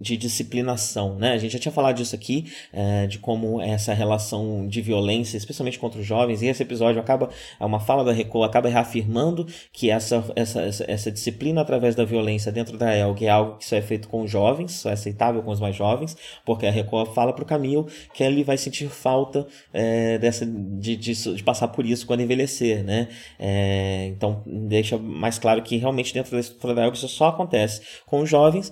de 0.00 0.16
disciplinação, 0.16 1.16
né? 1.16 1.32
A 1.32 1.38
gente 1.38 1.52
já 1.52 1.58
tinha 1.58 1.70
falado 1.70 1.96
disso 1.96 2.14
aqui, 2.14 2.50
é, 2.72 3.06
de 3.06 3.18
como 3.18 3.60
essa 3.60 3.92
relação 3.92 4.66
de 4.66 4.80
violência, 4.80 5.36
especialmente 5.36 5.78
contra 5.78 6.00
os 6.00 6.06
jovens, 6.06 6.40
e 6.40 6.46
esse 6.46 6.62
episódio 6.62 6.98
acaba, 6.98 7.28
é 7.58 7.64
uma 7.64 7.78
fala 7.78 8.02
da 8.02 8.10
Reco 8.10 8.42
acaba 8.42 8.70
reafirmando 8.70 9.46
que 9.72 9.90
essa, 9.90 10.24
essa, 10.34 10.62
essa, 10.62 10.84
essa, 10.90 11.10
disciplina 11.10 11.60
através 11.60 11.94
da 11.94 12.04
violência 12.04 12.50
dentro 12.50 12.78
da 12.78 12.96
ELG 12.96 13.26
é 13.26 13.28
algo 13.28 13.58
que 13.58 13.66
só 13.66 13.76
é 13.76 13.82
feito 13.82 14.08
com 14.08 14.22
os 14.22 14.30
jovens, 14.30 14.72
só 14.72 14.88
é 14.88 14.94
aceitável 14.94 15.42
com 15.42 15.50
os 15.50 15.60
mais 15.60 15.76
jovens, 15.76 16.16
porque 16.46 16.66
a 16.66 16.70
Reco 16.70 17.04
fala 17.06 17.34
para 17.34 17.42
o 17.42 17.46
Camilo 17.46 17.86
que 18.14 18.24
ele 18.24 18.42
vai 18.42 18.56
sentir 18.56 18.88
falta 18.88 19.46
é, 19.72 20.16
dessa, 20.18 20.46
de, 20.46 20.96
de, 20.96 21.34
de, 21.34 21.42
passar 21.42 21.68
por 21.68 21.84
isso 21.84 22.06
quando 22.06 22.20
envelhecer, 22.20 22.82
né? 22.82 23.08
É, 23.38 24.06
então, 24.06 24.42
deixa 24.46 24.96
mais 24.96 25.38
claro 25.38 25.62
que 25.62 25.76
realmente 25.76 26.14
dentro 26.14 26.32
da 26.32 26.40
estrutura 26.40 26.74
da 26.74 26.84
ELG 26.84 26.96
isso 26.96 27.08
só 27.08 27.28
acontece 27.28 27.82
com 28.06 28.20
os 28.20 28.30
jovens, 28.30 28.70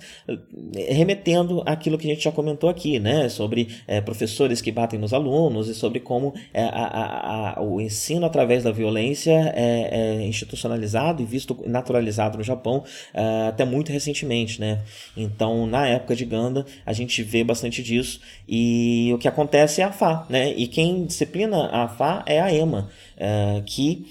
remetendo 0.89 1.18
remetendo 1.19 1.61
aquilo 1.65 1.97
que 1.97 2.09
a 2.09 2.13
gente 2.13 2.23
já 2.23 2.31
comentou 2.31 2.69
aqui, 2.69 2.99
né? 2.99 3.29
Sobre 3.29 3.67
é, 3.87 4.01
professores 4.01 4.61
que 4.61 4.71
batem 4.71 4.99
nos 4.99 5.13
alunos 5.13 5.67
e 5.67 5.75
sobre 5.75 5.99
como 5.99 6.33
é, 6.53 6.63
a, 6.63 6.69
a, 6.69 7.59
a, 7.59 7.61
o 7.61 7.81
ensino 7.81 8.25
através 8.25 8.63
da 8.63 8.71
violência 8.71 9.31
é, 9.55 9.89
é 9.91 10.25
institucionalizado 10.25 11.21
e 11.21 11.25
visto 11.25 11.57
naturalizado 11.65 12.37
no 12.37 12.43
Japão 12.43 12.83
é, 13.13 13.47
até 13.49 13.65
muito 13.65 13.91
recentemente, 13.91 14.59
né? 14.59 14.81
Então, 15.15 15.67
na 15.67 15.87
época 15.87 16.15
de 16.15 16.25
Ganda, 16.25 16.65
a 16.85 16.93
gente 16.93 17.21
vê 17.21 17.43
bastante 17.43 17.83
disso 17.83 18.19
e 18.47 19.11
o 19.13 19.17
que 19.17 19.27
acontece 19.27 19.81
é 19.81 19.83
a 19.83 19.91
FA, 19.91 20.25
né? 20.29 20.53
E 20.55 20.67
quem 20.67 21.05
disciplina 21.05 21.69
a 21.71 21.87
FA 21.87 22.23
é 22.25 22.39
a 22.39 22.53
EMA, 22.53 22.89
é, 23.17 23.61
que 23.65 24.05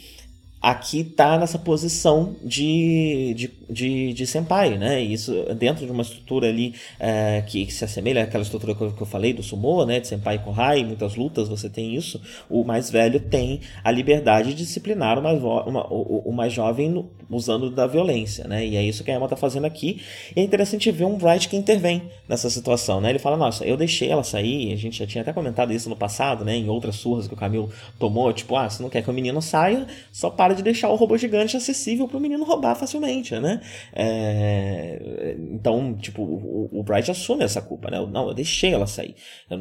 aqui 0.60 1.00
está 1.00 1.38
nessa 1.38 1.58
posição 1.58 2.36
de, 2.42 3.34
de, 3.34 3.50
de, 3.70 4.12
de 4.12 4.26
senpai, 4.26 4.76
né? 4.76 5.00
Isso 5.00 5.32
dentro 5.54 5.86
de 5.86 5.92
uma 5.92 6.02
estrutura 6.02 6.48
ali 6.48 6.74
é, 6.98 7.42
que, 7.46 7.64
que, 7.66 7.72
se 7.72 7.84
assemelha 7.84 8.24
àquela 8.24 8.42
estrutura 8.42 8.74
que 8.74 8.82
eu, 8.82 8.92
que 8.92 9.00
eu, 9.00 9.06
falei 9.06 9.32
do 9.32 9.42
sumo, 9.42 9.84
né? 9.84 10.00
De 10.00 10.08
senpai 10.08 10.36
e 10.36 10.38
kohai, 10.40 10.84
muitas 10.84 11.14
lutas 11.14 11.48
você 11.48 11.68
tem 11.68 11.94
isso. 11.94 12.20
O 12.50 12.64
mais 12.64 12.90
velho 12.90 13.20
tem 13.20 13.60
a 13.84 13.90
liberdade 13.90 14.50
de 14.50 14.56
disciplinar 14.56 15.18
o 15.18 15.22
mais, 15.22 15.42
uma, 15.42 15.86
o, 15.92 16.22
o, 16.26 16.32
mais 16.32 16.52
jovem 16.52 17.08
usando 17.30 17.70
da 17.70 17.86
violência, 17.86 18.46
né? 18.46 18.66
E 18.66 18.76
é 18.76 18.82
isso 18.82 19.04
que 19.04 19.10
a 19.10 19.14
Emma 19.14 19.26
está 19.26 19.36
fazendo 19.36 19.66
aqui. 19.66 20.00
E 20.34 20.40
é 20.40 20.42
interessante 20.42 20.90
ver 20.90 21.04
um 21.04 21.16
Bright 21.16 21.48
que 21.48 21.56
intervém 21.56 22.10
nessa 22.28 22.48
situação, 22.48 23.00
né? 23.00 23.10
Ele 23.10 23.18
fala, 23.18 23.36
nossa, 23.36 23.64
eu 23.64 23.76
deixei 23.76 24.08
ela 24.08 24.24
sair, 24.24 24.72
a 24.72 24.76
gente 24.76 24.98
já 24.98 25.06
tinha 25.06 25.22
até 25.22 25.32
comentado 25.32 25.72
isso 25.72 25.88
no 25.88 25.96
passado, 25.96 26.44
né? 26.44 26.56
Em 26.56 26.68
outras 26.68 26.96
surras 26.96 27.28
que 27.28 27.34
o 27.34 27.36
Camilo 27.36 27.70
tomou, 27.98 28.32
tipo, 28.32 28.56
ah, 28.56 28.68
você 28.68 28.82
não 28.82 28.90
quer 28.90 29.02
que 29.02 29.10
o 29.10 29.12
menino 29.12 29.42
saia, 29.42 29.86
só 30.10 30.30
para 30.30 30.54
de 30.54 30.62
deixar 30.62 30.88
o 30.88 30.96
robô 30.96 31.16
gigante 31.16 31.56
acessível 31.56 32.08
para 32.08 32.16
o 32.16 32.20
menino 32.20 32.44
roubar 32.44 32.74
facilmente, 32.74 33.34
né? 33.38 33.60
É... 33.92 35.36
Então, 35.50 35.94
tipo, 35.94 36.22
o, 36.22 36.82
Bright 36.82 37.10
assume 37.10 37.44
essa 37.44 37.60
culpa, 37.60 37.90
né? 37.90 38.04
Não, 38.10 38.28
eu 38.28 38.34
deixei 38.34 38.72
ela 38.72 38.86
sair. 38.86 39.14
Não, 39.50 39.58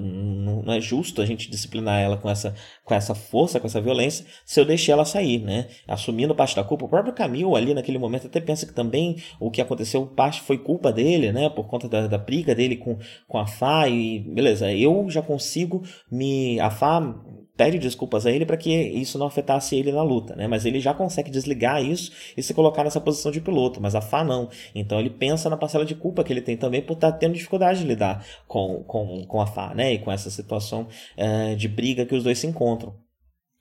não, 0.63 0.74
é 0.74 0.80
justo 0.80 1.22
a 1.22 1.26
gente 1.26 1.49
disciplinar 1.49 1.99
ela 1.99 2.15
com 2.15 2.30
essa, 2.30 2.55
com 2.88 2.95
essa 2.95 3.13
força, 3.13 3.59
com 3.59 3.67
essa 3.67 3.81
violência, 3.81 4.25
se 4.45 4.61
eu 4.61 4.63
deixei 4.63 4.93
ela 4.93 5.03
sair, 5.03 5.39
né? 5.39 5.67
Assumindo 5.85 6.33
parte 6.33 6.55
da 6.55 6.63
culpa. 6.63 6.85
O 6.85 6.88
próprio 6.88 7.13
Camil 7.13 7.53
ali 7.53 7.73
naquele 7.73 7.97
momento 7.97 8.27
até 8.27 8.39
pensa 8.39 8.65
que 8.65 8.73
também 8.73 9.17
o 9.41 9.51
que 9.51 9.59
aconteceu 9.61 10.05
parte 10.05 10.39
foi 10.39 10.57
culpa 10.57 10.89
dele, 10.89 11.33
né? 11.33 11.49
Por 11.49 11.67
conta 11.67 11.89
da, 11.89 12.07
da 12.07 12.17
briga 12.17 12.55
dele 12.55 12.77
com, 12.77 12.97
com 13.27 13.38
a 13.38 13.45
Fá 13.45 13.89
e 13.89 14.19
beleza, 14.19 14.71
eu 14.71 15.09
já 15.09 15.21
consigo 15.21 15.83
me... 16.09 16.61
A 16.61 16.69
Fá 16.69 17.01
pede 17.58 17.80
desculpas 17.80 18.26
a 18.26 18.32
ele 18.32 18.45
para 18.45 18.55
que 18.55 18.72
isso 18.72 19.18
não 19.18 19.26
afetasse 19.26 19.76
ele 19.76 19.91
na 19.91 20.03
luta, 20.03 20.36
né? 20.36 20.47
Mas 20.47 20.66
ele 20.66 20.80
já 20.80 20.93
consegue 20.93 21.32
desligar 21.32 21.84
isso 21.84 22.12
e 22.38 22.43
se 22.43 22.53
colocar 22.53 22.84
nessa 22.84 23.01
posição 23.01 23.32
de 23.32 23.41
piloto, 23.41 23.82
mas 23.82 23.95
a 23.95 24.01
Fá 24.01 24.24
não. 24.24 24.49
Então 24.76 24.99
ele 24.99 25.10
pensa 25.10 25.49
na 25.49 25.58
parcela 25.58 25.86
de 25.86 25.95
culpa 25.95 26.24
que 26.24 26.32
ele 26.32 26.41
tem 26.41 26.55
também 26.55 26.82
por 26.82 26.93
estar 26.93 27.12
tá 27.12 27.18
tendo 27.18 27.34
dificuldade 27.34 27.80
de 27.80 27.86
lidar 27.86 28.26
com, 28.47 28.84
com, 28.84 29.26
com 29.26 29.41
a 29.41 29.47
Fá, 29.47 29.74
né? 29.74 29.93
E 29.93 29.99
com 29.99 30.12
essa 30.12 30.30
situação 30.30 30.88
é, 31.18 31.55
de 31.55 31.68
briga 31.68 32.05
que 32.05 32.16
os 32.16 32.24
dois 32.24 32.38
se 32.38 32.47
encontram. 32.47 33.07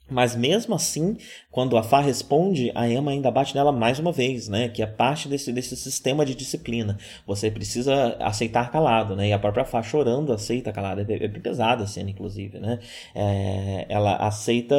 Mas 0.08 0.36
mesmo 0.36 0.74
assim, 0.74 1.16
quando 1.50 1.76
a 1.76 1.82
Fá 1.82 2.00
responde, 2.00 2.70
a 2.74 2.88
Emma 2.88 3.10
ainda 3.10 3.30
bate 3.30 3.54
nela 3.54 3.72
mais 3.72 3.98
uma 3.98 4.12
vez, 4.12 4.46
né? 4.48 4.68
Que 4.68 4.82
é 4.82 4.86
parte 4.86 5.28
desse, 5.28 5.52
desse 5.52 5.76
sistema 5.76 6.24
de 6.24 6.34
disciplina. 6.34 6.96
Você 7.26 7.50
precisa 7.50 8.16
aceitar 8.20 8.70
calado, 8.70 9.16
né? 9.16 9.28
E 9.28 9.32
a 9.32 9.38
própria 9.38 9.64
Fá 9.64 9.82
chorando 9.82 10.32
aceita 10.32 10.72
calado. 10.72 11.00
É, 11.00 11.24
é 11.24 11.28
bem 11.28 11.40
pesada 11.40 11.82
a 11.82 11.86
cena, 11.86 12.10
inclusive, 12.10 12.60
né? 12.60 12.78
É, 13.14 13.86
ela 13.88 14.16
aceita 14.16 14.76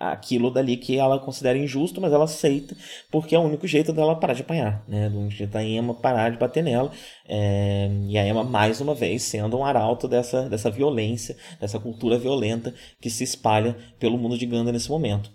aquilo 0.00 0.50
dali 0.50 0.76
que 0.76 0.96
ela 0.96 1.18
considera 1.18 1.58
injusto, 1.58 2.00
mas 2.00 2.12
ela 2.12 2.24
aceita 2.24 2.74
porque 3.10 3.34
é 3.34 3.38
o 3.38 3.42
único 3.42 3.66
jeito 3.66 3.92
dela 3.92 4.16
parar 4.16 4.32
de 4.32 4.42
apanhar, 4.42 4.82
né? 4.88 5.10
Do 5.10 5.18
único 5.18 5.34
jeito 5.34 5.50
da 5.50 5.62
Emma 5.62 5.92
parar 5.92 6.30
de 6.30 6.38
bater 6.38 6.62
nela. 6.62 6.90
É, 7.28 7.90
e 8.08 8.16
a 8.16 8.26
Emma, 8.26 8.44
mais 8.44 8.80
uma 8.80 8.94
vez, 8.94 9.24
sendo 9.24 9.58
um 9.58 9.64
arauto 9.64 10.08
dessa, 10.08 10.48
dessa 10.48 10.70
violência, 10.70 11.36
dessa 11.60 11.78
cultura 11.78 12.16
violenta 12.18 12.72
que 12.98 13.10
se 13.10 13.24
espalha 13.24 13.76
pelo 13.98 14.16
mundo 14.16 14.37
de 14.38 14.46
Ganda 14.46 14.72
nesse 14.72 14.88
momento. 14.88 15.30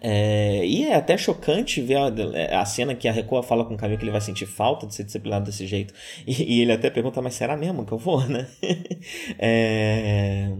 É, 0.00 0.66
e 0.66 0.84
é 0.84 0.96
até 0.96 1.16
chocante 1.16 1.80
ver 1.80 1.96
a, 1.96 2.60
a, 2.60 2.64
cena 2.64 2.94
que 2.94 3.06
a 3.06 3.12
Rekoa 3.12 3.42
fala 3.42 3.64
com 3.64 3.74
o 3.74 3.76
Camille 3.76 3.96
que 3.96 4.04
ele 4.04 4.10
vai 4.10 4.20
sentir 4.20 4.46
falta 4.46 4.86
de 4.86 4.94
ser 4.94 5.04
disciplinado 5.04 5.46
desse 5.46 5.66
jeito. 5.66 5.94
E, 6.26 6.56
e 6.56 6.62
ele 6.62 6.72
até 6.72 6.90
pergunta, 6.90 7.22
mas 7.22 7.34
será 7.34 7.56
mesmo 7.56 7.86
que 7.86 7.92
eu 7.92 7.98
vou, 7.98 8.26
né? 8.26 8.48
é, 9.38 10.50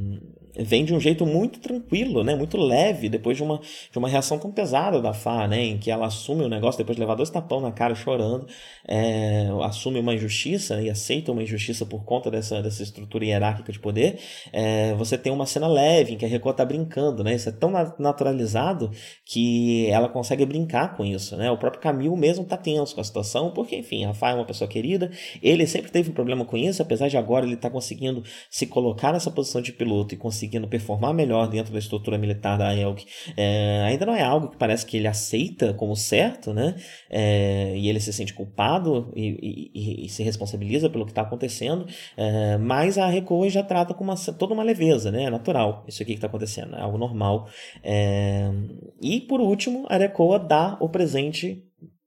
vem 0.56 0.84
de 0.84 0.94
um 0.94 1.00
jeito 1.00 1.26
muito 1.26 1.58
tranquilo, 1.58 2.22
né? 2.22 2.34
Muito 2.34 2.56
leve, 2.56 3.08
depois 3.08 3.36
de 3.36 3.42
uma, 3.42 3.60
de 3.90 3.98
uma 3.98 4.08
reação 4.08 4.38
tão 4.38 4.50
pesada 4.50 5.00
da 5.00 5.12
Fá, 5.12 5.46
né? 5.48 5.64
Em 5.64 5.78
que 5.78 5.90
ela 5.90 6.06
assume 6.06 6.44
o 6.44 6.48
negócio 6.48 6.78
depois 6.78 6.96
de 6.96 7.00
levar 7.00 7.14
dois 7.14 7.30
tapão 7.30 7.60
na 7.60 7.72
cara 7.72 7.94
chorando, 7.94 8.46
é, 8.86 9.48
assume 9.62 9.98
uma 9.98 10.14
injustiça 10.14 10.80
e 10.80 10.88
aceita 10.88 11.32
uma 11.32 11.42
injustiça 11.42 11.84
por 11.84 12.04
conta 12.04 12.30
dessa, 12.30 12.62
dessa 12.62 12.82
estrutura 12.82 13.24
hierárquica 13.24 13.72
de 13.72 13.78
poder. 13.78 14.18
É, 14.52 14.94
você 14.94 15.18
tem 15.18 15.32
uma 15.32 15.46
cena 15.46 15.66
leve 15.66 16.14
em 16.14 16.16
que 16.16 16.24
a 16.24 16.28
Record 16.28 16.56
tá 16.56 16.64
brincando, 16.64 17.24
né? 17.24 17.34
Isso 17.34 17.48
é 17.48 17.52
tão 17.52 17.70
naturalizado 17.98 18.90
que 19.24 19.88
ela 19.90 20.08
consegue 20.08 20.46
brincar 20.46 20.96
com 20.96 21.04
isso, 21.04 21.36
né? 21.36 21.50
O 21.50 21.58
próprio 21.58 21.82
Camil 21.82 22.16
mesmo 22.16 22.44
tá 22.44 22.56
tenso 22.56 22.94
com 22.94 23.00
a 23.00 23.04
situação, 23.04 23.50
porque, 23.50 23.76
enfim, 23.76 24.04
a 24.04 24.14
Fá 24.14 24.30
é 24.30 24.34
uma 24.34 24.44
pessoa 24.44 24.68
querida, 24.68 25.10
ele 25.42 25.66
sempre 25.66 25.90
teve 25.90 26.10
um 26.10 26.14
problema 26.14 26.44
com 26.44 26.56
isso, 26.56 26.80
apesar 26.80 27.08
de 27.08 27.16
agora 27.16 27.44
ele 27.44 27.56
tá 27.56 27.68
conseguindo 27.68 28.22
se 28.48 28.66
colocar 28.66 29.12
nessa 29.12 29.30
posição 29.30 29.60
de 29.60 29.72
piloto 29.72 30.14
e 30.14 30.16
conseguir 30.16 30.43
conseguindo 30.44 30.68
performar 30.68 31.14
melhor 31.14 31.48
dentro 31.48 31.72
da 31.72 31.78
estrutura 31.78 32.18
militar 32.18 32.58
da 32.58 32.68
AELG, 32.68 33.06
é, 33.36 33.82
ainda 33.86 34.06
não 34.06 34.14
é 34.14 34.22
algo 34.22 34.48
que 34.48 34.56
parece 34.56 34.84
que 34.84 34.96
ele 34.96 35.08
aceita 35.08 35.72
como 35.74 35.96
certo, 35.96 36.52
né? 36.52 36.74
É, 37.10 37.74
e 37.76 37.88
ele 37.88 38.00
se 38.00 38.12
sente 38.12 38.34
culpado 38.34 39.12
e, 39.16 39.70
e, 39.74 40.06
e 40.06 40.08
se 40.08 40.22
responsabiliza 40.22 40.90
pelo 40.90 41.04
que 41.04 41.12
está 41.12 41.22
acontecendo, 41.22 41.86
é, 42.16 42.58
mas 42.58 42.98
a 42.98 43.06
Recoa 43.06 43.48
já 43.48 43.62
trata 43.62 43.94
com 43.94 44.04
uma, 44.04 44.14
toda 44.38 44.54
uma 44.54 44.62
leveza, 44.62 45.10
né? 45.10 45.24
É 45.24 45.30
natural 45.30 45.84
isso 45.88 46.02
aqui 46.02 46.12
que 46.12 46.18
está 46.18 46.26
acontecendo, 46.26 46.76
é 46.76 46.80
algo 46.80 46.98
normal. 46.98 47.48
É, 47.82 48.50
e 49.00 49.20
por 49.20 49.40
último, 49.40 49.86
a 49.88 49.96
Recoa 49.96 50.38
dá 50.38 50.76
o 50.80 50.88
presente 50.88 51.64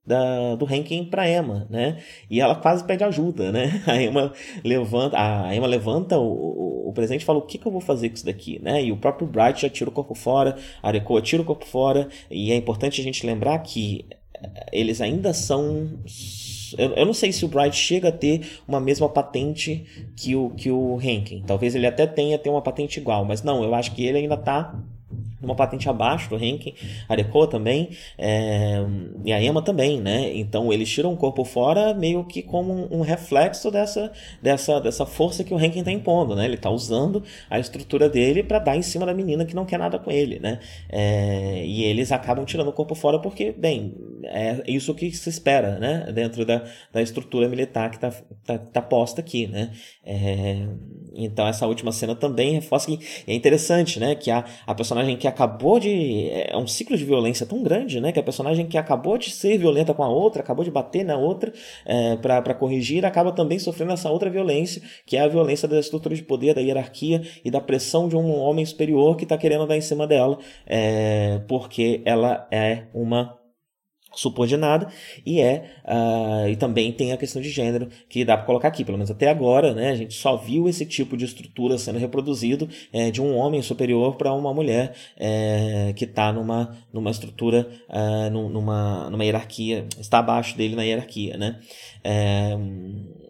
da, 0.08 0.54
do 0.54 0.64
ranking 0.64 1.04
para 1.04 1.30
Emma, 1.30 1.66
né? 1.68 1.98
E 2.30 2.40
ela 2.40 2.54
quase 2.54 2.82
pede 2.82 3.04
ajuda, 3.04 3.52
né? 3.52 3.82
A 3.86 4.02
Emma 4.02 4.32
levanta, 4.64 5.16
a 5.18 5.54
Emma 5.54 5.66
levanta 5.66 6.18
o, 6.18 6.88
o, 6.88 6.92
presente 6.94 7.22
e 7.22 7.24
fala 7.24 7.38
o 7.38 7.42
que, 7.42 7.58
que 7.58 7.66
eu 7.66 7.70
vou 7.70 7.80
fazer 7.80 8.08
com 8.08 8.14
isso 8.14 8.24
daqui, 8.24 8.58
né? 8.62 8.82
E 8.82 8.90
o 8.90 8.96
próprio 8.96 9.26
Bright 9.26 9.60
já 9.60 9.68
tira 9.68 9.90
o 9.90 9.92
corpo 9.92 10.14
fora, 10.14 10.56
a 10.82 10.88
Arekoa 10.88 11.20
tira 11.20 11.42
o 11.42 11.44
corpo 11.44 11.66
fora 11.66 12.08
e 12.30 12.50
é 12.50 12.56
importante 12.56 13.00
a 13.00 13.04
gente 13.04 13.26
lembrar 13.26 13.58
que 13.58 14.06
eh, 14.34 14.66
eles 14.72 15.00
ainda 15.02 15.34
são 15.34 15.90
eu, 16.76 17.06
não 17.06 17.14
sei 17.14 17.32
se 17.32 17.44
o 17.44 17.48
Bright 17.48 17.76
chega 17.76 18.08
a 18.08 18.12
ter 18.12 18.60
uma 18.66 18.80
mesma 18.80 19.08
patente 19.08 19.86
que 20.16 20.34
o 20.34 20.50
que 20.50 20.70
o 20.70 20.96
Rankin. 20.96 21.42
Talvez 21.46 21.74
ele 21.74 21.86
até 21.86 22.06
tenha 22.06 22.38
ter 22.38 22.50
uma 22.50 22.62
patente 22.62 22.98
igual, 22.98 23.24
mas 23.24 23.42
não, 23.42 23.62
eu 23.62 23.74
acho 23.74 23.94
que 23.94 24.04
ele 24.04 24.18
ainda 24.18 24.34
está 24.34 24.74
uma 25.40 25.54
patente 25.54 25.88
abaixo 25.88 26.28
do 26.28 26.36
ranking, 26.36 26.74
a 27.08 27.46
também, 27.46 27.90
é, 28.16 28.84
e 29.24 29.32
a 29.32 29.42
Emma 29.42 29.62
também, 29.62 30.00
né? 30.00 30.32
Então 30.34 30.72
eles 30.72 30.88
tiram 30.88 31.12
o 31.12 31.16
corpo 31.16 31.44
fora 31.44 31.94
meio 31.94 32.24
que 32.24 32.42
como 32.42 32.88
um, 32.90 33.00
reflexo 33.02 33.70
dessa, 33.70 34.10
dessa, 34.42 34.80
dessa 34.80 35.06
força 35.06 35.44
que 35.44 35.54
o 35.54 35.56
ranking 35.56 35.80
está 35.80 35.92
impondo, 35.92 36.34
né? 36.34 36.44
Ele 36.44 36.54
está 36.54 36.70
usando 36.70 37.22
a 37.48 37.58
estrutura 37.58 38.08
dele 38.08 38.42
para 38.42 38.58
dar 38.58 38.76
em 38.76 38.82
cima 38.82 39.06
da 39.06 39.14
menina 39.14 39.44
que 39.44 39.54
não 39.54 39.64
quer 39.64 39.78
nada 39.78 39.98
com 39.98 40.10
ele, 40.10 40.38
né? 40.38 40.58
É, 40.88 41.64
e 41.64 41.84
eles 41.84 42.10
acabam 42.10 42.44
tirando 42.44 42.68
o 42.68 42.72
corpo 42.72 42.94
fora 42.94 43.18
porque, 43.18 43.52
bem, 43.52 43.94
é 44.24 44.62
isso 44.66 44.94
que 44.94 45.10
se 45.12 45.28
espera, 45.28 45.78
né? 45.78 46.10
Dentro 46.12 46.44
da, 46.44 46.64
da 46.92 47.00
estrutura 47.00 47.48
militar 47.48 47.90
que 47.90 47.96
está 47.96 48.10
tá, 48.44 48.58
tá 48.58 48.82
posta 48.82 49.20
aqui, 49.20 49.46
né? 49.46 49.70
É, 50.04 50.66
então 51.14 51.46
essa 51.46 51.66
última 51.66 51.92
cena 51.92 52.14
também 52.14 52.52
reforça 52.52 52.86
que 52.86 52.98
é 53.26 53.34
interessante, 53.34 54.00
né? 54.00 54.14
Que 54.14 54.30
a, 54.30 54.44
a 54.66 54.74
personagem 54.74 55.16
que 55.16 55.27
acabou 55.28 55.78
de. 55.78 56.28
É 56.30 56.56
um 56.56 56.66
ciclo 56.66 56.96
de 56.96 57.04
violência 57.04 57.46
tão 57.46 57.62
grande, 57.62 58.00
né? 58.00 58.10
Que 58.12 58.18
a 58.18 58.22
personagem 58.22 58.66
que 58.66 58.76
acabou 58.76 59.16
de 59.16 59.30
ser 59.30 59.58
violenta 59.58 59.94
com 59.94 60.02
a 60.02 60.08
outra, 60.08 60.42
acabou 60.42 60.64
de 60.64 60.70
bater 60.70 61.04
na 61.04 61.16
outra 61.16 61.52
é, 61.84 62.16
para 62.16 62.54
corrigir, 62.54 63.04
acaba 63.04 63.32
também 63.32 63.58
sofrendo 63.58 63.92
essa 63.92 64.10
outra 64.10 64.28
violência, 64.30 64.82
que 65.06 65.16
é 65.16 65.20
a 65.20 65.28
violência 65.28 65.68
da 65.68 65.78
estrutura 65.78 66.14
de 66.14 66.22
poder, 66.22 66.54
da 66.54 66.60
hierarquia 66.60 67.22
e 67.44 67.50
da 67.50 67.60
pressão 67.60 68.08
de 68.08 68.16
um 68.16 68.34
homem 68.38 68.64
superior 68.64 69.16
que 69.16 69.24
está 69.24 69.38
querendo 69.38 69.66
dar 69.66 69.76
em 69.76 69.80
cima 69.80 70.06
dela, 70.06 70.38
é, 70.66 71.40
porque 71.46 72.02
ela 72.04 72.46
é 72.50 72.84
uma 72.92 73.38
subordinada 74.18 74.88
e 75.24 75.40
é 75.40 75.70
uh, 75.84 76.48
e 76.48 76.56
também 76.56 76.90
tem 76.92 77.12
a 77.12 77.16
questão 77.16 77.40
de 77.40 77.48
gênero 77.48 77.88
que 78.08 78.24
dá 78.24 78.36
para 78.36 78.46
colocar 78.46 78.68
aqui. 78.68 78.84
Pelo 78.84 78.98
menos 78.98 79.10
até 79.10 79.28
agora 79.28 79.72
né 79.74 79.90
a 79.90 79.94
gente 79.94 80.14
só 80.14 80.36
viu 80.36 80.68
esse 80.68 80.84
tipo 80.84 81.16
de 81.16 81.24
estrutura 81.24 81.78
sendo 81.78 81.98
reproduzido 81.98 82.68
é, 82.92 83.10
de 83.10 83.22
um 83.22 83.36
homem 83.36 83.62
superior 83.62 84.16
para 84.16 84.32
uma 84.32 84.52
mulher 84.52 84.92
é, 85.16 85.92
que 85.94 86.04
está 86.04 86.32
numa 86.32 86.76
numa 86.92 87.10
estrutura 87.10 87.68
uh, 87.88 88.30
numa 88.30 89.08
numa 89.08 89.24
hierarquia 89.24 89.86
está 90.00 90.18
abaixo 90.18 90.56
dele 90.56 90.74
na 90.74 90.82
hierarquia 90.82 91.36
né 91.36 91.60
é, 92.10 92.56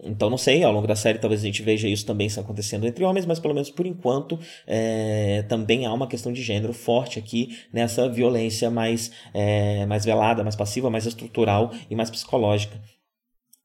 então 0.05 0.31
não 0.31 0.39
sei, 0.39 0.63
ao 0.63 0.73
longo 0.73 0.87
da 0.87 0.95
série 0.95 1.19
talvez 1.19 1.43
a 1.43 1.45
gente 1.45 1.63
veja 1.63 1.89
isso 1.89 2.07
também 2.07 2.29
acontecendo 2.37 2.87
entre 2.87 3.03
homens, 3.03 3.27
mas 3.27 3.41
pelo 3.41 3.53
menos 3.53 3.71
por 3.71 3.85
enquanto 3.87 4.39
é, 4.69 5.43
também 5.49 5.85
há 5.85 5.93
uma 5.93 6.07
questão 6.07 6.33
de 6.33 6.41
gênero 6.41 6.73
forte 6.73 7.19
aqui 7.19 7.59
nessa 7.73 8.09
violência 8.09 8.71
mais, 8.71 9.11
é, 9.35 9.85
mais 9.87 10.05
velada, 10.05 10.45
mais 10.45 10.55
passiva, 10.55 10.89
mais 10.89 11.07
estrutural 11.07 11.73
e 11.91 11.97
mais 11.97 12.09
psicológica 12.09 12.81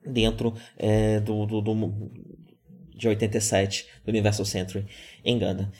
dentro 0.03 0.55
é, 0.77 1.19
do, 1.19 1.45
do, 1.45 1.61
do, 1.61 2.11
de 2.95 3.07
87 3.07 3.85
do 4.03 4.09
Universal 4.09 4.45
Century 4.45 4.87
em 5.23 5.37
Ganda. 5.37 5.71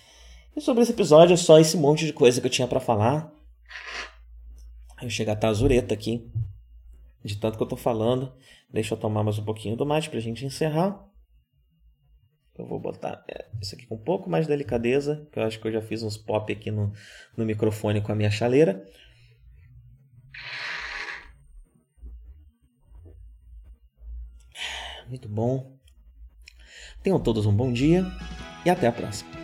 E 0.56 0.62
sobre 0.62 0.84
esse 0.84 0.92
episódio 0.92 1.34
é 1.34 1.38
só 1.38 1.60
esse 1.60 1.76
monte 1.76 2.06
de 2.06 2.14
coisa 2.14 2.40
que 2.40 2.46
eu 2.46 2.52
tinha 2.52 2.68
para 2.68 2.80
falar. 2.80 3.34
Eu 5.02 5.10
chego 5.10 5.32
a 5.32 5.34
estar 5.34 5.48
azureta 5.48 5.96
aqui 5.96 6.30
de 7.24 7.38
tanto 7.38 7.58
que 7.58 7.64
eu 7.64 7.68
tô 7.68 7.76
falando. 7.76 8.32
Deixa 8.74 8.96
eu 8.96 8.98
tomar 8.98 9.24
mais 9.24 9.38
um 9.38 9.46
pouquinho 9.46 9.78
do 9.78 9.86
mate 9.86 10.10
pra 10.10 10.20
gente 10.20 10.44
encerrar. 10.44 11.08
Eu 12.58 12.66
vou 12.66 12.80
botar 12.80 13.24
é, 13.30 13.46
isso 13.62 13.76
aqui 13.76 13.86
com 13.86 13.96
um 13.96 14.04
pouco 14.04 14.28
mais 14.28 14.46
de 14.46 14.52
delicadeza, 14.52 15.28
que 15.32 15.38
eu 15.38 15.44
acho 15.44 15.60
que 15.60 15.68
eu 15.68 15.72
já 15.72 15.82
fiz 15.82 16.02
uns 16.02 16.18
pop 16.18 16.52
aqui 16.52 16.72
no, 16.72 16.92
no 17.38 17.46
microfone 17.46 18.02
com 18.02 18.12
a 18.12 18.16
minha 18.16 18.32
chaleira. 18.32 18.84
Muito 25.08 25.30
bom. 25.30 25.78
Tenham 27.04 27.20
todos 27.20 27.46
um 27.46 27.56
bom 27.56 27.72
dia 27.72 28.04
e 28.66 28.72
até 28.72 28.88
a 28.88 28.92
próxima. 28.92 29.43